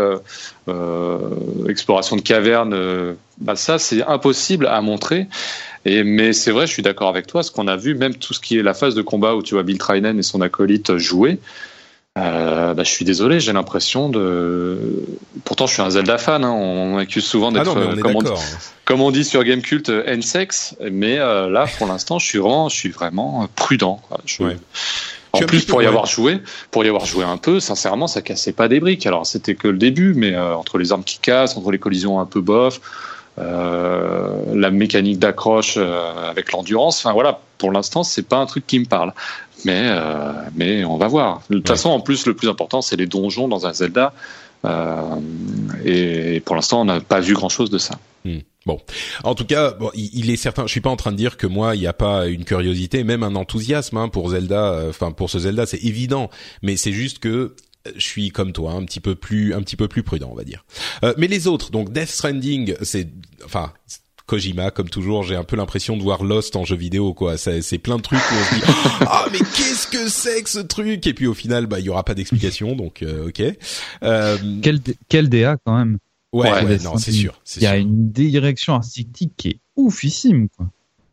exploration 1.68 2.18
de 2.18 2.22
cavernes, 2.22 3.16
bah 3.40 3.56
ça 3.56 3.80
c'est 3.80 4.04
impossible 4.04 4.68
à 4.68 4.80
montrer. 4.82 5.26
Et 5.86 6.04
mais 6.04 6.34
c'est 6.34 6.52
vrai, 6.52 6.68
je 6.68 6.72
suis 6.72 6.84
d'accord 6.84 7.10
avec 7.10 7.26
toi. 7.26 7.42
Ce 7.42 7.50
qu'on 7.50 7.68
a 7.68 7.78
vu, 7.78 7.96
même 7.96 8.14
tout 8.14 8.36
ce 8.36 8.40
qui 8.40 8.60
est 8.60 8.64
la 8.64 8.76
phase 8.76 8.94
de 8.94 9.02
combat 9.02 9.36
où 9.36 9.42
tu 9.42 9.56
vois 9.56 9.64
Bill 9.64 9.80
Trinan 9.80 10.20
et 10.20 10.24
son 10.24 10.42
acolyte 10.42 10.98
jouer. 10.98 11.40
Euh, 12.18 12.74
bah, 12.74 12.84
je 12.84 12.90
suis 12.90 13.06
désolé, 13.06 13.40
j'ai 13.40 13.54
l'impression 13.54 14.10
de. 14.10 15.04
Pourtant, 15.44 15.68
je 15.68 15.74
suis 15.74 15.82
un 15.82 15.90
Zelda 15.90 16.18
fan. 16.18 16.44
Hein. 16.44 16.52
On 16.52 16.96
m'accuse 16.96 17.26
souvent 17.26 17.52
d'être, 17.52 17.78
ah 17.78 18.02
comme, 18.02 18.16
on, 18.16 18.24
comme, 18.86 19.02
on 19.02 19.12
dit 19.12 19.24
sur 19.24 19.44
Gamecult, 19.44 19.90
euh, 19.90 20.04
N-sex. 20.06 20.76
Mais 20.92 21.20
euh, 21.20 21.50
là, 21.50 21.66
pour 21.78 21.88
l'instant, 21.88 22.18
je 22.18 22.26
suis 22.26 22.40
vraiment, 22.40 22.70
je 22.70 22.76
suis 22.76 22.90
vraiment 22.90 23.48
prudent. 23.56 24.02
En 25.34 25.40
plus, 25.40 25.66
pour 25.66 25.84
y 25.84 25.86
avoir 25.86 26.08
joué, 26.08 26.40
pour 26.72 26.84
y 26.86 26.88
avoir 26.88 27.06
joué 27.06 27.24
un 27.24 27.38
peu, 27.38 27.60
sincèrement, 27.60 28.08
ça 28.08 28.22
cassait 28.22 28.54
pas 28.54 28.68
des 28.68 28.80
briques. 28.80 29.06
Alors, 29.06 29.28
c'était 29.28 29.56
que 29.56 29.68
le 29.68 29.78
début, 29.78 30.14
mais 30.16 30.36
entre 30.36 30.78
les 30.80 30.92
armes 30.92 31.04
qui 31.04 31.20
cassent, 31.20 31.56
entre 31.58 31.72
les 31.72 31.78
collisions 31.78 32.20
un 32.20 32.26
peu 32.26 32.42
bof, 32.42 32.80
la 33.38 34.72
mécanique 34.72 35.20
d'accroche 35.20 35.78
avec 35.78 36.54
l'endurance. 36.54 37.06
Enfin 37.06 37.14
voilà, 37.14 37.42
pour 37.60 37.72
l'instant, 37.72 38.04
c'est 38.04 38.24
pas 38.24 38.38
un 38.38 38.48
truc 38.48 38.66
qui 38.66 38.80
me 38.80 38.86
parle 38.86 39.14
mais 39.66 39.84
euh, 39.86 40.34
mais 40.56 40.86
on 40.86 40.98
va 40.98 41.08
voir. 41.08 41.42
De 41.50 41.56
toute 41.58 41.68
façon, 41.68 41.90
en 41.90 42.00
plus, 42.00 42.26
le 42.26 42.36
plus 42.36 42.50
important, 42.50 42.82
c'est 42.82 42.96
les 42.96 43.08
donjons 43.08 43.48
dans 43.48 43.66
un 43.66 43.74
Zelda. 43.74 44.14
Euh, 44.66 45.02
et 45.86 46.40
pour 46.42 46.56
l'instant, 46.56 46.82
on 46.82 46.86
n'a 46.86 47.00
pas 47.00 47.20
vu 47.20 47.34
grand 47.34 47.50
chose 47.50 47.70
de 47.70 47.78
ça. 47.78 48.00
Hmm. 48.26 48.40
Bon, 48.66 48.82
en 49.24 49.34
tout 49.34 49.46
cas, 49.46 49.72
bon, 49.72 49.92
il, 49.94 50.30
est 50.30 50.36
certain. 50.36 50.66
Je 50.66 50.72
suis 50.72 50.82
pas 50.82 50.90
en 50.90 50.98
train 50.98 51.12
de 51.12 51.18
dire 51.18 51.38
que 51.38 51.48
moi, 51.48 51.76
il 51.76 51.80
n'y 51.80 51.88
a 51.88 51.94
pas 51.94 52.28
une 52.28 52.44
curiosité, 52.44 53.04
même 53.04 53.24
un 53.24 53.36
enthousiasme 53.36 53.98
hein, 53.98 54.10
pour 54.10 54.30
Zelda. 54.30 54.74
Euh, 54.74 54.90
enfin, 54.90 55.12
pour 55.12 55.30
ce 55.30 55.40
Zelda, 55.40 55.66
c'est 55.66 55.84
évident. 55.84 56.30
Mais 56.62 56.76
c'est 56.76 56.92
juste 56.92 57.20
que 57.20 57.56
je 57.96 58.04
suis 58.04 58.32
comme 58.32 58.52
toi, 58.52 58.74
un 58.74 58.84
petit 58.84 59.00
peu 59.00 59.16
plus, 59.16 59.54
un 59.54 59.62
petit 59.62 59.78
peu 59.78 59.88
plus 59.88 60.04
prudent, 60.04 60.30
on 60.32 60.36
va 60.36 60.44
dire. 60.44 60.66
mais 61.16 61.28
les 61.28 61.48
autres, 61.48 61.72
donc 61.72 61.94
Death 61.94 62.10
Stranding, 62.10 62.76
c'est, 62.82 63.08
enfin, 63.46 63.72
Kojima, 64.28 64.72
comme 64.72 64.90
toujours, 64.90 65.24
j'ai 65.24 65.36
un 65.36 65.46
peu 65.46 65.56
l'impression 65.56 65.96
de 65.96 66.04
voir 66.04 66.24
Lost 66.24 66.56
en 66.58 66.66
jeu 66.66 66.76
vidéo, 66.76 67.14
quoi. 67.14 67.38
C'est 67.38 67.78
plein 67.78 67.96
de 67.96 68.02
trucs 68.02 68.20
où 68.20 68.34
on 68.34 68.44
se 68.44 68.56
dit 68.56 68.62
ah 69.08 69.26
mais 69.32 69.40
qu'est-ce 69.40 69.88
que 69.88 70.10
c'est 70.10 70.44
que 70.44 70.50
ce 70.50 70.60
truc? 70.60 71.08
Et 71.08 71.14
puis 71.14 71.28
au 71.28 71.34
final, 71.34 71.66
bah 71.66 71.80
il 71.80 71.86
y 71.86 71.90
aura 71.90 72.04
pas 72.04 72.14
d'explication, 72.14 72.76
donc 72.76 73.02
euh, 73.02 73.30
ok. 73.30 73.42
Euh... 74.04 74.38
Quel 74.62 74.82
quel 75.08 75.30
DA 75.30 75.58
quand 75.66 75.78
même. 75.78 75.98
Ouais, 76.34 76.52
ouais, 76.52 76.78
non, 76.80 76.98
c'est 76.98 77.14
sûr. 77.14 77.42
Il 77.56 77.64
y 77.64 77.68
a 77.68 77.78
une 77.78 78.12
direction 78.12 78.76
artistique 78.76 79.32
qui 79.38 79.48
est 79.48 79.60
oufissime, 79.78 80.50
quoi. 80.50 80.68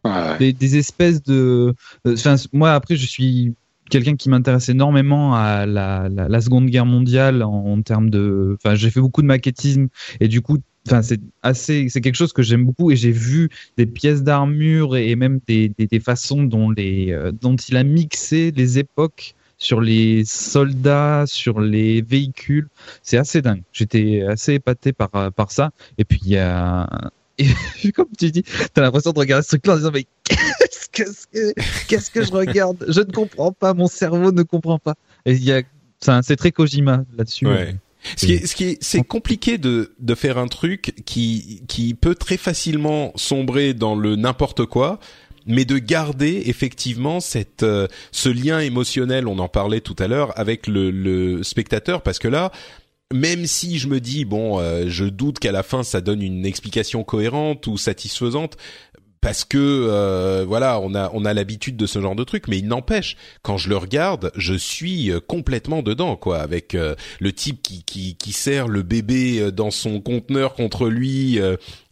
Ouais. 0.04 0.52
Des, 0.52 0.76
espèces 0.76 1.22
de. 1.22 1.74
Enfin, 2.06 2.34
moi 2.52 2.72
après, 2.72 2.96
je 2.96 3.06
suis 3.06 3.54
quelqu'un 3.90 4.16
qui 4.16 4.28
m'intéresse 4.28 4.68
énormément 4.68 5.34
à 5.34 5.64
la, 5.64 6.08
la, 6.10 6.28
la, 6.28 6.40
Seconde 6.42 6.66
Guerre 6.66 6.84
mondiale 6.84 7.42
en, 7.42 7.64
en 7.72 7.80
termes 7.80 8.10
de. 8.10 8.56
Enfin, 8.58 8.74
j'ai 8.74 8.90
fait 8.90 9.00
beaucoup 9.00 9.22
de 9.22 9.26
maquettisme 9.26 9.88
et 10.20 10.28
du 10.28 10.42
coup, 10.42 10.58
Enfin, 10.86 11.02
c'est 11.02 11.20
assez, 11.42 11.88
c'est 11.88 12.00
quelque 12.00 12.16
chose 12.16 12.32
que 12.32 12.42
j'aime 12.42 12.64
beaucoup 12.64 12.90
et 12.90 12.96
j'ai 12.96 13.10
vu 13.10 13.48
des 13.78 13.86
pièces 13.86 14.22
d'armure 14.22 14.96
et 14.96 15.16
même 15.16 15.40
des, 15.46 15.70
des, 15.78 15.86
des, 15.86 16.00
façons 16.00 16.42
dont 16.42 16.70
les, 16.70 17.10
euh, 17.10 17.32
dont 17.32 17.56
il 17.56 17.76
a 17.76 17.84
mixé 17.84 18.52
les 18.54 18.78
époques 18.78 19.34
sur 19.56 19.80
les 19.80 20.24
soldats, 20.26 21.24
sur 21.26 21.60
les 21.60 22.02
véhicules. 22.02 22.68
C'est 23.02 23.16
assez 23.16 23.40
dingue. 23.40 23.62
J'étais 23.72 24.22
assez 24.28 24.54
épaté 24.54 24.92
par, 24.92 25.08
euh, 25.14 25.30
par 25.30 25.52
ça. 25.52 25.70
Et 25.96 26.04
puis 26.04 26.20
il 26.24 26.32
y 26.32 26.36
a, 26.36 26.86
et 27.38 27.46
comme 27.94 28.08
tu 28.18 28.30
dis, 28.30 28.44
t'as 28.72 28.82
l'impression 28.82 29.12
de 29.12 29.18
regarder 29.18 29.42
ce 29.42 29.48
truc-là 29.50 29.74
en 29.74 29.76
disant 29.76 29.90
mais 29.92 30.06
qu'est-ce 30.92 31.26
que 31.26 31.52
qu'est-ce 31.88 32.10
que 32.10 32.24
je 32.24 32.32
regarde? 32.32 32.84
Je 32.88 33.00
ne 33.00 33.10
comprends 33.10 33.52
pas, 33.52 33.74
mon 33.74 33.86
cerveau 33.86 34.32
ne 34.32 34.42
comprend 34.42 34.78
pas. 34.78 34.94
Et 35.24 35.32
il 35.32 35.44
y 35.44 35.52
a, 35.52 35.62
c'est 36.22 36.36
très 36.36 36.52
Kojima 36.52 37.04
là-dessus. 37.16 37.46
Ouais. 37.46 37.76
Ce 38.16 38.26
qui 38.26 38.34
est, 38.34 38.46
ce 38.46 38.54
qui 38.54 38.64
est, 38.64 38.82
c'est 38.82 39.02
compliqué 39.02 39.58
de 39.58 39.94
de 39.98 40.14
faire 40.14 40.38
un 40.38 40.48
truc 40.48 40.94
qui 41.06 41.62
qui 41.68 41.94
peut 41.94 42.14
très 42.14 42.36
facilement 42.36 43.12
sombrer 43.16 43.74
dans 43.74 43.94
le 43.94 44.16
n'importe 44.16 44.66
quoi, 44.66 45.00
mais 45.46 45.64
de 45.64 45.78
garder 45.78 46.42
effectivement 46.46 47.20
cette 47.20 47.62
euh, 47.62 47.88
ce 48.12 48.28
lien 48.28 48.60
émotionnel, 48.60 49.28
on 49.28 49.38
en 49.38 49.48
parlait 49.48 49.80
tout 49.80 49.96
à 49.98 50.08
l'heure, 50.08 50.38
avec 50.38 50.66
le, 50.66 50.90
le 50.90 51.42
spectateur, 51.42 52.02
parce 52.02 52.18
que 52.18 52.28
là, 52.28 52.52
même 53.12 53.46
si 53.46 53.78
je 53.78 53.88
me 53.88 54.00
dis 54.00 54.24
bon, 54.24 54.58
euh, 54.58 54.84
je 54.88 55.04
doute 55.04 55.38
qu'à 55.38 55.52
la 55.52 55.62
fin 55.62 55.82
ça 55.82 56.00
donne 56.00 56.22
une 56.22 56.46
explication 56.46 57.04
cohérente 57.04 57.66
ou 57.66 57.76
satisfaisante, 57.76 58.56
parce 59.24 59.46
que 59.46 59.56
euh, 59.58 60.44
voilà, 60.46 60.78
on 60.80 60.94
a 60.94 61.10
on 61.14 61.24
a 61.24 61.32
l'habitude 61.32 61.78
de 61.78 61.86
ce 61.86 61.98
genre 61.98 62.14
de 62.14 62.24
truc, 62.24 62.46
mais 62.46 62.58
il 62.58 62.68
n'empêche, 62.68 63.16
quand 63.40 63.56
je 63.56 63.70
le 63.70 63.76
regarde, 63.78 64.30
je 64.36 64.52
suis 64.52 65.10
euh, 65.10 65.18
complètement 65.18 65.80
dedans, 65.80 66.14
quoi, 66.16 66.40
avec 66.40 66.74
euh, 66.74 66.94
le 67.20 67.32
type 67.32 67.62
qui 67.62 67.84
qui 67.84 68.16
qui 68.16 68.32
sert 68.32 68.68
le 68.68 68.82
bébé 68.82 69.50
dans 69.50 69.70
son 69.70 70.02
conteneur 70.02 70.52
contre 70.52 70.88
lui, 70.90 71.40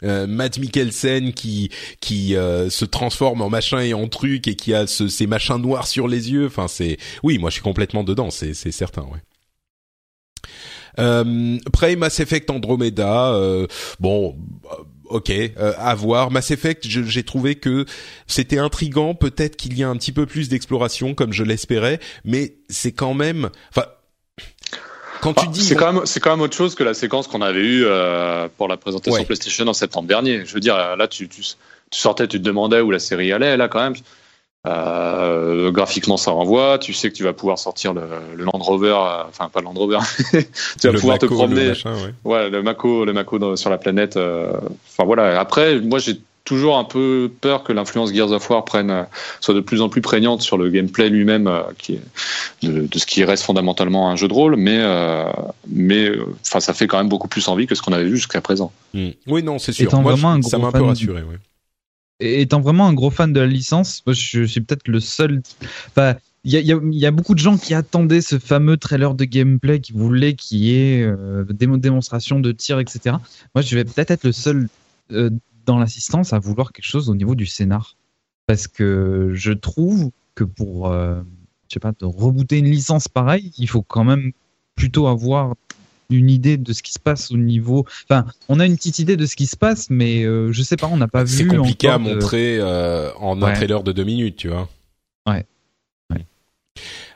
Matt 0.03 0.59
Mikkelsen 0.59 1.33
qui 1.33 1.71
qui 2.01 2.33
se 2.33 2.85
transforme 2.85 3.41
en 3.41 3.49
machin 3.49 3.79
et 3.79 3.95
en 3.95 4.07
truc 4.07 4.47
et 4.47 4.55
qui 4.55 4.75
a 4.75 4.85
ce, 4.85 5.07
ces 5.07 5.25
machins 5.25 5.57
noirs 5.57 5.87
sur 5.87 6.07
les 6.07 6.31
yeux. 6.31 6.45
Enfin, 6.45 6.67
c'est 6.67 6.97
oui, 7.23 7.39
moi 7.39 7.49
je 7.49 7.55
suis 7.55 7.63
complètement 7.63 8.03
dedans, 8.03 8.29
c'est 8.29 8.53
c'est 8.53 8.71
certain, 8.71 9.01
ouais. 9.01 9.23
Euh, 10.99 11.57
après 11.65 11.95
Mass 11.95 12.19
Effect 12.19 12.51
Andromeda, 12.51 13.35
bon, 13.99 14.35
ok, 15.13 15.29
euh, 15.29 15.73
à 15.77 15.95
voir. 15.95 16.31
Mass 16.31 16.51
Effect, 16.51 16.85
j'ai 16.87 17.23
trouvé 17.23 17.55
que 17.55 17.85
c'était 18.27 18.57
intrigant. 18.57 19.15
Peut-être 19.15 19.55
qu'il 19.55 19.77
y 19.77 19.83
a 19.83 19.89
un 19.89 19.95
petit 19.95 20.11
peu 20.11 20.25
plus 20.25 20.49
d'exploration, 20.49 21.13
comme 21.13 21.31
je 21.31 21.43
l'espérais, 21.43 21.99
mais 22.25 22.55
c'est 22.69 22.91
quand 22.91 23.13
même, 23.13 23.49
enfin. 23.69 23.87
Quand 25.21 25.33
tu 25.33 25.45
ah, 25.47 25.51
dis, 25.51 25.63
c'est 25.63 25.75
quand 25.75 25.93
même 25.93 26.05
c'est 26.05 26.19
quand 26.19 26.31
même 26.31 26.41
autre 26.41 26.57
chose 26.57 26.75
que 26.75 26.83
la 26.83 26.93
séquence 26.93 27.27
qu'on 27.27 27.41
avait 27.41 27.61
eue 27.61 27.85
euh, 27.85 28.49
pour 28.57 28.67
la 28.67 28.75
présentation 28.75 29.23
PlayStation 29.23 29.65
en 29.67 29.73
septembre 29.73 30.07
dernier. 30.07 30.45
Je 30.45 30.53
veux 30.53 30.59
dire, 30.59 30.75
là 30.97 31.07
tu, 31.07 31.29
tu, 31.29 31.41
tu 31.41 31.99
sortais, 31.99 32.27
tu 32.27 32.39
te 32.39 32.43
demandais 32.43 32.81
où 32.81 32.91
la 32.91 32.99
série 32.99 33.31
allait. 33.31 33.55
Là 33.55 33.69
quand 33.69 33.79
même, 33.79 33.95
euh, 34.65 35.71
graphiquement, 35.71 36.17
ça 36.17 36.31
renvoie. 36.31 36.77
Tu 36.79 36.93
sais 36.93 37.09
que 37.09 37.15
tu 37.15 37.23
vas 37.23 37.33
pouvoir 37.33 37.59
sortir 37.59 37.93
le, 37.93 38.03
le 38.35 38.45
Land 38.45 38.51
Rover, 38.53 38.95
euh, 38.95 39.23
enfin 39.27 39.49
pas 39.49 39.59
le 39.59 39.65
Land 39.65 39.73
Rover. 39.73 39.99
tu 40.79 40.87
vas 40.87 40.93
pouvoir 40.93 41.19
te 41.19 41.25
promener. 41.25 41.73
Le 41.73 42.29
ouais. 42.29 42.49
le 42.49 42.63
Mako, 42.63 43.05
le 43.05 43.13
Mako 43.13 43.55
sur 43.57 43.69
la 43.69 43.77
planète. 43.77 44.15
Euh, 44.15 44.53
enfin 44.87 45.03
voilà. 45.03 45.39
Après, 45.39 45.79
moi 45.81 45.99
j'ai 45.99 46.19
toujours 46.45 46.77
un 46.77 46.85
peu 46.85 47.29
peur 47.41 47.63
que 47.63 47.73
l'influence 47.73 48.13
Gears 48.13 48.31
of 48.31 48.49
War 48.49 48.63
prenne, 48.63 48.89
euh, 48.89 49.03
soit 49.41 49.53
de 49.53 49.59
plus 49.59 49.81
en 49.81 49.89
plus 49.89 50.01
prégnante 50.01 50.41
sur 50.41 50.57
le 50.57 50.69
gameplay 50.69 51.09
lui-même, 51.09 51.51
qui 51.77 51.95
est 51.95 52.01
de, 52.61 52.87
de, 52.87 52.99
ce 52.99 53.05
qui 53.05 53.23
reste 53.25 53.43
fondamentalement 53.43 54.09
un 54.09 54.15
jeu 54.15 54.29
de 54.29 54.33
rôle, 54.33 54.55
mais 54.55 54.81
mais 55.69 56.09
enfin 56.45 56.61
ça 56.61 56.73
fait 56.73 56.87
quand 56.87 56.97
même 56.97 57.09
beaucoup 57.09 57.27
plus 57.27 57.49
envie 57.49 57.67
que 57.67 57.75
ce 57.75 57.81
qu'on 57.81 57.93
avait 57.93 58.05
vu 58.05 58.15
jusqu'à 58.15 58.39
présent. 58.39 58.71
Hmm. 58.93 59.09
Oui, 59.27 59.43
non, 59.43 59.59
c'est 59.59 59.73
sûr. 59.73 59.93
Moi, 59.99 60.15
ça 60.41 60.57
m'a 60.57 60.67
un 60.67 60.71
peu 60.71 60.83
rassuré. 60.83 61.21
Ouais 61.21 61.37
étant 62.23 62.61
vraiment 62.61 62.87
un 62.87 62.93
gros 62.93 63.09
fan 63.09 63.33
de 63.33 63.39
la 63.39 63.47
licence, 63.47 64.01
moi, 64.05 64.13
je 64.13 64.43
suis 64.43 64.61
peut-être 64.61 64.87
le 64.87 64.99
seul. 64.99 65.41
Il 66.45 66.51
y 66.51 67.05
a, 67.05 67.11
beaucoup 67.11 67.35
de 67.35 67.39
gens 67.39 67.57
qui 67.57 67.73
attendaient 67.73 68.21
ce 68.21 68.37
fameux 68.37 68.77
trailer 68.77 69.15
de 69.15 69.23
gameplay, 69.25 69.79
qui 69.79 69.93
voulaient 69.93 70.33
qu'il 70.33 70.57
y 70.59 70.75
ait 70.75 71.01
euh, 71.03 71.45
des 71.45 71.67
démonstrations 71.77 72.39
de 72.39 72.51
tir, 72.51 72.79
etc. 72.79 73.15
Moi, 73.55 73.61
je 73.61 73.75
vais 73.75 73.85
peut-être 73.85 74.11
être 74.11 74.25
le 74.25 74.33
seul 74.33 74.67
euh, 75.11 75.29
dans 75.65 75.79
l'assistance 75.79 76.33
à 76.33 76.39
vouloir 76.39 76.73
quelque 76.73 76.85
chose 76.85 77.09
au 77.09 77.15
niveau 77.15 77.35
du 77.35 77.45
scénar. 77.45 77.95
Parce 78.45 78.67
que 78.67 79.31
je 79.33 79.53
trouve 79.53 80.11
que 80.35 80.43
pour, 80.43 80.89
euh, 80.89 81.21
je 81.69 81.75
sais 81.75 81.79
pas, 81.79 81.93
rebooter 82.01 82.57
une 82.57 82.69
licence 82.69 83.07
pareille, 83.07 83.53
il 83.57 83.69
faut 83.69 83.81
quand 83.81 84.03
même 84.03 84.33
plutôt 84.75 85.07
avoir 85.07 85.55
une 86.13 86.29
idée 86.29 86.57
de 86.57 86.73
ce 86.73 86.83
qui 86.83 86.93
se 86.93 86.99
passe 86.99 87.31
au 87.31 87.37
niveau. 87.37 87.85
Enfin, 88.09 88.25
on 88.49 88.59
a 88.59 88.65
une 88.65 88.75
petite 88.75 88.99
idée 88.99 89.17
de 89.17 89.25
ce 89.25 89.35
qui 89.35 89.45
se 89.45 89.57
passe, 89.57 89.89
mais 89.89 90.23
euh, 90.23 90.51
je 90.51 90.61
sais 90.61 90.77
pas, 90.77 90.87
on 90.87 90.97
n'a 90.97 91.07
pas 91.07 91.23
vu. 91.23 91.37
C'est 91.37 91.47
compliqué 91.47 91.87
à 91.87 91.97
montrer 91.97 92.57
euh, 92.59 93.11
en 93.15 93.41
un 93.41 93.53
trailer 93.53 93.83
de 93.83 93.91
deux 93.91 94.03
minutes, 94.03 94.37
tu 94.37 94.49
vois. 94.49 94.69
Ouais. 95.27 95.45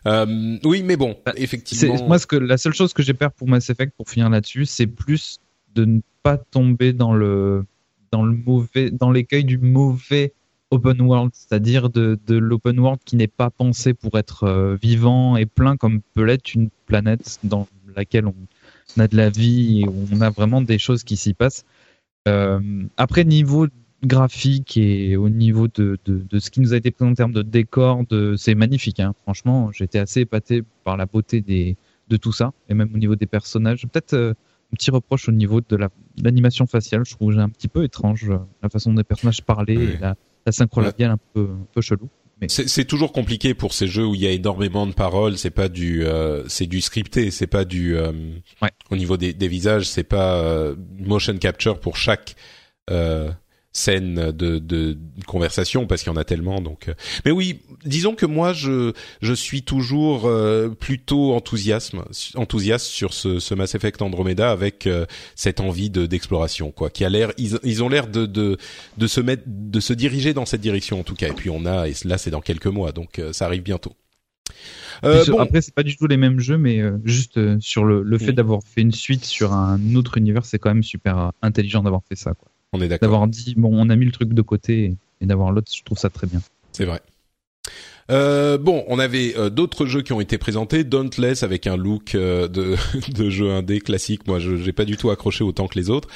Euh, 0.05 0.57
oui, 0.63 0.83
mais 0.83 0.95
bon, 0.95 1.17
bah, 1.25 1.33
effectivement. 1.35 2.01
Moi, 2.07 2.19
ce 2.19 2.27
que 2.27 2.37
la 2.37 2.57
seule 2.57 2.73
chose 2.73 2.93
que 2.93 3.03
j'ai 3.03 3.13
peur 3.13 3.31
pour 3.31 3.47
Mass 3.47 3.69
Effect, 3.69 3.93
pour 3.97 4.09
finir 4.09 4.29
là-dessus, 4.29 4.65
c'est 4.65 4.87
plus 4.87 5.39
de 5.75 5.83
ne 5.83 5.99
pas 6.23 6.37
tomber 6.37 6.93
dans 6.93 7.13
le 7.13 7.65
dans 8.11 8.23
le 8.23 8.33
mauvais, 8.33 8.89
dans 8.89 9.11
l'écueil 9.11 9.43
du 9.43 9.57
mauvais 9.57 10.33
open 10.71 11.01
world, 11.01 11.31
c'est-à-dire 11.33 11.89
de, 11.89 12.17
de 12.25 12.37
l'open 12.37 12.79
world 12.79 13.01
qui 13.03 13.17
n'est 13.17 13.27
pas 13.27 13.49
pensé 13.49 13.93
pour 13.93 14.17
être 14.17 14.77
vivant 14.81 15.35
et 15.35 15.45
plein 15.45 15.75
comme 15.75 16.01
peut 16.13 16.23
l'être 16.23 16.53
une 16.53 16.69
planète 16.85 17.39
dans 17.43 17.67
laquelle 17.95 18.27
on, 18.27 18.35
on 18.95 19.01
a 19.01 19.07
de 19.07 19.17
la 19.17 19.29
vie, 19.29 19.85
on 20.11 20.21
a 20.21 20.29
vraiment 20.29 20.61
des 20.61 20.77
choses 20.77 21.03
qui 21.03 21.17
s'y 21.17 21.33
passent. 21.33 21.65
Euh, 22.27 22.59
après, 22.97 23.23
niveau 23.23 23.67
graphique 24.03 24.77
et 24.77 25.17
au 25.17 25.29
niveau 25.29 25.67
de, 25.67 25.97
de, 26.05 26.39
ce 26.39 26.51
qui 26.51 26.61
nous 26.61 26.73
a 26.73 26.77
été 26.77 26.91
présenté 26.91 27.23
en 27.23 27.31
termes 27.31 27.33
de 27.33 27.41
décor, 27.41 28.03
de, 28.09 28.35
c'est 28.35 28.55
magnifique. 28.55 28.99
Hein. 28.99 29.13
Franchement, 29.23 29.71
j'étais 29.71 29.99
assez 29.99 30.21
épaté 30.21 30.63
par 30.83 30.97
la 30.97 31.05
beauté 31.05 31.41
des, 31.41 31.77
de 32.07 32.17
tout 32.17 32.31
ça, 32.31 32.53
et 32.69 32.73
même 32.73 32.93
au 32.93 32.97
niveau 32.97 33.15
des 33.15 33.25
personnages. 33.25 33.87
Peut-être 33.87 34.13
euh, 34.13 34.31
un 34.31 34.75
petit 34.75 34.91
reproche 34.91 35.29
au 35.29 35.31
niveau 35.31 35.61
de 35.61 35.77
l'animation 36.21 36.67
faciale. 36.67 37.05
Je 37.05 37.15
trouve 37.15 37.37
un 37.39 37.49
petit 37.49 37.67
peu 37.67 37.83
étrange 37.83 38.29
euh, 38.29 38.37
la 38.61 38.69
façon 38.69 38.91
dont 38.91 38.97
les 38.97 39.03
personnages 39.03 39.41
parlaient 39.41 39.73
et 39.73 39.97
la, 39.97 40.15
la 40.45 40.51
synchro 40.51 40.81
labiale 40.81 41.11
un 41.11 41.19
peu, 41.33 41.49
un 41.49 41.67
peu 41.73 41.81
chelou. 41.81 42.09
C'est 42.47 42.85
toujours 42.85 43.13
compliqué 43.13 43.55
pour 43.55 43.73
ces 43.73 43.87
jeux 43.87 44.05
où 44.05 44.13
il 44.13 44.21
y 44.21 44.27
a 44.27 44.31
énormément 44.31 44.85
de 44.85 44.93
paroles. 44.93 45.37
C'est 45.39 45.49
pas 45.49 45.69
du, 45.69 46.05
euh, 46.05 46.47
c'est 46.47 46.67
du 46.67 46.81
scripté. 46.81 47.31
C'est 47.31 47.47
pas 47.47 47.65
du. 47.65 47.97
Euh, 47.97 48.11
au 48.91 48.95
niveau 48.95 49.17
des, 49.17 49.33
des 49.33 49.47
visages, 49.47 49.85
c'est 49.87 50.03
pas 50.03 50.35
euh, 50.35 50.75
motion 50.99 51.35
capture 51.37 51.79
pour 51.79 51.97
chaque 51.97 52.35
scène 53.77 54.31
de, 54.31 54.57
de 54.57 54.97
conversation 55.27 55.85
parce 55.85 56.01
qu'il 56.01 56.11
y 56.11 56.15
en 56.15 56.17
a 56.17 56.23
tellement 56.23 56.61
donc 56.61 56.89
euh. 56.89 56.93
mais 57.25 57.31
oui 57.31 57.59
disons 57.85 58.15
que 58.15 58.25
moi 58.25 58.51
je 58.51 58.93
je 59.21 59.33
suis 59.33 59.61
toujours 59.61 60.25
euh, 60.25 60.69
plutôt 60.69 61.33
enthousiasme 61.33 62.03
enthousiaste 62.35 62.87
sur 62.87 63.13
ce, 63.13 63.39
ce 63.39 63.53
Mass 63.53 63.75
Effect 63.75 64.01
Andromeda 64.01 64.49
avec 64.49 64.87
euh, 64.87 65.05
cette 65.35 65.59
envie 65.59 65.91
de 65.91 66.07
d'exploration 66.07 66.71
quoi 66.71 66.89
qui 66.89 67.05
a 67.05 67.09
l'air 67.09 67.31
ils, 67.37 67.59
ils 67.63 67.83
ont 67.83 67.89
l'air 67.89 68.07
de, 68.07 68.25
de 68.25 68.57
de 68.97 69.07
se 69.07 69.21
mettre 69.21 69.43
de 69.45 69.79
se 69.79 69.93
diriger 69.93 70.33
dans 70.33 70.45
cette 70.45 70.61
direction 70.61 70.99
en 70.99 71.03
tout 71.03 71.15
cas 71.15 71.27
et 71.27 71.33
puis 71.33 71.51
on 71.51 71.65
a 71.65 71.87
et 71.87 71.93
là 72.05 72.17
c'est 72.17 72.31
dans 72.31 72.41
quelques 72.41 72.67
mois 72.67 72.91
donc 72.91 73.21
ça 73.31 73.45
arrive 73.45 73.61
bientôt 73.61 73.93
euh, 75.03 75.23
bon. 75.27 75.37
Après, 75.37 75.61
c'est 75.61 75.75
pas 75.75 75.83
du 75.83 75.95
tout 75.95 76.07
les 76.07 76.17
mêmes 76.17 76.39
jeux, 76.39 76.57
mais 76.57 76.81
juste 77.03 77.59
sur 77.59 77.85
le, 77.85 78.01
le 78.01 78.17
fait 78.17 78.33
d'avoir 78.33 78.61
fait 78.63 78.81
une 78.81 78.91
suite 78.91 79.25
sur 79.25 79.53
un 79.53 79.93
autre 79.93 80.17
univers, 80.17 80.43
c'est 80.45 80.57
quand 80.57 80.73
même 80.73 80.81
super 80.81 81.33
intelligent 81.43 81.83
d'avoir 81.83 82.01
fait 82.03 82.15
ça. 82.15 82.33
Quoi. 82.33 82.49
On 82.73 82.81
est 82.81 82.87
d'accord. 82.87 83.09
D'avoir 83.09 83.27
dit, 83.27 83.55
bon, 83.55 83.69
on 83.73 83.89
a 83.89 83.95
mis 83.95 84.05
le 84.05 84.11
truc 84.11 84.33
de 84.33 84.41
côté 84.41 84.97
et 85.21 85.25
d'avoir 85.25 85.51
l'autre, 85.51 85.71
je 85.73 85.83
trouve 85.83 85.97
ça 85.97 86.09
très 86.09 86.27
bien. 86.27 86.41
C'est 86.71 86.85
vrai. 86.85 87.01
Euh, 88.09 88.57
bon, 88.57 88.85
on 88.87 88.99
avait 88.99 89.35
euh, 89.37 89.49
d'autres 89.49 89.85
jeux 89.85 90.01
qui 90.01 90.13
ont 90.13 90.21
été 90.21 90.37
présentés, 90.37 90.83
Dauntless 90.83 91.43
avec 91.43 91.67
un 91.67 91.75
look 91.75 92.15
euh, 92.15 92.47
de, 92.47 92.75
de 93.13 93.29
jeu 93.29 93.51
indé 93.51 93.81
classique. 93.81 94.27
Moi, 94.27 94.39
je 94.39 94.55
j'ai 94.57 94.71
pas 94.71 94.85
du 94.85 94.97
tout 94.97 95.09
accroché 95.09 95.43
autant 95.43 95.67
que 95.67 95.77
les 95.77 95.89
autres. 95.89 96.07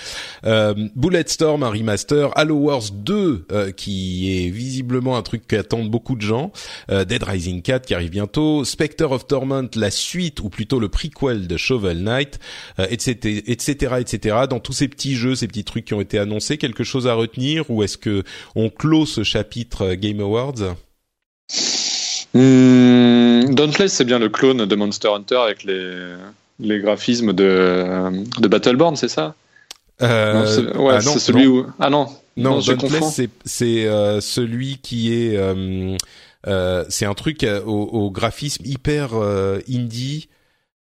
Euh, 0.46 0.74
Bulletstorm, 0.96 1.64
un 1.64 1.70
remaster, 1.70 2.32
Halo 2.38 2.56
Wars 2.56 2.92
2 2.94 3.46
qui 3.76 4.46
est 4.46 4.50
visiblement 4.50 5.18
un 5.18 5.22
truc 5.22 5.48
qu'attendent 5.48 5.90
beaucoup 5.90 6.16
de 6.16 6.22
gens, 6.22 6.52
Dead 6.90 7.24
Rising 7.24 7.62
4 7.62 7.86
qui 7.86 7.94
arrive 7.94 8.10
bientôt, 8.10 8.64
Spectre 8.66 9.12
of 9.12 9.28
Torment, 9.28 9.68
la 9.76 9.92
suite 9.92 10.40
ou 10.42 10.50
plutôt 10.50 10.80
le 10.80 10.90
prequel 10.90 11.48
de 11.48 11.58
Shovel 11.58 12.04
Knight, 12.04 12.40
etc., 12.78 13.44
etc., 13.46 13.96
etc. 14.00 14.38
Dans 14.50 14.60
tous 14.60 14.74
ces 14.74 14.88
petits 14.88 15.16
jeux, 15.16 15.36
ces 15.36 15.48
petits 15.48 15.64
trucs 15.64 15.86
qui 15.86 15.94
ont 15.94 16.02
été 16.02 16.18
annoncés, 16.18 16.58
quelque 16.58 16.84
chose 16.84 17.08
à 17.08 17.14
retenir 17.14 17.70
ou 17.70 17.84
est-ce 17.84 17.98
que 17.98 18.24
on 18.56 18.70
clôt 18.70 19.06
ce 19.06 19.24
chapitre 19.24 19.94
Game 19.94 20.20
Awards? 20.20 20.76
Mmh, 22.34 23.54
Dauntless, 23.54 23.94
c'est 23.94 24.06
bien 24.06 24.20
le 24.20 24.30
clone 24.30 24.66
de 24.66 24.76
Monster 24.76 25.10
Hunter 25.10 25.38
avec 25.38 25.64
les, 25.64 26.16
les 26.60 26.80
graphismes 26.80 27.34
de, 27.34 28.12
de 28.40 28.48
Battleborn, 28.48 28.96
c'est 28.96 29.10
ça? 29.10 29.36
Euh, 30.02 30.74
non, 30.74 30.86
Ouais, 30.86 30.94
ah 30.96 31.02
c'est 31.02 31.20
celui 31.20 31.48
où. 31.48 31.66
Ah 31.80 31.90
non. 31.90 32.08
Non, 32.38 32.60
Dauntless, 32.60 33.22
c'est 33.46 33.88
euh, 33.88 34.22
celui 34.22 34.78
qui 34.78 35.14
est. 35.14 35.36
Euh, 35.36 35.98
euh 36.48 36.86
c'est 36.90 37.06
un 37.06 37.14
truc 37.14 37.46
au, 37.66 37.70
au, 37.70 38.10
graphisme 38.10 38.66
hyper 38.66 39.14
euh, 39.14 39.60
indie. 39.70 40.30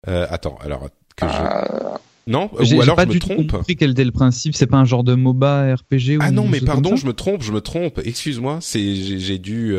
attends, 0.05 0.57
alors 0.61 0.89
que 1.15 1.25
je. 1.25 1.31
Ah. 1.31 1.99
Non, 2.27 2.49
ou 2.51 2.81
alors 2.81 2.97
pas 2.97 3.03
je 3.03 3.07
me 3.07 3.13
du 3.13 3.19
trompe. 3.19 3.51
compris 3.51 3.77
quel 3.77 3.91
était 3.91 4.03
le 4.03 4.11
principe. 4.11 4.53
C'est 4.53 4.67
pas 4.67 4.75
un 4.75 4.83
genre 4.83 5.05
de 5.05 5.15
MOBA 5.15 5.75
RPG. 5.75 6.17
Ah 6.19 6.31
non, 6.31 6.45
mais 6.45 6.59
pardon, 6.59 6.97
je 6.97 7.05
me 7.05 7.13
trompe, 7.13 7.41
je 7.41 7.53
me 7.53 7.61
trompe. 7.61 8.01
Excuse-moi, 8.03 8.59
c'est 8.61 8.95
j'ai 8.95 9.37
dû. 9.37 9.77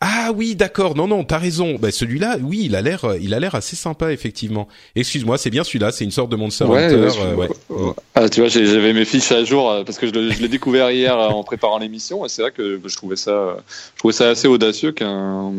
Ah 0.00 0.32
oui, 0.34 0.54
d'accord. 0.54 0.96
Non, 0.96 1.06
non, 1.06 1.24
t'as 1.24 1.38
raison. 1.38 1.76
Bah, 1.80 1.90
celui-là, 1.90 2.36
oui, 2.42 2.62
il 2.64 2.76
a 2.76 2.82
l'air, 2.82 3.04
euh, 3.04 3.18
il 3.20 3.32
a 3.34 3.40
l'air 3.40 3.54
assez 3.54 3.76
sympa, 3.76 4.12
effectivement. 4.12 4.68
Excuse-moi, 4.96 5.38
c'est 5.38 5.50
bien 5.50 5.64
celui-là. 5.64 5.92
C'est 5.92 6.04
une 6.04 6.10
sorte 6.10 6.30
de 6.30 6.36
Monster 6.36 6.64
Hunter. 6.64 7.08
Euh, 7.20 7.92
ah, 8.14 8.28
tu 8.28 8.40
vois, 8.40 8.48
j'avais 8.48 8.92
mes 8.92 9.04
fiches 9.04 9.32
à 9.32 9.44
jour 9.44 9.70
euh, 9.70 9.84
parce 9.84 9.98
que 9.98 10.06
je 10.06 10.12
l'ai 10.12 10.48
découvert 10.48 10.90
hier 10.90 11.16
en 11.16 11.42
préparant 11.42 11.78
l'émission 11.78 12.24
et 12.24 12.28
c'est 12.28 12.42
vrai 12.42 12.50
que 12.50 12.80
je 12.84 12.96
trouvais 12.96 13.16
ça, 13.16 13.56
je 13.94 13.98
trouvais 13.98 14.12
ça 14.12 14.28
assez 14.28 14.48
audacieux 14.48 14.92
qu'un 14.92 15.52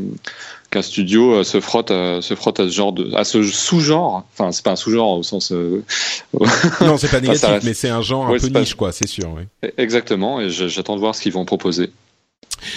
qu'un 0.72 0.81
studio 0.81 1.43
se 1.43 1.60
frotte 1.60 1.91
à, 1.91 2.22
se 2.22 2.34
frotte 2.34 2.60
à 2.60 2.64
ce 2.64 2.73
genre 2.73 2.91
de 2.91 3.14
à 3.15 3.23
ce 3.23 3.43
sous-genre 3.43 4.26
enfin 4.34 4.52
c'est 4.52 4.65
pas 4.65 4.72
un 4.72 4.76
sous-genre 4.76 5.19
au 5.19 5.23
sens 5.23 5.52
non 6.81 6.97
c'est 6.97 7.11
pas 7.11 7.22
négatif 7.22 7.47
mais 7.64 7.76
c'est 7.76 7.89
un 7.89 8.02
genre 8.02 8.27
un 8.27 8.38
peu 8.38 8.47
niche 8.47 8.73
quoi 8.73 8.91
c'est 8.91 9.07
sûr 9.07 9.31
oui. 9.38 9.69
exactement 9.77 10.41
et 10.41 10.49
j'attends 10.49 10.95
de 10.95 11.02
voir 11.02 11.14
ce 11.14 11.22
qu'ils 11.22 11.34
vont 11.34 11.45
proposer 11.45 11.91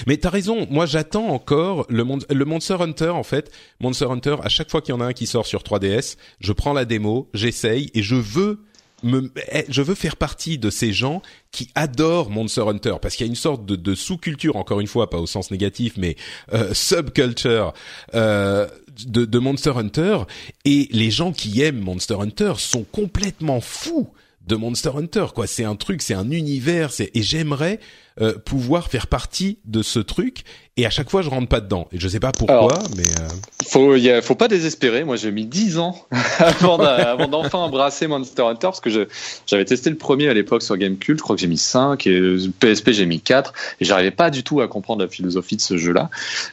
mais 0.07 0.17
t'as 0.17 0.31
raison, 0.31 0.67
moi 0.71 0.87
j'attends 0.87 1.29
encore 1.29 1.87
le, 1.89 2.05
le 2.31 2.45
Monster 2.45 2.77
Hunter 2.81 3.11
en 3.11 3.23
fait. 3.23 3.51
Monster 3.81 4.07
Hunter, 4.07 4.37
à 4.43 4.49
chaque 4.49 4.71
fois 4.71 4.81
qu'il 4.81 4.95
y 4.95 4.99
en 4.99 5.01
a 5.01 5.07
un 5.07 5.13
qui 5.13 5.27
sort 5.27 5.47
sur 5.47 5.63
3DS, 5.63 6.17
je 6.41 6.53
prends 6.53 6.73
la 6.73 6.85
démo, 6.85 7.29
j'essaye 7.35 7.91
et 7.95 8.03
je 8.03 8.17
veux 8.17 8.61
me, 9.03 9.31
eh, 9.53 9.65
je 9.69 9.83
veux 9.83 9.95
faire 9.95 10.17
partie 10.17 10.59
de 10.59 10.71
ces 10.71 10.93
gens 10.93 11.23
qui 11.51 11.71
adorent 11.75 12.31
Monster 12.31 12.63
Hunter 12.63 12.97
parce 13.01 13.17
qu'il 13.17 13.27
y 13.27 13.29
a 13.29 13.31
une 13.31 13.37
sorte 13.37 13.65
de, 13.65 13.77
de 13.77 13.95
sous-culture, 13.95 14.57
encore 14.57 14.81
une 14.81 14.87
fois, 14.87 15.11
pas 15.11 15.19
au 15.19 15.27
sens 15.27 15.51
négatif, 15.51 15.95
mais 15.97 16.17
euh, 16.53 16.75
subculture 16.75 17.73
euh, 18.15 18.67
de, 19.07 19.25
de 19.25 19.39
Monster 19.39 19.73
Hunter. 19.77 20.19
Et 20.65 20.89
les 20.91 21.11
gens 21.11 21.33
qui 21.33 21.63
aiment 21.63 21.81
Monster 21.81 22.17
Hunter 22.21 22.55
sont 22.59 22.85
complètement 22.85 23.61
fous 23.61 24.11
de 24.47 24.57
Monster 24.57 24.91
Hunter. 24.97 25.27
Quoi, 25.35 25.47
c'est 25.47 25.65
un 25.65 25.77
truc, 25.77 26.03
c'est 26.03 26.15
un 26.15 26.31
univers, 26.31 26.91
et 27.01 27.23
j'aimerais 27.23 27.81
euh, 28.21 28.35
pouvoir 28.45 28.89
faire 28.89 29.07
partie 29.07 29.59
de 29.65 29.83
ce 29.83 30.01
truc. 30.01 30.45
Et 30.77 30.87
à 30.87 30.91
chaque 30.91 31.11
fois, 31.11 31.23
je 31.23 31.29
rentre 31.29 31.49
pas 31.49 31.61
dedans. 31.61 31.89
Et 31.93 31.99
je 31.99 32.07
sais 32.07 32.21
pas 32.21 32.31
pourquoi, 32.31 32.79
mais 32.97 33.03
euh... 33.03 33.29
faut, 33.67 33.97
y 33.97 34.11
a, 34.11 34.23
faut 34.23 34.37
pas 34.37 34.47
désespérer. 34.47 35.03
Moi, 35.03 35.17
j'ai 35.17 35.33
mis 35.33 35.45
10 35.45 35.79
ans 35.79 35.97
avant 36.39 36.79
d'enfin 37.27 37.59
embrasser 37.59 38.07
Monster 38.07 38.43
Hunter 38.43 38.69
parce 38.69 38.81
que 38.81 39.09
j'avais 39.47 39.65
testé 39.65 39.91
le 39.91 39.97
premier 39.97 40.29
à 40.29 40.35
l'époque 40.35 40.63
sur 40.63 40.77
Gamecube. 40.77 41.19
Je 41.19 41.23
crois 41.23 41.35
que 41.35 41.41
j'ai 41.43 41.49
mis 41.49 41.59
5 41.59 42.07
et 42.07 42.37
PSP 42.61 42.91
j'ai 42.91 43.07
mis 43.07 43.21
4 43.21 43.53
et 43.81 43.85
j'arrivais 43.85 44.13
pas 44.13 44.31
du 44.31 44.45
tout 44.45 44.61
à 44.61 44.69
comprendre 44.69 45.03
la 45.03 45.09
philosophie 45.09 45.57
de 45.57 45.63
ce 45.63 45.77
jeu-là. 45.77 46.11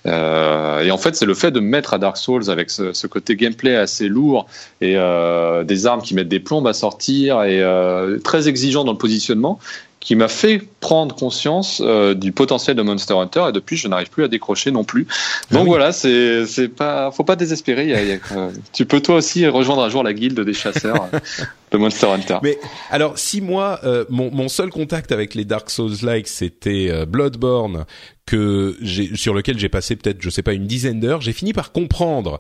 Euh, 0.08 0.82
et 0.82 0.90
en 0.90 0.98
fait, 0.98 1.16
c'est 1.16 1.28
le 1.28 1.36
fait 1.36 1.52
de 1.52 1.60
me 1.60 1.68
mettre 1.68 1.94
à 1.94 2.00
Dark 2.00 2.18
Souls 2.18 2.50
avec 2.50 2.72
ce, 2.72 2.94
ce 2.94 3.06
côté 3.06 3.36
gameplay 3.36 3.76
assez 3.76 4.08
lourd 4.08 4.48
et 4.82 4.98
euh, 4.98 5.64
des 5.64 5.86
armes 5.86 6.02
qui 6.02 6.16
mettent 6.16 6.30
des 6.30 6.40
plombes 6.40 6.68
à 6.68 6.74
sortir 6.74 7.44
et 7.44 7.64
très 8.24 8.48
exigeant 8.48 8.84
dans 8.84 8.94
le 8.94 8.98
positionnement 8.98 9.60
qui 10.06 10.16
m'a 10.16 10.28
fait 10.28 10.62
prendre 10.80 11.16
conscience 11.16 11.82
euh, 11.84 12.14
du 12.14 12.32
potentiel 12.32 12.76
de 12.76 12.84
Monster 12.84 13.16
Hunter 13.16 13.46
et 13.50 13.52
depuis 13.52 13.76
je 13.76 13.88
n'arrive 13.88 14.12
plus 14.12 14.24
à 14.24 14.28
décrocher 14.28 14.70
non 14.70 14.84
plus. 14.84 15.08
Donc 15.50 15.64
ah 15.64 15.66
voilà, 15.66 15.92
c'est 15.92 16.46
c'est 16.46 16.68
pas 16.68 17.10
faut 17.10 17.24
pas 17.24 17.36
désespérer. 17.36 17.88
y 17.88 17.94
a, 17.94 18.18
tu 18.72 18.86
peux 18.86 19.02
toi 19.02 19.16
aussi 19.16 19.48
rejoindre 19.48 19.82
un 19.82 19.90
jour 19.90 20.04
la 20.04 20.14
guilde 20.14 20.40
des 20.40 20.54
chasseurs 20.54 21.10
de 21.72 21.78
Monster 21.78 22.06
Hunter. 22.06 22.38
Mais 22.44 22.60
alors 22.92 23.18
si 23.18 23.42
moi 23.42 23.80
euh, 23.84 24.06
mon, 24.10 24.30
mon 24.30 24.48
seul 24.48 24.70
contact 24.70 25.12
avec 25.12 25.34
les 25.34 25.44
Dark 25.44 25.72
Souls 25.72 25.98
like 26.04 26.28
c'était 26.28 26.90
euh, 26.92 27.08
Bloodborne 27.08 27.86
que 28.28 28.78
j'ai 28.82 29.16
sur 29.16 29.34
lequel 29.34 29.58
j'ai 29.58 29.70
passé 29.70 29.96
peut-être 29.96 30.22
je 30.22 30.30
sais 30.30 30.44
pas 30.44 30.54
une 30.54 30.68
dizaine 30.68 31.00
d'heures, 31.00 31.22
j'ai 31.22 31.34
fini 31.34 31.52
par 31.52 31.72
comprendre 31.72 32.40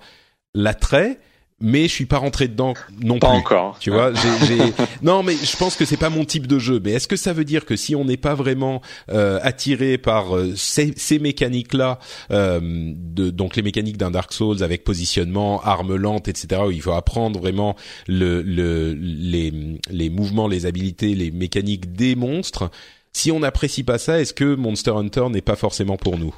l'attrait 0.54 1.18
mais 1.62 1.84
je 1.84 1.94
suis 1.94 2.06
pas 2.06 2.18
rentré 2.18 2.50
dedans 2.50 2.74
non 3.02 3.18
pas 3.18 3.30
plus. 3.30 3.38
encore. 3.38 3.78
Tu 3.80 3.90
vois, 3.90 4.12
non, 5.02 5.24
mais 5.24 5.36
je 5.36 5.56
pense 5.56 5.76
que 5.76 5.86
c'est 5.86 5.96
pas 5.98 6.10
mon 6.10 6.26
type 6.26 6.48
de 6.48 6.60
jeu. 6.60 6.82
Mais 6.84 6.92
est-ce 6.92 7.08
que 7.08 7.16
ça 7.16 7.32
veut 7.32 7.46
dire 7.46 7.66
que 7.66 7.76
si 7.78 7.96
on 7.96 8.04
n'est 8.04 8.18
pas 8.18 8.36
vraiment 8.36 8.82
euh, 9.10 9.40
attiré 9.42 9.98
par 9.98 10.36
euh, 10.36 10.54
ces, 10.56 10.94
ces 10.98 11.18
mécaniques-là, 11.18 12.00
euh, 12.32 12.60
de, 12.62 13.30
donc 13.30 13.56
les 13.56 13.62
mécaniques 13.62 13.98
d'un 13.98 14.12
Dark 14.12 14.34
Souls 14.34 14.64
avec 14.64 14.84
positionnement, 14.84 15.62
arme 15.62 15.96
lente, 15.96 16.28
etc., 16.28 16.62
où 16.68 16.72
il 16.72 16.82
faut 16.82 16.92
apprendre 16.92 17.40
vraiment 17.40 17.76
le, 18.08 18.42
le, 18.42 18.94
les, 18.94 19.80
les 19.90 20.10
mouvements, 20.10 20.48
les 20.50 20.66
habilités, 20.66 21.16
les 21.16 21.32
mécaniques 21.32 21.94
des 21.94 22.16
monstres. 22.16 22.70
Si 23.14 23.32
on 23.32 23.40
n'apprécie 23.40 23.84
pas 23.84 23.98
ça, 23.98 24.20
est-ce 24.20 24.34
que 24.34 24.56
Monster 24.56 24.92
Hunter 24.92 25.30
n'est 25.30 25.42
pas 25.42 25.56
forcément 25.56 25.96
pour 25.96 26.18
nous? 26.18 26.36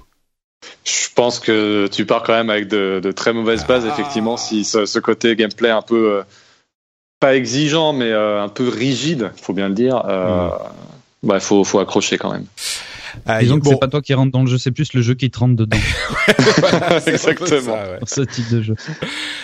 Je 0.83 1.07
pense 1.15 1.39
que 1.39 1.87
tu 1.87 2.05
pars 2.05 2.23
quand 2.23 2.33
même 2.33 2.49
avec 2.49 2.67
de, 2.67 3.11
très 3.15 3.33
mauvaises 3.33 3.65
bases, 3.65 3.85
ah. 3.85 3.93
effectivement, 3.93 4.37
si 4.37 4.63
ce, 4.63 4.99
côté 4.99 5.35
gameplay 5.35 5.69
un 5.69 5.81
peu 5.81 6.11
euh, 6.11 6.23
pas 7.19 7.35
exigeant, 7.35 7.93
mais 7.93 8.11
euh, 8.11 8.41
un 8.41 8.49
peu 8.49 8.67
rigide, 8.67 9.31
faut 9.41 9.53
bien 9.53 9.69
le 9.69 9.75
dire. 9.75 10.03
Euh, 10.05 10.47
hmm. 10.47 10.51
bah, 11.23 11.39
faut, 11.39 11.63
faut 11.63 11.79
accrocher 11.79 12.17
quand 12.17 12.31
même. 12.31 12.45
Ah, 13.25 13.41
Disons 13.41 13.59
que 13.59 13.67
c'est 13.67 13.79
pas 13.79 13.87
toi 13.87 14.01
qui 14.01 14.13
rentre 14.13 14.31
dans 14.31 14.41
le 14.41 14.47
jeu, 14.47 14.57
c'est 14.57 14.71
plus 14.71 14.93
le 14.93 15.01
jeu 15.01 15.13
qui 15.13 15.29
te 15.29 15.39
rentre 15.39 15.55
dedans. 15.55 15.77
Exactement. 17.07 17.77
Ce 18.05 18.21
type 18.21 18.49
de 18.51 18.61
jeu. 18.61 18.75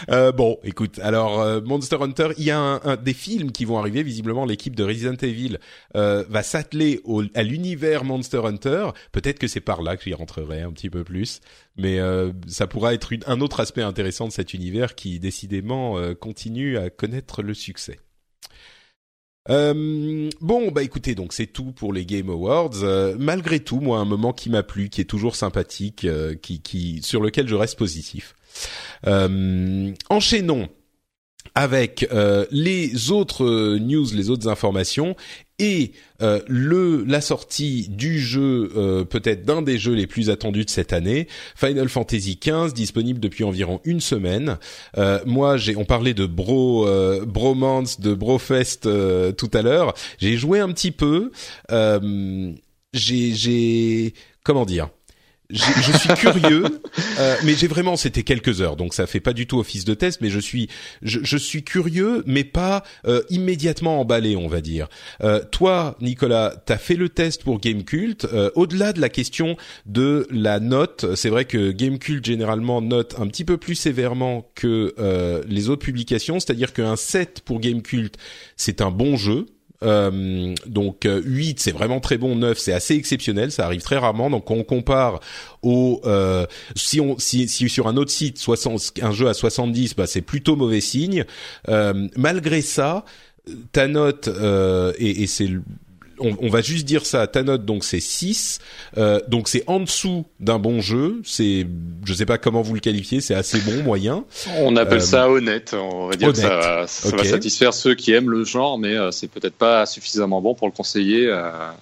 Euh, 0.10 0.32
bon, 0.32 0.58
écoute, 0.64 1.00
alors 1.00 1.41
euh, 1.41 1.62
Monster 1.62 1.98
Hunter, 2.02 2.30
il 2.38 2.45
y 2.45 2.52
a 2.52 2.60
un, 2.60 2.95
des 2.98 3.14
films 3.14 3.52
qui 3.52 3.66
vont 3.66 3.78
arriver. 3.78 4.04
Visiblement, 4.04 4.45
l'équipe 4.45 4.76
de 4.76 4.84
Resident 4.84 5.16
Evil 5.22 5.58
euh, 5.95 6.24
va 6.30 6.44
s'atteler 6.44 7.02
à 7.34 7.44
l'univers 7.44 8.04
Monster 8.04 8.41
Hunter. 8.44 8.90
Peut-être 9.12 9.40
que 9.40 9.48
c'est 9.48 9.62
par 9.62 9.82
là 9.82 9.98
que 9.98 10.04
j'y 10.04 10.14
rentrerai 10.14 10.62
un 10.62 10.72
petit 10.72 10.90
peu 10.90 11.04
plus, 11.04 11.40
mais 11.78 12.00
euh, 12.00 12.32
ça 12.48 12.68
pourra 12.68 12.94
être 12.94 13.12
un 13.28 13.41
autre 13.41 13.60
aspect 13.60 13.82
intéressant 13.82 14.28
de 14.28 14.34
cet 14.34 14.54
univers 14.54 14.95
qui 14.95 15.20
décidément 15.20 15.98
continue 16.20 16.78
à 16.78 16.90
connaître 16.90 17.41
le 17.41 17.54
succès. 17.54 18.00
Euh, 19.49 20.30
bon, 20.40 20.72
bah 20.72 20.84
écoutez, 20.84 21.15
donc 21.15 21.34
c'est 21.34 21.48
tout 21.48 21.72
pour 21.72 21.94
les 21.94 22.06
Game 22.06 22.30
Awards. 22.30 22.84
Euh, 22.84 23.15
malgré 23.20 23.60
tout, 23.60 23.80
moi, 23.80 23.99
un 23.99 24.06
moment 24.06 24.34
qui 24.34 24.49
m'a 24.49 24.64
plu, 24.64 24.90
qui 24.90 25.02
est 25.02 25.06
toujours 25.06 25.36
sympathique, 25.36 26.06
euh, 26.06 26.36
qui, 26.36 26.61
qui, 26.61 27.02
sur 27.03 27.22
lequel 27.22 27.48
je 27.48 27.56
reste 27.56 27.78
positif. 27.78 28.36
enchaînons 29.06 30.70
avec 31.56 32.07
les 32.52 33.11
autres 33.11 33.78
news, 33.78 34.07
les 34.14 34.30
autres 34.30 34.48
informations 34.48 35.15
et 35.60 35.92
euh, 36.22 36.42
le 36.48 37.04
la 37.04 37.22
sortie 37.22 37.88
du 37.90 38.20
jeu 38.20 38.72
euh, 38.76 39.04
peut-être 39.06 39.46
d'un 39.46 39.62
des 39.62 39.78
jeux 39.78 39.94
les 39.94 40.08
plus 40.08 40.30
attendus 40.30 40.66
de 40.66 40.70
cette 40.70 40.94
année, 40.94 41.28
Final 41.56 41.90
Fantasy 41.90 42.40
XV 42.42 42.74
disponible 42.74 43.20
depuis 43.20 43.44
environ 43.44 43.80
une 43.84 44.00
semaine. 44.00 44.58
Euh, 44.98 45.20
moi, 45.26 45.58
j'ai 45.58 45.76
on 45.76 45.86
parlait 45.86 46.14
de 46.14 46.26
bro 46.26 46.88
bromance, 47.26 48.00
de 48.00 48.14
brofest 48.14 48.88
tout 49.38 49.52
à 49.54 49.62
l'heure. 49.62 49.94
J'ai 50.18 50.38
joué 50.38 50.60
un 50.60 50.72
petit 50.72 50.92
peu. 50.92 51.32
j'ai 51.70 53.34
j'ai 53.34 54.14
comment 54.44 54.66
dire? 54.66 54.90
Je 55.54 55.98
suis 55.98 56.10
curieux, 56.16 56.66
euh, 57.20 57.36
mais 57.44 57.54
j'ai 57.54 57.68
vraiment, 57.68 57.96
c'était 57.96 58.24
quelques 58.24 58.62
heures, 58.62 58.76
donc 58.76 58.94
ça 58.94 59.06
fait 59.08 59.20
pas 59.20 59.34
du 59.34 59.48
tout 59.48 59.60
office 59.60 59.86
de 59.86 59.94
test, 59.94 60.20
mais 60.22 60.30
je 60.30 60.40
suis, 60.40 60.68
je, 61.02 61.20
je 61.22 61.38
suis 61.38 61.64
curieux, 61.64 62.24
mais 62.26 62.44
pas 62.44 62.84
euh, 63.06 63.22
immédiatement 63.30 64.00
emballé, 64.00 64.36
on 64.36 64.48
va 64.48 64.62
dire. 64.62 64.88
Euh, 65.24 65.42
toi, 65.52 65.96
Nicolas, 66.02 66.56
t'as 66.66 66.78
fait 66.78 66.96
le 66.96 67.10
test 67.10 67.44
pour 67.44 67.60
Gamecult. 67.60 68.26
Euh, 68.26 68.50
au-delà 68.56 68.94
de 68.94 69.02
la 69.02 69.10
question 69.10 69.58
de 69.86 70.28
la 70.32 70.60
note, 70.60 71.16
c'est 71.16 71.30
vrai 71.30 71.46
que 71.46 71.72
Gamecult 71.72 72.26
généralement 72.26 72.82
note 72.82 73.16
un 73.20 73.28
petit 73.28 73.46
peu 73.46 73.58
plus 73.58 73.76
sévèrement 73.76 74.50
que 74.56 74.94
les 75.48 75.70
autres 75.70 75.86
publications, 75.86 76.40
c'est-à-dire 76.40 76.74
qu'un 76.74 76.96
7 76.96 77.42
pour 77.46 77.60
Gamecult, 77.60 78.16
c'est 78.56 78.82
un 78.82 78.92
bon 78.92 79.18
jeu. 79.18 79.46
Euh, 79.84 80.53
donc 80.65 81.07
8 81.07 81.60
c'est 81.60 81.72
vraiment 81.72 81.99
très 81.99 82.18
bon, 82.18 82.35
9 82.35 82.57
c'est 82.57 82.73
assez 82.73 82.95
exceptionnel, 82.95 83.51
ça 83.51 83.65
arrive 83.65 83.81
très 83.81 83.97
rarement. 83.97 84.30
Donc 84.30 84.49
on 84.51 84.64
compare 84.64 85.19
au 85.61 86.01
si 86.76 86.99
on 86.99 87.18
si, 87.19 87.47
si 87.47 87.69
sur 87.69 87.88
un 87.88 87.97
autre 87.97 88.11
site 88.11 88.38
60, 88.38 88.93
un 89.01 89.11
jeu 89.11 89.27
à 89.27 89.34
70, 89.34 89.95
bah 89.95 90.07
c'est 90.07 90.22
plutôt 90.22 90.55
mauvais 90.55 90.81
signe. 90.81 91.26
malgré 92.15 92.61
ça, 92.61 93.05
ta 93.72 93.88
note 93.88 94.30
et, 94.97 95.23
et 95.23 95.27
c'est 95.27 95.49
on, 96.24 96.50
va 96.50 96.62
juste 96.62 96.86
dire 96.86 97.06
ça. 97.06 97.28
Ta 97.28 97.44
note 97.44 97.66
donc 97.66 97.84
c'est 97.84 98.00
6. 98.00 98.60
Euh, 98.98 99.20
donc 99.28 99.48
c'est 99.48 99.64
en 99.68 99.80
dessous 99.80 100.26
d'un 100.40 100.60
bon 100.60 100.82
jeu. 100.82 101.22
C'est, 101.24 101.68
je 102.06 102.14
sais 102.14 102.26
pas 102.26 102.38
comment 102.38 102.62
vous 102.62 102.74
le 102.74 102.80
qualifiez. 102.80 103.22
C'est 103.22 103.36
assez 103.36 103.60
bon, 103.60 103.84
moyen. 103.84 104.26
On 104.60 104.76
appelle 104.76 105.00
euh, 105.00 105.02
ça 105.02 105.30
honnête. 105.30 105.76
On 105.78 106.08
va 106.08 106.16
dire 106.16 106.32
que 106.32 106.38
ça, 106.38 106.86
va 106.86 107.24
satisfaire 107.24 107.74
ceux 107.74 107.95
qui 107.95 108.14
aiment 108.14 108.30
le 108.30 108.44
genre, 108.44 108.78
mais 108.78 108.95
euh, 108.95 109.12
c'est 109.12 109.28
peut-être 109.28 109.56
pas 109.56 109.86
suffisamment 109.86 110.41
bon 110.41 110.56
pour 110.56 110.68
le 110.68 110.74
conseiller 110.74 111.30
à, 111.30 111.76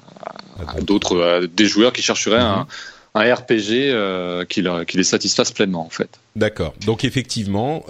d'autres, 0.82 1.46
des 1.46 1.66
joueurs 1.66 1.94
qui 1.94 2.02
chercheraient 2.02 2.38
un 2.38 2.60
mhm. 2.60 2.66
un 3.14 3.34
RPG 3.36 4.46
qui, 4.48 4.64
qui, 4.88 4.98
les 4.98 5.04
satisfasse 5.04 5.52
pleinement 5.52 5.86
en 5.86 5.90
fait. 5.90 6.10
D'accord. 6.36 6.74
Donc 6.86 7.04
effectivement, 7.04 7.84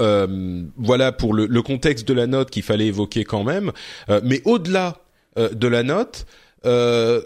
voilà 0.78 1.12
pour 1.12 1.34
le, 1.34 1.46
le, 1.46 1.62
contexte 1.62 2.08
de 2.08 2.14
la 2.14 2.28
note 2.28 2.50
qu'il 2.50 2.64
fallait 2.64 2.88
évoquer 2.88 3.24
quand 3.24 3.44
même. 3.44 3.72
mais 4.24 4.42
au-delà 4.46 5.02
de 5.38 5.68
la 5.68 5.84
note, 5.84 6.26
euh, 6.66 7.22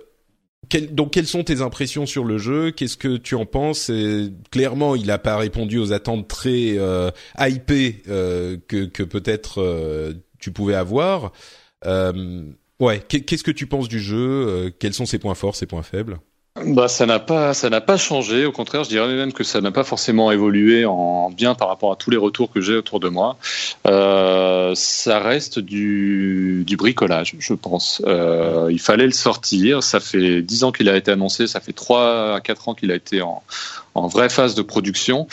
donc, 0.91 1.11
quelles 1.11 1.27
sont 1.27 1.43
tes 1.43 1.61
impressions 1.61 2.05
sur 2.05 2.23
le 2.23 2.37
jeu? 2.37 2.71
Qu'est-ce 2.71 2.97
que 2.97 3.17
tu 3.17 3.35
en 3.35 3.45
penses? 3.45 3.91
Clairement, 4.51 4.95
il 4.95 5.07
n'a 5.07 5.17
pas 5.17 5.37
répondu 5.37 5.77
aux 5.77 5.93
attentes 5.93 6.27
très 6.27 6.77
euh, 6.77 7.11
hypées 7.39 8.01
euh, 8.07 8.57
que, 8.67 8.85
que 8.85 9.03
peut-être 9.03 9.61
euh, 9.61 10.13
tu 10.39 10.51
pouvais 10.51 10.75
avoir. 10.75 11.31
ouais, 11.83 13.01
qu'est-ce 13.07 13.43
que 13.43 13.51
tu 13.51 13.67
penses 13.67 13.87
du 13.87 13.99
jeu? 13.99 14.73
Quels 14.79 14.93
sont 14.93 15.05
ses 15.05 15.19
points 15.19 15.35
forts, 15.35 15.55
ses 15.55 15.65
points 15.67 15.83
faibles? 15.83 16.19
Bah, 16.63 16.87
ça 16.87 17.05
n'a 17.05 17.19
pas, 17.19 17.53
ça 17.53 17.69
n'a 17.69 17.81
pas 17.81 17.97
changé. 17.97 18.45
Au 18.45 18.51
contraire, 18.51 18.83
je 18.85 18.89
dirais 18.89 19.13
même 19.13 19.33
que 19.33 19.43
ça 19.43 19.59
n'a 19.59 19.71
pas 19.71 19.83
forcément 19.83 20.31
évolué 20.31 20.85
en 20.85 21.29
bien 21.29 21.53
par 21.53 21.67
rapport 21.67 21.91
à 21.91 21.95
tous 21.97 22.11
les 22.11 22.17
retours 22.17 22.49
que 22.51 22.61
j'ai 22.61 22.75
autour 22.75 22.99
de 23.01 23.09
moi. 23.09 23.37
Euh, 23.87 24.71
ça 24.73 25.19
reste 25.19 25.59
du, 25.59 26.63
du 26.65 26.77
bricolage, 26.77 27.35
je 27.39 27.53
pense. 27.53 28.01
Euh, 28.05 28.69
il 28.71 28.79
fallait 28.79 29.05
le 29.05 29.11
sortir. 29.11 29.83
Ça 29.83 29.99
fait 29.99 30.41
dix 30.41 30.63
ans 30.63 30.71
qu'il 30.71 30.87
a 30.87 30.95
été 30.95 31.11
annoncé. 31.11 31.45
Ça 31.47 31.59
fait 31.59 31.73
trois 31.73 32.35
à 32.35 32.41
quatre 32.41 32.69
ans 32.69 32.73
qu'il 32.73 32.91
a 32.91 32.95
été 32.95 33.21
en, 33.21 33.43
en 33.93 34.07
vraie 34.07 34.29
phase 34.29 34.55
de 34.55 34.61
production. 34.61 35.27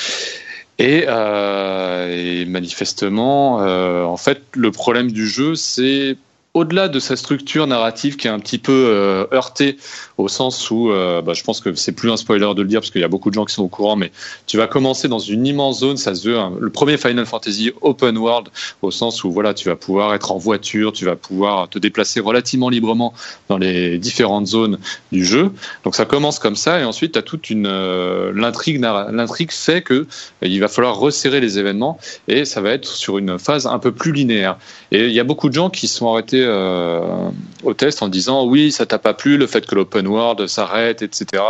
Et, 0.79 1.05
euh, 1.07 2.41
et 2.41 2.45
manifestement, 2.47 3.63
euh, 3.63 4.03
en 4.03 4.17
fait, 4.17 4.43
le 4.55 4.73
problème 4.73 5.13
du 5.13 5.29
jeu, 5.29 5.55
c'est 5.55 6.17
au-delà 6.55 6.89
de 6.89 6.99
sa 6.99 7.17
structure 7.17 7.67
narrative 7.67 8.17
qui 8.17 8.27
est 8.27 8.31
un 8.31 8.39
petit 8.39 8.59
peu 8.59 8.73
euh, 8.73 9.25
heurtée 9.33 9.79
au 10.19 10.29
sens 10.29 10.71
où, 10.71 10.91
euh, 10.91 11.23
bah, 11.23 11.33
je 11.33 11.43
pense 11.43 11.61
que 11.61 11.75
c'est 11.75 11.93
plus 11.93 12.11
un 12.11 12.19
spoiler 12.19 12.53
de 12.55 12.61
le 12.61 12.69
dire 12.69 12.81
parce 12.81 12.91
qu'il 12.91 13.01
y 13.01 13.05
a 13.05 13.09
beaucoup 13.09 13.31
de 13.31 13.35
gens 13.35 13.47
qui 13.47 13.55
sont 13.55 13.63
au 13.63 13.69
courant, 13.69 13.97
mais 13.97 14.13
tu 14.47 14.59
vas 14.59 14.67
commencer 14.67 15.09
dans 15.09 15.19
une 15.19 15.47
immense 15.47 15.81
zone, 15.81 15.97
ça 15.97 16.15
se 16.15 16.29
veut 16.29 16.39
le 16.61 16.71
premier 16.71 16.99
Final 16.99 17.25
Fantasy 17.25 17.73
open 17.81 18.19
world 18.19 18.49
au 18.83 18.91
sens 18.91 19.25
où 19.25 19.33
voilà, 19.33 19.55
tu 19.55 19.69
vas 19.69 19.77
pouvoir 19.77 20.15
être 20.15 20.31
en 20.31 20.37
voiture, 20.37 20.93
tu 20.93 21.07
vas 21.07 21.17
pouvoir 21.17 21.71
te 21.71 21.79
déplacer 21.79 22.21
relativement 22.21 22.69
librement 22.69 23.15
dans 23.49 23.57
les 23.57 23.99
différentes 23.99 24.47
zones 24.47 24.79
du 25.11 25.25
jeu. 25.25 25.53
Donc 25.85 25.95
ça 25.95 26.05
commence 26.05 26.39
comme 26.39 26.57
ça 26.57 26.81
et 26.81 26.85
ensuite 26.85 27.13
tu 27.13 27.19
as 27.19 27.23
toute 27.23 27.49
une 27.49 27.67
euh, 27.67 28.31
l'intrigue 28.35 28.81
l'intrigue 28.81 29.53
fait 29.53 29.81
que 29.81 30.07
il 30.43 30.61
va 30.61 30.69
falloir 30.69 30.99
resserrer 30.99 31.41
les 31.41 31.59
événements 31.59 31.99
et 32.29 32.45
ça 32.45 32.61
va 32.61 32.71
être 32.71 32.89
sur 32.89 33.17
une 33.17 33.39
phase 33.39 33.67
un 33.67 33.79
peu 33.79 33.93
plus 33.93 34.13
linéaire. 34.13 34.59
Et 34.91 35.07
il 35.07 35.13
y 35.13 35.21
a 35.21 35.25
beaucoup 35.25 35.49
de 35.49 35.55
gens 35.55 35.71
qui 35.71 35.89
sont 35.89 36.13
arrêtés 36.13 36.42
euh, 36.43 37.01
au 37.63 37.75
test 37.75 38.03
en 38.03 38.09
disant 38.09 38.47
oui, 38.47 38.73
ça 38.73 38.87
t'a 38.87 38.99
pas 38.99 39.15
plu 39.15 39.37
le 39.37 39.47
fait 39.47 39.67
que 39.67 39.75
l'open 39.75 40.07
world 40.07 40.47
s'arrête, 40.47 41.03
etc., 41.03 41.43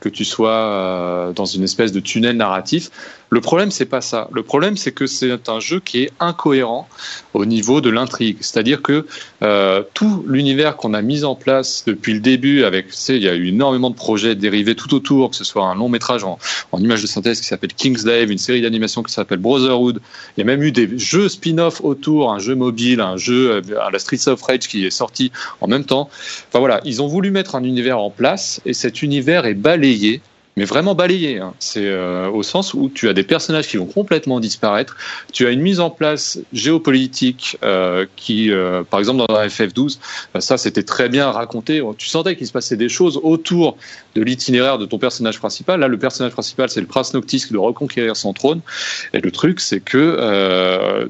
que 0.00 0.08
tu 0.08 0.24
sois 0.24 0.50
euh, 0.50 1.32
dans 1.32 1.44
une 1.44 1.62
espèce 1.62 1.92
de 1.92 2.00
tunnel 2.00 2.36
narratif. 2.36 2.90
Le 3.30 3.40
problème, 3.40 3.70
c'est 3.70 3.86
pas 3.86 4.00
ça. 4.00 4.28
Le 4.32 4.42
problème, 4.42 4.76
c'est 4.76 4.90
que 4.90 5.06
c'est 5.06 5.48
un 5.48 5.60
jeu 5.60 5.78
qui 5.78 6.02
est 6.02 6.10
incohérent 6.18 6.88
au 7.32 7.46
niveau 7.46 7.80
de 7.80 7.88
l'intrigue. 7.88 8.36
C'est-à-dire 8.40 8.82
que 8.82 9.06
euh, 9.42 9.84
tout 9.94 10.24
l'univers 10.26 10.76
qu'on 10.76 10.94
a 10.94 11.00
mis 11.00 11.22
en 11.22 11.36
place 11.36 11.84
depuis 11.86 12.12
le 12.12 12.18
début, 12.18 12.64
avec, 12.64 12.88
tu 12.88 12.94
sais, 12.94 13.16
il 13.16 13.22
y 13.22 13.28
a 13.28 13.34
eu 13.34 13.48
énormément 13.48 13.90
de 13.90 13.94
projets 13.94 14.34
dérivés 14.34 14.74
tout 14.74 14.92
autour, 14.94 15.30
que 15.30 15.36
ce 15.36 15.44
soit 15.44 15.64
un 15.64 15.76
long 15.76 15.88
métrage 15.88 16.24
en, 16.24 16.40
en 16.72 16.78
image 16.80 17.02
de 17.02 17.06
synthèse 17.06 17.40
qui 17.40 17.46
s'appelle 17.46 17.72
Kingsglaive, 17.72 18.32
une 18.32 18.38
série 18.38 18.62
d'animation 18.62 19.04
qui 19.04 19.12
s'appelle 19.12 19.38
Brotherhood. 19.38 20.00
Il 20.36 20.40
y 20.40 20.42
a 20.42 20.46
même 20.46 20.62
eu 20.64 20.72
des 20.72 20.98
jeux 20.98 21.28
spin-off 21.28 21.80
autour, 21.84 22.32
un 22.32 22.40
jeu 22.40 22.56
mobile, 22.56 23.00
un 23.00 23.16
jeu 23.16 23.52
à 23.52 23.54
euh, 23.54 23.90
la 23.92 23.98
Streets 24.00 24.26
of 24.26 24.42
Rage 24.42 24.66
qui 24.66 24.84
est 24.84 24.90
sorti 24.90 25.30
en 25.60 25.68
même 25.68 25.84
temps. 25.84 26.10
Enfin 26.48 26.58
voilà, 26.58 26.80
ils 26.84 27.00
ont 27.00 27.06
voulu 27.06 27.30
mettre 27.30 27.54
un 27.54 27.62
univers 27.62 28.00
en 28.00 28.10
place 28.10 28.60
et 28.66 28.74
cet 28.74 29.02
univers 29.02 29.46
est 29.46 29.54
balayé 29.54 30.20
mais 30.56 30.64
vraiment 30.64 30.94
balayé. 30.94 31.38
Hein. 31.38 31.54
C'est 31.58 31.86
euh, 31.86 32.28
au 32.28 32.42
sens 32.42 32.74
où 32.74 32.90
tu 32.92 33.08
as 33.08 33.12
des 33.12 33.22
personnages 33.22 33.68
qui 33.68 33.76
vont 33.76 33.86
complètement 33.86 34.40
disparaître. 34.40 34.96
Tu 35.32 35.46
as 35.46 35.50
une 35.50 35.60
mise 35.60 35.80
en 35.80 35.90
place 35.90 36.38
géopolitique 36.52 37.56
euh, 37.62 38.06
qui, 38.16 38.50
euh, 38.50 38.82
par 38.82 39.00
exemple, 39.00 39.24
dans 39.26 39.40
FF12, 39.40 39.98
ça 40.38 40.58
c'était 40.58 40.82
très 40.82 41.08
bien 41.08 41.30
raconté. 41.30 41.82
Tu 41.98 42.08
sentais 42.08 42.36
qu'il 42.36 42.46
se 42.46 42.52
passait 42.52 42.76
des 42.76 42.88
choses 42.88 43.20
autour 43.22 43.76
de 44.14 44.22
l'itinéraire 44.22 44.78
de 44.78 44.86
ton 44.86 44.98
personnage 44.98 45.38
principal. 45.38 45.80
Là, 45.80 45.88
le 45.88 45.98
personnage 45.98 46.32
principal, 46.32 46.68
c'est 46.68 46.80
le 46.80 46.86
prince 46.86 47.14
Noctis 47.14 47.44
qui 47.46 47.56
reconquérir 47.56 48.16
son 48.16 48.32
trône. 48.32 48.60
Et 49.12 49.20
le 49.20 49.30
truc, 49.30 49.60
c'est 49.60 49.80
que 49.80 51.08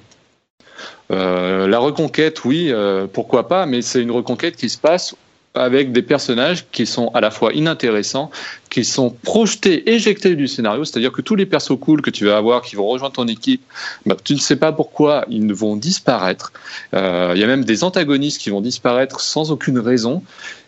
la 1.08 1.78
reconquête, 1.78 2.44
oui, 2.44 2.72
pourquoi 3.12 3.48
pas, 3.48 3.66
mais 3.66 3.82
c'est 3.82 4.02
une 4.02 4.10
reconquête 4.10 4.56
qui 4.56 4.68
se 4.68 4.78
passe 4.78 5.14
avec 5.54 5.92
des 5.92 6.02
personnages 6.02 6.66
qui 6.70 6.86
sont 6.86 7.08
à 7.08 7.20
la 7.20 7.30
fois 7.30 7.52
inintéressants, 7.52 8.30
qui 8.70 8.84
sont 8.84 9.10
projetés, 9.10 9.90
éjectés 9.90 10.36
du 10.36 10.46
scénario, 10.46 10.84
c'est-à-dire 10.84 11.10
que 11.10 11.22
tous 11.22 11.34
les 11.34 11.44
persos 11.44 11.76
cool 11.78 12.02
que 12.02 12.10
tu 12.10 12.24
vas 12.24 12.36
avoir, 12.36 12.62
qui 12.62 12.76
vont 12.76 12.86
rejoindre 12.86 13.14
ton 13.14 13.26
équipe, 13.26 13.62
bah, 14.06 14.16
tu 14.22 14.34
ne 14.34 14.38
sais 14.38 14.56
pas 14.56 14.72
pourquoi 14.72 15.24
ils 15.28 15.52
vont 15.52 15.76
disparaître. 15.76 16.52
Euh, 16.94 17.32
il 17.34 17.40
y 17.40 17.44
a 17.44 17.48
même 17.48 17.64
des 17.64 17.82
antagonistes 17.82 18.40
qui 18.40 18.50
vont 18.50 18.60
disparaître 18.60 19.20
sans 19.20 19.50
aucune 19.50 19.78
raison. 19.78 20.22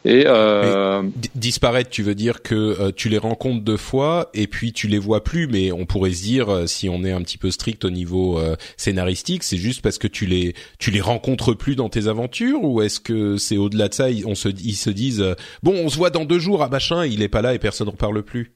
Et 0.04 0.24
euh... 0.26 1.02
disparaître, 1.36 1.88
tu 1.88 2.02
veux 2.02 2.16
dire 2.16 2.42
que 2.42 2.54
euh, 2.54 2.90
tu 2.94 3.08
les 3.08 3.18
rencontres 3.18 3.62
deux 3.62 3.76
fois 3.76 4.30
et 4.34 4.48
puis 4.48 4.72
tu 4.72 4.88
les 4.88 4.98
vois 4.98 5.22
plus, 5.22 5.46
mais 5.46 5.70
on 5.70 5.86
pourrait 5.86 6.12
se 6.12 6.22
dire 6.22 6.52
euh, 6.52 6.66
si 6.66 6.88
on 6.88 7.04
est 7.04 7.12
un 7.12 7.22
petit 7.22 7.38
peu 7.38 7.52
strict 7.52 7.84
au 7.84 7.90
niveau 7.90 8.38
euh, 8.38 8.56
scénaristique, 8.76 9.44
c'est 9.44 9.56
juste 9.56 9.80
parce 9.80 9.98
que 9.98 10.08
tu 10.08 10.26
les 10.26 10.54
tu 10.80 10.90
les 10.90 11.00
rencontres 11.00 11.54
plus 11.54 11.76
dans 11.76 11.88
tes 11.88 12.08
aventures 12.08 12.64
ou 12.64 12.82
est-ce 12.82 12.98
que 12.98 13.36
c'est 13.36 13.56
au-delà 13.56 13.88
de 13.88 13.94
ça, 13.94 14.06
on 14.26 14.34
se 14.34 14.48
ils 14.48 14.74
se 14.74 14.90
disent 14.90 15.24
bon, 15.62 15.74
on 15.74 15.88
se 15.88 15.96
voit 15.96 16.10
dans 16.10 16.24
deux 16.24 16.40
jours 16.40 16.64
à 16.64 16.68
machin, 16.68 17.06
il 17.06 17.22
est 17.22 17.28
pas 17.28 17.42
là 17.42 17.54
et 17.54 17.60
personne 17.60 17.88
parle 17.96 18.22
plus. 18.22 18.54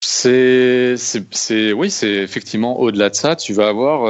C'est 0.00 0.96
c'est 0.96 1.72
oui, 1.72 1.90
c'est 1.90 2.14
effectivement 2.14 2.78
au-delà 2.78 3.10
de 3.10 3.14
ça, 3.14 3.36
tu 3.36 3.52
vas 3.52 3.68
avoir 3.68 4.06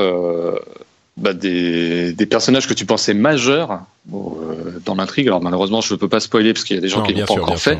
bah, 1.18 1.32
des, 1.32 2.12
des, 2.12 2.26
personnages 2.26 2.66
que 2.66 2.74
tu 2.74 2.86
pensais 2.86 3.14
majeurs 3.14 3.80
euh, 4.12 4.80
dans 4.84 4.94
l'intrigue. 4.94 5.26
Alors 5.26 5.42
malheureusement, 5.42 5.80
je 5.80 5.92
ne 5.94 5.98
peux 5.98 6.08
pas 6.08 6.20
spoiler 6.20 6.52
parce 6.52 6.64
qu'il 6.64 6.76
y 6.76 6.78
a 6.78 6.82
des 6.82 6.88
gens 6.88 7.02
qui 7.02 7.14
l'ont 7.14 7.26
pas 7.26 7.34
encore 7.34 7.58
fait. 7.58 7.78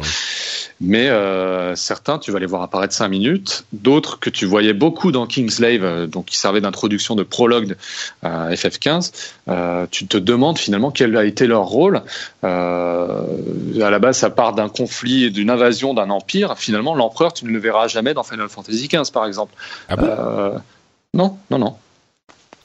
Mais 0.81 1.09
euh, 1.09 1.75
certains, 1.75 2.19
tu 2.19 2.31
vas 2.31 2.39
les 2.39 2.47
voir 2.47 2.63
apparaître 2.63 2.95
cinq 2.95 3.09
minutes. 3.09 3.65
D'autres 3.73 4.21
que 4.21 4.31
tu 4.31 4.47
voyais 4.47 4.75
beaucoup 4.75 5.11
dans 5.11 5.27
Kingslave, 5.27 5.83
euh, 5.83 6.07
donc 6.07 6.27
qui 6.27 6.39
servait 6.39 6.61
d'introduction 6.61 7.17
de 7.17 7.25
prologue 7.25 7.77
à 8.23 8.51
FF15. 8.51 9.13
Euh, 9.49 9.87
tu 9.91 10.07
te 10.07 10.17
demandes 10.17 10.59
finalement 10.59 10.93
quel 10.93 11.17
a 11.17 11.25
été 11.25 11.47
leur 11.47 11.65
rôle. 11.65 12.03
À 12.43 13.91
la 13.91 13.99
base, 13.99 14.19
ça 14.19 14.31
part 14.31 14.53
d'un 14.53 14.69
conflit, 14.69 15.31
d'une 15.33 15.51
invasion 15.51 15.95
d'un 15.95 16.11
empire. 16.11 16.57
Finalement, 16.57 16.95
l'empereur, 16.95 17.33
tu 17.33 17.45
ne 17.45 17.51
le 17.51 17.59
verras 17.59 17.89
jamais 17.89 18.15
dans 18.15 18.23
Final 18.23 18.49
Fantasy 18.49 18.89
XV, 18.89 19.11
par 19.13 19.27
exemple. 19.27 19.55
Ah 19.89 19.97
bon? 19.97 20.61
Non, 21.15 21.39
non, 21.51 21.59
non. 21.59 21.77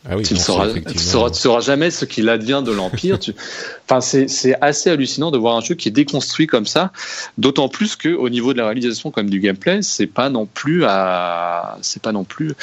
Ah 0.10 0.18
oui, 0.18 0.24
tu 0.24 0.34
ne 0.34 0.40
sauras, 0.40 1.62
jamais 1.62 1.90
ce 1.90 2.04
qu'il 2.04 2.28
advient 2.28 2.62
de 2.66 2.72
l'Empire. 2.72 3.20
tu... 3.20 3.34
Enfin, 3.90 4.02
c'est 4.02 4.56
assez 4.62 4.90
hallucinant 4.90 5.30
de 5.30 5.38
voir 5.38 5.58
un 5.58 5.62
jeu 5.62 5.76
qui 5.76 5.90
est 5.90 5.92
déconstruit 5.92 6.48
comme 6.48 6.66
ça. 6.66 6.92
D'autant 7.38 7.70
plus 7.70 7.96
que 7.96 8.10
au 8.10 8.30
niveau 8.30 8.54
de 8.54 8.58
la 8.58 8.66
réalisation 8.66 9.12
comme 9.12 9.30
du 9.30 9.40
gameplay, 9.40 9.82
c'est 9.82 10.08
pas 10.08 10.30
non 10.30 10.46
plus 10.46 10.86
à, 10.86 11.78
c'est 11.82 12.02
pas 12.02 12.12
non 12.12 12.24
plus. 12.24 12.54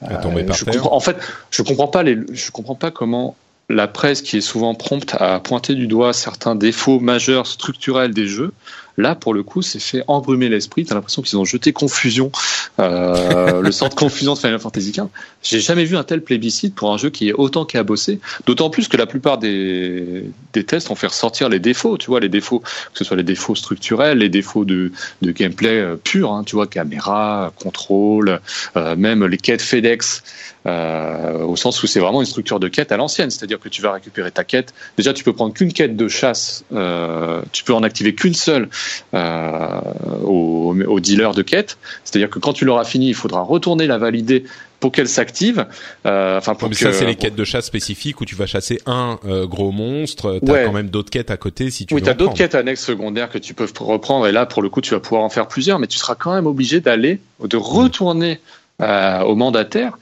À 0.00 0.16
tomber 0.16 0.44
par 0.44 0.56
je 0.56 0.64
comprends, 0.64 0.94
en 0.94 1.00
fait, 1.00 1.16
je 1.50 1.62
comprends 1.62 1.88
pas 1.88 2.02
les, 2.02 2.16
je 2.32 2.50
comprends 2.50 2.76
pas 2.76 2.90
comment 2.90 3.36
la 3.68 3.86
presse 3.86 4.22
qui 4.22 4.36
est 4.36 4.40
souvent 4.40 4.74
prompte 4.74 5.14
à 5.18 5.40
pointer 5.40 5.74
du 5.74 5.86
doigt 5.86 6.12
certains 6.12 6.54
défauts 6.54 7.00
majeurs 7.00 7.46
structurels 7.46 8.14
des 8.14 8.26
jeux 8.26 8.52
Là, 8.98 9.14
pour 9.14 9.32
le 9.32 9.44
coup, 9.44 9.62
c'est 9.62 9.78
fait 9.78 10.02
embrumer 10.08 10.48
l'esprit. 10.48 10.84
T'as 10.84 10.96
l'impression 10.96 11.22
qu'ils 11.22 11.38
ont 11.38 11.44
jeté 11.44 11.72
confusion, 11.72 12.32
euh, 12.80 13.62
le 13.62 13.70
sort 13.70 13.88
de 13.88 13.94
confusion 13.94 14.34
de 14.34 14.38
Final 14.38 14.58
Fantasy 14.58 14.90
XV. 14.90 15.04
J'ai 15.42 15.60
jamais 15.60 15.84
vu 15.84 15.96
un 15.96 16.02
tel 16.02 16.20
plébiscite 16.20 16.74
pour 16.74 16.92
un 16.92 16.98
jeu 16.98 17.08
qui 17.08 17.28
est 17.28 17.32
autant 17.32 17.64
cabossé. 17.64 18.18
D'autant 18.44 18.70
plus 18.70 18.88
que 18.88 18.96
la 18.96 19.06
plupart 19.06 19.38
des, 19.38 20.24
des 20.52 20.64
tests 20.64 20.90
ont 20.90 20.96
fait 20.96 21.06
ressortir 21.06 21.48
les 21.48 21.60
défauts. 21.60 21.96
Tu 21.96 22.08
vois, 22.08 22.18
les 22.18 22.28
défauts, 22.28 22.58
que 22.58 22.98
ce 22.98 23.04
soit 23.04 23.16
les 23.16 23.22
défauts 23.22 23.54
structurels, 23.54 24.18
les 24.18 24.28
défauts 24.28 24.64
de, 24.64 24.90
de 25.22 25.30
gameplay 25.30 25.78
euh, 25.78 25.96
pur. 25.96 26.32
Hein, 26.32 26.42
tu 26.44 26.56
vois, 26.56 26.66
caméra, 26.66 27.52
contrôle, 27.54 28.40
euh, 28.76 28.96
même 28.96 29.24
les 29.24 29.38
quêtes 29.38 29.62
FedEx. 29.62 30.24
Euh, 30.68 31.44
au 31.44 31.56
sens 31.56 31.82
où 31.82 31.86
c'est 31.86 32.00
vraiment 32.00 32.20
une 32.20 32.26
structure 32.26 32.60
de 32.60 32.68
quête 32.68 32.92
à 32.92 32.96
l'ancienne, 32.96 33.30
c'est-à-dire 33.30 33.58
que 33.58 33.68
tu 33.68 33.80
vas 33.80 33.92
récupérer 33.92 34.30
ta 34.30 34.44
quête. 34.44 34.74
Déjà, 34.96 35.14
tu 35.14 35.24
peux 35.24 35.32
prendre 35.32 35.54
qu'une 35.54 35.72
quête 35.72 35.96
de 35.96 36.08
chasse, 36.08 36.64
euh, 36.72 37.40
tu 37.52 37.64
peux 37.64 37.72
en 37.72 37.82
activer 37.82 38.14
qu'une 38.14 38.34
seule 38.34 38.68
euh, 39.14 39.80
au, 40.24 40.76
au, 40.86 41.00
dealer 41.00 41.32
de 41.34 41.42
quête, 41.42 41.78
c'est-à-dire 42.04 42.28
que 42.28 42.38
quand 42.38 42.52
tu 42.52 42.64
l'auras 42.64 42.84
fini, 42.84 43.08
il 43.08 43.14
faudra 43.14 43.40
retourner 43.40 43.86
la 43.86 43.96
valider 43.96 44.44
pour 44.80 44.92
qu'elle 44.92 45.08
s'active. 45.08 45.66
Euh, 46.06 46.38
enfin, 46.38 46.54
pour 46.54 46.72
ça, 46.74 46.92
c'est 46.92 47.06
les 47.06 47.16
quêtes 47.16 47.34
de 47.34 47.44
chasse 47.44 47.66
spécifiques 47.66 48.20
où 48.20 48.24
tu 48.24 48.36
vas 48.36 48.46
chasser 48.46 48.80
un 48.84 49.18
gros 49.44 49.72
monstre. 49.72 50.38
T'as 50.44 50.66
quand 50.66 50.72
même 50.72 50.90
d'autres 50.90 51.10
quêtes 51.10 51.30
à 51.30 51.36
côté 51.36 51.70
si 51.70 51.86
tu 51.86 51.94
oui, 51.94 52.00
veux. 52.00 52.04
Oui, 52.04 52.12
t'as 52.12 52.14
d'autres 52.14 52.34
quêtes 52.34 52.54
annexes 52.54 52.84
secondaires 52.84 53.30
que 53.30 53.38
tu 53.38 53.54
peux 53.54 53.66
reprendre 53.80 54.26
et 54.26 54.32
là, 54.32 54.44
pour 54.44 54.62
le 54.62 54.68
coup, 54.68 54.80
tu 54.80 54.92
vas 54.92 55.00
pouvoir 55.00 55.22
en 55.22 55.30
faire 55.30 55.48
plusieurs, 55.48 55.78
mais 55.78 55.86
tu 55.86 55.98
seras 55.98 56.14
quand 56.14 56.34
même 56.34 56.46
obligé 56.46 56.80
d'aller, 56.80 57.20
de 57.42 57.56
retourner 57.56 58.40
euh, 58.80 59.22
au 59.22 59.34
mandataire 59.34 59.98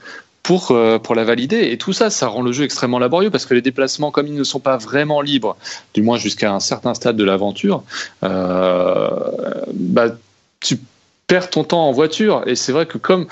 pour, 0.47 0.71
euh, 0.71 0.97
pour 0.97 1.13
la 1.13 1.25
valider. 1.25 1.71
Et 1.71 1.77
tout 1.77 1.91
ça, 1.91 2.09
ça 2.09 2.27
rend 2.27 2.41
le 2.41 2.53
jeu 2.53 2.63
extrêmement 2.63 2.99
laborieux 2.99 3.29
parce 3.29 3.45
que 3.45 3.53
les 3.53 3.61
déplacements, 3.61 4.11
comme 4.11 4.27
ils 4.27 4.33
ne 4.33 4.45
sont 4.45 4.61
pas 4.61 4.77
vraiment 4.77 5.19
libres, 5.19 5.57
du 5.93 6.01
moins 6.01 6.17
jusqu'à 6.17 6.53
un 6.53 6.61
certain 6.61 6.93
stade 6.93 7.17
de 7.17 7.25
l'aventure, 7.25 7.83
euh, 8.23 9.09
bah, 9.73 10.07
tu 10.61 10.79
perds 11.27 11.49
ton 11.49 11.65
temps 11.65 11.85
en 11.85 11.91
voiture. 11.91 12.43
Et 12.47 12.55
c'est 12.55 12.71
vrai 12.71 12.85
que 12.85 12.97
comme 12.97 13.27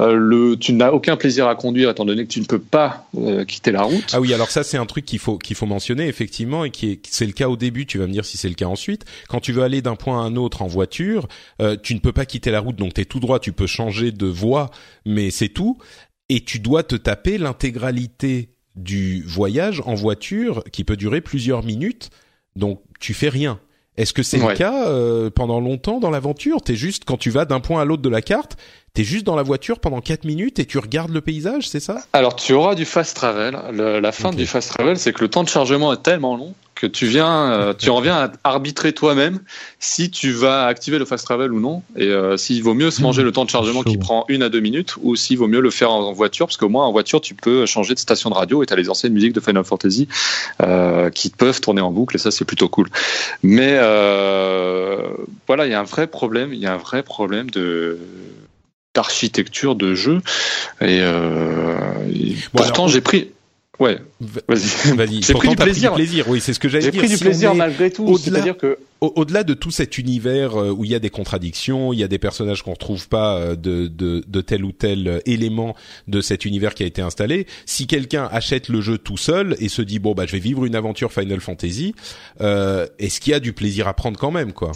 euh, 0.00 0.14
le, 0.14 0.56
tu 0.56 0.72
n'as 0.72 0.90
aucun 0.90 1.16
plaisir 1.16 1.46
à 1.46 1.54
conduire, 1.54 1.88
étant 1.88 2.04
donné 2.04 2.26
que 2.26 2.32
tu 2.32 2.40
ne 2.40 2.44
peux 2.44 2.58
pas 2.58 3.06
euh, 3.16 3.44
quitter 3.44 3.70
la 3.70 3.82
route. 3.82 4.10
Ah 4.12 4.20
oui, 4.20 4.34
alors 4.34 4.50
ça 4.50 4.64
c'est 4.64 4.76
un 4.76 4.84
truc 4.84 5.04
qu'il 5.04 5.20
faut 5.20 5.38
qu'il 5.38 5.56
faut 5.56 5.66
mentionner 5.66 6.08
effectivement 6.08 6.64
et 6.64 6.70
qui 6.70 6.90
est 6.90 7.00
c'est 7.08 7.24
le 7.24 7.32
cas 7.32 7.48
au 7.48 7.56
début. 7.56 7.86
Tu 7.86 7.98
vas 7.98 8.06
me 8.06 8.12
dire 8.12 8.24
si 8.24 8.36
c'est 8.36 8.48
le 8.48 8.56
cas 8.56 8.66
ensuite. 8.66 9.04
Quand 9.28 9.40
tu 9.40 9.52
veux 9.52 9.62
aller 9.62 9.80
d'un 9.80 9.96
point 9.96 10.20
à 10.20 10.24
un 10.24 10.34
autre 10.36 10.62
en 10.62 10.66
voiture, 10.66 11.28
euh, 11.62 11.76
tu 11.80 11.94
ne 11.94 12.00
peux 12.00 12.12
pas 12.12 12.26
quitter 12.26 12.50
la 12.50 12.60
route, 12.60 12.76
donc 12.76 12.94
tu 12.94 13.00
es 13.00 13.04
tout 13.04 13.20
droit. 13.20 13.38
Tu 13.38 13.52
peux 13.52 13.68
changer 13.68 14.10
de 14.10 14.26
voie, 14.26 14.70
mais 15.04 15.30
c'est 15.30 15.48
tout 15.48 15.78
et 16.28 16.40
tu 16.40 16.58
dois 16.58 16.82
te 16.82 16.96
taper 16.96 17.38
l'intégralité 17.38 18.50
du 18.74 19.22
voyage 19.22 19.82
en 19.86 19.94
voiture 19.94 20.62
qui 20.72 20.84
peut 20.84 20.96
durer 20.96 21.20
plusieurs 21.20 21.62
minutes. 21.62 22.10
Donc 22.56 22.82
tu 23.00 23.14
fais 23.14 23.28
rien. 23.28 23.60
Est-ce 23.96 24.12
que 24.12 24.22
c'est 24.22 24.38
le 24.38 24.54
cas 24.54 24.88
euh, 24.88 25.30
pendant 25.30 25.58
longtemps 25.58 26.00
dans 26.00 26.10
l'aventure? 26.10 26.60
T'es 26.60 26.76
juste 26.76 27.04
quand 27.06 27.16
tu 27.16 27.30
vas 27.30 27.46
d'un 27.46 27.60
point 27.60 27.80
à 27.80 27.86
l'autre 27.86 28.02
de 28.02 28.10
la 28.10 28.20
carte, 28.20 28.58
t'es 28.92 29.04
juste 29.04 29.24
dans 29.24 29.36
la 29.36 29.42
voiture 29.42 29.80
pendant 29.80 30.02
4 30.02 30.24
minutes 30.24 30.58
et 30.58 30.66
tu 30.66 30.76
regardes 30.78 31.12
le 31.12 31.22
paysage, 31.22 31.68
c'est 31.68 31.80
ça? 31.80 32.02
Alors 32.12 32.36
tu 32.36 32.52
auras 32.52 32.74
du 32.74 32.84
fast 32.84 33.16
travel. 33.16 33.56
la 33.72 34.12
fin 34.12 34.32
du 34.32 34.46
fast 34.46 34.70
travel, 34.70 34.98
c'est 34.98 35.14
que 35.14 35.22
le 35.22 35.28
temps 35.28 35.44
de 35.44 35.48
chargement 35.48 35.94
est 35.94 36.02
tellement 36.02 36.36
long 36.36 36.54
que 36.76 36.86
tu 36.86 37.06
viens, 37.06 37.50
euh, 37.50 37.74
tu 37.74 37.88
en 37.88 38.00
viens 38.00 38.16
à 38.16 38.32
arbitrer 38.44 38.92
toi-même 38.92 39.40
si 39.80 40.10
tu 40.10 40.30
vas 40.30 40.66
activer 40.66 40.98
le 40.98 41.06
fast 41.06 41.24
travel 41.24 41.50
ou 41.52 41.58
non, 41.58 41.82
et 41.96 42.08
euh, 42.08 42.36
s'il 42.36 42.62
vaut 42.62 42.74
mieux 42.74 42.90
se 42.90 43.00
manger 43.00 43.22
le 43.22 43.32
temps 43.32 43.46
de 43.46 43.50
chargement 43.50 43.82
qui 43.82 43.96
prend 43.96 44.26
une 44.28 44.42
à 44.42 44.50
deux 44.50 44.60
minutes, 44.60 44.94
ou 45.00 45.16
s'il 45.16 45.38
vaut 45.38 45.48
mieux 45.48 45.60
le 45.60 45.70
faire 45.70 45.90
en, 45.90 46.12
voiture, 46.12 46.46
parce 46.46 46.58
qu'au 46.58 46.68
moins 46.68 46.84
en 46.84 46.92
voiture 46.92 47.20
tu 47.22 47.34
peux 47.34 47.64
changer 47.64 47.94
de 47.94 47.98
station 47.98 48.28
de 48.28 48.34
radio 48.34 48.62
et 48.62 48.66
tu 48.66 48.74
as 48.74 48.76
les 48.76 48.90
anciennes 48.90 49.14
musiques 49.14 49.32
de 49.32 49.40
Final 49.40 49.64
Fantasy 49.64 50.06
euh, 50.62 51.08
qui 51.08 51.30
peuvent 51.30 51.60
tourner 51.60 51.80
en 51.80 51.90
boucle, 51.90 52.16
et 52.16 52.18
ça 52.18 52.30
c'est 52.30 52.44
plutôt 52.44 52.68
cool. 52.68 52.88
Mais 53.42 53.76
voilà, 55.46 55.66
il 55.66 55.70
y 55.70 55.74
a 55.74 55.80
un 55.80 55.84
vrai 55.84 56.06
problème, 56.06 56.52
il 56.52 56.60
y 56.60 56.66
a 56.66 56.74
un 56.74 56.78
vrai 56.78 57.02
problème 57.02 57.50
de 57.50 57.98
d'architecture 58.94 59.76
de 59.76 59.94
jeu, 59.94 60.20
et, 60.80 61.02
pourtant 62.52 62.86
j'ai 62.86 63.00
pris 63.00 63.30
Ouais, 63.78 63.98
vas-y. 64.20 64.94
Vas 64.94 65.06
J'ai 65.06 65.34
pris 65.34 65.48
du 65.48 65.56
plaisir. 65.56 65.94
plaisir. 65.94 66.28
Oui, 66.28 66.40
c'est 66.40 66.54
ce 66.54 66.60
que 66.60 66.68
j'allais 66.68 66.90
dire. 66.90 67.02
J'ai 67.02 67.06
pris 67.08 67.16
du 67.16 67.18
plaisir 67.18 67.54
malgré 67.54 67.90
tout. 67.90 68.16
C'est-à-dire 68.16 68.56
que 68.56 68.78
au-delà 69.00 69.44
de 69.44 69.52
tout 69.52 69.70
cet 69.70 69.98
univers 69.98 70.56
euh, 70.58 70.70
où 70.70 70.84
il 70.84 70.90
y 70.90 70.94
a 70.94 70.98
des 70.98 71.10
contradictions, 71.10 71.92
il 71.92 71.98
y 71.98 72.02
a 72.02 72.08
des 72.08 72.18
personnages 72.18 72.62
qu'on 72.62 72.72
retrouve 72.72 73.08
pas 73.08 73.36
euh, 73.36 73.54
de, 73.54 73.88
de, 73.88 74.24
de, 74.26 74.40
tel 74.40 74.64
ou 74.64 74.72
tel 74.72 75.06
euh, 75.06 75.18
élément 75.26 75.76
de 76.08 76.22
cet 76.22 76.46
univers 76.46 76.74
qui 76.74 76.82
a 76.82 76.86
été 76.86 77.02
installé, 77.02 77.46
si 77.66 77.86
quelqu'un 77.86 78.26
achète 78.32 78.68
le 78.70 78.80
jeu 78.80 78.96
tout 78.96 79.18
seul 79.18 79.54
et 79.60 79.68
se 79.68 79.82
dit 79.82 79.98
bon 79.98 80.14
bah 80.14 80.24
je 80.26 80.32
vais 80.32 80.38
vivre 80.38 80.64
une 80.64 80.74
aventure 80.74 81.12
Final 81.12 81.40
Fantasy, 81.40 81.94
euh, 82.40 82.86
est-ce 82.98 83.20
qu'il 83.20 83.32
y 83.32 83.34
a 83.34 83.40
du 83.40 83.52
plaisir 83.52 83.86
à 83.86 83.92
prendre 83.92 84.18
quand 84.18 84.30
même 84.30 84.54
quoi? 84.54 84.72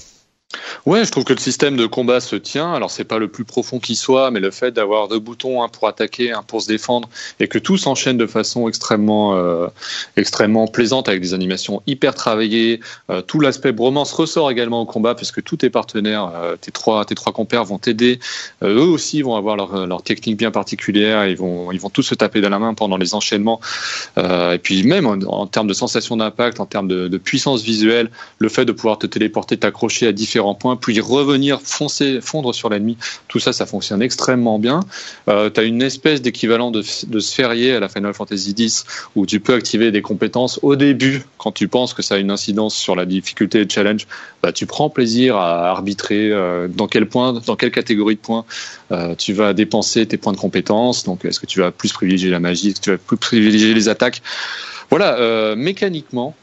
Ouais, 0.87 1.05
je 1.05 1.11
trouve 1.11 1.25
que 1.25 1.33
le 1.33 1.39
système 1.39 1.77
de 1.77 1.87
combat 1.87 2.21
se 2.21 2.37
tient. 2.37 2.73
Alors 2.73 2.91
c'est 2.91 3.05
pas 3.05 3.19
le 3.19 3.29
plus 3.29 3.45
profond 3.45 3.79
qui 3.79 3.95
soit, 3.95 4.31
mais 4.31 4.41
le 4.41 4.51
fait 4.51 4.73
d'avoir 4.73 5.09
deux 5.09 5.19
boutons, 5.19 5.63
un 5.63 5.69
pour 5.69 5.87
attaquer, 5.87 6.33
un 6.33 6.43
pour 6.43 6.63
se 6.63 6.69
défendre, 6.69 7.09
et 7.39 7.49
que 7.49 7.59
tout 7.59 7.77
s'enchaîne 7.77 8.17
de 8.17 8.27
façon 8.27 8.67
extrêmement, 8.67 9.37
euh, 9.37 9.69
extrêmement 10.17 10.67
plaisante 10.67 11.09
avec 11.09 11.21
des 11.21 11.35
animations 11.35 11.83
hyper 11.87 12.15
travaillées. 12.15 12.81
Euh, 13.11 13.23
tout 13.23 13.41
l'aspect 13.41 13.73
bromance 13.73 14.13
ressort 14.13 14.51
également 14.51 14.81
au 14.81 14.87
combat 14.87 15.15
puisque 15.15 15.43
tous 15.43 15.59
tes 15.59 15.71
partenaires, 15.71 16.33
euh, 16.35 16.57
tes 16.57 16.73
trois, 16.73 17.05
tes 17.05 17.15
trois 17.15 17.33
compères 17.33 17.65
vont 17.65 17.79
t'aider. 17.79 18.19
eux 18.63 18.81
aussi 18.81 19.23
vont 19.23 19.37
avoir 19.37 19.57
leur, 19.57 20.03
technique 20.03 20.39
bien 20.39 20.51
particulière. 20.51 21.27
Ils 21.27 21.37
vont, 21.37 21.71
ils 21.73 21.81
vont 21.81 21.91
tous 21.91 22.03
se 22.03 22.15
taper 22.15 22.41
dans 22.41 22.49
la 22.49 22.59
main 22.59 22.75
pendant 22.75 22.97
les 22.97 23.15
enchaînements. 23.15 23.61
et 24.17 24.59
puis 24.63 24.83
même 24.83 25.07
en, 25.07 25.47
termes 25.47 25.69
de 25.69 25.75
sensation 25.75 26.17
d'impact, 26.17 26.59
en 26.59 26.67
termes 26.67 26.89
de, 26.89 27.07
de 27.07 27.19
puissance 27.19 27.63
visuelle, 27.63 28.11
le 28.39 28.49
fait 28.49 28.65
de 28.65 28.73
pouvoir 28.73 28.99
te 28.99 29.07
téléporter, 29.07 29.57
t'accrocher 29.59 30.07
à 30.07 30.13
différents 30.13 30.40
en 30.47 30.55
point, 30.55 30.77
puis 30.77 30.99
revenir 31.01 31.61
foncer, 31.63 32.21
fondre 32.21 32.55
sur 32.55 32.69
l'ennemi. 32.69 32.97
Tout 33.29 33.39
ça, 33.39 33.53
ça 33.53 33.67
fonctionne 33.67 34.03
extrêmement 34.03 34.59
bien. 34.59 34.81
Euh, 35.29 35.51
tu 35.51 35.61
as 35.61 35.63
une 35.65 35.83
espèce 35.83 36.23
d'équivalent 36.23 36.71
de, 36.71 36.83
de 37.07 37.21
sphérié 37.21 37.75
à 37.75 37.81
la 37.81 37.89
Final 37.89 38.15
Fantasy 38.15 38.55
X 38.57 38.85
où 39.17 39.27
tu 39.27 39.41
peux 39.41 39.55
activer 39.55 39.91
des 39.91 40.03
compétences 40.03 40.59
au 40.63 40.77
début 40.77 41.25
quand 41.39 41.53
tu 41.53 41.69
penses 41.69 41.95
que 41.95 42.03
ça 42.03 42.17
a 42.17 42.19
une 42.19 42.31
incidence 42.31 42.75
sur 42.75 42.95
la 42.97 43.07
difficulté 43.07 43.65
de 43.65 43.71
challenge. 43.71 44.07
Bah, 44.43 44.53
tu 44.53 44.67
prends 44.67 44.91
plaisir 44.91 45.37
à 45.37 45.71
arbitrer 45.71 46.31
euh, 46.31 46.69
dans 46.69 46.89
quel 46.89 47.07
point, 47.07 47.35
dans 47.47 47.57
quelle 47.57 47.71
catégorie 47.71 48.15
de 48.15 48.21
points 48.21 48.45
euh, 48.93 49.15
tu 49.15 49.33
vas 49.33 49.53
dépenser 49.53 50.07
tes 50.07 50.17
points 50.17 50.33
de 50.33 50.39
compétences. 50.39 51.05
Donc, 51.05 51.25
est-ce 51.25 51.41
que 51.41 51.47
tu 51.47 51.61
vas 51.61 51.71
plus 51.71 51.93
privilégier 51.93 52.31
la 52.31 52.41
magie, 52.41 52.71
est-ce 52.71 52.81
que 52.81 52.85
tu 52.85 52.91
vas 52.91 52.99
plus 52.99 53.17
privilégier 53.17 53.75
les 53.75 53.89
attaques? 53.89 54.23
Voilà, 54.91 55.19
euh, 55.19 55.55
mécaniquement, 55.55 56.35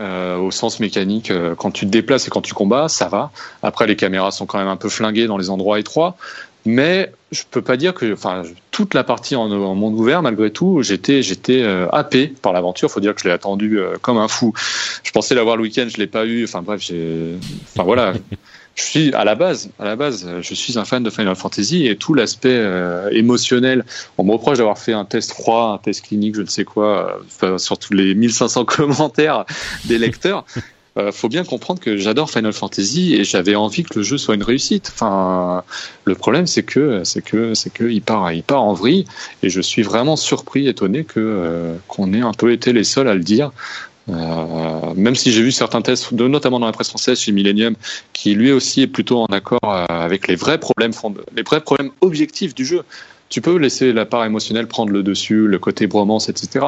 euh, 0.00 0.36
au 0.36 0.50
sens 0.50 0.80
mécanique, 0.80 1.30
euh, 1.30 1.54
quand 1.54 1.70
tu 1.70 1.84
te 1.84 1.90
déplaces 1.90 2.26
et 2.26 2.30
quand 2.30 2.40
tu 2.40 2.54
combats, 2.54 2.88
ça 2.88 3.08
va. 3.08 3.30
Après, 3.62 3.86
les 3.86 3.96
caméras 3.96 4.30
sont 4.30 4.46
quand 4.46 4.58
même 4.58 4.68
un 4.68 4.76
peu 4.76 4.88
flinguées 4.88 5.26
dans 5.26 5.38
les 5.38 5.50
endroits 5.50 5.80
étroits, 5.80 6.16
mais 6.64 7.12
je 7.32 7.42
peux 7.50 7.62
pas 7.62 7.76
dire 7.76 7.94
que, 7.94 8.12
enfin, 8.12 8.42
toute 8.70 8.94
la 8.94 9.04
partie 9.04 9.34
en, 9.34 9.48
monde 9.48 9.94
ouvert, 9.94 10.22
malgré 10.22 10.50
tout, 10.50 10.82
j'étais, 10.82 11.22
j'étais 11.22 11.62
euh, 11.62 11.88
happé 11.90 12.28
par 12.28 12.52
l'aventure. 12.52 12.90
Faut 12.90 13.00
dire 13.00 13.14
que 13.14 13.20
je 13.20 13.28
l'ai 13.28 13.34
attendu 13.34 13.78
comme 14.00 14.18
un 14.18 14.28
fou. 14.28 14.52
Je 15.02 15.10
pensais 15.10 15.34
l'avoir 15.34 15.56
le 15.56 15.62
week-end, 15.62 15.86
je 15.88 15.96
l'ai 15.96 16.06
pas 16.06 16.26
eu. 16.26 16.44
Enfin 16.44 16.62
bref, 16.62 16.80
j'ai, 16.80 17.36
enfin 17.72 17.82
voilà. 17.82 18.14
je 18.78 18.84
suis 18.84 19.12
à 19.12 19.24
la 19.24 19.34
base, 19.34 19.70
à 19.80 19.84
la 19.84 19.96
base, 19.96 20.26
je 20.40 20.54
suis 20.54 20.78
un 20.78 20.84
fan 20.84 21.02
de 21.02 21.10
Final 21.10 21.34
Fantasy 21.34 21.86
et 21.88 21.96
tout 21.96 22.14
l'aspect 22.14 22.48
euh, 22.50 23.10
émotionnel. 23.10 23.84
On 24.18 24.24
me 24.24 24.30
reproche 24.30 24.58
d'avoir 24.58 24.78
fait 24.78 24.92
un 24.92 25.04
test 25.04 25.32
froid, 25.32 25.72
un 25.74 25.78
test 25.78 26.06
clinique, 26.06 26.36
je 26.36 26.42
ne 26.42 26.46
sais 26.46 26.64
quoi, 26.64 27.20
euh, 27.42 27.58
sur 27.58 27.76
tous 27.78 27.92
les 27.92 28.14
1500 28.14 28.64
commentaires 28.66 29.44
des 29.86 29.98
lecteurs. 29.98 30.44
Euh, 30.98 31.12
faut 31.12 31.28
bien 31.28 31.44
comprendre 31.44 31.80
que 31.80 31.96
j'adore 31.96 32.30
Final 32.30 32.52
Fantasy 32.52 33.14
et 33.14 33.22
j'avais 33.22 33.54
envie 33.54 33.84
que 33.84 33.98
le 33.98 34.02
jeu 34.02 34.18
soit 34.18 34.34
une 34.34 34.42
réussite. 34.42 34.90
Enfin, 34.92 35.62
le 36.04 36.14
problème 36.14 36.46
c'est 36.46 36.64
que 36.64 37.04
c'est 37.04 37.22
que 37.22 37.54
c'est 37.54 37.72
que 37.72 37.84
il 37.84 38.02
part 38.02 38.32
il 38.32 38.42
part 38.42 38.62
en 38.62 38.72
vrille 38.72 39.04
et 39.42 39.50
je 39.50 39.60
suis 39.60 39.82
vraiment 39.82 40.16
surpris, 40.16 40.66
étonné 40.66 41.04
que 41.04 41.20
euh, 41.20 41.74
qu'on 41.86 42.12
ait 42.12 42.20
un 42.20 42.32
peu 42.32 42.52
été 42.52 42.72
les 42.72 42.84
seuls 42.84 43.08
à 43.08 43.14
le 43.14 43.22
dire. 43.22 43.52
Euh, 44.10 44.94
même 44.96 45.14
si 45.14 45.32
j'ai 45.32 45.42
vu 45.42 45.52
certains 45.52 45.82
tests, 45.82 46.12
notamment 46.12 46.60
dans 46.60 46.66
la 46.66 46.72
presse 46.72 46.88
française 46.88 47.18
chez 47.20 47.32
Millennium, 47.32 47.74
qui 48.12 48.34
lui 48.34 48.52
aussi 48.52 48.82
est 48.82 48.86
plutôt 48.86 49.20
en 49.20 49.26
accord 49.26 49.60
euh, 49.64 49.84
avec 49.88 50.28
les 50.28 50.36
vrais 50.36 50.58
problèmes, 50.58 50.92
les 51.36 51.42
vrais 51.42 51.60
problèmes 51.60 51.90
objectifs 52.00 52.54
du 52.54 52.64
jeu. 52.64 52.82
Tu 53.28 53.42
peux 53.42 53.56
laisser 53.56 53.92
la 53.92 54.06
part 54.06 54.24
émotionnelle 54.24 54.66
prendre 54.66 54.90
le 54.90 55.02
dessus, 55.02 55.46
le 55.46 55.58
côté 55.58 55.86
bromance, 55.86 56.30
etc. 56.30 56.64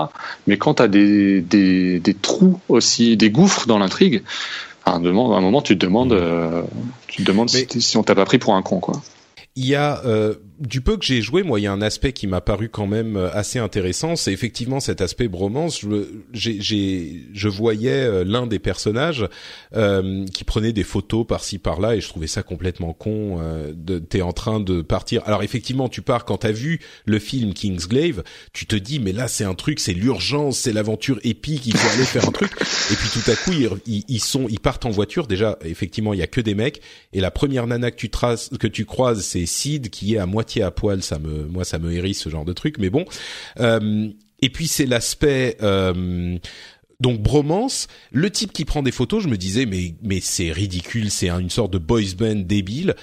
Mais 0.46 0.58
quand 0.58 0.74
tu 0.74 0.82
as 0.82 0.88
des, 0.88 1.40
des, 1.40 2.00
des, 2.00 2.14
trous 2.14 2.60
aussi, 2.68 3.16
des 3.16 3.30
gouffres 3.30 3.66
dans 3.66 3.78
l'intrigue, 3.78 4.22
à, 4.84 4.96
un 4.96 5.00
moment, 5.00 5.62
tu 5.62 5.78
te 5.78 5.86
demandes, 5.86 6.12
euh, 6.12 6.62
tu 7.06 7.22
te 7.22 7.26
demandes 7.26 7.48
si, 7.48 7.66
si, 7.80 7.96
on 7.96 8.02
t'a 8.02 8.14
pas 8.14 8.26
pris 8.26 8.38
pour 8.38 8.54
un 8.54 8.62
con, 8.62 8.80
quoi. 8.80 9.00
Il 9.56 9.66
y 9.66 9.74
a 9.74 10.02
du 10.60 10.82
peu 10.82 10.98
que 10.98 11.04
j'ai 11.04 11.22
joué, 11.22 11.42
moi, 11.42 11.58
il 11.58 11.62
y 11.62 11.66
a 11.66 11.72
un 11.72 11.80
aspect 11.80 12.12
qui 12.12 12.26
m'a 12.26 12.42
paru 12.42 12.68
quand 12.68 12.86
même 12.86 13.16
euh, 13.16 13.30
assez 13.32 13.58
intéressant. 13.58 14.14
C'est 14.14 14.32
effectivement 14.32 14.78
cet 14.78 15.00
aspect 15.00 15.26
bromance. 15.26 15.80
Je, 15.80 16.58
je 17.32 17.48
voyais 17.48 17.90
euh, 17.90 18.24
l'un 18.24 18.46
des 18.46 18.58
personnages 18.58 19.26
euh, 19.74 20.26
qui 20.26 20.44
prenait 20.44 20.74
des 20.74 20.84
photos 20.84 21.26
par-ci 21.26 21.58
par-là, 21.58 21.96
et 21.96 22.00
je 22.02 22.08
trouvais 22.08 22.26
ça 22.26 22.42
complètement 22.42 22.92
con. 22.92 23.38
Euh, 23.40 23.72
t'es 24.08 24.20
en 24.20 24.32
train 24.32 24.60
de 24.60 24.82
partir. 24.82 25.22
Alors 25.24 25.42
effectivement, 25.42 25.88
tu 25.88 26.02
pars 26.02 26.26
quand 26.26 26.38
t'as 26.38 26.52
vu 26.52 26.80
le 27.06 27.18
film 27.18 27.54
Kingsglaive, 27.54 28.22
tu 28.52 28.66
te 28.66 28.76
dis, 28.76 28.98
mais 28.98 29.12
là, 29.12 29.28
c'est 29.28 29.44
un 29.44 29.54
truc, 29.54 29.80
c'est 29.80 29.94
l'urgence, 29.94 30.58
c'est 30.58 30.74
l'aventure 30.74 31.18
épique, 31.24 31.66
il 31.66 31.76
faut 31.76 31.88
aller 31.94 32.04
faire 32.04 32.28
un 32.28 32.32
truc. 32.32 32.52
Et 32.90 32.94
puis 32.96 33.08
tout 33.10 33.30
à 33.30 33.34
coup, 33.34 33.52
ils, 33.86 34.04
ils, 34.08 34.20
sont, 34.20 34.46
ils 34.48 34.60
partent 34.60 34.84
en 34.84 34.90
voiture. 34.90 35.26
Déjà, 35.26 35.58
effectivement, 35.64 36.12
il 36.12 36.20
y 36.20 36.22
a 36.22 36.26
que 36.26 36.42
des 36.42 36.54
mecs, 36.54 36.82
et 37.14 37.20
la 37.20 37.30
première 37.30 37.66
nana 37.66 37.90
que 37.90 37.96
tu 37.96 38.10
traces, 38.10 38.50
que 38.60 38.66
tu 38.66 38.84
croises, 38.84 39.24
c'est 39.24 39.46
Sid 39.46 39.88
qui 39.88 40.14
est 40.14 40.18
à 40.18 40.26
moitié 40.26 40.49
à 40.56 40.70
poil, 40.70 41.02
ça 41.02 41.18
me, 41.18 41.44
moi, 41.46 41.64
ça 41.64 41.78
me 41.78 41.92
hérisse 41.92 42.20
ce 42.20 42.28
genre 42.28 42.44
de 42.44 42.52
truc. 42.52 42.78
Mais 42.78 42.90
bon. 42.90 43.04
Euh, 43.60 44.08
et 44.42 44.50
puis 44.50 44.66
c'est 44.66 44.86
l'aspect. 44.86 45.56
Euh, 45.62 46.38
donc 47.00 47.20
bromance, 47.20 47.88
le 48.12 48.30
type 48.30 48.52
qui 48.52 48.64
prend 48.64 48.82
des 48.82 48.92
photos, 48.92 49.22
je 49.22 49.28
me 49.28 49.36
disais 49.36 49.64
mais 49.64 49.94
mais 50.02 50.20
c'est 50.20 50.52
ridicule, 50.52 51.10
c'est 51.10 51.30
une 51.30 51.50
sorte 51.50 51.72
de 51.72 51.78
boys 51.78 52.14
band 52.16 52.36
débile. 52.36 52.94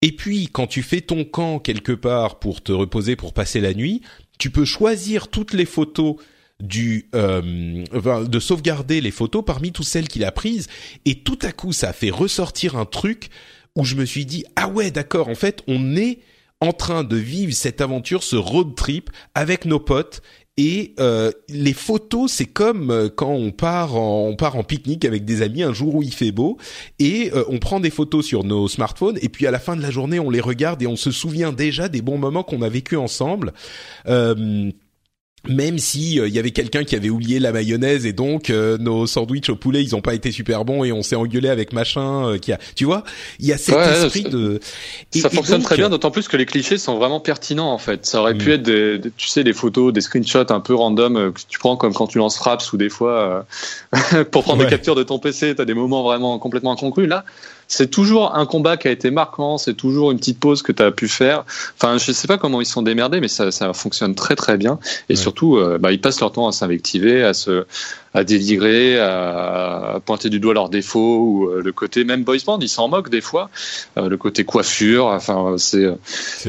Et 0.00 0.12
puis 0.12 0.48
quand 0.48 0.66
tu 0.66 0.82
fais 0.82 1.02
ton 1.02 1.24
camp 1.24 1.58
quelque 1.58 1.92
part 1.92 2.38
pour 2.38 2.62
te 2.62 2.72
reposer, 2.72 3.16
pour 3.16 3.34
passer 3.34 3.60
la 3.60 3.74
nuit, 3.74 4.00
tu 4.38 4.50
peux 4.50 4.64
choisir 4.64 5.28
toutes 5.28 5.52
les 5.52 5.66
photos 5.66 6.16
du 6.60 7.08
euh, 7.14 7.84
de 8.26 8.38
sauvegarder 8.38 9.00
les 9.00 9.10
photos 9.10 9.44
parmi 9.44 9.72
toutes 9.72 9.86
celles 9.86 10.08
qu'il 10.08 10.24
a 10.24 10.32
prises 10.32 10.68
et 11.04 11.16
tout 11.16 11.38
à 11.42 11.52
coup 11.52 11.72
ça 11.72 11.92
fait 11.92 12.10
ressortir 12.10 12.76
un 12.76 12.84
truc 12.84 13.28
où 13.74 13.84
je 13.84 13.96
me 13.96 14.04
suis 14.04 14.24
dit 14.24 14.44
ah 14.54 14.68
ouais 14.68 14.92
d'accord 14.92 15.28
en 15.28 15.34
fait 15.34 15.62
on 15.66 15.96
est 15.96 16.20
en 16.60 16.72
train 16.72 17.04
de 17.04 17.16
vivre 17.16 17.52
cette 17.52 17.80
aventure, 17.80 18.22
ce 18.22 18.36
road 18.36 18.74
trip 18.74 19.10
avec 19.34 19.64
nos 19.64 19.80
potes. 19.80 20.22
Et 20.56 20.94
euh, 21.00 21.32
les 21.48 21.72
photos, 21.72 22.30
c'est 22.30 22.46
comme 22.46 22.92
euh, 22.92 23.08
quand 23.08 23.32
on 23.32 23.50
part 23.50 23.96
en, 23.96 24.28
on 24.28 24.36
part 24.36 24.54
en 24.54 24.62
pique-nique 24.62 25.04
avec 25.04 25.24
des 25.24 25.42
amis 25.42 25.64
un 25.64 25.72
jour 25.72 25.96
où 25.96 26.02
il 26.04 26.14
fait 26.14 26.30
beau 26.30 26.58
et 27.00 27.32
euh, 27.34 27.42
on 27.48 27.58
prend 27.58 27.80
des 27.80 27.90
photos 27.90 28.24
sur 28.24 28.44
nos 28.44 28.68
smartphones 28.68 29.18
et 29.20 29.28
puis 29.28 29.48
à 29.48 29.50
la 29.50 29.58
fin 29.58 29.74
de 29.74 29.82
la 29.82 29.90
journée 29.90 30.20
on 30.20 30.30
les 30.30 30.40
regarde 30.40 30.80
et 30.80 30.86
on 30.86 30.94
se 30.94 31.10
souvient 31.10 31.50
déjà 31.50 31.88
des 31.88 32.02
bons 32.02 32.18
moments 32.18 32.44
qu'on 32.44 32.62
a 32.62 32.68
vécu 32.68 32.96
ensemble. 32.96 33.52
Euh, 34.06 34.70
même 35.48 35.78
si 35.78 36.14
il 36.14 36.20
euh, 36.20 36.28
y 36.28 36.38
avait 36.38 36.50
quelqu'un 36.50 36.84
qui 36.84 36.96
avait 36.96 37.10
oublié 37.10 37.38
la 37.38 37.52
mayonnaise 37.52 38.06
et 38.06 38.12
donc 38.12 38.50
euh, 38.50 38.78
nos 38.78 39.06
sandwichs 39.06 39.48
au 39.50 39.56
poulet 39.56 39.82
ils 39.82 39.94
ont 39.94 40.00
pas 40.00 40.14
été 40.14 40.30
super 40.32 40.64
bons 40.64 40.84
et 40.84 40.92
on 40.92 41.02
s'est 41.02 41.16
engueulé 41.16 41.48
avec 41.48 41.72
machin 41.72 42.28
euh, 42.28 42.38
qui 42.38 42.52
a 42.52 42.58
tu 42.74 42.84
vois 42.84 43.04
il 43.40 43.46
y 43.46 43.52
a 43.52 43.58
cet 43.58 43.76
esprit 43.76 44.24
de 44.24 44.60
ça 45.12 45.30
fonctionne 45.30 45.62
très 45.62 45.76
bien 45.76 45.90
d'autant 45.90 46.10
plus 46.10 46.28
que 46.28 46.36
les 46.36 46.46
clichés 46.46 46.78
sont 46.78 46.96
vraiment 46.96 47.20
pertinents 47.20 47.72
en 47.72 47.78
fait. 47.78 48.06
Ça 48.06 48.20
aurait 48.20 48.34
pu 48.34 48.50
mm. 48.50 48.52
être 48.52 48.62
des, 48.62 49.00
tu 49.16 49.28
sais 49.28 49.44
des 49.44 49.52
photos 49.52 49.92
des 49.92 50.00
screenshots 50.00 50.52
un 50.52 50.60
peu 50.60 50.74
random 50.74 51.32
que 51.32 51.40
tu 51.48 51.58
prends 51.58 51.76
comme 51.76 51.92
quand 51.92 52.06
tu 52.06 52.18
lances 52.18 52.36
Fraps 52.36 52.72
ou 52.72 52.76
des 52.76 52.88
fois 52.88 53.46
pour 54.30 54.44
prendre 54.44 54.64
des 54.64 54.70
captures 54.70 54.94
de 54.94 55.02
ton 55.02 55.18
PC 55.18 55.54
tu 55.54 55.62
as 55.62 55.64
des 55.64 55.74
moments 55.74 56.02
vraiment 56.02 56.38
complètement 56.38 56.72
incongrus. 56.72 57.08
Là 57.08 57.24
c'est 57.68 57.90
toujours 57.90 58.34
un 58.34 58.46
combat 58.46 58.76
qui 58.76 58.88
a 58.88 58.90
été 58.90 59.10
marquant, 59.10 59.58
c'est 59.58 59.74
toujours 59.74 60.10
une 60.10 60.18
petite 60.18 60.38
pause 60.38 60.62
que 60.62 60.72
tu 60.72 60.82
as 60.82 60.90
pu 60.90 61.08
faire. 61.08 61.44
Enfin, 61.76 61.98
je 61.98 62.12
sais 62.12 62.28
pas 62.28 62.38
comment 62.38 62.60
ils 62.60 62.66
sont 62.66 62.82
démerdés, 62.82 63.20
mais 63.20 63.28
ça, 63.28 63.50
ça 63.50 63.72
fonctionne 63.72 64.14
très 64.14 64.36
très 64.36 64.56
bien. 64.56 64.78
Et 65.08 65.16
surtout, 65.16 65.56
euh, 65.56 65.78
bah, 65.78 65.92
ils 65.92 66.00
passent 66.00 66.20
leur 66.20 66.32
temps 66.32 66.48
à 66.48 66.52
s'invectiver, 66.52 67.22
à 67.22 67.34
se, 67.34 67.66
à 68.12 68.24
délivrer, 68.24 68.98
à, 68.98 70.00
pointer 70.04 70.30
du 70.30 70.40
doigt 70.40 70.54
leurs 70.54 70.68
défauts 70.68 71.18
ou 71.18 71.48
euh, 71.48 71.62
le 71.62 71.72
côté 71.72 72.04
même 72.04 72.24
boys 72.24 72.36
band, 72.46 72.58
ils 72.60 72.68
s'en 72.68 72.88
moquent 72.88 73.10
des 73.10 73.20
fois. 73.20 73.50
Euh, 73.96 74.08
le 74.08 74.16
côté 74.16 74.44
coiffure, 74.44 75.06
enfin, 75.06 75.56
c'est, 75.58 75.86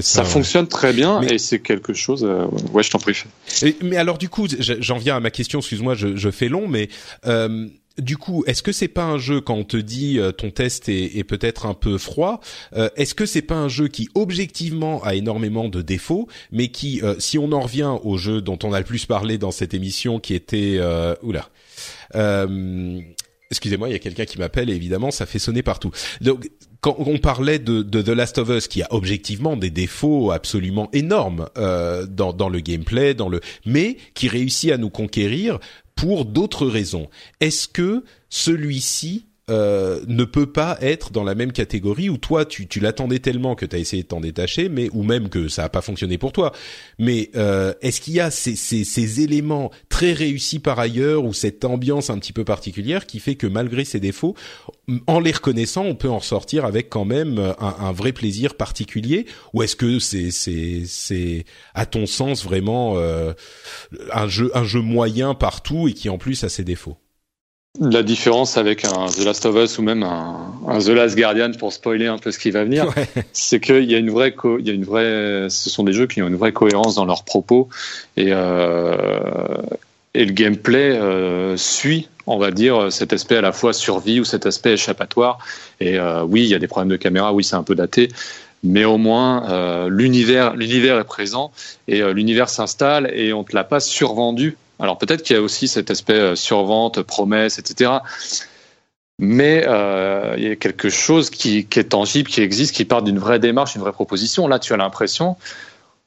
ça, 0.01 0.23
fonctionne 0.23 0.67
très 0.67 0.93
bien 0.93 1.21
et 1.21 1.37
c'est 1.37 1.59
quelque 1.59 1.93
chose. 1.93 2.27
ouais, 2.73 2.83
je 2.83 2.91
t'en 2.91 2.99
prie. 2.99 3.23
mais 3.81 3.97
alors 3.97 4.17
du 4.17 4.29
coup, 4.29 4.47
j'en 4.59 4.97
viens 4.97 5.15
à 5.15 5.19
ma 5.19 5.31
question. 5.31 5.59
Excuse-moi, 5.59 5.95
je, 5.95 6.15
je 6.15 6.29
fais 6.29 6.49
long, 6.49 6.67
mais 6.67 6.89
du 7.97 8.17
coup, 8.17 8.43
est-ce 8.45 8.61
que 8.61 8.72
c'est 8.72 8.89
pas 8.89 9.05
un 9.05 9.17
jeu 9.17 9.39
quand 9.39 9.55
on 9.55 9.63
te 9.63 9.77
dit 9.77 10.19
euh, 10.19 10.31
ton 10.31 10.51
test 10.51 10.89
est, 10.89 11.23
peut-être 11.23 11.65
un 11.65 11.73
peu 11.73 11.97
froid 11.97 12.41
euh, 12.76 12.89
Est-ce 12.97 13.15
que 13.15 13.26
c'est 13.26 13.41
pas 13.41 13.55
un 13.55 13.69
jeu 13.69 13.88
qui 13.88 14.09
objectivement 14.15 15.01
a 15.03 15.15
énormément 15.15 15.69
de 15.69 15.81
défauts, 15.81 16.27
mais 16.51 16.67
qui, 16.67 17.01
euh, 17.03 17.15
si 17.19 17.38
on 17.38 17.51
en 17.53 17.61
revient 17.61 17.95
au 18.03 18.17
jeu 18.17 18.41
dont 18.41 18.59
on 18.63 18.73
a 18.73 18.80
le 18.80 18.85
plus 18.85 19.05
parlé 19.05 19.38
dans 19.38 19.51
cette 19.51 19.73
émission, 19.73 20.19
qui 20.19 20.34
était 20.34 20.80
oula. 21.22 21.49
Excusez-moi, 23.51 23.89
il 23.89 23.91
y 23.91 23.95
a 23.95 23.99
quelqu'un 23.99 24.26
qui 24.26 24.39
m'appelle 24.39 24.69
et 24.69 24.73
évidemment 24.73 25.11
ça 25.11 25.26
fait 25.26 25.39
sonner 25.39 25.61
partout. 25.61 25.91
Donc 26.19 26.49
quand 26.81 26.95
on 26.99 27.17
parlait 27.17 27.59
de, 27.59 27.81
The 27.84 28.09
Last 28.09 28.38
of 28.39 28.49
Us, 28.49 28.67
qui 28.67 28.81
a 28.81 28.88
objectivement 28.91 29.55
des 29.55 29.69
défauts 29.69 30.31
absolument 30.31 30.89
énormes 30.93 31.47
dans, 31.55 32.34
dans 32.34 32.49
le 32.49 32.59
gameplay, 32.59 33.13
dans 33.13 33.30
le, 33.30 33.41
mais 33.65 33.97
qui 34.13 34.27
réussit 34.27 34.72
à 34.72 34.77
nous 34.77 34.89
conquérir 34.89 35.59
pour 35.95 36.26
d'autres 36.26 36.67
raisons. 36.67 37.09
Est-ce 37.39 37.67
que 37.67 38.03
celui-ci 38.30 39.26
euh, 39.49 40.01
ne 40.07 40.23
peut 40.23 40.51
pas 40.51 40.76
être 40.81 41.11
dans 41.11 41.23
la 41.23 41.35
même 41.35 41.51
catégorie 41.51 42.09
où 42.09 42.17
toi 42.17 42.45
tu, 42.45 42.67
tu 42.67 42.80
l'attendais 42.80 43.19
tellement 43.19 43.53
que 43.53 43.65
tu 43.67 43.76
as 43.76 43.80
essayé 43.80 44.01
de 44.01 44.07
t'en 44.07 44.19
détacher, 44.19 44.69
mais 44.69 44.89
ou 44.91 45.03
même 45.03 45.30
que 45.30 45.49
ça 45.49 45.63
n'a 45.63 45.69
pas 45.69 45.81
fonctionné 45.81 46.17
pour 46.17 46.31
toi. 46.31 46.51
Mais 46.97 47.30
euh, 47.35 47.73
est-ce 47.81 48.01
qu'il 48.01 48.15
y 48.15 48.19
a 48.19 48.31
ces, 48.31 48.55
ces, 48.55 48.84
ces, 48.84 49.22
éléments 49.22 49.69
très 49.88 50.13
réussis 50.13 50.57
par 50.57 50.80
ailleurs 50.80 51.23
ou 51.26 51.34
cette 51.34 51.63
ambiance 51.63 52.09
un 52.09 52.17
petit 52.17 52.34
peu 52.34 52.43
particulière 52.43 53.05
qui 53.05 53.19
fait 53.19 53.35
que 53.35 53.45
malgré 53.45 53.85
ses 53.85 53.99
défauts, 53.99 54.35
en 55.05 55.19
les 55.19 55.31
reconnaissant, 55.31 55.84
on 55.85 55.95
peut 55.95 56.09
en 56.09 56.22
sortir 56.22 56.65
avec 56.65 56.89
quand 56.89 57.05
même 57.05 57.38
un, 57.38 57.76
un 57.80 57.91
vrai 57.91 58.13
plaisir 58.13 58.55
particulier? 58.55 59.27
Ou 59.53 59.61
est-ce 59.61 59.76
que 59.76 59.99
c'est 59.99 60.31
c'est 60.31 60.84
c'est 60.85 61.45
à 61.76 61.85
ton 61.85 62.07
sens 62.07 62.43
vraiment 62.43 62.97
euh, 62.97 63.34
un 64.11 64.27
jeu 64.27 64.49
un 64.55 64.63
jeu 64.63 64.81
moyen 64.81 65.35
partout 65.35 65.88
et 65.88 65.93
qui 65.93 66.09
en 66.09 66.17
plus 66.17 66.43
a 66.43 66.49
ses 66.49 66.63
défauts? 66.63 66.97
La 67.80 68.03
différence 68.03 68.57
avec 68.57 68.85
un 68.85 69.07
The 69.07 69.26
Last 69.26 69.45
of 69.45 69.56
Us 69.56 69.77
ou 69.77 69.81
même 69.81 70.03
un, 70.03 70.53
un 70.68 70.80
The 70.80 70.89
Last 70.89 71.18
Guardian 71.18 71.52
pour 71.52 71.73
spoiler 71.73 72.07
un 72.07 72.18
peu 72.18 72.31
ce 72.31 72.39
qui 72.39 72.52
va 72.52 72.64
venir, 72.64 72.88
c'est 73.34 73.60
qu'il 73.60 73.89
y 73.89 73.95
a 73.95 73.97
une 73.97 74.11
vraie, 74.11 74.34
il 74.60 74.68
y 74.68 74.69
a 74.69 74.73
une 74.73 74.85
vraie, 74.85 75.47
ce 75.49 75.69
sont 75.69 75.84
des 75.84 75.93
jeux 75.93 76.07
qui 76.07 76.22
ont 76.22 76.27
une 76.27 76.35
vraie 76.35 76.53
cohérence 76.53 76.95
dans 76.95 77.06
leurs 77.06 77.23
propos 77.23 77.69
et 78.18 78.30
euh, 78.30 78.95
et 80.14 80.26
le 80.26 80.31
gameplay 80.31 80.97
euh, 80.97 81.57
suit, 81.57 82.07
on 82.26 82.38
va 82.38 82.52
dire, 82.52 82.91
cet 82.91 83.11
aspect 83.11 83.35
à 83.35 83.41
la 83.41 83.52
fois 83.52 83.73
survie 83.73 84.22
ou 84.22 84.23
cet 84.23 84.45
aspect 84.45 84.73
échappatoire. 84.73 85.39
Et 85.81 85.99
euh, 85.99 86.23
oui, 86.23 86.43
il 86.43 86.47
y 86.47 86.56
a 86.56 86.60
des 86.60 86.68
problèmes 86.68 86.89
de 86.89 86.95
caméra, 86.95 87.34
oui, 87.34 87.43
c'est 87.43 87.57
un 87.57 87.64
peu 87.64 87.76
daté, 87.76 88.10
mais 88.64 88.85
au 88.85 88.97
moins 88.97 89.49
euh, 89.49 89.89
l'univers, 89.89 90.56
l'univers 90.56 90.99
est 90.99 91.03
présent 91.03 91.52
et 91.88 92.02
euh, 92.02 92.14
l'univers 92.14 92.49
s'installe 92.49 93.11
et 93.14 93.34
on 93.34 93.43
te 93.43 93.56
l'a 93.56 93.64
pas 93.64 93.80
survendu 93.80 94.57
alors 94.80 94.97
peut-être 94.97 95.23
qu'il 95.23 95.35
y 95.35 95.39
a 95.39 95.41
aussi 95.41 95.68
cet 95.68 95.91
aspect 95.91 96.14
euh, 96.14 96.35
survente, 96.35 97.02
promesse, 97.02 97.60
etc. 97.60 97.91
Mais 99.18 99.64
euh, 99.65 100.35
il 100.38 100.43
y 100.43 100.52
a 100.52 100.56
quelque 100.56 100.89
chose 100.89 101.30
qui, 101.30 101.60
est 101.60 101.89
tangible, 101.89 102.30
qui 102.30 102.41
existe, 102.41 102.76
qui 102.76 102.84
part 102.84 103.02
d'une 103.02 103.19
vraie 103.19 103.39
démarche, 103.39 103.76
une 103.76 103.81
vraie 103.81 103.93
proposition. 103.93 104.47
Là, 104.47 104.60
tu 104.60 104.73
as 104.73 104.77
l'impression 104.77 105.38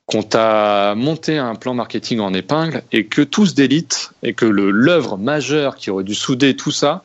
qu'on 0.06 0.22
t'a 0.22 0.94
monté 0.94 1.38
un 1.38 1.54
plan 1.54 1.74
marketing 1.74 2.20
en 2.20 2.34
épingle 2.34 2.82
et 2.92 3.06
que 3.06 3.22
tout 3.22 3.46
se 3.46 3.54
délite 3.54 4.10
et 4.22 4.34
que 4.34 4.44
l'œuvre 4.46 5.16
majeure 5.16 5.76
qui 5.76 5.90
aurait 5.90 6.04
dû 6.04 6.14
souder 6.14 6.56
tout 6.56 6.70
ça, 6.70 7.02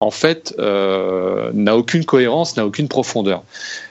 en 0.00 0.10
fait, 0.10 0.54
euh, 0.58 1.50
n'a 1.54 1.76
aucune 1.76 2.04
cohérence, 2.04 2.56
n'a 2.56 2.66
aucune 2.66 2.86
profondeur. 2.86 3.42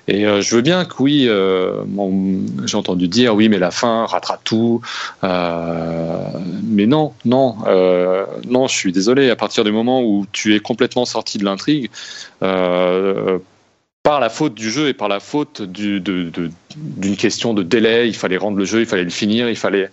Et 0.08 0.28
euh, 0.28 0.40
je 0.42 0.56
veux 0.56 0.62
bien 0.62 0.86
que 0.86 1.02
oui, 1.02 1.26
euh, 1.28 1.84
j'ai 2.66 2.78
entendu 2.78 3.08
dire 3.08 3.34
oui, 3.34 3.50
mais 3.50 3.58
la 3.58 3.72
fin 3.72 4.06
rattrape 4.06 4.44
tout. 4.44 4.82
mais 5.24 6.86
non, 6.86 7.14
non, 7.26 7.56
non, 8.48 8.68
je 8.68 8.76
suis 8.76 8.92
désolé. 8.92 9.32
À 9.32 9.36
partir 9.36 9.64
du 9.64 9.72
moment 9.72 10.04
où 10.04 10.28
tu 10.32 10.56
es 10.56 10.60
complètement 10.60 11.06
sorti 11.06 11.40
de 11.40 11.46
l'intrigue, 11.46 11.90
par 12.40 14.20
la 14.20 14.30
faute 14.30 14.54
du 14.54 14.70
jeu 14.70 14.90
et 14.90 14.94
par 14.94 15.08
la 15.08 15.20
faute 15.20 15.64
d'une 15.64 17.16
question 17.18 17.56
de 17.56 17.64
délai, 17.64 18.08
il 18.08 18.16
fallait 18.16 18.38
rendre 18.38 18.58
le 18.58 18.66
jeu, 18.66 18.82
il 18.82 18.86
fallait 18.86 19.04
le 19.04 19.10
finir, 19.10 19.50
il 19.50 19.56
fallait 19.56 19.90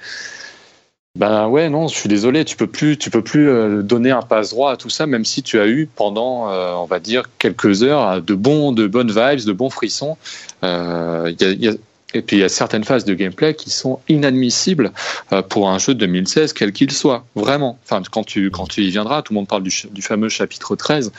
ben 1.15 1.47
ouais, 1.49 1.69
non, 1.69 1.89
je 1.89 1.95
suis 1.95 2.09
désolé, 2.09 2.45
tu 2.47 2.57
peux 2.57 2.67
plus, 2.67 2.97
tu 2.97 3.11
peux 3.11 3.23
plus 3.23 3.49
euh, 3.49 3.83
donner 3.83 4.11
un 4.11 4.23
passe 4.23 4.51
droit 4.51 4.73
à 4.73 4.77
tout 4.79 4.89
ça, 4.89 5.07
même 5.07 5.27
si 5.27 5.43
tu 5.43 5.61
as 5.61 5.67
eu 5.67 5.87
pendant, 5.87 6.51
euh, 6.51 6.73
on 6.73 6.87
va 6.87 7.01
dire, 7.01 7.25
quelques 7.39 7.83
heures 7.83 8.23
de 8.23 8.35
bons, 8.35 8.73
de 8.73 8.87
bonnes 8.87 9.11
vibes, 9.11 9.45
de 9.45 9.53
bons 9.53 9.69
frissons. 9.69 10.17
Euh, 10.65 11.31
y 11.39 11.69
a, 11.69 11.73
et 12.15 12.23
puis 12.23 12.37
il 12.37 12.41
y 12.41 12.45
a 12.45 12.49
certaines 12.49 12.85
phases 12.85 13.05
de 13.05 13.15
gameplay 13.15 13.55
qui 13.55 13.71
sont 13.71 14.01
inadmissibles 14.09 14.93
euh, 15.33 15.43
pour 15.43 15.69
un 15.71 15.79
jeu 15.79 15.95
de 15.95 16.01
2016, 16.01 16.53
quel 16.53 16.73
qu'il 16.73 16.91
soit, 16.91 17.25
vraiment. 17.35 17.79
Enfin, 17.85 18.03
quand 18.11 18.25
tu 18.25 18.51
quand 18.51 18.67
tu 18.67 18.83
y 18.83 18.91
viendras, 18.91 19.23
tout 19.23 19.33
le 19.33 19.39
monde 19.39 19.49
parle 19.49 19.63
du, 19.63 19.73
du 19.91 20.03
fameux 20.03 20.29
chapitre 20.29 20.77
13. 20.77 21.13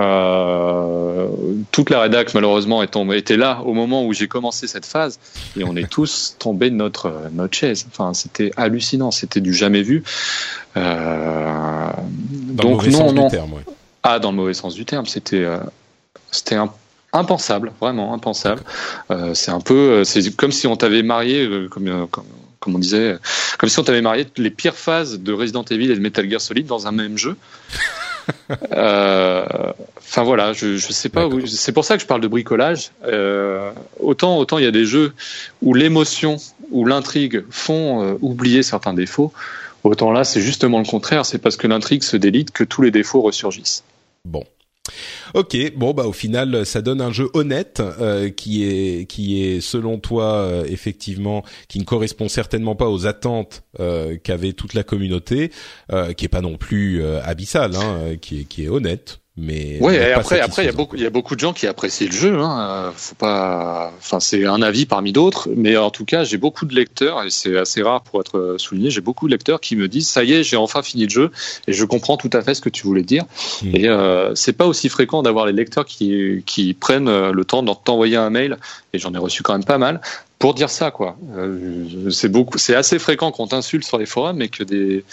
Euh, 0.00 1.28
toute 1.72 1.90
la 1.90 2.00
rédac 2.00 2.32
malheureusement 2.32 2.82
est 2.82 2.88
tombée, 2.88 3.18
était 3.18 3.36
là 3.36 3.60
au 3.64 3.74
moment 3.74 4.04
où 4.06 4.12
j'ai 4.12 4.28
commencé 4.28 4.66
cette 4.66 4.86
phase 4.86 5.18
et 5.58 5.64
on 5.64 5.76
est 5.76 5.88
tous 5.90 6.36
tombés 6.38 6.70
de 6.70 6.76
notre 6.76 7.12
notre 7.32 7.54
chaise. 7.54 7.86
Enfin, 7.90 8.14
c'était 8.14 8.50
hallucinant, 8.56 9.10
c'était 9.10 9.40
du 9.40 9.52
jamais 9.52 9.82
vu. 9.82 10.02
Euh, 10.76 11.90
donc 12.22 12.86
non, 12.86 13.12
non. 13.12 13.28
Ah, 14.02 14.18
dans 14.18 14.30
le 14.30 14.36
mauvais 14.36 14.54
sens 14.54 14.74
du 14.74 14.86
terme, 14.86 15.06
c'était 15.06 15.44
euh, 15.44 15.58
c'était 16.30 16.56
impensable, 17.12 17.72
vraiment 17.80 18.14
impensable. 18.14 18.62
Euh, 19.10 19.34
c'est 19.34 19.50
un 19.50 19.60
peu, 19.60 20.04
c'est 20.04 20.34
comme 20.34 20.52
si 20.52 20.66
on 20.66 20.76
t'avait 20.76 21.02
marié, 21.02 21.66
comme, 21.70 22.08
comme, 22.60 22.74
on 22.76 22.78
disait, 22.78 23.16
comme 23.58 23.68
si 23.68 23.78
on 23.78 23.82
t'avait 23.82 24.00
marié 24.00 24.26
les 24.36 24.50
pires 24.50 24.76
phases 24.76 25.18
de 25.18 25.32
Resident 25.32 25.64
Evil 25.64 25.90
et 25.90 25.94
de 25.94 26.00
Metal 26.00 26.30
Gear 26.30 26.40
Solid 26.40 26.66
dans 26.66 26.86
un 26.86 26.92
même 26.92 27.18
jeu. 27.18 27.36
Enfin 28.50 30.22
voilà, 30.24 30.52
je, 30.52 30.76
je 30.76 30.92
sais 30.92 31.08
pas. 31.08 31.28
C'est 31.46 31.72
pour 31.72 31.84
ça 31.84 31.96
que 31.96 32.02
je 32.02 32.06
parle 32.06 32.20
de 32.20 32.28
bricolage. 32.28 32.90
autant 34.00 34.38
autant 34.38 34.58
il 34.58 34.64
y 34.64 34.68
a 34.68 34.72
des 34.72 34.84
jeux 34.86 35.12
où 35.62 35.74
l'émotion 35.74 36.36
ou 36.70 36.84
l'intrigue 36.84 37.44
font 37.50 38.18
oublier 38.20 38.62
certains 38.62 38.94
défauts. 38.94 39.32
Autant 39.82 40.12
là, 40.12 40.24
c'est 40.24 40.42
justement 40.42 40.78
le 40.78 40.84
contraire. 40.84 41.24
C'est 41.24 41.38
parce 41.38 41.56
que 41.56 41.66
l'intrigue 41.66 42.02
se 42.02 42.16
délite 42.16 42.50
que 42.50 42.64
tous 42.64 42.82
les 42.82 42.90
défauts 42.90 43.22
ressurgissent. 43.22 43.82
Bon. 44.24 44.44
Ok, 45.34 45.56
bon 45.76 45.92
bah 45.92 46.06
au 46.06 46.12
final 46.12 46.66
ça 46.66 46.82
donne 46.82 47.00
un 47.00 47.12
jeu 47.12 47.28
honnête 47.34 47.80
euh, 47.80 48.30
qui 48.30 48.64
est 48.64 49.06
qui 49.06 49.42
est 49.42 49.60
selon 49.60 49.98
toi 49.98 50.34
euh, 50.36 50.64
effectivement 50.64 51.44
qui 51.68 51.78
ne 51.78 51.84
correspond 51.84 52.28
certainement 52.28 52.74
pas 52.74 52.88
aux 52.88 53.06
attentes 53.06 53.62
euh, 53.78 54.16
qu'avait 54.16 54.52
toute 54.52 54.74
la 54.74 54.82
communauté, 54.82 55.50
qui 56.16 56.24
est 56.24 56.28
pas 56.28 56.40
non 56.40 56.56
plus 56.56 57.04
abyssal, 57.04 57.76
hein, 57.76 58.16
qui 58.20 58.40
est 58.40 58.44
qui 58.44 58.64
est 58.64 58.68
honnête. 58.68 59.19
Mais 59.36 59.78
ouais, 59.80 60.12
après, 60.12 60.40
après, 60.40 60.64
il 60.64 60.66
y 60.66 60.68
a 60.68 60.72
beaucoup, 60.72 60.96
il 60.96 61.02
y 61.02 61.06
a 61.06 61.10
beaucoup 61.10 61.34
de 61.34 61.40
gens 61.40 61.52
qui 61.52 61.66
apprécient 61.66 62.08
le 62.08 62.12
jeu. 62.12 62.38
Hein. 62.40 62.92
Faut 62.94 63.14
pas, 63.14 63.92
enfin, 63.98 64.20
c'est 64.20 64.44
un 64.44 64.60
avis 64.60 64.86
parmi 64.86 65.12
d'autres, 65.12 65.48
mais 65.56 65.76
en 65.76 65.90
tout 65.90 66.04
cas, 66.04 66.24
j'ai 66.24 66.36
beaucoup 66.36 66.66
de 66.66 66.74
lecteurs 66.74 67.22
et 67.22 67.30
c'est 67.30 67.56
assez 67.56 67.80
rare 67.80 68.02
pour 68.02 68.20
être 68.20 68.56
souligné. 68.58 68.90
J'ai 68.90 69.00
beaucoup 69.00 69.26
de 69.26 69.32
lecteurs 69.32 69.60
qui 69.60 69.76
me 69.76 69.88
disent, 69.88 70.08
ça 70.08 70.24
y 70.24 70.32
est, 70.32 70.42
j'ai 70.42 70.56
enfin 70.56 70.82
fini 70.82 71.04
le 71.04 71.10
jeu 71.10 71.30
et 71.68 71.72
je 71.72 71.84
comprends 71.84 72.16
tout 72.16 72.30
à 72.32 72.42
fait 72.42 72.54
ce 72.54 72.60
que 72.60 72.68
tu 72.68 72.82
voulais 72.82 73.04
dire. 73.04 73.24
Hmm. 73.62 73.74
Et 73.74 73.88
euh, 73.88 74.34
c'est 74.34 74.52
pas 74.52 74.66
aussi 74.66 74.88
fréquent 74.88 75.22
d'avoir 75.22 75.46
les 75.46 75.52
lecteurs 75.52 75.86
qui 75.86 76.42
qui 76.44 76.74
prennent 76.74 77.30
le 77.30 77.44
temps 77.44 77.62
de 77.62 77.70
t'envoyer 77.84 78.16
un 78.16 78.30
mail 78.30 78.58
et 78.92 78.98
j'en 78.98 79.14
ai 79.14 79.18
reçu 79.18 79.42
quand 79.42 79.52
même 79.52 79.64
pas 79.64 79.78
mal 79.78 80.00
pour 80.40 80.54
dire 80.54 80.70
ça 80.70 80.90
quoi. 80.90 81.16
Euh, 81.36 82.10
c'est 82.10 82.30
beaucoup, 82.30 82.56
c'est 82.56 82.74
assez 82.74 82.98
fréquent 82.98 83.30
qu'on 83.30 83.46
t'insulte 83.46 83.84
sur 83.84 83.98
les 83.98 84.06
forums, 84.06 84.38
mais 84.38 84.48
que 84.48 84.64
des 84.64 85.04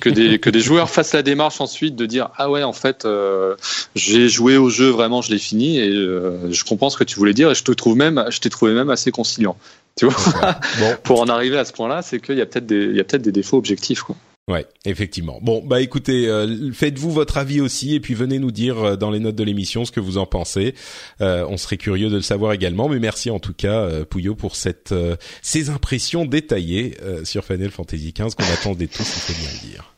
que 0.00 0.08
des 0.08 0.40
que 0.40 0.48
des 0.48 0.60
joueurs 0.60 0.88
fassent 0.94 1.12
la 1.12 1.22
démarche 1.22 1.60
ensuite 1.60 1.94
de 1.96 2.06
dire 2.06 2.30
ah 2.38 2.50
ouais 2.50 2.62
en 2.62 2.72
fait 2.72 3.04
euh, 3.04 3.56
j'ai 3.94 4.30
joué 4.30 4.56
au 4.56 4.70
jeu 4.70 4.88
vraiment, 4.88 5.20
je 5.20 5.30
l'ai 5.30 5.38
fini 5.38 5.78
et 5.78 5.90
euh, 5.90 6.50
je 6.50 6.64
comprends 6.64 6.88
ce 6.88 6.96
que 6.96 7.04
tu 7.04 7.16
voulais 7.16 7.34
dire 7.34 7.50
et 7.50 7.54
je 7.54 7.62
te 7.62 7.72
trouve 7.72 7.94
même, 7.94 8.24
je 8.30 8.40
t'ai 8.40 8.48
trouvé 8.48 8.72
même 8.72 8.88
assez 8.88 9.12
conciliant. 9.12 9.56
Tu 9.96 10.06
vois, 10.06 10.58
bon. 10.80 10.96
pour 11.04 11.20
en 11.20 11.28
arriver 11.28 11.58
à 11.58 11.66
ce 11.66 11.74
point-là, 11.74 12.00
c'est 12.00 12.18
qu'il 12.18 12.38
y 12.38 12.40
a 12.40 12.46
peut-être 12.46 12.66
des 12.66 12.84
il 12.84 12.96
y 12.96 13.00
a 13.00 13.04
peut-être 13.04 13.22
des 13.22 13.32
défauts 13.32 13.58
objectifs 13.58 14.00
quoi. 14.00 14.16
Ouais, 14.48 14.66
effectivement. 14.84 15.38
Bon, 15.42 15.62
bah 15.64 15.80
écoutez, 15.80 16.26
euh, 16.26 16.72
faites-vous 16.72 17.12
votre 17.12 17.36
avis 17.36 17.60
aussi 17.60 17.94
et 17.94 18.00
puis 18.00 18.14
venez 18.14 18.40
nous 18.40 18.50
dire 18.50 18.78
euh, 18.78 18.96
dans 18.96 19.10
les 19.10 19.20
notes 19.20 19.36
de 19.36 19.44
l'émission 19.44 19.84
ce 19.84 19.92
que 19.92 20.00
vous 20.00 20.18
en 20.18 20.26
pensez. 20.26 20.74
Euh, 21.20 21.46
on 21.48 21.56
serait 21.56 21.76
curieux 21.76 22.10
de 22.10 22.16
le 22.16 22.22
savoir 22.22 22.52
également. 22.52 22.88
Mais 22.88 22.98
merci 22.98 23.30
en 23.30 23.38
tout 23.38 23.54
cas, 23.54 24.04
Pouillot, 24.04 24.34
pour 24.34 24.56
ces 24.56 25.70
impressions 25.70 26.24
détaillées 26.24 26.96
sur 27.24 27.44
Final 27.44 27.70
Fantasy 27.70 28.12
XV 28.12 28.34
qu'on 28.34 28.52
attendait 28.52 28.88
tous, 28.88 29.02
il 29.02 29.32
faut 29.32 29.40
bien 29.40 29.50
le 29.52 29.68
dire. 29.68 29.89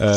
Euh, 0.00 0.14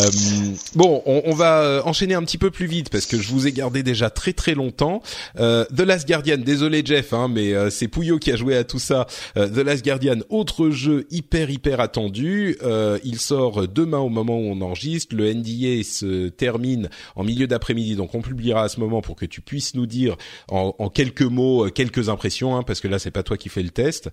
bon, 0.76 1.02
on, 1.06 1.22
on, 1.26 1.34
va 1.34 1.62
euh, 1.62 1.82
enchaîner 1.84 2.14
un 2.14 2.24
petit 2.24 2.38
peu 2.38 2.52
plus 2.52 2.66
vite 2.66 2.90
parce 2.90 3.06
que 3.06 3.18
je 3.18 3.30
vous 3.30 3.48
ai 3.48 3.52
gardé 3.52 3.84
déjà 3.84 4.10
très 4.10 4.34
très 4.34 4.56
longtemps. 4.56 5.02
Euh, 5.40 5.66
The 5.76 5.82
Last 5.82 6.08
Guardian, 6.08 6.38
désolé 6.38 6.82
Jeff, 6.86 7.14
hein, 7.14 7.28
mais 7.28 7.54
euh, 7.54 7.70
c'est 7.70 7.88
Pouillot 7.88 8.20
qui 8.20 8.32
a 8.32 8.36
joué 8.36 8.56
à 8.56 8.64
tout 8.64 8.80
ça. 8.80 9.08
Euh, 9.38 9.48
The 9.48 9.66
Last 9.66 9.86
Guardian, 9.86 10.18
autre 10.30 10.70
jeu 10.70 11.06
hyper 11.12 11.50
hyper 11.50 11.80
attendu. 11.80 12.58
il 13.04 13.20
sort 13.20 13.68
demain 13.68 14.00
au 14.00 14.10
moment 14.10 14.38
où 14.38 14.44
on 14.44 14.62
enregistre. 14.62 15.16
Le 15.16 15.34
NDA 15.34 15.84
se 15.84 16.30
termine 16.30 16.90
en 17.16 17.24
milieu 17.24 17.48
d'après-midi, 17.48 17.96
donc 17.96 18.16
on 18.16 18.22
publiera 18.22 18.64
à 18.64 18.70
ce 18.70 18.80
moment 18.80 19.02
pour 19.02 19.16
que 19.16 19.26
tu 19.26 19.42
puisses 19.42 19.76
nous 19.76 19.86
dire 19.86 20.18
en, 20.50 20.76
en 20.78 20.90
quelques 20.90 21.22
mots 21.22 21.70
quelques 21.70 22.10
impressions, 22.10 22.56
hein, 22.56 22.64
parce 22.64 22.80
que 22.82 22.88
là 22.88 23.00
c'est 23.00 23.12
pas 23.12 23.24
toi 23.24 23.38
qui 23.38 23.50
fais 23.50 23.64
le 23.64 23.70
test. 23.70 24.10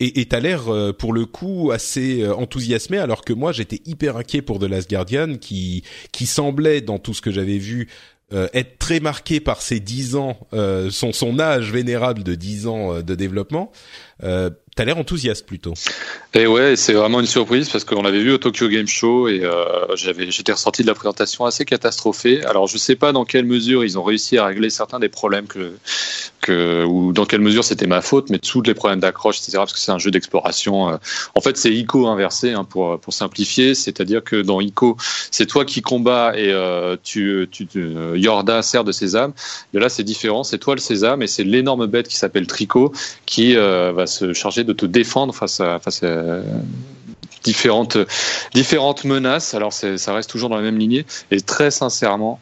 Et 0.00 0.26
t'as 0.26 0.38
l'air 0.38 0.68
euh, 0.68 0.92
pour 0.92 1.12
le 1.12 1.26
coup 1.26 1.72
assez 1.72 2.22
euh, 2.22 2.32
enthousiasmé 2.32 2.98
alors 2.98 3.24
que 3.24 3.32
moi 3.32 3.50
j'étais 3.50 3.80
hyper 3.84 4.16
inquiet 4.16 4.42
pour 4.42 4.60
The 4.60 4.64
Last 4.64 4.88
Guardian 4.88 5.34
qui 5.40 5.82
qui 6.12 6.26
semblait 6.26 6.80
dans 6.80 7.00
tout 7.00 7.14
ce 7.14 7.20
que 7.20 7.32
j'avais 7.32 7.58
vu 7.58 7.88
euh, 8.32 8.46
être 8.54 8.78
très 8.78 9.00
marqué 9.00 9.40
par 9.40 9.60
ses 9.60 9.80
10 9.80 10.14
ans 10.14 10.38
son 10.90 11.12
son 11.12 11.40
âge 11.40 11.72
vénérable 11.72 12.22
de 12.22 12.36
10 12.36 12.66
ans 12.68 13.02
de 13.02 13.14
développement 13.16 13.72
T'as 14.78 14.84
l'air 14.84 14.96
enthousiaste 14.96 15.44
plutôt. 15.44 15.74
Et 16.34 16.46
ouais, 16.46 16.76
c'est 16.76 16.92
vraiment 16.92 17.18
une 17.18 17.26
surprise 17.26 17.68
parce 17.68 17.82
qu'on 17.82 18.00
l'avait 18.00 18.20
vu 18.20 18.32
au 18.34 18.38
Tokyo 18.38 18.68
Game 18.68 18.86
Show 18.86 19.26
et 19.26 19.40
euh, 19.42 19.96
j'étais 19.96 20.52
ressorti 20.52 20.82
de 20.82 20.86
la 20.86 20.94
présentation 20.94 21.46
assez 21.46 21.64
catastrophée. 21.64 22.44
Alors 22.44 22.68
je 22.68 22.78
sais 22.78 22.94
pas 22.94 23.10
dans 23.10 23.24
quelle 23.24 23.44
mesure 23.44 23.82
ils 23.82 23.98
ont 23.98 24.04
réussi 24.04 24.38
à 24.38 24.46
régler 24.46 24.70
certains 24.70 25.00
des 25.00 25.08
problèmes 25.08 25.48
que, 25.48 25.72
que 26.42 26.84
ou 26.84 27.12
dans 27.12 27.24
quelle 27.24 27.40
mesure 27.40 27.64
c'était 27.64 27.88
ma 27.88 28.02
faute, 28.02 28.30
mais 28.30 28.38
tous 28.38 28.62
les 28.62 28.74
problèmes 28.74 29.00
d'accroche, 29.00 29.38
etc. 29.38 29.54
Parce 29.56 29.72
que 29.72 29.80
c'est 29.80 29.90
un 29.90 29.98
jeu 29.98 30.12
d'exploration. 30.12 30.90
Euh. 30.90 30.96
En 31.34 31.40
fait, 31.40 31.56
c'est 31.56 31.72
ICO 31.74 32.06
inversé 32.06 32.52
hein, 32.52 32.62
pour 32.62 33.00
pour 33.00 33.12
simplifier, 33.12 33.74
c'est-à-dire 33.74 34.22
que 34.22 34.36
dans 34.42 34.60
ICO, 34.60 34.96
c'est 35.32 35.46
toi 35.46 35.64
qui 35.64 35.82
combats 35.82 36.34
et 36.36 36.52
euh, 36.52 36.96
tu, 37.02 37.48
tu, 37.50 37.66
Yorda 38.14 38.62
sert 38.62 38.84
de 38.84 38.92
sésame. 38.92 39.32
Et 39.74 39.80
là, 39.80 39.88
c'est 39.88 40.04
différent, 40.04 40.44
c'est 40.44 40.58
toi 40.58 40.76
le 40.76 40.80
sésame 40.80 41.22
et 41.22 41.26
c'est 41.26 41.42
l'énorme 41.42 41.86
bête 41.86 42.06
qui 42.06 42.16
s'appelle 42.16 42.46
Tricot 42.46 42.92
qui 43.26 43.56
va 43.56 44.06
se 44.08 44.32
charger 44.32 44.64
de 44.64 44.72
te 44.72 44.86
défendre 44.86 45.32
face 45.32 45.60
à, 45.60 45.78
différentes, 47.44 49.04
menaces. 49.04 49.54
Alors 49.54 49.72
ça 49.72 50.12
reste 50.12 50.28
toujours 50.28 50.48
dans 50.48 50.56
la 50.56 50.62
même 50.62 50.78
lignée. 50.78 51.06
Et 51.30 51.40
très 51.40 51.70
sincèrement, 51.70 52.40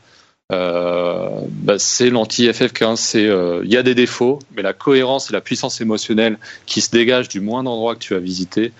euh, 0.52 1.28
bah, 1.48 1.78
c'est 1.78 2.10
l'anti-FF15. 2.10 2.96
C'est 2.96 3.26
euh, 3.26 3.62
il 3.64 3.72
y 3.72 3.76
a 3.76 3.82
des 3.82 3.94
défauts, 3.94 4.38
mais 4.54 4.62
la 4.62 4.72
cohérence 4.72 5.30
et 5.30 5.32
la 5.32 5.40
puissance 5.40 5.80
émotionnelle 5.80 6.38
qui 6.66 6.80
se 6.80 6.90
dégagent 6.90 7.28
du 7.28 7.40
moindre 7.40 7.70
endroit 7.70 7.94
que 7.94 8.00
tu 8.00 8.14
as 8.14 8.20
visité, 8.20 8.72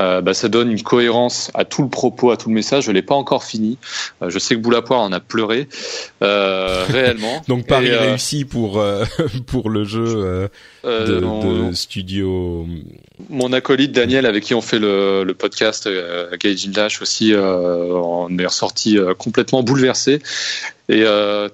euh, 0.00 0.20
bah, 0.20 0.34
ça 0.34 0.48
donne 0.48 0.70
une 0.70 0.82
cohérence 0.82 1.50
à 1.54 1.64
tout 1.64 1.82
le 1.82 1.88
propos, 1.88 2.30
à 2.30 2.36
tout 2.36 2.48
le 2.48 2.54
message. 2.54 2.84
Je 2.84 2.92
l'ai 2.92 3.02
pas 3.02 3.14
encore 3.14 3.44
fini. 3.44 3.76
Euh, 4.22 4.30
je 4.30 4.38
sais 4.38 4.54
que 4.54 4.60
Boulapoire 4.60 5.00
en 5.00 5.12
a 5.12 5.20
pleuré 5.20 5.68
euh, 6.22 6.84
réellement. 6.88 7.42
Donc 7.48 7.66
Paris 7.66 7.94
réussi 7.94 8.44
pour 8.44 8.82
pour 9.46 9.68
le 9.68 9.84
jeu 9.84 10.48
de, 10.84 11.72
studio. 11.72 12.66
Mon 13.28 13.52
acolyte 13.52 13.92
Daniel, 13.92 14.24
avec 14.24 14.44
qui 14.44 14.54
on 14.54 14.62
fait 14.62 14.78
le, 14.78 15.24
le 15.24 15.34
podcast 15.34 15.86
euh, 15.86 16.34
Gaijin 16.38 16.70
Dash 16.70 17.02
aussi, 17.02 17.34
on 17.36 18.38
est 18.38 18.46
ressorti 18.46 18.98
complètement 19.18 19.62
bouleversé. 19.62 20.20
Et 20.88 21.04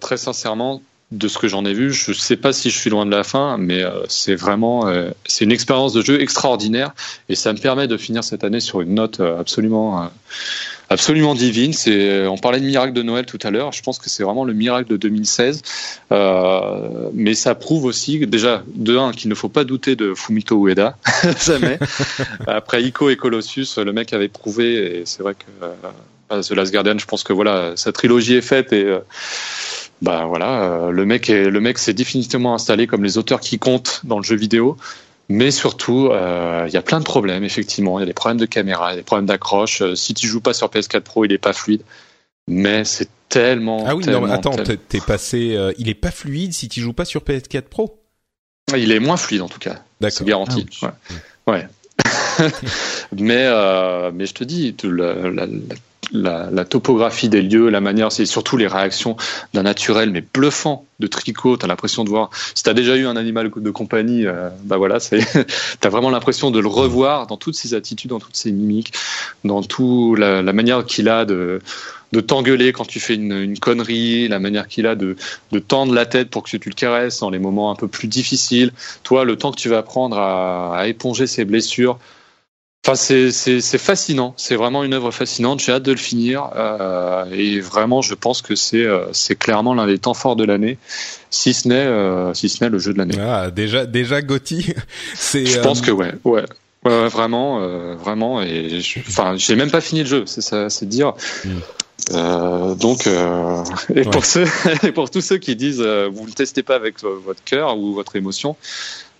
très 0.00 0.16
sincèrement, 0.16 0.80
de 1.12 1.28
ce 1.28 1.38
que 1.38 1.46
j'en 1.46 1.64
ai 1.64 1.72
vu, 1.72 1.92
je 1.92 2.10
ne 2.10 2.16
sais 2.16 2.36
pas 2.36 2.52
si 2.52 2.68
je 2.70 2.76
suis 2.76 2.90
loin 2.90 3.06
de 3.06 3.12
la 3.12 3.22
fin, 3.22 3.58
mais 3.58 3.82
euh, 3.82 4.00
c'est 4.08 4.34
vraiment 4.34 4.88
euh, 4.88 5.10
c'est 5.24 5.44
une 5.44 5.52
expérience 5.52 5.92
de 5.92 6.02
jeu 6.02 6.20
extraordinaire 6.20 6.94
et 7.28 7.36
ça 7.36 7.52
me 7.52 7.58
permet 7.58 7.86
de 7.86 7.96
finir 7.96 8.24
cette 8.24 8.42
année 8.42 8.58
sur 8.58 8.80
une 8.80 8.94
note 8.94 9.20
euh, 9.20 9.38
absolument 9.38 10.10
absolument 10.90 11.36
divine. 11.36 11.72
C'est 11.72 12.26
on 12.26 12.38
parlait 12.38 12.58
de 12.58 12.66
miracle 12.66 12.92
de 12.92 13.02
Noël 13.02 13.24
tout 13.24 13.38
à 13.44 13.52
l'heure. 13.52 13.70
Je 13.70 13.82
pense 13.82 14.00
que 14.00 14.10
c'est 14.10 14.24
vraiment 14.24 14.44
le 14.44 14.52
miracle 14.52 14.88
de 14.88 14.96
2016, 14.96 15.62
mais 17.12 17.34
ça 17.34 17.54
prouve 17.54 17.84
aussi 17.84 18.26
déjà 18.26 18.64
de 18.74 18.96
un 18.96 19.12
qu'il 19.12 19.30
ne 19.30 19.36
faut 19.36 19.48
pas 19.48 19.62
douter 19.62 19.94
de 19.94 20.12
Fumito 20.12 20.66
Ueda 20.66 20.96
jamais. 21.46 21.78
Après 22.48 22.82
Ico 22.82 23.10
et 23.10 23.16
Colossus, 23.16 23.78
le 23.78 23.92
mec 23.92 24.12
avait 24.12 24.28
prouvé 24.28 25.00
et 25.00 25.02
c'est 25.06 25.22
vrai 25.22 25.34
que 25.34 26.40
The 26.42 26.50
Last 26.50 26.72
Guardian, 26.72 26.98
je 26.98 27.06
pense 27.06 27.22
que 27.22 27.32
voilà 27.32 27.72
sa 27.76 27.92
trilogie 27.92 28.34
est 28.34 28.42
faite 28.42 28.72
et 28.72 28.92
bah 30.02 30.26
voilà, 30.26 30.62
euh, 30.62 30.90
le 30.90 31.06
mec 31.06 31.30
est, 31.30 31.48
le 31.50 31.60
mec 31.60 31.78
s'est 31.78 31.94
définitivement 31.94 32.54
installé 32.54 32.86
comme 32.86 33.02
les 33.02 33.18
auteurs 33.18 33.40
qui 33.40 33.58
comptent 33.58 34.00
dans 34.04 34.18
le 34.18 34.24
jeu 34.24 34.36
vidéo. 34.36 34.76
Mais 35.28 35.50
surtout, 35.50 36.10
euh, 36.12 36.66
il 36.68 36.72
y 36.72 36.76
a 36.76 36.82
plein 36.82 37.00
de 37.00 37.04
problèmes, 37.04 37.42
effectivement. 37.42 37.98
Il 37.98 38.02
y 38.02 38.04
a 38.04 38.06
des 38.06 38.12
problèmes 38.12 38.38
de 38.38 38.46
caméra, 38.46 38.90
il 38.90 38.90
y 38.90 38.94
a 38.94 38.96
des 38.96 39.02
problèmes 39.02 39.26
d'accroche. 39.26 39.82
Euh, 39.82 39.96
si 39.96 40.14
tu 40.14 40.28
joues 40.28 40.40
pas 40.40 40.54
sur 40.54 40.68
PS4 40.68 41.00
Pro, 41.00 41.24
il 41.24 41.32
est 41.32 41.38
pas 41.38 41.52
fluide. 41.52 41.82
Mais 42.46 42.84
c'est 42.84 43.08
tellement. 43.28 43.84
Ah 43.88 43.96
oui, 43.96 44.06
non, 44.06 44.20
mais 44.20 44.32
attends, 44.32 44.54
t'es 44.56 45.00
passé. 45.00 45.58
il 45.78 45.88
est 45.88 45.94
pas 45.94 46.12
fluide 46.12 46.52
si 46.52 46.68
tu 46.68 46.80
joues 46.80 46.92
pas 46.92 47.04
sur 47.04 47.22
PS4 47.22 47.62
Pro? 47.62 48.00
Il 48.76 48.92
est 48.92 49.00
moins 49.00 49.16
fluide 49.16 49.42
en 49.42 49.48
tout 49.48 49.58
cas. 49.58 49.82
C'est 50.08 50.24
garanti. 50.24 50.66
Ah 50.82 50.94
ouais. 51.48 51.54
ouais. 51.54 51.68
mais 53.16 53.50
mais 54.12 54.26
je 54.26 54.34
te 54.34 54.44
dis, 54.44 54.76
la, 54.84 55.14
la, 55.14 55.46
la, 55.46 55.74
la, 56.12 56.64
topographie 56.64 57.28
des 57.28 57.42
lieux, 57.42 57.68
la 57.68 57.80
manière, 57.80 58.12
c'est 58.12 58.26
surtout 58.26 58.56
les 58.56 58.66
réactions 58.66 59.16
d'un 59.54 59.62
naturel 59.62 60.10
mais 60.10 60.22
bluffant 60.22 60.86
de 61.00 61.06
tricot. 61.06 61.56
T'as 61.56 61.66
l'impression 61.66 62.04
de 62.04 62.08
voir. 62.08 62.30
Si 62.54 62.62
t'as 62.62 62.74
déjà 62.74 62.96
eu 62.96 63.06
un 63.06 63.16
animal 63.16 63.50
de 63.54 63.70
compagnie, 63.70 64.26
euh, 64.26 64.48
bah 64.64 64.76
voilà, 64.76 64.98
t'as 65.80 65.88
vraiment 65.88 66.10
l'impression 66.10 66.50
de 66.50 66.60
le 66.60 66.68
revoir 66.68 67.26
dans 67.26 67.36
toutes 67.36 67.56
ses 67.56 67.74
attitudes, 67.74 68.10
dans 68.10 68.20
toutes 68.20 68.36
ses 68.36 68.52
mimiques, 68.52 68.92
dans 69.44 69.62
tout 69.62 70.14
la, 70.14 70.42
la 70.42 70.52
manière 70.52 70.84
qu'il 70.84 71.08
a 71.08 71.24
de 71.24 71.60
de 72.12 72.20
t'engueuler 72.20 72.72
quand 72.72 72.86
tu 72.86 73.00
fais 73.00 73.14
une, 73.14 73.32
une 73.32 73.58
connerie, 73.58 74.28
la 74.28 74.38
manière 74.38 74.68
qu'il 74.68 74.86
a 74.86 74.94
de, 74.94 75.16
de 75.50 75.58
tendre 75.58 75.92
la 75.92 76.06
tête 76.06 76.30
pour 76.30 76.44
que 76.44 76.56
tu 76.56 76.68
le 76.68 76.74
caresses 76.74 77.18
dans 77.18 77.30
les 77.30 77.40
moments 77.40 77.70
un 77.70 77.74
peu 77.74 77.88
plus 77.88 78.06
difficiles. 78.06 78.72
Toi, 79.02 79.24
le 79.24 79.36
temps 79.36 79.50
que 79.50 79.58
tu 79.58 79.68
vas 79.68 79.82
prendre 79.82 80.16
à, 80.16 80.78
à 80.78 80.86
éponger 80.86 81.26
ses 81.26 81.44
blessures, 81.44 81.98
Enfin, 82.84 82.94
c'est 82.94 83.78
fascinant. 83.78 84.34
C'est 84.36 84.54
vraiment 84.54 84.84
une 84.84 84.94
œuvre 84.94 85.10
fascinante. 85.10 85.60
J'ai 85.60 85.72
hâte 85.72 85.82
de 85.82 85.90
le 85.90 85.96
finir. 85.96 86.50
Euh, 86.54 87.24
et 87.32 87.58
vraiment, 87.58 88.00
je 88.00 88.14
pense 88.14 88.42
que 88.42 88.54
c'est 88.54 88.84
euh, 88.84 89.06
c'est 89.12 89.34
clairement 89.34 89.74
l'un 89.74 89.86
des 89.86 89.98
temps 89.98 90.14
forts 90.14 90.36
de 90.36 90.44
l'année, 90.44 90.78
si 91.30 91.52
ce 91.52 91.66
n'est 91.66 91.74
euh, 91.74 92.32
si 92.32 92.48
ce 92.48 92.62
n'est 92.62 92.70
le 92.70 92.78
jeu 92.78 92.92
de 92.92 92.98
l'année. 92.98 93.18
Ah, 93.20 93.50
déjà 93.50 93.86
déjà 93.86 94.22
Gotti. 94.22 94.72
C'est. 95.14 95.46
Je 95.46 95.58
pense 95.58 95.80
que 95.80 95.90
ouais 95.90 96.12
ouais. 96.24 96.44
Ouais, 96.84 97.08
vraiment, 97.08 97.58
vraiment, 97.96 98.40
et 98.42 98.80
enfin, 99.08 99.34
j'ai 99.36 99.56
même 99.56 99.72
pas 99.72 99.80
fini 99.80 100.04
le 100.04 100.06
jeu, 100.06 100.24
c'est 100.26 100.84
dire. 100.84 101.14
Mm. 101.44 101.50
Euh, 102.12 102.74
donc, 102.74 103.06
euh, 103.06 103.64
et 103.94 104.02
pour 104.02 104.24
ceux, 104.24 104.46
et 104.82 104.92
pour 104.92 105.10
tous 105.10 105.20
ceux 105.20 105.38
qui 105.38 105.56
disent, 105.56 105.82
euh, 105.84 106.08
vous 106.12 106.26
ne 106.26 106.32
testez 106.32 106.62
pas 106.62 106.76
avec 106.76 107.00
votre 107.02 107.42
cœur 107.44 107.76
ou 107.78 107.94
votre 107.94 108.16
émotion, 108.16 108.56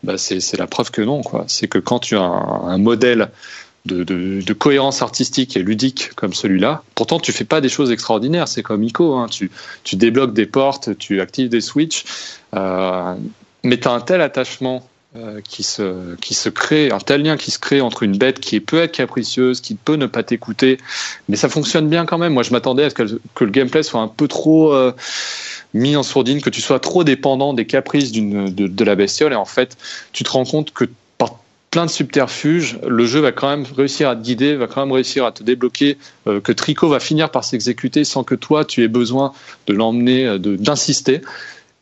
bah 0.02 0.18
c'est 0.18 0.56
la 0.56 0.66
preuve 0.66 0.90
que 0.90 1.02
non. 1.02 1.22
C'est 1.46 1.68
que 1.68 1.78
quand 1.78 1.98
tu 1.98 2.16
as 2.16 2.22
un, 2.22 2.78
modèle 2.78 3.30
de, 3.84 4.52
cohérence 4.52 5.02
artistique 5.02 5.56
et 5.56 5.62
ludique 5.62 6.10
comme 6.14 6.34
celui-là, 6.34 6.82
pourtant 6.94 7.20
tu 7.20 7.32
fais 7.32 7.44
pas 7.44 7.60
des 7.60 7.68
choses 7.68 7.90
extraordinaires. 7.90 8.48
C'est 8.48 8.62
comme 8.62 8.82
Ico, 8.84 9.14
hein. 9.14 9.26
tu, 9.28 9.50
tu 9.84 9.96
débloques 9.96 10.34
des 10.34 10.46
portes, 10.46 10.96
tu 10.98 11.20
actives 11.20 11.48
des 11.48 11.60
switches, 11.60 12.04
euh, 12.54 13.14
mais 13.62 13.78
tu 13.78 13.88
as 13.88 13.92
un 13.92 14.00
tel 14.00 14.20
attachement 14.20 14.86
euh, 15.14 15.40
qui 15.40 15.62
se 15.62 16.16
qui 16.16 16.34
se 16.34 16.48
crée 16.48 16.90
un 16.90 16.98
tel 16.98 17.22
lien 17.22 17.36
qui 17.36 17.50
se 17.50 17.58
crée 17.58 17.80
entre 17.80 18.02
une 18.02 18.18
bête 18.18 18.40
qui 18.40 18.58
peut 18.60 18.80
être 18.80 18.92
capricieuse, 18.92 19.60
qui 19.60 19.74
peut 19.74 19.94
ne 19.94 20.06
pas 20.06 20.22
t'écouter, 20.22 20.78
mais 21.28 21.36
ça 21.36 21.48
fonctionne 21.48 21.88
bien 21.88 22.04
quand 22.04 22.18
même. 22.18 22.34
Moi, 22.34 22.42
je 22.42 22.50
m'attendais 22.50 22.84
à 22.84 22.90
ce 22.90 22.94
que, 22.94 23.02
le 23.02 23.50
gameplay 23.50 23.82
soit 23.82 24.00
un 24.00 24.08
peu 24.08 24.28
trop 24.28 24.74
euh, 24.74 24.92
mis 25.74 25.96
en 25.96 26.02
sourdine, 26.02 26.42
que 26.42 26.50
tu 26.50 26.60
sois 26.60 26.80
trop 26.80 27.04
dépendant 27.04 27.54
des 27.54 27.66
caprices 27.66 28.12
de, 28.12 28.84
la 28.84 28.94
bestiole, 28.94 29.32
et 29.32 29.36
en 29.36 29.44
fait, 29.44 29.78
tu 30.12 30.24
te 30.24 30.30
rends 30.30 30.44
compte 30.44 30.72
que 30.72 30.84
par 31.16 31.38
plein 31.70 31.86
de 31.86 31.90
subterfuges, 31.90 32.78
le 32.86 33.06
jeu 33.06 33.20
va 33.20 33.32
quand 33.32 33.48
même 33.48 33.64
réussir 33.76 34.10
à 34.10 34.16
te 34.16 34.22
guider, 34.22 34.56
va 34.56 34.66
quand 34.66 34.84
même 34.84 34.92
réussir 34.92 35.24
à 35.24 35.32
te 35.32 35.42
débloquer, 35.42 35.98
euh, 36.26 36.40
que 36.40 36.52
Tricot 36.52 36.88
va 36.88 37.00
finir 37.00 37.30
par 37.30 37.44
s'exécuter 37.44 38.04
sans 38.04 38.24
que 38.24 38.34
toi 38.34 38.64
tu 38.66 38.82
aies 38.82 38.88
besoin 38.88 39.32
de 39.66 39.72
l'emmener, 39.72 40.36
d'insister. 40.38 41.22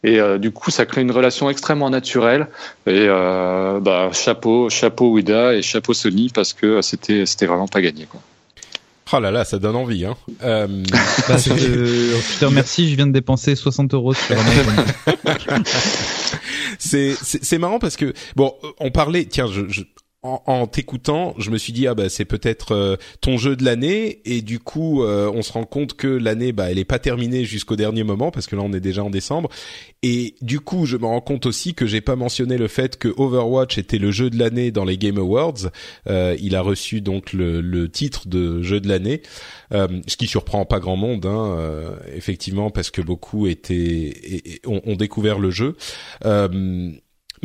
Et 0.04 0.20
euh, 0.20 0.38
du 0.38 0.52
coup, 0.52 0.70
ça 0.70 0.84
crée 0.84 1.00
une 1.00 1.10
relation 1.10 1.48
extrêmement 1.48 1.88
naturelle. 1.88 2.48
Et 2.86 3.06
euh, 3.08 3.80
bah, 3.80 4.10
chapeau, 4.12 4.68
chapeau 4.68 5.10
Wida 5.10 5.54
et 5.54 5.62
chapeau 5.62 5.94
Sony 5.94 6.30
parce 6.32 6.52
que 6.52 6.82
c'était 6.82 7.24
c'était 7.26 7.46
vraiment 7.46 7.68
pas 7.68 7.80
gagné 7.80 8.04
quoi. 8.04 8.20
Oh 9.12 9.20
là 9.20 9.30
là, 9.30 9.44
ça 9.44 9.58
donne 9.58 9.76
envie. 9.76 10.04
Hein. 10.04 10.16
Euh... 10.42 10.66
bah, 11.28 11.36
je, 11.38 11.52
je 11.52 12.38
te 12.38 12.44
remercie, 12.44 12.90
je 12.90 12.96
viens 12.96 13.06
de 13.06 13.12
dépenser 13.12 13.54
60 13.54 13.94
euros 13.94 14.12
sur 14.12 14.36
c'est 16.78 17.14
c'est 17.20 17.58
marrant 17.58 17.78
parce 17.78 17.96
que 17.96 18.12
bon, 18.36 18.52
on 18.80 18.90
parlait. 18.90 19.24
Tiens, 19.24 19.46
je, 19.50 19.62
je 19.68 19.82
en, 20.24 20.66
t'écoutant, 20.66 21.34
je 21.36 21.50
me 21.50 21.58
suis 21.58 21.74
dit 21.74 21.86
ah 21.86 21.94
bah 21.94 22.08
c'est 22.08 22.24
peut-être 22.24 22.72
euh, 22.72 22.96
ton 23.20 23.36
jeu 23.36 23.56
de 23.56 23.64
l'année 23.64 24.22
et 24.24 24.40
du 24.40 24.58
coup 24.58 25.02
euh, 25.02 25.30
on 25.34 25.42
se 25.42 25.52
rend 25.52 25.64
compte 25.64 25.94
que 25.94 26.08
l'année 26.08 26.52
bah 26.52 26.70
elle 26.70 26.78
est 26.78 26.86
pas 26.86 26.98
terminée 26.98 27.44
jusqu'au 27.44 27.76
dernier 27.76 28.04
moment 28.04 28.30
parce 28.30 28.46
que 28.46 28.56
là 28.56 28.62
on 28.64 28.72
est 28.72 28.80
déjà 28.80 29.04
en 29.04 29.10
décembre 29.10 29.50
et 30.02 30.34
du 30.40 30.60
coup 30.60 30.86
je 30.86 30.96
me 30.96 31.04
rends 31.04 31.20
compte 31.20 31.44
aussi 31.44 31.74
que 31.74 31.84
j'ai 31.84 32.00
pas 32.00 32.16
mentionné 32.16 32.56
le 32.56 32.68
fait 32.68 32.96
que 32.96 33.08
Overwatch 33.08 33.76
était 33.76 33.98
le 33.98 34.10
jeu 34.10 34.30
de 34.30 34.38
l'année 34.38 34.70
dans 34.70 34.86
les 34.86 34.96
Game 34.96 35.18
Awards. 35.18 35.70
Euh, 36.08 36.36
il 36.40 36.56
a 36.56 36.62
reçu 36.62 37.02
donc 37.02 37.34
le, 37.34 37.84
titre 37.90 38.26
de 38.26 38.62
jeu 38.62 38.80
de 38.80 38.88
l'année, 38.88 39.20
ce 39.70 40.16
qui 40.16 40.26
surprend 40.26 40.64
pas 40.64 40.80
grand 40.80 40.96
monde 40.96 41.26
hein, 41.26 41.94
effectivement 42.14 42.70
parce 42.70 42.90
que 42.90 43.02
beaucoup 43.02 43.46
étaient 43.46 44.14
ont 44.64 44.96
découvert 44.96 45.38
le 45.38 45.50
jeu. 45.50 45.76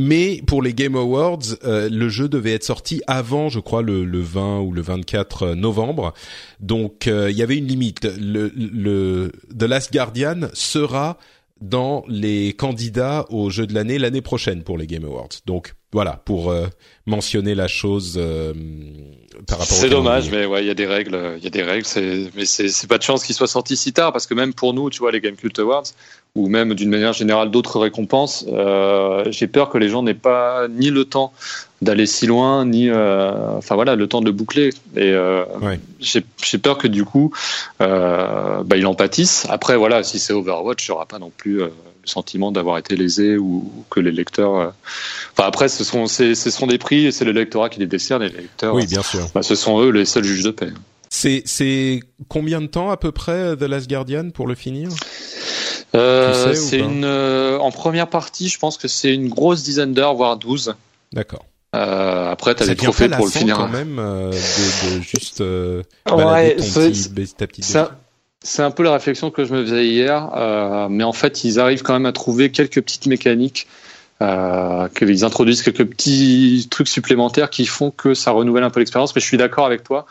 Mais 0.01 0.41
pour 0.47 0.61
les 0.61 0.73
Game 0.73 0.95
Awards, 0.95 1.57
euh, 1.65 1.89
le 1.89 2.07
jeu 2.07 2.29
devait 2.29 2.53
être 2.53 2.63
sorti 2.63 3.01
avant, 3.05 3.49
je 3.49 3.59
crois, 3.59 3.81
le, 3.81 4.05
le 4.05 4.21
20 4.21 4.61
ou 4.61 4.71
le 4.71 4.81
24 4.81 5.55
novembre. 5.55 6.13
Donc 6.61 7.07
euh, 7.07 7.29
il 7.29 7.35
y 7.35 7.43
avait 7.43 7.57
une 7.57 7.67
limite. 7.67 8.07
Le, 8.17 8.49
le 8.55 9.33
The 9.57 9.63
Last 9.63 9.91
Guardian 9.91 10.47
sera 10.53 11.17
dans 11.59 12.05
les 12.07 12.53
candidats 12.53 13.25
au 13.29 13.49
jeu 13.49 13.67
de 13.67 13.73
l'année 13.73 13.99
l'année 13.99 14.21
prochaine 14.21 14.63
pour 14.63 14.77
les 14.77 14.87
Game 14.87 15.03
Awards. 15.03 15.27
Donc 15.45 15.73
voilà, 15.91 16.21
pour 16.23 16.49
euh, 16.49 16.67
mentionner 17.05 17.55
la 17.55 17.67
chose 17.67 18.15
euh, 18.17 18.53
par 19.47 19.59
rapport. 19.59 19.77
C'est 19.77 19.89
dommage, 19.89 20.29
mais 20.31 20.45
ouais, 20.45 20.63
il 20.63 20.67
y 20.67 20.69
a 20.69 20.75
des 20.75 20.85
règles, 20.85 21.35
il 21.37 21.43
y 21.43 21.47
a 21.47 21.49
des 21.49 21.63
règles. 21.63 21.85
Mais 22.35 22.45
c'est 22.45 22.87
pas 22.87 22.97
de 22.97 23.03
chance 23.03 23.23
qu'il 23.23 23.35
soit 23.35 23.47
sorti 23.47 23.77
si 23.77 23.93
tard, 23.93 24.11
parce 24.11 24.27
que 24.27 24.33
même 24.33 24.53
pour 24.53 24.73
nous, 24.73 24.89
tu 24.89 24.99
vois, 24.99 25.11
les 25.11 25.21
Game 25.21 25.35
Cult 25.35 25.57
Awards 25.59 25.85
ou 26.35 26.47
même 26.47 26.75
d'une 26.75 26.91
manière 26.91 27.13
générale 27.13 27.49
d'autres 27.49 27.79
récompenses, 27.79 28.45
euh, 28.47 29.23
j'ai 29.31 29.47
peur 29.47 29.69
que 29.69 29.79
les 29.79 29.89
gens 29.89 30.03
n'aient 30.03 30.13
pas 30.13 30.67
ni 30.69 30.91
le 30.91 31.05
temps 31.05 31.33
d'aller 31.81 32.05
si 32.05 32.27
loin, 32.27 32.65
ni 32.65 32.91
enfin 32.91 33.75
voilà, 33.75 33.95
le 33.95 34.07
temps 34.07 34.21
de 34.21 34.25
le 34.25 34.31
boucler. 34.31 34.69
Et 34.95 35.15
j'ai 35.99 36.57
peur 36.57 36.77
que 36.77 36.87
du 36.87 37.03
coup, 37.03 37.33
bah, 37.79 38.63
il 38.75 38.85
en 38.85 38.95
pâtisse. 38.95 39.47
Après 39.49 39.77
voilà, 39.77 40.03
si 40.03 40.19
c'est 40.19 40.33
Overwatch, 40.33 40.87
il 40.87 40.91
n'y 40.91 40.95
aura 40.95 41.05
pas 41.05 41.19
non 41.19 41.31
plus 41.35 41.61
sentiment 42.09 42.51
d'avoir 42.51 42.77
été 42.77 42.95
lésé 42.95 43.37
ou, 43.37 43.71
que 43.89 43.99
les 43.99 44.11
lecteurs. 44.11 44.55
Euh, 44.55 44.69
enfin 45.33 45.47
après, 45.47 45.69
ce 45.69 45.83
sont 45.83 46.07
ce 46.07 46.33
sont 46.33 46.67
des 46.67 46.77
prix 46.77 47.05
et 47.05 47.11
c'est 47.11 47.25
le 47.25 47.31
lectorat 47.31 47.69
qui 47.69 47.79
les 47.79 47.87
décerne. 47.87 48.23
Et 48.23 48.29
les 48.29 48.41
lecteurs, 48.41 48.75
oui, 48.75 48.85
bien 48.87 49.03
sûr. 49.03 49.27
Bah, 49.33 49.43
ce 49.43 49.55
sont 49.55 49.81
eux 49.81 49.91
les 49.91 50.05
seuls 50.05 50.23
juges 50.23 50.43
de 50.43 50.51
paix. 50.51 50.71
C'est 51.09 51.41
c'est 51.45 52.01
combien 52.27 52.61
de 52.61 52.67
temps 52.67 52.91
à 52.91 52.97
peu 52.97 53.11
près 53.11 53.55
The 53.55 53.63
Last 53.63 53.89
Guardian 53.89 54.29
pour 54.31 54.47
le 54.47 54.55
finir? 54.55 54.89
Euh, 55.95 56.53
C'est 56.53 56.79
une 56.79 57.03
euh, 57.03 57.57
en 57.57 57.71
première 57.71 58.09
partie, 58.09 58.47
je 58.47 58.59
pense 58.59 58.77
que 58.77 58.87
c'est 58.87 59.13
une 59.13 59.29
grosse 59.29 59.63
dizaine 59.63 59.93
d'heures, 59.93 60.13
voire 60.13 60.37
12. 60.37 60.75
D'accord. 61.13 61.45
Euh, 61.75 62.31
après, 62.31 62.55
t'as 62.55 62.67
des 62.67 62.75
trophées 62.75 63.09
pour 63.09 63.25
le 63.25 63.31
finir. 63.31 63.57
quand 63.57 63.67
même 63.67 63.95
de, 63.97 64.97
de, 64.97 65.01
juste 65.01 65.39
ouais, 65.39 66.55
ta 67.37 67.47
petite 67.47 67.63
ça, 67.65 67.99
c'est 68.41 68.61
un 68.61 68.71
peu 68.71 68.83
la 68.83 68.93
réflexion 68.93 69.31
que 69.31 69.43
je 69.43 69.53
me 69.53 69.63
faisais 69.63 69.85
hier, 69.87 70.29
euh, 70.35 70.87
mais 70.89 71.03
en 71.03 71.13
fait, 71.13 71.43
ils 71.43 71.59
arrivent 71.59 71.81
quand 71.81 71.93
même 71.93 72.05
à 72.05 72.13
trouver 72.13 72.51
quelques 72.51 72.81
petites 72.81 73.07
mécaniques, 73.07 73.67
euh, 74.21 74.87
qu'ils 74.89 75.25
introduisent 75.25 75.61
quelques 75.61 75.85
petits 75.85 76.67
trucs 76.69 76.87
supplémentaires 76.87 77.49
qui 77.49 77.65
font 77.65 77.91
que 77.91 78.13
ça 78.13 78.31
renouvelle 78.31 78.63
un 78.63 78.69
peu 78.69 78.79
l'expérience. 78.79 79.15
Mais 79.15 79.21
je 79.21 79.25
suis 79.25 79.37
d'accord 79.37 79.65
avec 79.65 79.83
toi. 79.83 80.05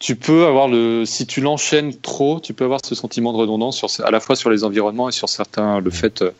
Tu 0.00 0.16
peux 0.16 0.46
avoir 0.46 0.68
le, 0.68 1.04
si 1.04 1.26
tu 1.26 1.40
l'enchaînes 1.40 1.96
trop, 1.96 2.38
tu 2.38 2.52
peux 2.52 2.64
avoir 2.64 2.80
ce 2.84 2.94
sentiment 2.94 3.32
de 3.32 3.38
redondance 3.38 3.76
sur, 3.76 3.88
à 4.04 4.10
la 4.10 4.20
fois 4.20 4.36
sur 4.36 4.50
les 4.50 4.62
environnements 4.62 5.08
et 5.08 5.12
sur 5.12 5.28
certains, 5.28 5.80
le 5.80 5.90
fait 5.90 6.22
euh, 6.22 6.30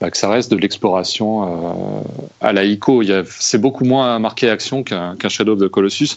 bah, 0.00 0.10
que 0.10 0.16
ça 0.16 0.28
reste 0.28 0.50
de 0.50 0.56
l'exploration 0.56 1.44
euh, 1.44 2.02
à 2.40 2.52
la 2.52 2.64
ICO. 2.64 3.02
C'est 3.26 3.58
beaucoup 3.58 3.84
moins 3.84 4.18
marqué 4.18 4.50
action 4.50 4.82
qu'un 4.82 5.16
Shadow 5.28 5.54
of 5.54 5.60
the 5.60 5.68
Colossus 5.68 6.16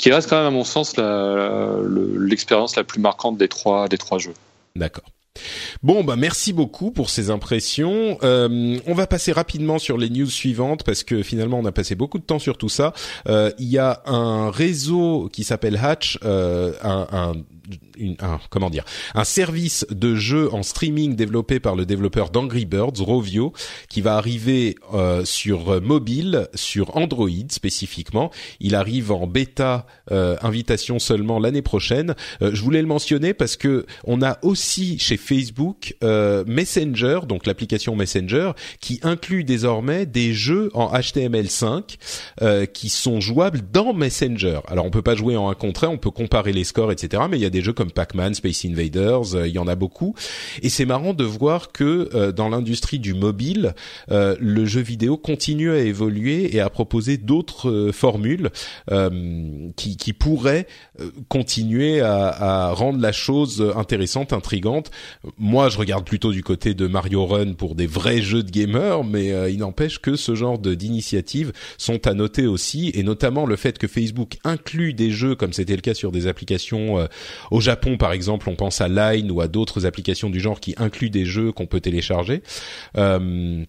qui 0.00 0.10
reste 0.10 0.30
quand 0.30 0.38
même 0.38 0.46
à 0.46 0.50
mon 0.50 0.64
sens 0.64 0.96
l'expérience 0.96 2.74
la, 2.74 2.84
plus 2.84 3.00
marquante 3.00 3.36
des 3.36 3.48
trois 3.48 3.86
des 3.86 3.98
trois 3.98 4.18
jeux. 4.18 4.32
D'accord. 4.74 5.04
Bon 5.82 6.02
bah 6.02 6.16
merci 6.16 6.52
beaucoup 6.52 6.90
pour 6.90 7.08
ces 7.08 7.30
impressions. 7.30 8.18
Euh, 8.22 8.78
on 8.86 8.94
va 8.94 9.06
passer 9.06 9.32
rapidement 9.32 9.78
sur 9.78 9.96
les 9.96 10.10
news 10.10 10.28
suivantes 10.28 10.82
parce 10.82 11.04
que 11.04 11.22
finalement 11.22 11.60
on 11.60 11.64
a 11.64 11.72
passé 11.72 11.94
beaucoup 11.94 12.18
de 12.18 12.24
temps 12.24 12.40
sur 12.40 12.58
tout 12.58 12.68
ça. 12.68 12.92
Euh, 13.28 13.52
il 13.58 13.68
y 13.68 13.78
a 13.78 14.02
un 14.06 14.50
réseau 14.50 15.30
qui 15.32 15.44
s'appelle 15.44 15.76
Hatch, 15.76 16.18
euh, 16.24 16.72
un, 16.82 17.06
un 17.12 17.32
un, 18.20 18.40
comment 18.50 18.70
dire, 18.70 18.84
un 19.14 19.24
service 19.24 19.86
de 19.90 20.14
jeu 20.14 20.52
en 20.52 20.62
streaming 20.62 21.14
développé 21.16 21.60
par 21.60 21.76
le 21.76 21.86
développeur 21.86 22.30
d'Angry 22.30 22.64
Birds, 22.64 22.98
Rovio, 22.98 23.52
qui 23.88 24.00
va 24.00 24.16
arriver 24.16 24.76
euh, 24.94 25.24
sur 25.24 25.80
mobile, 25.80 26.48
sur 26.54 26.96
Android 26.96 27.28
spécifiquement. 27.48 28.30
Il 28.60 28.74
arrive 28.74 29.12
en 29.12 29.26
bêta 29.26 29.86
euh, 30.10 30.36
invitation 30.42 30.98
seulement 30.98 31.38
l'année 31.38 31.62
prochaine. 31.62 32.14
Euh, 32.42 32.50
je 32.52 32.62
voulais 32.62 32.80
le 32.80 32.88
mentionner 32.88 33.34
parce 33.34 33.56
que 33.56 33.86
on 34.04 34.22
a 34.22 34.38
aussi 34.42 34.98
chez 34.98 35.16
Facebook 35.20 35.94
Messenger, 36.02 37.20
donc 37.28 37.46
l'application 37.46 37.94
Messenger, 37.94 38.52
qui 38.80 39.00
inclut 39.02 39.44
désormais 39.44 40.06
des 40.06 40.32
jeux 40.32 40.70
en 40.74 40.92
HTML5 40.92 42.66
qui 42.72 42.88
sont 42.88 43.20
jouables 43.20 43.60
dans 43.72 43.92
Messenger. 43.92 44.60
Alors 44.68 44.84
on 44.84 44.90
peut 44.90 45.02
pas 45.02 45.14
jouer 45.14 45.36
en 45.36 45.48
un 45.48 45.54
contre 45.54 45.84
un, 45.84 45.88
on 45.88 45.98
peut 45.98 46.10
comparer 46.10 46.52
les 46.52 46.64
scores, 46.64 46.92
etc. 46.92 47.22
Mais 47.30 47.38
il 47.38 47.42
y 47.42 47.46
a 47.46 47.50
des 47.50 47.62
jeux 47.62 47.72
comme 47.72 47.90
Pac-Man, 47.90 48.34
Space 48.34 48.64
Invaders, 48.64 49.34
euh, 49.34 49.48
il 49.48 49.54
y 49.54 49.58
en 49.58 49.68
a 49.68 49.74
beaucoup. 49.74 50.14
Et 50.62 50.68
c'est 50.68 50.86
marrant 50.86 51.14
de 51.14 51.24
voir 51.24 51.72
que 51.72 52.08
euh, 52.14 52.32
dans 52.32 52.48
l'industrie 52.48 52.98
du 52.98 53.14
mobile, 53.14 53.74
euh, 54.10 54.36
le 54.40 54.64
jeu 54.64 54.80
vidéo 54.80 55.16
continue 55.16 55.70
à 55.70 55.78
évoluer 55.78 56.54
et 56.54 56.60
à 56.60 56.70
proposer 56.70 57.16
d'autres 57.16 57.90
formules 57.92 58.50
qui, 59.76 59.96
qui, 59.96 60.12
pourraient 60.12 60.66
continuer 61.28 62.00
à, 62.00 62.28
à, 62.28 62.72
rendre 62.72 63.00
la 63.00 63.12
chose 63.12 63.72
intéressante, 63.76 64.32
intrigante. 64.32 64.90
Moi, 65.38 65.68
je 65.68 65.78
regarde 65.78 66.04
plutôt 66.04 66.32
du 66.32 66.42
côté 66.42 66.74
de 66.74 66.86
Mario 66.86 67.26
Run 67.26 67.54
pour 67.54 67.74
des 67.74 67.86
vrais 67.86 68.22
jeux 68.22 68.42
de 68.42 68.50
gamers, 68.50 69.04
mais 69.04 69.52
il 69.52 69.58
n'empêche 69.58 69.98
que 69.98 70.16
ce 70.16 70.34
genre 70.34 70.58
d'initiatives 70.58 71.52
sont 71.78 72.06
à 72.06 72.14
noter 72.14 72.46
aussi, 72.46 72.90
et 72.94 73.02
notamment 73.02 73.46
le 73.46 73.56
fait 73.56 73.78
que 73.78 73.86
Facebook 73.86 74.38
inclut 74.44 74.94
des 74.94 75.10
jeux, 75.10 75.34
comme 75.34 75.52
c'était 75.52 75.76
le 75.76 75.82
cas 75.82 75.94
sur 75.94 76.12
des 76.12 76.26
applications 76.26 77.08
au 77.50 77.60
Japon, 77.60 77.96
par 77.96 78.12
exemple, 78.12 78.48
on 78.48 78.56
pense 78.56 78.80
à 78.80 78.88
Line 78.88 79.30
ou 79.30 79.40
à 79.40 79.48
d'autres 79.48 79.86
applications 79.86 80.30
du 80.30 80.40
genre 80.40 80.60
qui 80.60 80.74
incluent 80.76 81.10
des 81.10 81.24
jeux 81.24 81.52
qu'on 81.52 81.66
peut 81.66 81.80
télécharger. 81.80 82.42
Euh, 82.96 83.64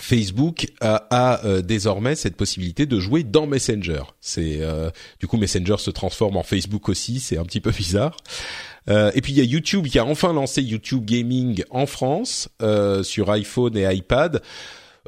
Facebook 0.00 0.66
a, 0.80 1.40
euh, 1.44 1.62
désormais 1.62 2.16
cette 2.16 2.36
possibilité 2.36 2.84
de 2.84 2.98
jouer 2.98 3.22
dans 3.22 3.46
Messenger. 3.46 4.02
C'est 4.20 4.58
euh, 4.60 4.90
du 5.20 5.28
coup 5.28 5.36
Messenger 5.36 5.76
se 5.78 5.90
transforme 5.90 6.36
en 6.36 6.42
Facebook 6.42 6.88
aussi, 6.88 7.20
c'est 7.20 7.38
un 7.38 7.44
petit 7.44 7.60
peu 7.60 7.70
bizarre. 7.70 8.16
Euh, 8.88 9.10
et 9.14 9.20
puis 9.20 9.32
il 9.32 9.38
y 9.38 9.40
a 9.40 9.44
YouTube 9.44 9.86
qui 9.86 9.98
a 9.98 10.04
enfin 10.04 10.32
lancé 10.32 10.62
YouTube 10.62 11.04
Gaming 11.04 11.64
en 11.70 11.86
France 11.86 12.48
sur 13.02 13.30
iPhone 13.30 13.76
et 13.76 13.94
iPad. 13.94 14.42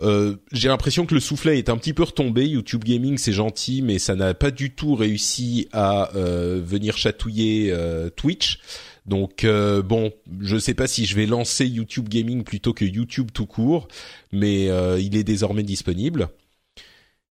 j'ai 0.00 0.68
l'impression 0.68 1.06
que 1.06 1.14
le 1.14 1.20
soufflet 1.20 1.58
est 1.58 1.68
un 1.68 1.76
petit 1.76 1.92
peu 1.92 2.04
retombé. 2.04 2.46
YouTube 2.46 2.84
Gaming, 2.84 3.18
c'est 3.18 3.32
gentil, 3.32 3.82
mais 3.82 3.98
ça 3.98 4.14
n'a 4.14 4.34
pas 4.34 4.50
du 4.50 4.74
tout 4.74 4.94
réussi 4.94 5.68
à 5.72 6.10
venir 6.14 6.96
chatouiller 6.96 7.74
Twitch. 8.16 8.60
Donc 9.06 9.44
euh, 9.44 9.82
bon, 9.82 10.12
je 10.40 10.56
sais 10.58 10.74
pas 10.74 10.86
si 10.86 11.06
je 11.06 11.14
vais 11.14 11.26
lancer 11.26 11.66
YouTube 11.66 12.08
Gaming 12.08 12.42
plutôt 12.42 12.72
que 12.72 12.84
YouTube 12.84 13.30
tout 13.32 13.46
court, 13.46 13.88
mais 14.32 14.68
euh, 14.68 14.98
il 15.00 15.16
est 15.16 15.24
désormais 15.24 15.62
disponible. 15.62 16.28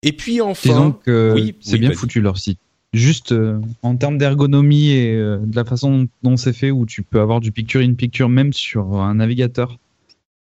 Et 0.02 0.12
puis 0.12 0.40
enfin, 0.40 0.98
oui, 1.06 1.56
c'est 1.60 1.78
bien 1.78 1.92
foutu 1.92 2.20
leur 2.20 2.38
site. 2.38 2.60
Juste 2.94 3.32
euh, 3.32 3.60
en 3.82 3.96
termes 3.96 4.16
d'ergonomie 4.16 4.90
et 4.90 5.14
de 5.14 5.54
la 5.56 5.64
façon 5.64 6.08
dont 6.22 6.36
c'est 6.36 6.52
fait, 6.52 6.70
où 6.70 6.86
tu 6.86 7.02
peux 7.02 7.20
avoir 7.20 7.40
du 7.40 7.52
picture 7.52 7.80
in 7.80 7.94
picture 7.94 8.28
même 8.28 8.52
sur 8.52 8.94
un 8.96 9.14
navigateur. 9.16 9.78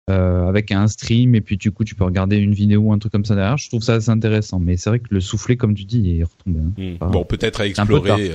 avec 0.09 0.71
un 0.71 0.87
stream 0.87 1.35
et 1.35 1.41
puis 1.41 1.57
du 1.57 1.71
coup 1.71 1.85
tu 1.85 1.95
peux 1.95 2.05
regarder 2.05 2.37
une 2.37 2.53
vidéo 2.53 2.83
ou 2.83 2.93
un 2.93 2.99
truc 2.99 3.13
comme 3.13 3.25
ça 3.25 3.35
derrière. 3.35 3.57
Je 3.57 3.69
trouve 3.69 3.83
ça 3.83 3.95
assez 3.95 4.11
intéressant, 4.11 4.61
mais 4.61 4.77
c'est 4.77 4.91
vrai 4.91 4.99
que 4.99 5.09
le 5.11 5.21
soufflet, 5.21 5.57
comme 5.57 5.75
tu 5.75 5.85
dis, 5.85 6.19
est 6.19 6.25
retombé. 6.25 6.61
Hein. 6.61 6.97
Hmm. 7.01 7.11
bon, 7.11 7.25
peut-être 7.25 7.63
à 7.63 7.67
explorer 7.67 8.33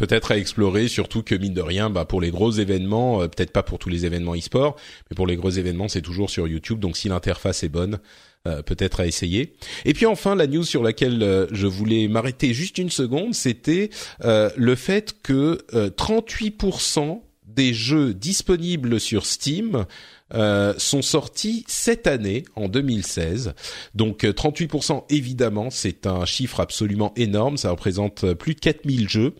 peut-être 0.00 0.32
à 0.32 0.38
explorer, 0.38 0.88
surtout 0.88 1.22
que 1.22 1.34
mine 1.34 1.52
de 1.52 1.60
rien, 1.60 1.90
bah 1.90 2.06
pour 2.06 2.22
les 2.22 2.30
gros 2.30 2.50
événements, 2.50 3.20
euh, 3.20 3.28
peut-être 3.28 3.52
pas 3.52 3.62
pour 3.62 3.78
tous 3.78 3.90
les 3.90 4.06
événements 4.06 4.34
e-sport, 4.34 4.76
mais 5.10 5.14
pour 5.14 5.26
les 5.26 5.36
gros 5.36 5.50
événements, 5.50 5.88
c'est 5.88 6.00
toujours 6.00 6.30
sur 6.30 6.48
YouTube. 6.48 6.78
Donc 6.78 6.96
si 6.96 7.10
l'interface 7.10 7.62
est 7.64 7.68
bonne, 7.68 7.98
euh, 8.46 8.62
peut-être 8.62 9.00
à 9.00 9.06
essayer. 9.06 9.54
Et 9.84 9.92
puis 9.92 10.06
enfin, 10.06 10.34
la 10.34 10.46
news 10.46 10.64
sur 10.64 10.82
laquelle 10.82 11.22
euh, 11.22 11.46
je 11.52 11.66
voulais 11.66 12.08
m'arrêter 12.08 12.54
juste 12.54 12.78
une 12.78 12.90
seconde, 12.90 13.34
c'était 13.34 13.90
le 14.22 14.74
fait 14.74 15.16
que 15.22 15.58
38% 15.72 17.20
des 17.46 17.74
jeux 17.74 18.14
disponibles 18.14 19.00
sur 19.00 19.26
Steam 19.26 19.84
euh, 20.32 20.74
sont 20.78 21.02
sortis 21.02 21.64
cette 21.66 22.06
année, 22.06 22.44
en 22.54 22.68
2016. 22.68 23.54
Donc 23.94 24.22
38% 24.22 24.96
euh, 24.96 25.00
évidemment, 25.08 25.70
c'est 25.70 26.06
un 26.06 26.24
chiffre 26.24 26.60
absolument 26.60 27.12
énorme. 27.16 27.56
Ça 27.56 27.70
représente 27.70 28.24
euh, 28.24 28.34
plus 28.34 28.54
de 28.54 28.60
4000 28.60 29.08
jeux. 29.08 29.34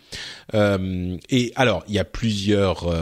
Euh, 0.55 1.17
et 1.29 1.53
alors, 1.55 1.85
il 1.87 1.95
y 1.95 1.99
a 1.99 2.05
plusieurs 2.05 2.93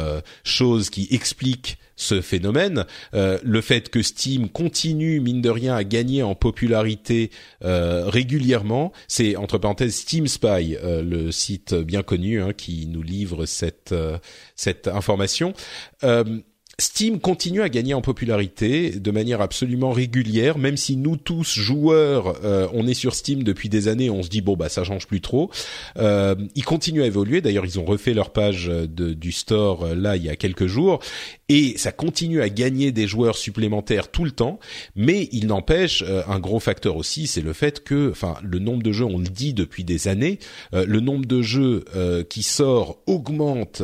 choses 0.44 0.90
qui 0.90 1.08
expliquent 1.10 1.78
ce 1.98 2.22
phénomène. 2.22 2.86
Euh, 3.12 3.38
le 3.42 3.60
fait 3.60 3.90
que 3.90 4.00
Steam 4.00 4.48
continue, 4.48 5.20
mine 5.20 5.42
de 5.42 5.50
rien, 5.50 5.74
à 5.74 5.84
gagner 5.84 6.22
en 6.22 6.34
popularité 6.34 7.30
euh, 7.64 8.04
régulièrement, 8.06 8.92
c'est 9.08 9.36
entre 9.36 9.58
parenthèses 9.58 9.96
Steam 9.96 10.26
Spy, 10.26 10.76
euh, 10.82 11.02
le 11.02 11.30
site 11.32 11.74
bien 11.74 12.02
connu 12.02 12.40
hein, 12.40 12.52
qui 12.56 12.86
nous 12.86 13.02
livre 13.02 13.44
cette 13.44 13.94
cette 14.54 14.86
information. 14.88 15.52
Steam 16.80 17.18
continue 17.18 17.62
à 17.62 17.68
gagner 17.68 17.92
en 17.92 18.02
popularité 18.02 18.90
de 18.92 19.10
manière 19.10 19.40
absolument 19.40 19.90
régulière, 19.90 20.58
même 20.58 20.76
si 20.76 20.96
nous 20.96 21.16
tous 21.16 21.58
joueurs, 21.58 22.38
euh, 22.44 22.68
on 22.72 22.86
est 22.86 22.94
sur 22.94 23.16
Steam 23.16 23.42
depuis 23.42 23.68
des 23.68 23.88
années, 23.88 24.10
on 24.10 24.22
se 24.22 24.28
dit 24.28 24.42
bon 24.42 24.54
bah 24.56 24.68
ça 24.68 24.84
change 24.84 25.08
plus 25.08 25.20
trop. 25.20 25.50
Euh, 25.96 26.36
ils 26.54 26.64
continuent 26.64 27.02
à 27.02 27.06
évoluer. 27.06 27.40
D'ailleurs, 27.40 27.64
ils 27.64 27.80
ont 27.80 27.84
refait 27.84 28.14
leur 28.14 28.30
page 28.30 28.66
de, 28.66 29.12
du 29.12 29.32
store 29.32 29.86
euh, 29.86 29.94
là 29.96 30.14
il 30.14 30.22
y 30.22 30.28
a 30.28 30.36
quelques 30.36 30.66
jours 30.66 31.00
et 31.48 31.76
ça 31.78 31.90
continue 31.90 32.42
à 32.42 32.48
gagner 32.48 32.92
des 32.92 33.08
joueurs 33.08 33.36
supplémentaires 33.36 34.12
tout 34.12 34.24
le 34.24 34.30
temps. 34.30 34.60
Mais 34.94 35.28
il 35.32 35.48
n'empêche, 35.48 36.04
euh, 36.06 36.22
un 36.28 36.38
gros 36.38 36.60
facteur 36.60 36.96
aussi, 36.96 37.26
c'est 37.26 37.40
le 37.40 37.54
fait 37.54 37.82
que, 37.82 38.12
enfin, 38.12 38.36
le 38.44 38.60
nombre 38.60 38.84
de 38.84 38.92
jeux, 38.92 39.04
on 39.04 39.18
le 39.18 39.26
dit 39.26 39.52
depuis 39.52 39.82
des 39.82 40.06
années, 40.06 40.38
le 40.72 41.00
nombre 41.00 41.26
de 41.26 41.42
jeux 41.42 41.84
qui 42.28 42.42
sort 42.42 42.98
augmente 43.06 43.82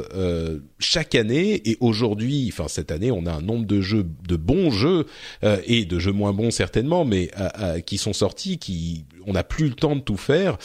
chaque 0.79 1.15
année. 1.15 1.69
Et 1.69 1.77
aujourd'hui, 1.81 2.49
enfin 2.53 2.69
année, 2.91 3.11
on 3.11 3.27
a 3.27 3.33
un 3.33 3.41
nombre 3.41 3.67
de 3.67 3.81
jeux, 3.81 4.07
de 4.29 4.37
bons 4.37 4.71
jeux 4.71 5.07
et 5.67 5.85
de 5.85 5.99
jeux 5.99 6.13
moins 6.13 6.33
bons 6.33 6.51
certainement, 6.51 7.05
mais 7.05 7.31
qui 7.87 7.99
sont 7.99 8.13
sortis, 8.13 8.59
qui 8.59 9.05
on 9.27 9.33
n'a 9.33 9.45
plus 9.45 9.69
le 9.69 9.75
temps 9.75 9.97
de 9.97 10.01
tout 10.01 10.17
faire. 10.17 10.59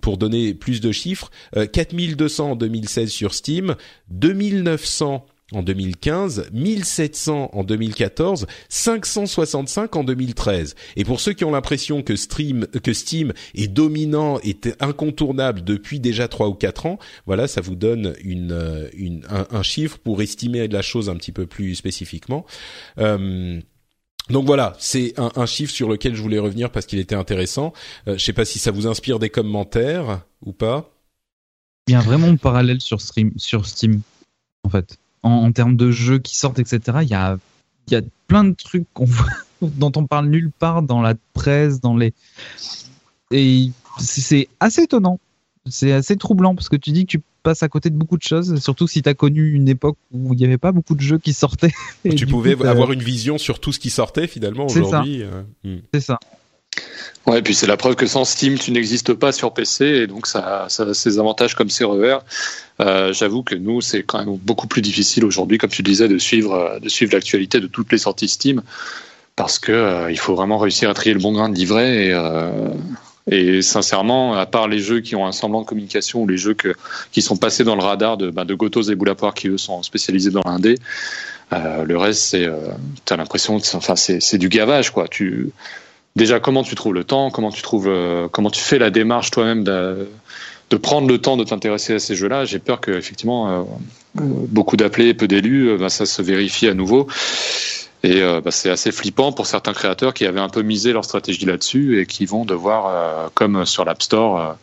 Pour 0.00 0.16
donner 0.16 0.54
plus 0.54 0.80
de 0.80 0.92
chiffres, 0.92 1.30
4200 1.72 2.52
en 2.52 2.56
2016 2.56 3.10
sur 3.10 3.34
Steam, 3.34 3.76
2900 4.10 5.26
en 5.52 5.62
2015, 5.62 6.48
1700 6.52 7.50
en 7.52 7.64
2014, 7.64 8.46
565 8.68 9.96
en 9.96 10.04
2013. 10.04 10.74
Et 10.96 11.04
pour 11.04 11.20
ceux 11.20 11.32
qui 11.32 11.44
ont 11.44 11.50
l'impression 11.50 12.02
que, 12.02 12.16
Steam 12.16 12.66
est 13.54 13.68
dominant, 13.68 14.38
est 14.40 14.74
incontournable 14.82 15.62
depuis 15.62 16.00
déjà 16.00 16.28
3 16.28 16.48
ou 16.48 16.54
4 16.54 16.86
ans, 16.86 16.98
voilà, 17.26 17.46
ça 17.46 17.60
vous 17.60 17.74
donne 17.74 18.14
euh, 18.50 18.88
un, 19.28 19.62
chiffre 19.62 19.98
pour 19.98 20.22
estimer 20.22 20.66
la 20.68 20.82
chose 20.82 21.10
un 21.10 21.16
petit 21.16 21.32
peu 21.32 21.46
plus 21.46 21.74
spécifiquement. 21.74 22.46
Euh, 22.98 23.60
donc 24.30 24.46
voilà, 24.46 24.74
c'est 24.78 25.12
un, 25.18 25.46
chiffre 25.46 25.72
sur 25.72 25.88
lequel 25.88 26.14
je 26.14 26.22
voulais 26.22 26.38
revenir 26.38 26.70
parce 26.70 26.86
qu'il 26.86 26.98
était 26.98 27.14
intéressant. 27.14 27.74
Euh, 28.08 28.16
je 28.16 28.24
sais 28.24 28.32
pas 28.32 28.46
si 28.46 28.58
ça 28.58 28.70
vous 28.70 28.86
inspire 28.86 29.18
des 29.18 29.28
commentaires 29.28 30.22
ou 30.40 30.52
pas. 30.52 30.90
Il 31.86 31.92
y 31.92 31.96
a 31.96 32.00
vraiment 32.00 32.28
un 32.28 32.36
parallèle 32.36 32.80
sur 32.80 33.02
Steam, 33.02 33.32
en 34.62 34.70
fait 34.70 34.98
en, 35.24 35.52
termes 35.52 35.76
de 35.76 35.90
jeux 35.90 36.18
qui 36.18 36.36
sortent, 36.36 36.58
etc. 36.58 36.98
Il 37.02 37.08
y 37.08 37.14
a, 37.14 37.38
y 37.90 37.96
a 37.96 38.02
plein 38.28 38.44
de 38.44 38.54
trucs 38.54 38.86
qu'on 38.92 39.06
dont 39.62 39.92
on 39.96 40.06
parle 40.06 40.26
nulle 40.26 40.50
part 40.50 40.82
dans 40.82 41.00
la 41.00 41.14
presse, 41.32 41.80
dans 41.80 41.96
les 41.96 42.12
et 43.30 43.70
c'est 43.98 44.48
assez 44.60 44.82
étonnant. 44.82 45.18
C'est 45.66 45.92
assez 45.92 46.16
troublant 46.16 46.54
parce 46.54 46.68
que 46.68 46.76
tu 46.76 46.90
dis 46.90 47.06
que 47.06 47.12
tu 47.12 47.22
passes 47.42 47.62
à 47.62 47.68
côté 47.68 47.90
de 47.90 47.96
beaucoup 47.96 48.18
de 48.18 48.22
choses, 48.22 48.60
surtout 48.60 48.86
si 48.86 49.02
tu 49.02 49.08
as 49.08 49.14
connu 49.14 49.52
une 49.52 49.68
époque 49.68 49.96
où 50.12 50.34
il 50.34 50.38
n'y 50.38 50.44
avait 50.44 50.58
pas 50.58 50.72
beaucoup 50.72 50.94
de 50.94 51.00
jeux 51.00 51.18
qui 51.18 51.32
sortaient. 51.32 51.72
tu 52.16 52.26
pouvais 52.26 52.52
avoir 52.66 52.92
une 52.92 53.02
vision 53.02 53.38
sur 53.38 53.60
tout 53.60 53.72
ce 53.72 53.78
qui 53.78 53.90
sortait 53.90 54.26
finalement 54.26 54.66
aujourd'hui. 54.66 55.22
Euh, 55.22 55.42
hmm. 55.64 55.78
C'est 55.92 56.00
ça. 56.00 56.18
Ouais, 57.26 57.38
et 57.38 57.42
puis 57.42 57.54
c'est 57.54 57.66
la 57.66 57.78
preuve 57.78 57.94
que 57.94 58.06
sans 58.06 58.24
Steam, 58.24 58.58
tu 58.58 58.70
n'existes 58.70 59.14
pas 59.14 59.32
sur 59.32 59.54
PC, 59.54 59.86
et 59.86 60.06
donc 60.06 60.26
ça, 60.26 60.66
ça 60.68 60.82
a 60.82 60.94
ses 60.94 61.18
avantages 61.18 61.54
comme 61.54 61.70
ses 61.70 61.84
revers. 61.84 62.22
Euh, 62.80 63.14
J'avoue 63.14 63.42
que 63.42 63.54
nous, 63.54 63.80
c'est 63.80 64.02
quand 64.02 64.18
même 64.18 64.36
beaucoup 64.36 64.66
plus 64.66 64.82
difficile 64.82 65.24
aujourd'hui, 65.24 65.56
comme 65.56 65.70
tu 65.70 65.82
disais, 65.82 66.06
de 66.06 66.18
suivre, 66.18 66.78
de 66.82 66.88
suivre 66.88 67.14
l'actualité 67.14 67.60
de 67.60 67.66
toutes 67.66 67.90
les 67.92 67.98
sorties 67.98 68.28
Steam, 68.28 68.62
parce 69.36 69.58
que 69.58 69.72
euh, 69.72 70.10
il 70.10 70.18
faut 70.18 70.34
vraiment 70.34 70.58
réussir 70.58 70.90
à 70.90 70.94
trier 70.94 71.14
le 71.14 71.20
bon 71.20 71.32
grain 71.32 71.48
de 71.48 71.54
livret. 71.54 72.08
Et, 72.08 72.12
euh, 72.12 73.62
sincèrement, 73.62 74.34
à 74.34 74.44
part 74.44 74.68
les 74.68 74.80
jeux 74.80 75.00
qui 75.00 75.16
ont 75.16 75.26
un 75.26 75.32
semblant 75.32 75.62
de 75.62 75.66
communication 75.66 76.22
ou 76.22 76.28
les 76.28 76.36
jeux 76.36 76.54
qui 77.10 77.22
sont 77.22 77.38
passés 77.38 77.64
dans 77.64 77.74
le 77.74 77.82
radar 77.82 78.18
de, 78.18 78.30
bah, 78.30 78.44
de 78.44 78.54
Gotos 78.54 78.90
et 78.90 78.94
Boulapoire, 78.94 79.32
qui 79.32 79.48
eux 79.48 79.56
sont 79.56 79.82
spécialisés 79.82 80.30
dans 80.30 80.42
l'indé, 80.44 80.76
euh, 81.52 81.84
le 81.84 81.96
reste, 81.96 82.22
c'est, 82.22 82.44
euh, 82.44 82.58
t'as 83.04 83.16
l'impression, 83.16 83.56
enfin, 83.74 83.96
c'est 83.96 84.38
du 84.38 84.48
gavage, 84.48 84.90
quoi. 84.90 85.08
Déjà 86.16 86.40
comment 86.40 86.62
tu 86.62 86.74
trouves 86.74 86.94
le 86.94 87.04
temps, 87.04 87.30
comment 87.30 87.50
tu 87.50 87.62
trouves, 87.62 87.88
euh, 87.88 88.28
comment 88.28 88.50
tu 88.50 88.60
fais 88.60 88.78
la 88.78 88.90
démarche 88.90 89.30
toi-même 89.30 89.64
de, 89.64 90.08
de, 90.70 90.76
prendre 90.76 91.08
le 91.08 91.18
temps 91.18 91.36
de 91.36 91.44
t'intéresser 91.44 91.94
à 91.94 91.98
ces 91.98 92.14
jeux-là? 92.14 92.44
J'ai 92.44 92.58
peur 92.58 92.80
que 92.80 92.90
effectivement 92.92 93.50
euh, 93.50 93.62
beaucoup 94.14 94.76
d'appelés, 94.76 95.14
peu 95.14 95.28
d'élus, 95.28 95.70
euh, 95.70 95.78
bah, 95.78 95.88
ça 95.88 96.06
se 96.06 96.22
vérifie 96.22 96.68
à 96.68 96.74
nouveau. 96.74 97.08
Et 98.06 98.20
bah, 98.20 98.50
c'est 98.50 98.68
assez 98.68 98.92
flippant 98.92 99.32
pour 99.32 99.46
certains 99.46 99.72
créateurs 99.72 100.12
qui 100.12 100.26
avaient 100.26 100.38
un 100.38 100.50
peu 100.50 100.60
misé 100.60 100.92
leur 100.92 101.06
stratégie 101.06 101.46
là-dessus 101.46 102.02
et 102.02 102.04
qui 102.04 102.26
vont 102.26 102.44
devoir, 102.44 103.30
comme 103.32 103.64
sur 103.64 103.86
l'App 103.86 104.02
Store, 104.02 104.56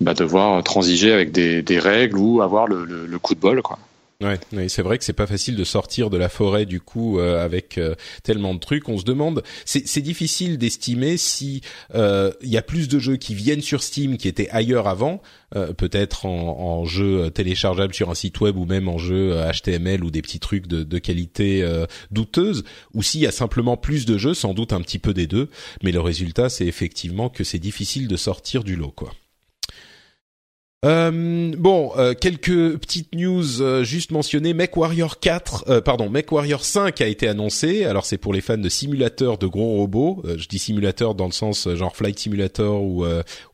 bah, 0.00 0.14
devoir 0.14 0.62
transiger 0.64 1.12
avec 1.12 1.32
des, 1.32 1.60
des, 1.60 1.78
règles 1.78 2.16
ou 2.16 2.40
avoir 2.40 2.66
le, 2.66 2.86
le, 2.86 3.04
le 3.04 3.18
coup 3.18 3.34
de 3.34 3.40
bol. 3.40 3.60
Quoi. 3.60 3.78
Ouais, 4.22 4.38
c'est 4.68 4.82
vrai 4.82 4.98
que 4.98 5.04
c'est 5.04 5.12
pas 5.12 5.26
facile 5.26 5.56
de 5.56 5.64
sortir 5.64 6.08
de 6.08 6.16
la 6.16 6.28
forêt 6.28 6.64
du 6.64 6.80
coup 6.80 7.18
euh, 7.18 7.44
avec 7.44 7.76
euh, 7.76 7.96
tellement 8.22 8.54
de 8.54 8.60
trucs. 8.60 8.88
On 8.88 8.96
se 8.96 9.04
demande, 9.04 9.42
c'est 9.64 10.00
difficile 10.00 10.58
d'estimer 10.58 11.16
si 11.16 11.60
euh, 11.96 12.32
il 12.40 12.48
y 12.48 12.56
a 12.56 12.62
plus 12.62 12.88
de 12.88 13.00
jeux 13.00 13.16
qui 13.16 13.34
viennent 13.34 13.62
sur 13.62 13.82
Steam 13.82 14.18
qui 14.18 14.28
étaient 14.28 14.48
ailleurs 14.50 14.86
avant, 14.86 15.22
peut-être 15.76 16.24
en, 16.24 16.60
en 16.60 16.84
jeu 16.86 17.30
téléchargeable 17.30 17.92
sur 17.92 18.10
un 18.10 18.14
site 18.14 18.40
web 18.40 18.56
ou 18.56 18.64
même 18.64 18.88
en 18.88 18.96
jeu 18.96 19.34
HTML 19.52 20.02
ou 20.02 20.10
des 20.10 20.22
petits 20.22 20.40
trucs 20.40 20.66
de, 20.66 20.82
de 20.82 20.98
qualité 20.98 21.62
douteuse, 22.10 22.64
ou 22.94 23.02
s'il 23.02 23.20
y 23.20 23.26
a 23.26 23.32
simplement 23.32 23.76
plus 23.76 24.06
de 24.06 24.16
jeux, 24.16 24.34
sans 24.34 24.54
doute 24.54 24.72
un 24.72 24.80
petit 24.80 24.98
peu 24.98 25.12
des 25.12 25.26
deux. 25.26 25.50
Mais 25.82 25.92
le 25.92 26.00
résultat, 26.00 26.48
c'est 26.48 26.66
effectivement 26.66 27.28
que 27.28 27.44
c'est 27.44 27.58
difficile 27.58 28.08
de 28.08 28.16
sortir 28.16 28.64
du 28.64 28.76
lot, 28.76 28.92
quoi. 28.92 29.12
Euh, 30.84 31.52
bon, 31.56 31.92
euh, 31.96 32.12
quelques 32.12 32.76
petites 32.76 33.14
news 33.14 33.62
euh, 33.62 33.84
juste 33.84 34.10
mentionnées. 34.10 34.52
MechWarrior 34.52 35.20
4, 35.20 35.66
euh, 35.68 35.80
pardon, 35.80 36.10
MechWarrior 36.10 36.64
5 36.64 37.00
a 37.00 37.06
été 37.06 37.28
annoncé. 37.28 37.84
Alors 37.84 38.04
c'est 38.04 38.18
pour 38.18 38.34
les 38.34 38.40
fans 38.40 38.58
de 38.58 38.68
simulateurs 38.68 39.38
de 39.38 39.46
gros 39.46 39.76
robots. 39.76 40.24
je 40.36 40.48
dis 40.48 40.58
simulateur 40.58 41.14
dans 41.14 41.26
le 41.26 41.32
sens 41.32 41.72
genre 41.74 41.94
Flight 41.94 42.18
Simulator 42.18 42.82
ou 42.82 43.04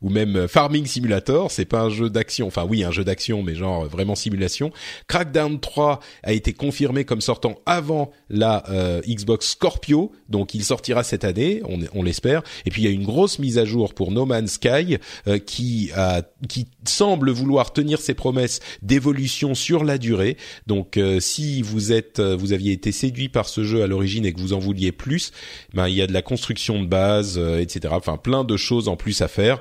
ou 0.01 0.09
même 0.09 0.47
Farming 0.47 0.87
Simulator. 0.87 1.51
C'est 1.51 1.65
pas 1.65 1.81
un 1.81 1.89
jeu 1.89 2.09
d'action. 2.09 2.47
Enfin 2.47 2.65
oui, 2.67 2.83
un 2.83 2.91
jeu 2.91 3.03
d'action, 3.03 3.43
mais 3.43 3.53
genre 3.53 3.85
vraiment 3.85 4.15
simulation. 4.15 4.71
Crackdown 5.07 5.59
3 5.59 5.99
a 6.23 6.33
été 6.33 6.53
confirmé 6.53 7.05
comme 7.05 7.21
sortant 7.21 7.59
avant 7.67 8.09
la 8.29 8.63
Xbox 9.07 9.51
Scorpio, 9.51 10.11
donc 10.29 10.55
il 10.55 10.63
sortira 10.63 11.03
cette 11.03 11.23
année, 11.23 11.61
on, 11.67 11.79
on 11.93 12.01
l'espère. 12.01 12.41
Et 12.65 12.71
puis 12.71 12.81
il 12.81 12.85
y 12.85 12.87
a 12.87 12.91
une 12.91 13.05
grosse 13.05 13.37
mise 13.37 13.59
à 13.59 13.65
jour 13.65 13.93
pour 13.93 14.11
No 14.11 14.25
Man's 14.25 14.53
Sky 14.53 14.97
qui 15.45 15.91
a 15.95 16.23
qui 16.47 16.67
semble 16.85 17.18
vouloir 17.27 17.73
tenir 17.73 17.99
ses 17.99 18.13
promesses 18.13 18.59
d'évolution 18.81 19.55
sur 19.55 19.83
la 19.83 19.97
durée. 19.97 20.37
Donc 20.67 20.97
euh, 20.97 21.19
si 21.19 21.61
vous 21.61 21.91
êtes 21.91 22.19
euh, 22.19 22.35
vous 22.35 22.53
aviez 22.53 22.71
été 22.71 22.91
séduit 22.91 23.29
par 23.29 23.47
ce 23.47 23.63
jeu 23.63 23.83
à 23.83 23.87
l'origine 23.87 24.25
et 24.25 24.33
que 24.33 24.39
vous 24.39 24.53
en 24.53 24.59
vouliez 24.59 24.91
plus, 24.91 25.31
ben 25.73 25.87
il 25.87 25.95
y 25.95 26.01
a 26.01 26.07
de 26.07 26.13
la 26.13 26.21
construction 26.21 26.81
de 26.81 26.87
base, 26.87 27.37
euh, 27.37 27.59
etc. 27.59 27.93
Enfin 27.97 28.17
plein 28.17 28.43
de 28.43 28.57
choses 28.57 28.87
en 28.87 28.95
plus 28.95 29.21
à 29.21 29.27
faire. 29.27 29.59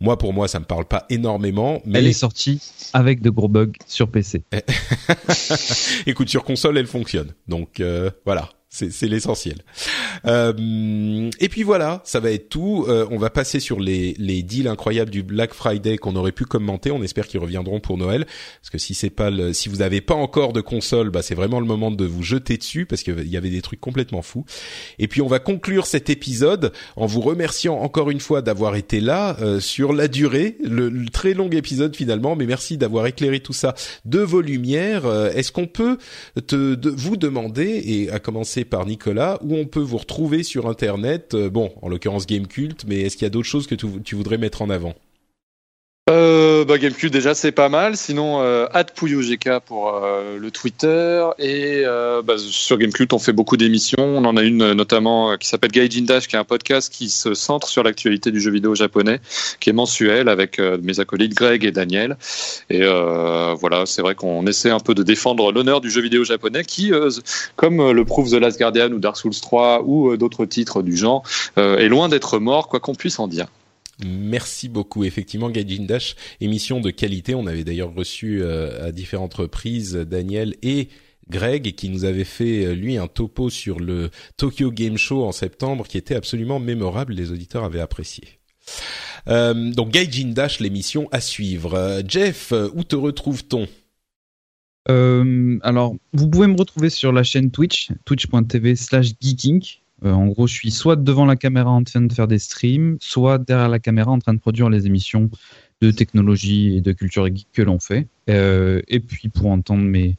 Moi, 0.00 0.18
pour 0.18 0.32
moi, 0.32 0.48
ça 0.48 0.58
me 0.58 0.64
parle 0.64 0.86
pas 0.86 1.06
énormément. 1.08 1.80
Mais... 1.86 2.00
Elle 2.00 2.08
est 2.08 2.12
sortie 2.12 2.60
avec 2.92 3.22
de 3.22 3.30
gros 3.30 3.48
bugs 3.48 3.72
sur 3.86 4.10
PC. 4.10 4.42
Écoute, 6.06 6.28
sur 6.28 6.42
console, 6.42 6.78
elle 6.78 6.86
fonctionne. 6.86 7.32
Donc 7.46 7.80
voilà 8.24 8.50
c'est 8.74 9.06
l'essentiel. 9.06 9.58
Euh, 10.26 11.30
et 11.38 11.48
puis 11.48 11.62
voilà, 11.62 12.02
ça 12.04 12.18
va 12.18 12.32
être 12.32 12.48
tout. 12.48 12.86
Euh, 12.88 13.06
on 13.10 13.18
va 13.18 13.30
passer 13.30 13.60
sur 13.60 13.78
les, 13.78 14.14
les 14.18 14.42
deals 14.42 14.66
incroyables 14.66 15.10
du 15.10 15.22
Black 15.22 15.54
Friday 15.54 15.96
qu'on 15.96 16.16
aurait 16.16 16.32
pu 16.32 16.44
commenter. 16.44 16.90
On 16.90 17.02
espère 17.02 17.28
qu'ils 17.28 17.40
reviendront 17.40 17.78
pour 17.78 17.98
Noël, 17.98 18.26
parce 18.60 18.70
que 18.70 18.78
si 18.78 18.94
c'est 18.94 19.10
pas 19.10 19.30
le, 19.30 19.52
si 19.52 19.68
vous 19.68 19.76
n'avez 19.76 20.00
pas 20.00 20.14
encore 20.14 20.52
de 20.52 20.60
console, 20.60 21.10
bah 21.10 21.22
c'est 21.22 21.36
vraiment 21.36 21.60
le 21.60 21.66
moment 21.66 21.92
de 21.92 22.04
vous 22.04 22.22
jeter 22.22 22.56
dessus, 22.56 22.84
parce 22.84 23.02
qu'il 23.02 23.28
y 23.28 23.36
avait 23.36 23.50
des 23.50 23.62
trucs 23.62 23.80
complètement 23.80 24.22
fous. 24.22 24.44
Et 24.98 25.06
puis 25.06 25.22
on 25.22 25.28
va 25.28 25.38
conclure 25.38 25.86
cet 25.86 26.10
épisode 26.10 26.72
en 26.96 27.06
vous 27.06 27.20
remerciant 27.20 27.76
encore 27.76 28.10
une 28.10 28.20
fois 28.20 28.42
d'avoir 28.42 28.74
été 28.74 29.00
là 29.00 29.36
euh, 29.40 29.60
sur 29.60 29.92
la 29.92 30.08
durée, 30.08 30.56
le, 30.64 30.90
très 31.12 31.34
long 31.34 31.48
épisode 31.50 31.94
finalement. 31.94 32.34
Mais 32.34 32.46
merci 32.46 32.76
d'avoir 32.76 33.06
éclairé 33.06 33.40
tout 33.40 33.52
ça 33.52 33.74
de 34.04 34.18
vos 34.18 34.40
lumières. 34.40 35.06
Euh, 35.06 35.30
est-ce 35.30 35.52
qu'on 35.52 35.66
peut 35.66 35.98
te, 36.46 36.74
de, 36.74 36.90
vous 36.90 37.16
demander 37.16 37.82
et 37.84 38.10
à 38.10 38.18
commencer 38.18 38.63
par 38.64 38.86
Nicolas, 38.86 39.38
où 39.42 39.54
on 39.54 39.66
peut 39.66 39.80
vous 39.80 39.98
retrouver 39.98 40.42
sur 40.42 40.68
Internet. 40.68 41.34
Euh, 41.34 41.50
bon, 41.50 41.72
en 41.82 41.88
l'occurrence 41.88 42.26
Game 42.26 42.46
Cult, 42.46 42.84
mais 42.86 43.02
est-ce 43.02 43.16
qu'il 43.16 43.24
y 43.24 43.26
a 43.26 43.30
d'autres 43.30 43.48
choses 43.48 43.66
que 43.66 43.74
tu 43.74 44.14
voudrais 44.14 44.38
mettre 44.38 44.62
en 44.62 44.70
avant? 44.70 44.94
Euh, 46.10 46.66
bah, 46.66 46.76
Gamecube 46.78 47.10
déjà 47.10 47.34
c'est 47.34 47.52
pas 47.52 47.68
mal. 47.68 47.96
Sinon, 47.96 48.40
euh, 48.42 48.66
pour 49.66 49.88
euh, 49.88 50.38
le 50.38 50.50
Twitter 50.50 51.26
et 51.38 51.82
euh, 51.84 52.22
bah, 52.22 52.34
sur 52.38 52.76
Gamecube 52.78 53.12
on 53.12 53.18
fait 53.18 53.32
beaucoup 53.32 53.56
d'émissions. 53.56 54.02
On 54.02 54.24
en 54.24 54.36
a 54.36 54.42
une 54.42 54.72
notamment 54.72 55.36
qui 55.38 55.48
s'appelle 55.48 55.70
Gaijin 55.70 56.04
Dash, 56.04 56.28
qui 56.28 56.36
est 56.36 56.38
un 56.38 56.44
podcast 56.44 56.92
qui 56.92 57.08
se 57.08 57.34
centre 57.34 57.68
sur 57.68 57.82
l'actualité 57.82 58.30
du 58.30 58.40
jeu 58.40 58.50
vidéo 58.50 58.74
japonais, 58.74 59.20
qui 59.60 59.70
est 59.70 59.72
mensuel 59.72 60.28
avec 60.28 60.58
mes 60.58 61.00
acolytes 61.00 61.34
Greg 61.34 61.64
et 61.64 61.72
Daniel. 61.72 62.16
Et 62.70 62.84
voilà, 62.84 63.86
c'est 63.86 64.02
vrai 64.02 64.14
qu'on 64.14 64.46
essaie 64.46 64.70
un 64.70 64.80
peu 64.80 64.94
de 64.94 65.02
défendre 65.02 65.52
l'honneur 65.52 65.80
du 65.80 65.90
jeu 65.90 66.02
vidéo 66.02 66.24
japonais, 66.24 66.64
qui, 66.64 66.92
comme 67.56 67.92
le 67.92 68.04
prouve 68.04 68.30
The 68.30 68.34
Last 68.34 68.58
Guardian 68.58 68.92
ou 68.92 68.98
Dark 68.98 69.16
Souls 69.16 69.34
3 69.40 69.82
ou 69.84 70.16
d'autres 70.16 70.44
titres 70.44 70.82
du 70.82 70.96
genre, 70.96 71.22
est 71.56 71.88
loin 71.88 72.08
d'être 72.08 72.38
mort, 72.38 72.68
quoi 72.68 72.80
qu'on 72.80 72.94
puisse 72.94 73.18
en 73.18 73.28
dire. 73.28 73.46
Merci 74.04 74.68
beaucoup. 74.68 75.04
Effectivement, 75.04 75.50
Gaijin 75.50 75.84
Dash, 75.84 76.16
émission 76.40 76.80
de 76.80 76.90
qualité. 76.90 77.34
On 77.34 77.46
avait 77.46 77.64
d'ailleurs 77.64 77.94
reçu 77.94 78.42
euh, 78.42 78.88
à 78.88 78.92
différentes 78.92 79.34
reprises 79.34 79.94
Daniel 79.94 80.56
et 80.62 80.88
Greg 81.30 81.74
qui 81.74 81.88
nous 81.88 82.04
avait 82.04 82.24
fait 82.24 82.66
euh, 82.66 82.74
lui 82.74 82.96
un 82.96 83.06
topo 83.06 83.50
sur 83.50 83.78
le 83.78 84.10
Tokyo 84.36 84.70
Game 84.70 84.98
Show 84.98 85.24
en 85.24 85.32
septembre 85.32 85.86
qui 85.86 85.96
était 85.96 86.16
absolument 86.16 86.58
mémorable. 86.58 87.14
Les 87.14 87.30
auditeurs 87.30 87.64
avaient 87.64 87.80
apprécié. 87.80 88.24
Euh, 89.28 89.70
donc 89.72 89.90
Gaijin 89.90 90.32
Dash, 90.32 90.58
l'émission 90.60 91.08
à 91.12 91.20
suivre. 91.20 92.02
Jeff, 92.06 92.52
où 92.74 92.82
te 92.82 92.96
retrouve-t-on? 92.96 93.68
Alors, 95.62 95.94
vous 96.12 96.28
pouvez 96.28 96.46
me 96.46 96.58
retrouver 96.58 96.90
sur 96.90 97.10
la 97.10 97.22
chaîne 97.22 97.50
Twitch, 97.50 97.90
twitch.tv 98.04 98.76
slash 98.76 99.12
geeking. 99.18 99.64
Euh, 100.04 100.12
en 100.12 100.26
gros, 100.26 100.46
je 100.46 100.54
suis 100.54 100.70
soit 100.70 100.96
devant 100.96 101.24
la 101.24 101.36
caméra 101.36 101.70
en 101.70 101.84
train 101.84 102.02
de 102.02 102.12
faire 102.12 102.26
des 102.26 102.38
streams, 102.38 102.96
soit 103.00 103.38
derrière 103.38 103.68
la 103.68 103.78
caméra 103.78 104.10
en 104.10 104.18
train 104.18 104.34
de 104.34 104.40
produire 104.40 104.68
les 104.68 104.86
émissions 104.86 105.30
de 105.80 105.90
technologie 105.90 106.76
et 106.76 106.80
de 106.80 106.92
culture 106.92 107.26
geek 107.26 107.46
que 107.52 107.62
l'on 107.62 107.78
fait. 107.78 108.06
Euh, 108.30 108.80
et 108.88 109.00
puis 109.00 109.28
pour 109.28 109.46
entendre 109.50 109.84
mes 109.84 110.16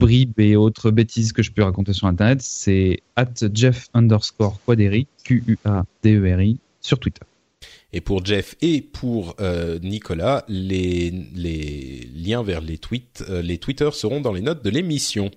bribes 0.00 0.38
et 0.40 0.56
autres 0.56 0.90
bêtises 0.90 1.32
que 1.32 1.42
je 1.42 1.52
peux 1.52 1.62
raconter 1.62 1.92
sur 1.92 2.06
Internet, 2.06 2.42
c'est 2.42 3.00
at 3.16 3.32
Jeff 3.52 3.88
underscore 3.94 4.60
Quaderi, 4.64 5.06
Q-U-A-D-E-R-I, 5.24 6.58
sur 6.80 6.98
Twitter. 6.98 7.22
Et 7.92 8.00
pour 8.00 8.24
Jeff 8.24 8.56
et 8.60 8.82
pour 8.82 9.36
euh, 9.40 9.78
Nicolas, 9.78 10.44
les, 10.48 11.10
les 11.34 12.08
liens 12.14 12.42
vers 12.42 12.60
les 12.60 12.76
tweets, 12.76 13.24
les 13.42 13.58
Twitter 13.58 13.88
seront 13.92 14.20
dans 14.20 14.32
les 14.32 14.42
notes 14.42 14.64
de 14.64 14.70
l'émission. 14.70 15.30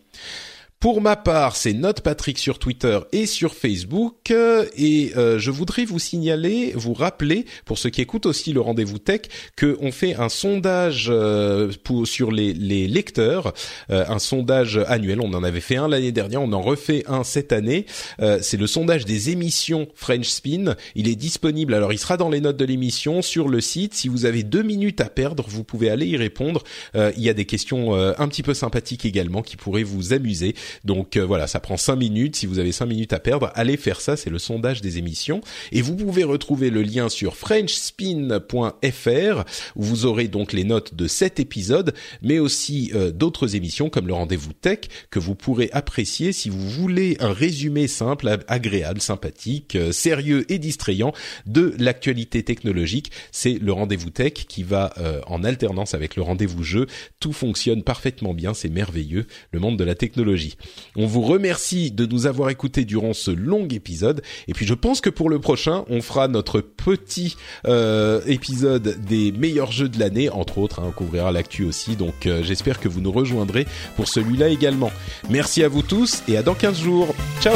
Pour 0.80 1.02
ma 1.02 1.16
part, 1.16 1.56
c'est 1.56 1.74
Note 1.74 2.02
Patrick 2.02 2.38
sur 2.38 2.60
Twitter 2.60 3.00
et 3.12 3.26
sur 3.26 3.56
Facebook. 3.56 4.32
Et 4.78 5.12
euh, 5.18 5.40
je 5.40 5.50
voudrais 5.50 5.86
vous 5.86 5.98
signaler, 5.98 6.72
vous 6.76 6.94
rappeler, 6.94 7.46
pour 7.66 7.80
ceux 7.80 7.90
qui 7.90 8.02
écoutent 8.02 8.28
aussi 8.28 8.54
le 8.54 8.62
rendez-vous 8.62 9.00
tech, 9.00 9.22
qu'on 9.60 9.92
fait 9.92 10.14
un 10.14 10.30
sondage 10.30 11.08
euh, 11.10 11.72
pour, 11.84 12.06
sur 12.06 12.32
les, 12.32 12.54
les 12.54 12.88
lecteurs, 12.88 13.56
euh, 13.90 14.06
un 14.08 14.20
sondage 14.20 14.80
annuel. 14.86 15.20
On 15.20 15.34
en 15.34 15.44
avait 15.44 15.62
fait 15.62 15.78
un 15.78 15.88
l'année 15.88 16.12
dernière, 16.12 16.44
on 16.44 16.54
en 16.54 16.62
refait 16.62 17.04
un 17.08 17.24
cette 17.24 17.54
année. 17.54 17.88
c'est 18.20 18.58
le 18.58 18.68
sondage 18.68 19.06
des 19.06 19.32
émissions 19.32 19.88
French 19.96 20.28
Spin. 20.28 20.76
Il 20.94 21.08
est 21.08 21.16
disponible, 21.16 21.74
alors 21.74 21.92
il 21.92 21.98
sera 21.98 22.18
dans 22.18 22.30
les 22.30 22.40
notes 22.40 22.58
de 22.58 22.66
l'émission 22.66 23.24
sur 23.24 23.50
le 23.50 23.62
site. 23.62 23.96
Si 23.96 24.10
vous 24.10 24.26
avez 24.26 24.44
deux 24.44 24.62
minutes 24.62 25.02
à 25.02 25.10
perdre, 25.10 25.44
vous 25.48 25.64
pouvez 25.64 25.90
aller 25.90 26.06
y 26.06 26.18
répondre. 26.18 26.64
il 26.94 27.24
y 27.24 27.30
a 27.30 27.34
des 27.34 27.46
questions 27.46 27.96
un 27.96 28.28
petit 28.28 28.44
peu 28.44 28.54
sympathiques 28.54 29.06
également 29.06 29.42
qui 29.42 29.58
pourraient 29.58 29.82
vous 29.82 30.14
amuser. 30.14 30.54
Donc 30.84 31.18
euh, 31.18 31.26
voilà, 31.26 31.48
ça 31.48 31.60
prend 31.60 31.78
5 31.78 31.96
minutes. 31.96 32.36
Si 32.36 32.46
vous 32.46 32.60
avez 32.60 32.72
5 32.72 32.86
minutes 32.86 33.14
à 33.14 33.20
perdre, 33.20 33.52
allez 33.56 33.78
faire 33.78 34.02
ça. 34.02 34.18
C'est 34.18 34.30
le 34.30 34.40
sondage 34.40 34.82
des 34.82 34.98
émissions. 34.98 35.42
Et 35.72 35.82
vous 35.82 35.96
pouvez 35.96 36.24
retrouver 36.24 36.70
le 36.70 36.84
lien 36.84 37.10
sur 37.10 37.36
frenchspin.fr 37.36 39.44
où 39.76 39.84
vous 39.84 40.06
aurez 40.06 40.28
donc 40.28 40.54
les 40.54 40.64
notes 40.64 40.96
de 40.96 41.08
cet 41.08 41.40
épisode, 41.40 41.94
mais 42.22 42.40
aussi 42.40 42.92
euh, 42.94 43.12
d'autres 43.12 43.56
émissions 43.56 43.90
comme 43.90 44.08
le 44.08 44.14
rendez-vous 44.14 44.54
tech 44.54 44.80
que 45.10 45.20
vous 45.20 45.36
pourrez 45.36 45.70
apprécier 45.72 46.32
si 46.32 46.50
vous 46.50 46.70
voulez 46.70 47.18
un 47.20 47.34
résumé 47.34 47.88
simple, 47.88 48.38
agréable, 48.48 49.02
sympathique, 49.02 49.76
euh, 49.76 49.92
sérieux 49.92 50.52
et 50.52 50.60
distrayant 50.60 51.14
de 51.46 51.74
l'actualité 51.78 52.44
technologique. 52.44 53.12
C'est 53.32 53.54
le 53.54 53.72
rendez-vous 53.72 54.10
tech 54.10 54.34
qui 54.34 54.64
va 54.64 54.94
en 55.28 55.44
alternance 55.44 55.94
avec 55.94 56.16
le 56.16 56.22
rendez-vous 56.22 56.64
jeu. 56.64 56.88
Tout 57.20 57.34
fonctionne 57.34 57.84
parfaitement 57.84 58.34
bien, 58.34 58.54
c'est 58.54 58.70
merveilleux, 58.70 59.26
le 59.52 59.60
monde 59.60 59.78
de 59.78 59.84
la 59.84 59.96
technologie. 59.96 60.57
On 60.96 61.06
vous 61.06 61.22
remercie 61.22 61.92
de 61.92 62.06
nous 62.06 62.26
avoir 62.26 62.50
écoutés 62.50 62.86
durant 62.86 63.14
ce 63.14 63.32
long 63.32 63.68
épisode. 63.68 64.22
Et 64.48 64.54
puis 64.54 64.66
je 64.66 64.74
pense 64.74 65.02
que 65.02 65.10
pour 65.10 65.30
le 65.30 65.40
prochain, 65.40 65.86
on 65.90 66.02
fera 66.02 66.28
notre 66.28 66.62
petit 66.62 67.36
euh, 67.68 68.22
épisode 68.26 68.98
des 69.06 69.32
meilleurs 69.32 69.72
jeux 69.72 69.90
de 69.90 70.00
l'année, 70.00 70.30
entre 70.30 70.58
autres. 70.58 70.80
Hein, 70.80 70.86
on 70.88 70.92
couvrira 70.92 71.32
l'actu 71.32 71.64
aussi. 71.64 71.96
Donc 71.96 72.26
euh, 72.26 72.44
j'espère 72.44 72.80
que 72.80 72.88
vous 72.88 73.02
nous 73.02 73.12
rejoindrez 73.12 73.66
pour 73.96 74.08
celui-là 74.08 74.50
également. 74.50 74.92
Merci 75.30 75.64
à 75.64 75.68
vous 75.68 75.82
tous 75.82 76.24
et 76.28 76.38
à 76.38 76.44
dans 76.44 76.56
15 76.56 76.80
jours. 76.80 77.14
Ciao 77.42 77.56